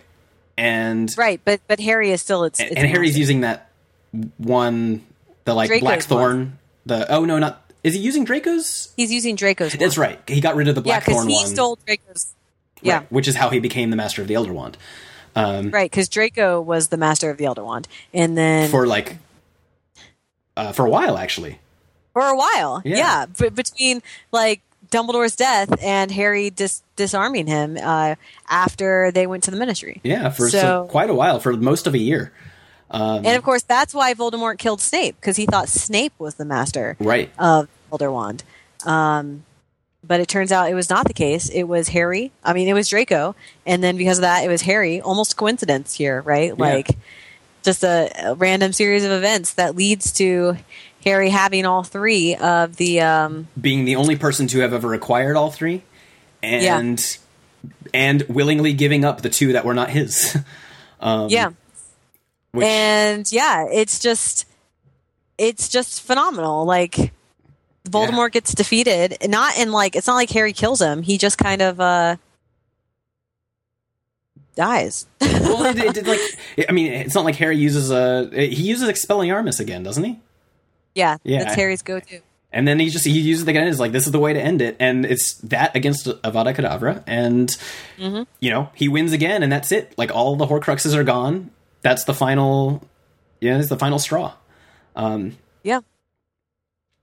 and 0.57 1.13
Right, 1.17 1.39
but 1.43 1.61
but 1.67 1.79
Harry 1.79 2.11
is 2.11 2.21
still 2.21 2.43
its. 2.43 2.59
and, 2.59 2.71
its 2.71 2.79
and 2.79 2.87
Harry's 2.89 3.17
using 3.17 3.41
that 3.41 3.69
one, 4.37 5.05
the 5.45 5.53
like 5.53 5.67
Draco's 5.69 5.83
Blackthorn. 5.85 6.59
The 6.85 7.11
oh 7.11 7.25
no, 7.25 7.39
not 7.39 7.61
is 7.83 7.93
he 7.95 7.99
using 7.99 8.23
Draco's? 8.23 8.93
He's 8.97 9.11
using 9.11 9.35
Draco's. 9.35 9.73
That's 9.73 9.97
right. 9.97 10.19
He 10.27 10.39
got 10.41 10.55
rid 10.55 10.67
of 10.67 10.75
the 10.75 10.81
Yeah, 10.81 10.99
Blackthorn 10.99 11.27
he 11.27 11.35
one, 11.35 11.47
stole 11.47 11.77
Draco's. 11.85 12.33
Yeah, 12.81 12.97
right, 12.99 13.11
which 13.11 13.27
is 13.27 13.35
how 13.35 13.49
he 13.49 13.59
became 13.59 13.89
the 13.89 13.95
Master 13.95 14.21
of 14.21 14.27
the 14.27 14.35
Elder 14.35 14.53
Wand. 14.53 14.77
Um, 15.35 15.71
right. 15.71 15.89
Because 15.89 16.09
Draco 16.09 16.61
was 16.61 16.89
the 16.89 16.97
master 16.97 17.29
of 17.31 17.37
the 17.37 17.45
Elder 17.45 17.63
Wand, 17.63 17.87
and 18.13 18.37
then 18.37 18.69
for 18.69 18.85
like 18.85 19.17
uh, 20.55 20.71
for 20.73 20.85
a 20.85 20.89
while 20.89 21.17
actually. 21.17 21.59
for 22.13 22.21
a 22.21 22.35
while, 22.37 22.81
Yeah. 22.85 22.97
yeah, 22.97 23.25
b- 23.25 23.49
between 23.49 24.03
like 24.31 24.61
Dumbledore's 24.93 25.35
death 25.35 25.73
and 25.83 26.11
Harry 26.11 26.49
dis- 26.51 26.83
disarming 26.95 27.47
him 27.47 27.77
uh, 27.81 28.15
after 28.49 29.11
they 29.11 29.25
went 29.27 29.43
to 29.43 29.51
the 29.51 29.57
Ministry. 29.57 29.99
Yeah, 30.03 30.29
for 30.29 30.49
So- 30.49 30.87
quite 30.89 31.09
a 31.09 31.13
while, 31.15 31.39
for 31.39 31.53
most 31.53 31.87
of 31.87 31.93
a 31.93 31.97
year. 31.99 32.31
And 32.91 33.25
of 33.25 33.41
course, 33.43 33.63
that's 33.63 33.91
why 33.93 34.13
Voldemort 34.13 34.59
killed 34.59 34.79
Snape 34.79 35.15
because 35.19 35.35
he 35.35 35.47
thought 35.47 35.67
Snape 35.67 36.13
was 36.19 36.35
the 36.35 36.45
master 36.45 36.95
Right. 36.99 37.31
of 37.39 37.67
Elder 37.91 38.11
Wand. 38.11 38.43
Um, 38.85 39.45
but 40.03 40.19
it 40.19 40.27
turns 40.27 40.51
out 40.51 40.69
it 40.69 40.75
was 40.75 40.91
not 40.91 41.07
the 41.07 41.13
case. 41.13 41.49
It 41.49 41.63
was 41.63 41.87
Harry. 41.87 42.31
I 42.43 42.53
mean, 42.53 42.67
it 42.67 42.73
was 42.73 42.89
Draco, 42.89 43.35
and 43.65 43.81
then 43.83 43.97
because 43.97 44.19
of 44.19 44.23
that, 44.23 44.43
it 44.43 44.47
was 44.47 44.61
Harry. 44.63 45.01
Almost 45.01 45.37
coincidence 45.37 45.95
here, 45.95 46.21
right? 46.21 46.55
Like 46.55 46.89
just 47.63 47.83
a, 47.83 48.11
a 48.31 48.35
random 48.35 48.73
series 48.73 49.05
of 49.05 49.11
events 49.11 49.53
that 49.55 49.75
leads 49.75 50.11
to 50.13 50.57
Harry 51.03 51.29
having 51.29 51.65
all 51.65 51.83
three 51.83 52.35
of 52.35 52.75
the. 52.77 53.01
Um, 53.01 53.47
Being 53.59 53.85
the 53.85 53.95
only 53.95 54.15
person 54.15 54.47
to 54.47 54.59
have 54.59 54.73
ever 54.73 54.93
acquired 54.93 55.35
all 55.35 55.51
three, 55.51 55.83
and 56.41 57.17
and 57.93 58.23
willingly 58.23 58.73
giving 58.73 59.05
up 59.05 59.21
the 59.21 59.29
two 59.29 59.53
that 59.53 59.65
were 59.65 59.73
not 59.73 59.89
his. 59.89 60.37
um, 60.99 61.29
yeah, 61.29 61.51
which, 62.51 62.65
and 62.65 63.31
yeah, 63.31 63.65
it's 63.71 63.99
just 63.99 64.45
it's 65.37 65.69
just 65.69 66.01
phenomenal. 66.01 66.65
Like 66.65 67.11
Voldemort 67.89 68.31
gets 68.31 68.53
defeated, 68.53 69.17
not 69.27 69.57
in 69.57 69.71
like 69.71 69.95
it's 69.95 70.07
not 70.07 70.15
like 70.15 70.29
Harry 70.31 70.53
kills 70.53 70.81
him. 70.81 71.03
He 71.03 71.17
just 71.17 71.37
kind 71.37 71.61
of 71.61 71.79
uh 71.79 72.15
dies. 74.55 75.05
well, 75.19 75.65
it, 75.65 75.77
it, 75.77 75.93
did, 75.95 76.07
like 76.07 76.19
I 76.69 76.71
mean, 76.71 76.91
it's 76.93 77.15
not 77.15 77.25
like 77.25 77.35
Harry 77.35 77.57
uses 77.57 77.91
a 77.91 78.29
he 78.31 78.63
uses 78.63 78.87
expelling 78.87 79.29
Expelliarmus 79.29 79.59
again, 79.59 79.83
doesn't 79.83 80.03
he? 80.03 80.19
Yeah, 80.95 81.17
Yeah. 81.23 81.43
that's 81.43 81.55
Harry's 81.55 81.81
go-to. 81.81 82.19
And 82.51 82.67
then 82.67 82.79
he 82.79 82.89
just 82.89 83.03
he 83.05 83.19
uses 83.19 83.47
it 83.47 83.49
again. 83.49 83.67
It's 83.67 83.79
like 83.79 83.91
this 83.93 84.05
is 84.05 84.11
the 84.11 84.19
way 84.19 84.31
to 84.33 84.39
end 84.39 84.61
it, 84.61 84.75
and 84.79 85.05
it's 85.07 85.33
that 85.39 85.75
against 85.75 86.05
Avada 86.05 86.53
Kedavra, 86.55 87.03
and 87.07 87.49
Mm-hmm. 87.97 88.23
you 88.39 88.51
know 88.51 88.69
he 88.75 88.87
wins 88.87 89.11
again, 89.11 89.41
and 89.41 89.51
that's 89.51 89.71
it. 89.71 89.93
Like 89.97 90.13
all 90.13 90.35
the 90.35 90.45
Horcruxes 90.45 90.93
are 90.93 91.03
gone. 91.03 91.49
That's 91.81 92.03
the 92.03 92.13
final. 92.13 92.83
Yeah, 93.41 93.57
it's 93.57 93.69
the 93.69 93.77
final 93.79 93.97
straw. 93.97 94.33
Um, 94.95 95.35
Yeah. 95.63 95.79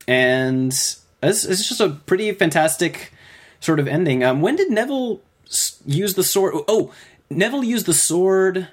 and 0.07 0.71
it's, 0.73 1.05
it's 1.45 1.69
just 1.69 1.81
a 1.81 1.91
pretty 1.91 2.31
fantastic 2.33 3.13
sort 3.59 3.81
of 3.81 3.89
ending. 3.89 4.23
Um, 4.23 4.41
when 4.41 4.55
did 4.55 4.71
Neville 4.71 5.21
use 5.85 6.15
the 6.15 6.23
sword? 6.23 6.55
Oh, 6.69 6.93
Neville 7.29 7.65
used 7.65 7.87
the 7.87 7.93
sword. 7.93 8.69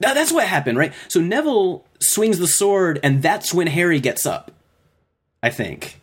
No, 0.00 0.12
that's 0.12 0.30
what 0.32 0.46
happened, 0.46 0.76
right? 0.76 0.92
So 1.08 1.20
Neville 1.20 1.85
swings 2.00 2.38
the 2.38 2.46
sword, 2.46 3.00
and 3.02 3.22
that's 3.22 3.52
when 3.54 3.66
Harry 3.66 4.00
gets 4.00 4.26
up. 4.26 4.50
I 5.42 5.50
think, 5.50 6.00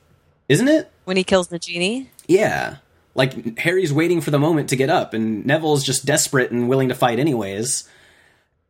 isn't 0.47 0.67
it? 0.67 0.89
When 1.05 1.17
he 1.17 1.23
kills 1.23 1.49
Nagini. 1.49 2.07
Yeah. 2.27 2.77
Like 3.15 3.57
Harry's 3.59 3.91
waiting 3.93 4.21
for 4.21 4.31
the 4.31 4.39
moment 4.39 4.69
to 4.69 4.75
get 4.75 4.89
up, 4.89 5.13
and 5.13 5.45
Neville's 5.45 5.83
just 5.83 6.05
desperate 6.05 6.51
and 6.51 6.67
willing 6.69 6.89
to 6.89 6.95
fight 6.95 7.19
anyways. 7.19 7.87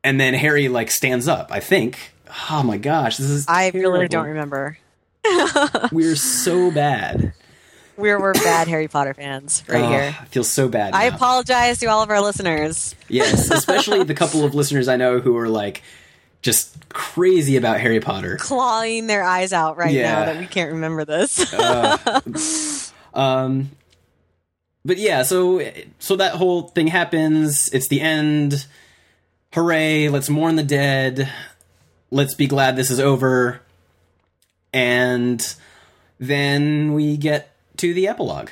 And 0.03 0.19
then 0.19 0.33
Harry 0.33 0.67
like 0.67 0.91
stands 0.91 1.27
up. 1.27 1.51
I 1.51 1.59
think. 1.59 2.13
Oh 2.49 2.63
my 2.63 2.77
gosh, 2.77 3.17
this 3.17 3.29
is. 3.29 3.45
I 3.47 3.69
really 3.73 4.07
don't 4.07 4.27
remember. 4.27 4.77
We're 5.91 6.15
so 6.15 6.71
bad. 6.71 7.33
We're 7.95 8.19
we're 8.19 8.33
bad 8.33 8.67
Harry 8.67 8.87
Potter 8.87 9.13
fans 9.13 9.63
right 9.67 9.83
Oh, 9.83 9.87
here. 9.87 10.17
I 10.19 10.25
feel 10.25 10.43
so 10.43 10.67
bad. 10.67 10.95
I 10.95 11.03
apologize 11.03 11.77
to 11.79 11.85
all 11.85 12.01
of 12.01 12.09
our 12.09 12.21
listeners. 12.21 12.95
Yes, 13.07 13.51
especially 13.51 14.03
the 14.03 14.15
couple 14.15 14.43
of 14.43 14.55
listeners 14.55 14.87
I 14.87 14.95
know 14.97 15.19
who 15.19 15.37
are 15.37 15.47
like 15.47 15.83
just 16.43 16.87
crazy 16.89 17.57
about 17.57 17.79
Harry 17.79 17.99
Potter. 17.99 18.37
Clawing 18.39 19.07
their 19.07 19.23
eyes 19.23 19.51
out 19.53 19.77
right 19.77 19.91
Yeah. 19.93 20.11
now 20.13 20.25
that 20.25 20.37
we 20.39 20.45
can't 20.45 20.73
remember 20.73 21.03
this. 21.05 21.51
Um, 23.15 23.69
but 24.83 24.97
yeah, 24.97 25.21
so 25.21 25.61
so 25.99 26.15
that 26.15 26.33
whole 26.33 26.63
thing 26.69 26.87
happens. 26.87 27.69
It's 27.69 27.87
the 27.87 28.01
end. 28.01 28.65
Hooray! 29.53 30.09
Let's 30.09 30.29
mourn 30.29 30.55
the 30.55 30.63
dead. 30.63 31.31
Let's 32.09 32.33
be 32.33 32.47
glad 32.47 32.75
this 32.75 32.89
is 32.89 32.99
over. 32.99 33.61
And 34.73 35.45
then 36.19 36.93
we 36.93 37.15
get 37.17 37.51
to 37.77 37.93
the 37.93 38.07
epilogue. 38.07 38.49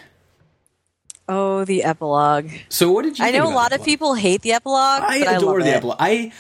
oh, 1.27 1.65
the 1.65 1.84
epilogue. 1.84 2.51
So 2.69 2.91
what 2.91 3.01
did 3.03 3.18
you? 3.18 3.26
I 3.26 3.31
know 3.31 3.47
a 3.47 3.55
lot 3.55 3.73
of 3.73 3.84
people 3.84 4.13
hate 4.13 4.43
the 4.43 4.51
epilogue, 4.53 5.01
I 5.01 5.19
but 5.19 5.27
I 5.27 5.38
adore 5.38 5.63
the 5.63 5.73
epilogue. 5.76 5.97
I 5.99 6.31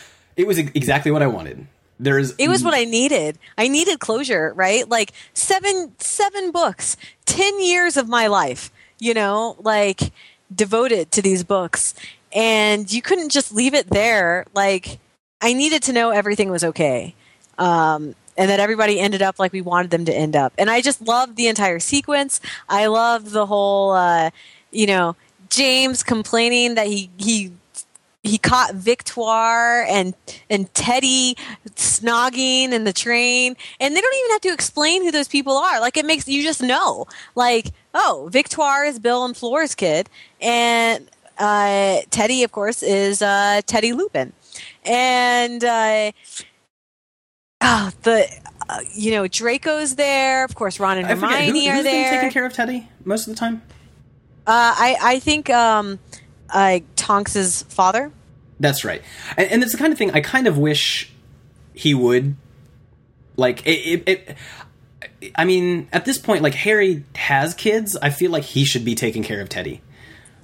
it 0.41 0.47
was 0.47 0.57
exactly 0.57 1.11
what 1.11 1.21
I 1.21 1.27
wanted. 1.27 1.67
There's 1.99 2.35
It 2.37 2.49
was 2.49 2.63
what 2.63 2.73
I 2.73 2.83
needed. 2.83 3.37
I 3.59 3.67
needed 3.67 3.99
closure, 3.99 4.53
right? 4.55 4.89
Like 4.89 5.11
seven 5.35 5.93
seven 5.99 6.51
books, 6.51 6.97
10 7.25 7.61
years 7.61 7.95
of 7.95 8.09
my 8.09 8.25
life, 8.25 8.71
you 8.97 9.13
know, 9.13 9.55
like 9.59 10.11
devoted 10.53 11.11
to 11.11 11.21
these 11.21 11.43
books. 11.43 11.93
And 12.33 12.91
you 12.91 13.03
couldn't 13.03 13.29
just 13.29 13.53
leave 13.53 13.75
it 13.75 13.91
there. 13.91 14.47
Like 14.55 14.97
I 15.41 15.53
needed 15.53 15.83
to 15.83 15.93
know 15.93 16.09
everything 16.09 16.49
was 16.49 16.63
okay. 16.63 17.13
Um 17.59 18.15
and 18.35 18.49
that 18.49 18.59
everybody 18.59 18.99
ended 18.99 19.21
up 19.21 19.37
like 19.37 19.53
we 19.53 19.61
wanted 19.61 19.91
them 19.91 20.05
to 20.05 20.13
end 20.13 20.35
up. 20.35 20.53
And 20.57 20.71
I 20.71 20.81
just 20.81 21.03
loved 21.03 21.35
the 21.35 21.47
entire 21.47 21.79
sequence. 21.79 22.41
I 22.67 22.87
loved 22.87 23.27
the 23.27 23.45
whole 23.45 23.91
uh 23.91 24.31
you 24.71 24.87
know, 24.87 25.15
James 25.49 26.01
complaining 26.01 26.73
that 26.75 26.87
he 26.87 27.11
he 27.17 27.51
he 28.23 28.37
caught 28.37 28.75
Victoire 28.75 29.83
and 29.83 30.13
and 30.49 30.71
Teddy 30.73 31.35
snogging 31.75 32.71
in 32.71 32.83
the 32.83 32.93
train, 32.93 33.55
and 33.79 33.95
they 33.95 34.01
don't 34.01 34.15
even 34.15 34.31
have 34.31 34.41
to 34.41 34.53
explain 34.53 35.03
who 35.03 35.11
those 35.11 35.27
people 35.27 35.57
are. 35.57 35.79
Like 35.79 35.97
it 35.97 36.05
makes 36.05 36.27
you 36.27 36.43
just 36.43 36.61
know. 36.61 37.07
Like 37.35 37.71
oh, 37.93 38.29
Victoire 38.31 38.85
is 38.85 38.99
Bill 38.99 39.25
and 39.25 39.35
Flora's 39.35 39.75
kid, 39.75 40.09
and 40.39 41.09
uh, 41.37 42.01
Teddy, 42.11 42.43
of 42.43 42.51
course, 42.51 42.83
is 42.83 43.21
uh, 43.21 43.61
Teddy 43.65 43.93
Lupin, 43.93 44.33
and 44.85 45.63
uh, 45.63 46.11
oh, 47.61 47.91
the 48.03 48.27
uh, 48.69 48.79
you 48.93 49.11
know 49.11 49.27
Draco's 49.27 49.95
there. 49.95 50.45
Of 50.45 50.53
course, 50.53 50.79
Ron 50.79 50.99
and 50.99 51.07
I 51.07 51.15
forget 51.15 51.31
Hermione 51.31 51.65
who, 51.65 51.71
are 51.71 51.75
who's 51.75 51.83
there. 51.85 52.11
taking 52.11 52.29
care 52.31 52.45
of 52.45 52.53
Teddy 52.53 52.87
most 53.03 53.27
of 53.27 53.33
the 53.33 53.39
time. 53.39 53.63
uh, 54.45 54.75
I 54.77 54.97
I 55.01 55.19
think 55.19 55.49
um, 55.49 55.97
uh, 56.51 56.79
Tonks's 56.95 57.63
father. 57.63 58.11
That's 58.59 58.83
right, 58.85 59.01
and, 59.37 59.51
and 59.51 59.63
it's 59.63 59.71
the 59.71 59.77
kind 59.77 59.91
of 59.91 59.97
thing 59.97 60.11
I 60.11 60.21
kind 60.21 60.47
of 60.47 60.57
wish 60.57 61.11
he 61.73 61.93
would. 61.93 62.35
Like 63.37 63.65
it, 63.65 64.03
it, 64.05 64.09
it, 64.09 65.31
I 65.35 65.45
mean, 65.45 65.87
at 65.91 66.05
this 66.05 66.17
point, 66.17 66.43
like 66.43 66.53
Harry 66.53 67.03
has 67.15 67.53
kids. 67.53 67.95
I 68.01 68.09
feel 68.09 68.29
like 68.29 68.43
he 68.43 68.65
should 68.65 68.85
be 68.85 68.93
taking 68.93 69.23
care 69.23 69.41
of 69.41 69.49
Teddy. 69.49 69.81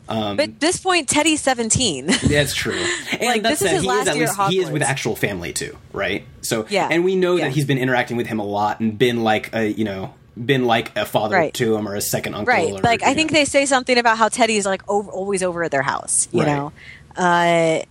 Um, 0.09 0.38
But 0.38 0.43
at 0.49 0.59
this 0.61 0.77
point, 0.77 1.09
Teddy's 1.09 1.41
17. 1.41 2.05
That's 2.29 2.55
true. 2.55 2.81
And 3.11 3.21
Like, 3.21 3.41
that 3.43 3.49
this 3.49 3.61
is 3.61 3.71
his 3.71 3.81
he 3.81 3.88
last 3.89 4.01
is 4.03 4.07
at 4.07 4.15
year 4.15 4.27
least 4.27 4.41
he 4.49 4.59
is 4.59 4.71
with 4.71 4.81
actual 4.81 5.15
family 5.17 5.51
too, 5.51 5.77
right? 5.91 6.25
So 6.41 6.65
Yeah. 6.69 6.88
and 6.89 7.03
we 7.03 7.15
know 7.17 7.35
Yeah. 7.35 7.45
that 7.45 7.51
he's 7.53 7.65
been 7.65 7.77
interacting 7.77 8.15
with 8.15 8.27
him 8.27 8.39
a 8.39 8.45
lot 8.45 8.79
and 8.79 8.97
been 8.97 9.23
like 9.23 9.53
a 9.53 9.67
you 9.67 9.84
know 9.84 10.13
been 10.45 10.65
like 10.65 10.95
a 10.97 11.05
father 11.05 11.35
Right. 11.35 11.53
to 11.55 11.76
him 11.76 11.88
or 11.88 11.95
a 11.95 12.01
second 12.01 12.34
uncle. 12.35 12.53
right. 12.53 12.73
Or, 12.73 12.80
Like, 12.81 13.03
I 13.03 13.09
you 13.09 13.15
think 13.15 13.31
know. 13.31 13.39
they 13.39 13.45
say 13.45 13.65
something 13.65 13.97
about 13.97 14.18
how 14.18 14.30
Teddy's 14.30 14.65
like 14.65 14.81
over, 14.88 15.09
always 15.09 15.41
over 15.43 15.64
at 15.64 15.72
their 15.72 15.81
house, 15.81 16.27
you 16.31 16.43
Right. 16.43 16.47
know? 16.55 16.72
Uh, 17.15 17.81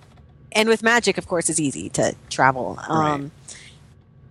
and 0.52 0.68
with 0.68 0.82
magic, 0.82 1.18
of 1.18 1.26
course, 1.26 1.48
it's 1.50 1.60
easy 1.60 1.88
to 1.90 2.14
travel. 2.30 2.78
Um, 2.88 3.30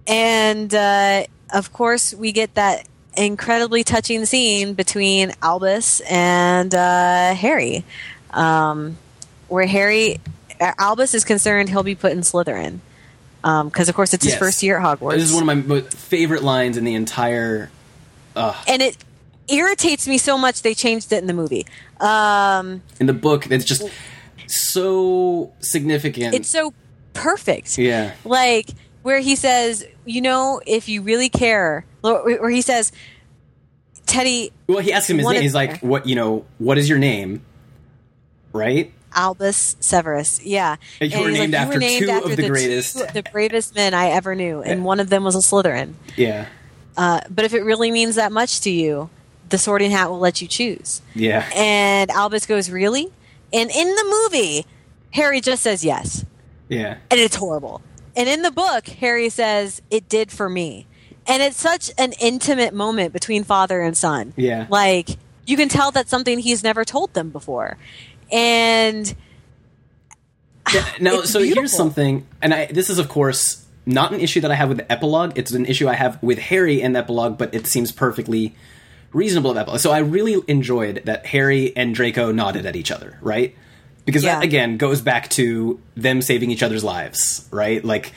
And 0.07 0.73
uh, 0.73 1.23
of 1.51 1.73
course, 1.73 2.13
we 2.13 2.31
get 2.31 2.53
that 2.55 2.87
incredibly 3.17 3.83
touching 3.83 4.25
scene 4.25 4.73
between 4.73 5.33
Albus 5.41 6.01
and 6.01 6.73
uh, 6.75 7.33
Harry, 7.33 7.83
um, 8.31 8.97
where 9.47 9.65
Harry, 9.65 10.19
uh, 10.61 10.73
Albus 10.77 11.13
is 11.13 11.23
concerned 11.23 11.69
he'll 11.69 11.83
be 11.83 11.95
put 11.95 12.11
in 12.11 12.19
Slytherin. 12.19 12.79
Because, 13.41 13.89
of 13.89 13.95
course, 13.95 14.13
it's 14.15 14.25
his 14.25 14.35
first 14.35 14.63
year 14.63 14.79
at 14.79 14.83
Hogwarts. 14.83 15.17
This 15.17 15.29
is 15.29 15.33
one 15.35 15.47
of 15.47 15.67
my 15.67 15.81
favorite 15.81 16.41
lines 16.41 16.77
in 16.77 16.83
the 16.83 16.95
entire. 16.95 17.69
And 18.35 18.81
it 18.81 18.97
irritates 19.47 20.07
me 20.07 20.17
so 20.17 20.37
much 20.37 20.61
they 20.61 20.73
changed 20.73 21.11
it 21.13 21.17
in 21.17 21.27
the 21.27 21.33
movie. 21.33 21.65
Um, 21.99 22.81
in 22.99 23.05
the 23.07 23.13
book. 23.13 23.49
It's 23.51 23.65
just 23.65 23.83
so 24.47 25.51
significant. 25.59 26.35
it's 26.35 26.49
so 26.49 26.73
perfect. 27.13 27.77
yeah, 27.77 28.13
Like 28.25 28.69
where 29.03 29.19
he 29.19 29.35
says, 29.35 29.85
you 30.05 30.21
know, 30.21 30.61
if 30.65 30.89
you 30.89 31.01
really 31.01 31.29
care, 31.29 31.85
where 32.01 32.49
he 32.49 32.61
says, 32.61 32.91
Teddy 34.05 34.51
well, 34.67 34.79
he 34.79 34.91
asks 34.93 35.09
him 35.09 35.17
his 35.17 35.27
name. 35.27 35.41
He's 35.41 35.55
like, 35.55 35.79
"What 35.81 36.05
you 36.05 36.15
know? 36.15 36.45
What 36.59 36.77
is 36.77 36.87
your 36.87 36.99
name?" 36.99 37.41
Right? 38.53 38.93
Albus 39.13 39.77
Severus, 39.79 40.43
yeah, 40.43 40.75
And 41.01 41.09
you 41.11 41.17
And 41.17 41.25
were 41.25 41.31
named 41.31 41.53
"You 41.53 41.59
after 41.59 41.79
two 41.79 42.21
of 42.31 42.35
the 42.35 42.43
two- 42.43 42.49
greatest." 42.49 43.13
the 43.13 43.23
bravest 43.31 43.73
men 43.75 43.93
I 43.95 44.09
ever 44.09 44.35
knew, 44.35 44.61
and 44.61 44.81
Yeah. 44.81 44.85
one 44.85 44.99
of 44.99 45.09
them 45.09 45.23
was 45.23 45.35
a 45.35 45.39
Slytherin. 45.39 45.93
Yeah, 46.17 46.45
Uh, 46.97 47.21
but 47.29 47.45
if 47.45 47.53
it 47.53 47.61
really 47.63 47.91
means 47.91 48.15
that 48.15 48.31
much 48.31 48.61
to 48.61 48.69
you, 48.69 49.09
the 49.49 49.57
Sorting 49.57 49.91
Hat 49.91 50.09
will 50.09 50.19
let 50.19 50.41
you 50.41 50.47
choose. 50.47 51.01
yeah, 51.13 51.47
And 51.55 52.09
Albus 52.11 52.45
goes, 52.45 52.69
"Really?" 52.69 53.11
And 53.53 53.69
in 53.69 53.87
the 53.95 54.27
movie, 54.31 54.65
Harry 55.11 55.39
just 55.41 55.63
says 55.63 55.83
yes. 55.85 56.25
yeah. 56.67 56.97
and 57.11 57.19
it's 57.19 57.35
horrible. 57.35 57.81
And 58.17 58.27
in 58.29 58.41
the 58.41 58.51
book, 58.51 58.87
Harry 58.87 59.29
says 59.29 59.81
it 59.91 60.07
did 60.09 60.31
for 60.31 60.49
me, 60.49 60.87
and 61.27 61.43
it's 61.43 61.59
such 61.59 61.91
an 61.97 62.13
intimate 62.21 62.73
moment 62.73 63.13
between 63.13 63.43
father 63.43 63.81
and 63.81 63.95
son. 63.95 64.33
Yeah. 64.37 64.67
like 64.69 65.09
you 65.45 65.57
can 65.57 65.69
tell 65.69 65.91
that's 65.91 66.09
something 66.09 66.39
he's 66.39 66.63
never 66.63 66.83
told 66.85 67.13
them 67.13 67.29
before, 67.29 67.77
and 68.31 69.13
Yeah, 70.73 70.85
now, 70.99 71.21
so 71.21 71.41
here's 71.41 71.71
something, 71.73 72.25
and 72.41 72.53
I, 72.53 72.65
this 72.65 72.89
is, 72.89 72.97
of 72.99 73.07
course, 73.09 73.64
not 73.85 74.13
an 74.13 74.19
issue 74.19 74.41
that 74.41 74.51
I 74.51 74.55
have 74.55 74.69
with 74.69 74.77
the 74.77 74.91
epilogue. 74.91 75.37
It's 75.37 75.51
an 75.51 75.65
issue 75.65 75.87
I 75.87 75.93
have 75.93 76.21
with 76.21 76.39
Harry 76.39 76.81
and 76.81 76.95
the 76.95 76.99
epilogue, 76.99 77.37
but 77.37 77.53
it 77.53 77.67
seems 77.67 77.91
perfectly 77.91 78.55
reasonable 79.13 79.51
of 79.51 79.57
epilogue. 79.57 79.79
So 79.79 79.91
I 79.91 79.99
really 79.99 80.41
enjoyed 80.47 81.03
that 81.05 81.25
Harry 81.27 81.75
and 81.75 81.93
Draco 81.93 82.31
nodded 82.31 82.65
at 82.65 82.75
each 82.75 82.91
other, 82.91 83.17
right? 83.21 83.55
Because 84.05 84.23
that, 84.23 84.43
again, 84.43 84.77
goes 84.77 85.01
back 85.01 85.29
to 85.31 85.79
them 85.95 86.21
saving 86.21 86.51
each 86.51 86.61
other's 86.61 86.83
lives, 86.83 87.47
right? 87.51 87.83
Like, 87.83 88.13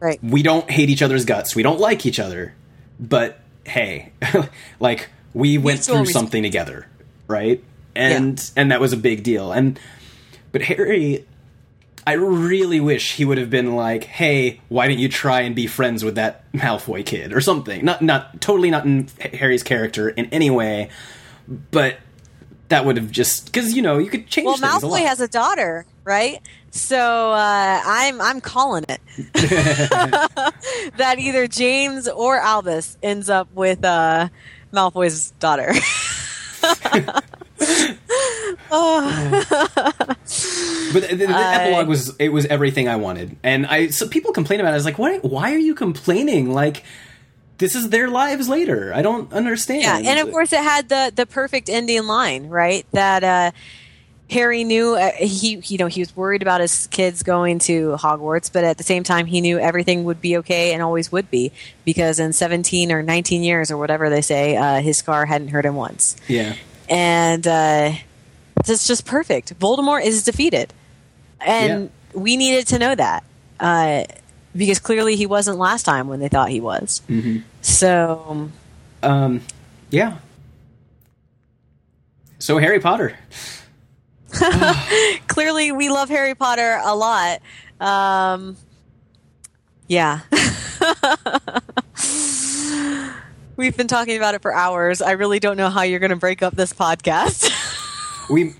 right, 0.00 0.18
we 0.22 0.42
don't 0.42 0.68
hate 0.68 0.90
each 0.90 1.02
other's 1.02 1.24
guts. 1.24 1.54
We 1.54 1.62
don't 1.62 1.78
like 1.78 2.04
each 2.04 2.18
other. 2.18 2.54
But 2.98 3.38
hey, 3.64 4.12
like 4.80 5.08
we 5.32 5.58
went 5.58 5.80
Mutual 5.80 6.04
through 6.04 6.12
something 6.12 6.42
together, 6.42 6.86
right? 7.28 7.62
And 7.94 8.50
and 8.56 8.72
that 8.72 8.80
was 8.80 8.92
a 8.92 8.96
big 8.96 9.22
deal. 9.22 9.52
And 9.52 9.78
but 10.50 10.62
Harry 10.62 11.26
I 12.06 12.12
really 12.12 12.80
wish 12.80 13.14
he 13.14 13.24
would 13.24 13.38
have 13.38 13.50
been 13.50 13.74
like, 13.74 14.04
"Hey, 14.04 14.60
why 14.68 14.88
don't 14.88 14.98
you 14.98 15.08
try 15.08 15.40
and 15.42 15.54
be 15.54 15.66
friends 15.66 16.04
with 16.04 16.16
that 16.16 16.50
Malfoy 16.52 17.04
kid 17.04 17.32
or 17.32 17.40
something?" 17.40 17.84
Not 17.84 18.02
not 18.02 18.40
totally 18.40 18.70
not 18.70 18.84
in 18.84 19.08
Harry's 19.32 19.62
character 19.62 20.08
in 20.10 20.26
any 20.26 20.50
way, 20.50 20.90
but 21.48 21.98
that 22.68 22.84
would 22.84 22.96
have 22.96 23.10
just 23.10 23.52
cuz 23.52 23.72
you 23.72 23.82
know, 23.82 23.98
you 23.98 24.10
could 24.10 24.26
change 24.26 24.46
well, 24.46 24.56
things 24.56 24.82
a 24.82 24.86
lot. 24.86 25.00
Malfoy 25.00 25.06
has 25.06 25.20
a 25.20 25.28
daughter, 25.28 25.86
right? 26.04 26.40
So 26.70 27.32
uh, 27.32 27.80
I'm 27.84 28.20
I'm 28.20 28.40
calling 28.40 28.84
it 28.88 29.00
that 30.96 31.16
either 31.18 31.46
James 31.46 32.08
or 32.08 32.36
Albus 32.38 32.98
ends 33.02 33.30
up 33.30 33.48
with 33.54 33.84
uh, 33.84 34.28
Malfoy's 34.72 35.30
daughter. 35.32 35.72
But 40.94 41.08
the, 41.10 41.16
the 41.16 41.28
epilogue 41.28 41.88
was 41.88 42.14
it 42.18 42.28
was 42.28 42.46
everything 42.46 42.88
I 42.88 42.96
wanted, 42.96 43.36
and 43.42 43.66
I 43.66 43.88
so 43.88 44.06
people 44.06 44.32
complain 44.32 44.60
about 44.60 44.70
it. 44.70 44.74
I 44.74 44.76
was 44.76 44.84
like, 44.84 44.98
why 44.98 45.18
why 45.18 45.52
are 45.52 45.58
you 45.58 45.74
complaining? 45.74 46.52
Like 46.52 46.84
this 47.58 47.74
is 47.74 47.90
their 47.90 48.08
lives 48.08 48.48
later. 48.48 48.92
I 48.94 49.02
don't 49.02 49.32
understand. 49.32 50.04
Yeah, 50.04 50.12
and 50.12 50.20
of 50.20 50.32
course 50.32 50.52
it 50.52 50.60
had 50.60 50.88
the 50.88 51.12
the 51.14 51.26
perfect 51.26 51.68
ending 51.68 52.06
line, 52.06 52.48
right? 52.48 52.86
That 52.92 53.24
uh, 53.24 53.50
Harry 54.30 54.64
knew 54.64 54.94
uh, 54.94 55.10
he 55.12 55.60
you 55.64 55.78
know 55.78 55.86
he 55.86 56.00
was 56.00 56.16
worried 56.16 56.42
about 56.42 56.60
his 56.60 56.86
kids 56.88 57.22
going 57.22 57.58
to 57.60 57.92
Hogwarts, 57.92 58.52
but 58.52 58.64
at 58.64 58.78
the 58.78 58.84
same 58.84 59.02
time 59.02 59.26
he 59.26 59.40
knew 59.40 59.58
everything 59.58 60.04
would 60.04 60.20
be 60.20 60.36
okay 60.38 60.72
and 60.72 60.82
always 60.82 61.10
would 61.12 61.30
be 61.30 61.52
because 61.84 62.18
in 62.18 62.32
17 62.32 62.90
or 62.92 63.02
19 63.02 63.42
years 63.42 63.70
or 63.70 63.76
whatever 63.76 64.10
they 64.10 64.22
say, 64.22 64.56
uh, 64.56 64.80
his 64.80 64.96
scar 64.96 65.26
hadn't 65.26 65.48
hurt 65.48 65.66
him 65.66 65.74
once, 65.74 66.16
yeah, 66.28 66.54
and 66.88 67.46
uh, 67.46 67.92
it's 68.60 68.86
just 68.86 69.04
perfect. 69.04 69.58
Voldemort 69.58 70.04
is 70.04 70.22
defeated, 70.24 70.72
and 71.40 71.90
we 72.12 72.36
needed 72.36 72.66
to 72.68 72.78
know 72.78 72.94
that. 72.94 73.24
Uh, 73.60 74.04
because 74.56 74.78
clearly 74.78 75.16
he 75.16 75.26
wasn't 75.26 75.58
last 75.58 75.82
time 75.84 76.06
when 76.06 76.20
they 76.20 76.28
thought 76.28 76.48
he 76.48 76.60
was. 76.60 77.02
So 77.60 78.50
um, 79.02 79.40
yeah. 79.90 80.16
So 82.38 82.58
Harry 82.58 82.80
Potter. 82.80 83.16
clearly 85.28 85.72
we 85.72 85.88
love 85.88 86.08
Harry 86.08 86.34
Potter 86.34 86.80
a 86.82 86.94
lot. 86.94 87.40
Um, 87.80 88.56
yeah. 89.86 90.20
We've 93.56 93.76
been 93.76 93.86
talking 93.86 94.16
about 94.16 94.34
it 94.34 94.42
for 94.42 94.52
hours. 94.52 95.00
I 95.00 95.12
really 95.12 95.38
don't 95.38 95.56
know 95.56 95.70
how 95.70 95.82
you're 95.82 96.00
going 96.00 96.10
to 96.10 96.16
break 96.16 96.42
up 96.42 96.56
this 96.56 96.72
podcast. 96.72 97.50
We, 98.30 98.54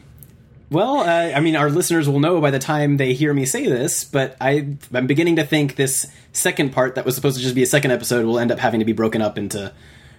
well, 0.70 0.99
uh, 1.01 1.32
I 1.36 1.41
mean, 1.41 1.57
our 1.57 1.70
listeners 1.70 2.09
will 2.09 2.20
know 2.20 2.41
by 2.41 2.51
the 2.51 2.59
time 2.59 2.97
they 2.97 3.12
hear 3.15 3.32
me 3.32 3.47
say 3.47 3.66
this, 3.66 4.05
but 4.05 4.36
I, 4.41 4.77
I'm 4.93 5.07
beginning 5.07 5.36
to 5.36 5.45
think 5.45 5.77
this 5.77 6.07
second 6.32 6.73
part 6.73 6.97
that 6.97 7.05
was 7.05 7.15
supposed 7.15 7.36
to 7.36 7.43
just 7.43 7.55
be 7.55 7.62
a 7.62 7.66
second 7.66 7.91
episode 7.91 8.24
will 8.27 8.39
end 8.39 8.51
up 8.53 8.59
having 8.59 8.81
to 8.81 8.85
be 8.86 8.93
broken 8.93 9.23
up 9.23 9.39
into 9.39 9.73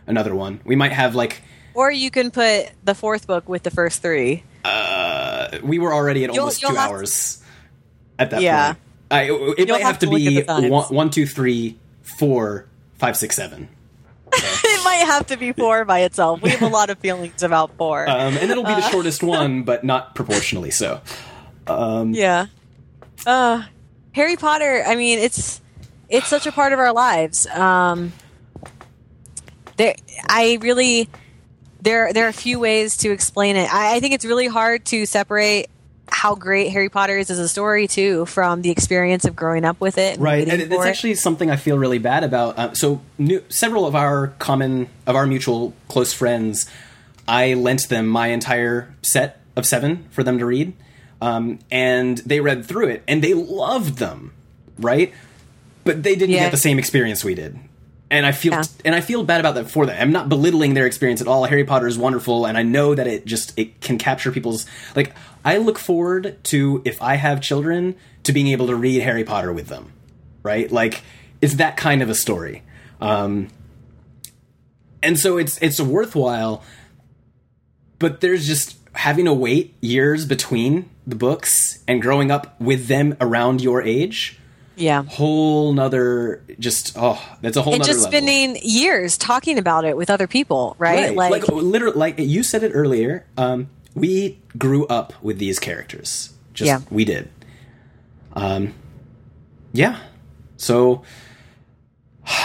another 0.07 0.33
one. 0.35 0.59
We 0.63 0.75
might 0.75 0.91
have 0.93 1.15
like 1.15 1.41
or 1.73 1.91
you 1.91 2.09
can 2.09 2.31
put 2.31 2.71
the 2.85 2.95
fourth 2.95 3.27
book 3.27 3.49
with 3.49 3.63
the 3.63 3.71
first 3.71 4.01
three. 4.01 4.43
Uh, 4.63 5.59
we 5.61 5.77
were 5.77 5.93
already 5.93 6.23
at 6.23 6.31
You'll- 6.33 6.43
almost 6.43 6.61
you'll 6.61 6.71
two 6.71 6.77
have 6.77 6.89
to- 6.89 6.95
hours 6.95 7.43
at 8.17 8.29
that 8.31 8.41
Yeah. 8.41 8.67
point. 8.67 8.79
I, 9.11 9.23
it 9.57 9.69
might 9.69 9.81
have 9.81 9.81
have 9.81 9.99
to, 9.99 10.05
to 10.07 10.15
be 10.15 10.37
at 10.39 10.47
the 10.47 10.53
times. 10.53 10.69
one, 10.71 10.85
one, 10.85 11.09
two, 11.11 11.27
three, 11.27 11.77
four, 12.01 12.65
five, 12.97 13.15
six, 13.17 13.35
seven. 13.35 13.67
it 14.63 14.83
might 14.83 15.05
have 15.05 15.27
to 15.27 15.37
be 15.37 15.51
four 15.53 15.85
by 15.85 15.99
itself. 16.01 16.41
We 16.41 16.49
have 16.51 16.61
a 16.61 16.67
lot 16.67 16.89
of 16.89 16.99
feelings 16.99 17.43
about 17.43 17.75
four. 17.77 18.05
Um, 18.09 18.37
and 18.37 18.49
it'll 18.51 18.63
be 18.63 18.71
Uh. 18.71 18.75
the 18.81 18.89
shortest 18.89 19.23
one, 19.37 19.63
but 19.63 19.83
not 19.83 20.15
proportionally 20.15 20.71
so. 20.71 21.01
Um, 21.67 22.13
Yeah. 22.13 22.47
Uh, 23.25 23.63
Harry 24.13 24.35
Potter. 24.35 24.83
I 24.85 24.95
mean, 24.95 25.19
it's 25.19 25.61
it's 26.09 26.27
such 26.27 26.45
a 26.45 26.51
part 26.51 26.71
of 26.73 26.79
our 26.79 26.93
lives. 26.93 27.47
Um, 27.47 28.13
there, 29.77 29.95
I 30.29 30.57
really 30.61 31.09
there 31.81 32.13
there 32.13 32.25
are 32.25 32.29
a 32.29 32.33
few 32.33 32.59
ways 32.59 32.97
to 32.97 33.11
explain 33.11 33.55
it. 33.55 33.73
I, 33.73 33.95
I 33.95 33.99
think 33.99 34.13
it's 34.13 34.25
really 34.25 34.47
hard 34.47 34.85
to 34.85 35.05
separate 35.05 35.67
how 36.07 36.35
great 36.35 36.71
Harry 36.71 36.89
Potter 36.89 37.17
is 37.17 37.29
as 37.29 37.39
a 37.39 37.47
story 37.47 37.87
too 37.87 38.25
from 38.25 38.61
the 38.61 38.69
experience 38.69 39.25
of 39.25 39.35
growing 39.35 39.65
up 39.65 39.79
with 39.81 39.97
it. 39.97 40.15
And 40.15 40.21
Right, 40.23 40.47
and 40.47 40.61
it's 40.61 40.71
it. 40.73 40.79
actually 40.79 41.15
something 41.15 41.49
I 41.49 41.55
feel 41.55 41.77
really 41.77 41.97
bad 41.99 42.23
about. 42.23 42.57
Uh, 42.57 42.73
so, 42.73 43.01
new, 43.17 43.43
several 43.49 43.85
of 43.85 43.95
our 43.95 44.27
common, 44.39 44.87
of 45.07 45.15
our 45.15 45.25
mutual 45.25 45.73
close 45.87 46.13
friends, 46.13 46.69
I 47.27 47.53
lent 47.55 47.89
them 47.89 48.07
my 48.07 48.27
entire 48.27 48.93
set 49.01 49.41
of 49.55 49.65
seven 49.65 50.05
for 50.11 50.23
them 50.23 50.37
to 50.39 50.45
read, 50.45 50.73
um, 51.21 51.59
and 51.71 52.19
they 52.19 52.39
read 52.39 52.65
through 52.65 52.89
it, 52.89 53.03
and 53.07 53.23
they 53.23 53.33
loved 53.33 53.97
them, 53.97 54.31
right? 54.77 55.13
But 55.83 56.03
they 56.03 56.15
didn't 56.15 56.35
Yeah. 56.35 56.41
get 56.43 56.51
the 56.51 56.57
same 56.57 56.77
experience 56.79 57.23
we 57.23 57.35
did, 57.35 57.57
and 58.15 58.25
I 58.25 58.31
feel 58.31 58.53
Yeah. 58.53 58.63
and 58.85 58.95
I 58.95 59.01
feel 59.01 59.23
bad 59.23 59.39
about 59.39 59.55
that 59.55 59.69
for 59.69 59.85
them. 59.85 59.95
I'm 59.99 60.11
not 60.11 60.29
belittling 60.29 60.73
their 60.73 60.85
experience 60.87 61.21
at 61.21 61.27
all. 61.27 61.45
Harry 61.45 61.63
Potter 61.63 61.87
is 61.87 61.97
wonderful, 61.97 62.45
and 62.45 62.57
I 62.57 62.63
know 62.63 62.95
that 62.95 63.07
it 63.07 63.25
just 63.25 63.53
it 63.57 63.81
can 63.81 63.97
capture 63.97 64.31
people's 64.31 64.65
like. 64.95 65.13
I 65.43 65.57
look 65.57 65.77
forward 65.77 66.37
to 66.45 66.81
if 66.85 66.99
I 67.01 67.15
have 67.15 67.39
children 67.41 67.95
to 68.23 68.33
being 68.33 68.47
able 68.47 68.65
to 68.67 68.75
read 68.75 69.01
Harry 69.03 69.23
Potter 69.23 69.53
with 69.53 69.67
them, 69.67 69.91
right? 70.41 70.71
Like 70.71 71.03
it's 71.41 71.55
that 71.55 71.77
kind 71.77 72.01
of 72.01 72.09
a 72.09 72.15
story, 72.15 72.63
um, 72.99 73.49
and 75.03 75.19
so 75.19 75.37
it's 75.37 75.57
it's 75.61 75.79
worthwhile. 75.79 76.63
But 77.99 78.21
there's 78.21 78.45
just 78.47 78.77
having 78.93 79.25
to 79.25 79.33
wait 79.33 79.75
years 79.81 80.25
between 80.25 80.89
the 81.05 81.15
books 81.15 81.83
and 81.87 82.01
growing 82.01 82.31
up 82.31 82.59
with 82.59 82.87
them 82.87 83.15
around 83.21 83.61
your 83.61 83.81
age, 83.81 84.39
Yeah. 84.77 85.03
whole 85.03 85.73
nother 85.73 86.43
just 86.59 86.93
oh, 86.97 87.21
that's 87.41 87.57
a 87.57 87.61
whole 87.61 87.73
And 87.75 87.83
just 87.83 87.99
level. 88.03 88.11
spending 88.11 88.57
years 88.61 89.17
talking 89.17 89.57
about 89.57 89.85
it 89.85 89.95
with 89.97 90.09
other 90.09 90.27
people, 90.27 90.75
right? 90.79 91.15
Right. 91.15 91.31
Like, 91.31 91.47
literally, 91.47 91.97
like 91.97 92.19
you 92.19 92.43
said 92.43 92.63
it 92.63 92.71
earlier. 92.73 93.25
Um, 93.37 93.69
we 93.93 94.39
grew 94.57 94.85
up 94.87 95.13
with 95.23 95.39
these 95.39 95.57
characters. 95.59 96.33
Just 96.53 96.67
Yeah. 96.67 96.79
we 96.89 97.05
did. 97.05 97.29
Um, 98.33 98.73
yeah. 99.71 99.99
So 100.57 101.03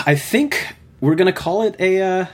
I 0.06 0.14
think 0.14 0.74
we're 1.00 1.14
gonna 1.14 1.32
call 1.32 1.62
it 1.62 1.74
a 1.80 2.00
uh, 2.02 2.26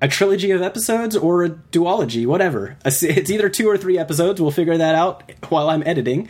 a 0.00 0.08
trilogy 0.08 0.50
of 0.50 0.62
episodes 0.62 1.16
or 1.16 1.44
a 1.44 1.50
duology, 1.50 2.26
whatever. 2.26 2.76
It's 2.84 3.02
it's 3.02 3.30
either 3.30 3.48
two 3.48 3.68
or 3.68 3.76
three 3.76 3.98
episodes. 3.98 4.40
We'll 4.40 4.50
figure 4.50 4.76
that 4.78 4.94
out 4.94 5.30
while 5.48 5.68
I'm 5.68 5.82
editing. 5.86 6.28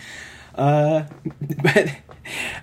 Uh, 0.55 1.05
but 1.63 1.89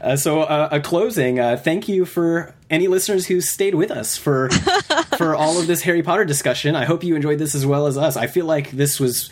uh, 0.01 0.15
so 0.15 0.41
uh, 0.41 0.69
a 0.71 0.79
closing. 0.79 1.39
Uh, 1.39 1.57
thank 1.57 1.87
you 1.87 2.05
for 2.05 2.53
any 2.69 2.87
listeners 2.87 3.27
who 3.27 3.41
stayed 3.41 3.75
with 3.75 3.91
us 3.91 4.17
for 4.17 4.49
for 5.17 5.35
all 5.35 5.59
of 5.59 5.67
this 5.67 5.81
Harry 5.83 6.03
Potter 6.03 6.25
discussion. 6.25 6.75
I 6.75 6.85
hope 6.85 7.03
you 7.03 7.15
enjoyed 7.15 7.39
this 7.39 7.55
as 7.55 7.65
well 7.65 7.87
as 7.87 7.97
us. 7.97 8.15
I 8.17 8.27
feel 8.27 8.45
like 8.45 8.71
this 8.71 8.99
was 8.99 9.29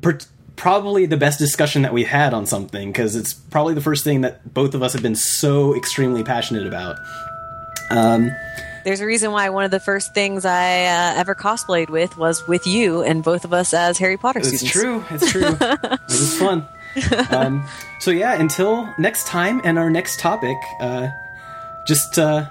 per- 0.00 0.18
probably 0.56 1.06
the 1.06 1.16
best 1.16 1.38
discussion 1.38 1.82
that 1.82 1.92
we 1.92 2.04
had 2.04 2.34
on 2.34 2.46
something 2.46 2.90
because 2.90 3.14
it's 3.16 3.32
probably 3.34 3.74
the 3.74 3.80
first 3.80 4.02
thing 4.04 4.22
that 4.22 4.52
both 4.54 4.74
of 4.74 4.82
us 4.82 4.92
have 4.92 5.02
been 5.02 5.14
so 5.16 5.76
extremely 5.76 6.24
passionate 6.24 6.66
about. 6.66 6.96
Um, 7.90 8.30
There's 8.84 9.00
a 9.00 9.06
reason 9.06 9.30
why 9.32 9.48
one 9.50 9.64
of 9.64 9.70
the 9.70 9.80
first 9.80 10.14
things 10.14 10.44
I 10.44 10.84
uh, 10.84 11.14
ever 11.16 11.34
cosplayed 11.34 11.90
with 11.90 12.16
was 12.16 12.46
with 12.48 12.66
you 12.66 13.02
and 13.02 13.22
both 13.22 13.44
of 13.44 13.52
us 13.52 13.72
as 13.72 13.98
Harry 13.98 14.16
Potter 14.16 14.40
It's 14.40 14.48
students. 14.48 14.72
true. 14.72 15.04
It's 15.10 15.30
true. 15.30 15.56
it 15.60 16.00
was 16.08 16.38
fun. 16.38 16.66
Um, 17.30 17.66
so 18.00 18.10
yeah, 18.10 18.40
until 18.40 18.92
next 18.98 19.26
time 19.26 19.60
and 19.64 19.78
our 19.78 19.90
next 19.90 20.18
topic, 20.18 20.56
uh, 20.80 21.08
just 21.86 22.18
uh, 22.18 22.46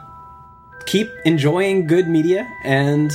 keep 0.85 1.09
enjoying 1.25 1.87
good 1.87 2.07
media 2.07 2.47
and 2.63 3.11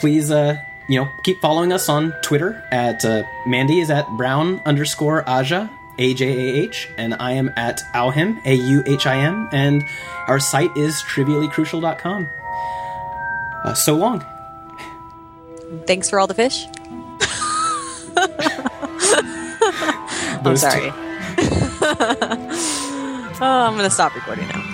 please, 0.00 0.30
uh, 0.30 0.56
you 0.88 1.00
know, 1.00 1.08
keep 1.24 1.40
following 1.40 1.72
us 1.72 1.88
on 1.88 2.14
Twitter 2.22 2.62
at 2.70 3.04
uh, 3.04 3.22
Mandy 3.46 3.80
is 3.80 3.90
at 3.90 4.06
Brown 4.16 4.60
underscore 4.64 5.22
Ajah. 5.24 5.70
A 5.98 6.12
J 6.12 6.26
A 6.26 6.62
H, 6.62 6.90
and 6.98 7.14
I 7.14 7.32
am 7.32 7.50
at 7.56 7.80
Auhim, 7.94 8.44
A 8.44 8.54
U 8.54 8.82
H 8.86 9.06
I 9.06 9.16
M, 9.16 9.48
and 9.50 9.82
our 10.28 10.38
site 10.38 10.76
is 10.76 10.94
triviallycrucial.com. 11.08 12.28
Uh, 13.64 13.74
so 13.74 13.94
long. 13.94 14.24
Thanks 15.86 16.10
for 16.10 16.20
all 16.20 16.26
the 16.26 16.34
fish. 16.34 16.66
I'm 20.46 20.52
oh, 20.52 20.56
sorry. 20.56 20.90
oh, 23.40 23.42
I'm 23.66 23.74
going 23.74 23.84
to 23.84 23.90
stop 23.90 24.14
recording 24.14 24.48
now. 24.48 24.65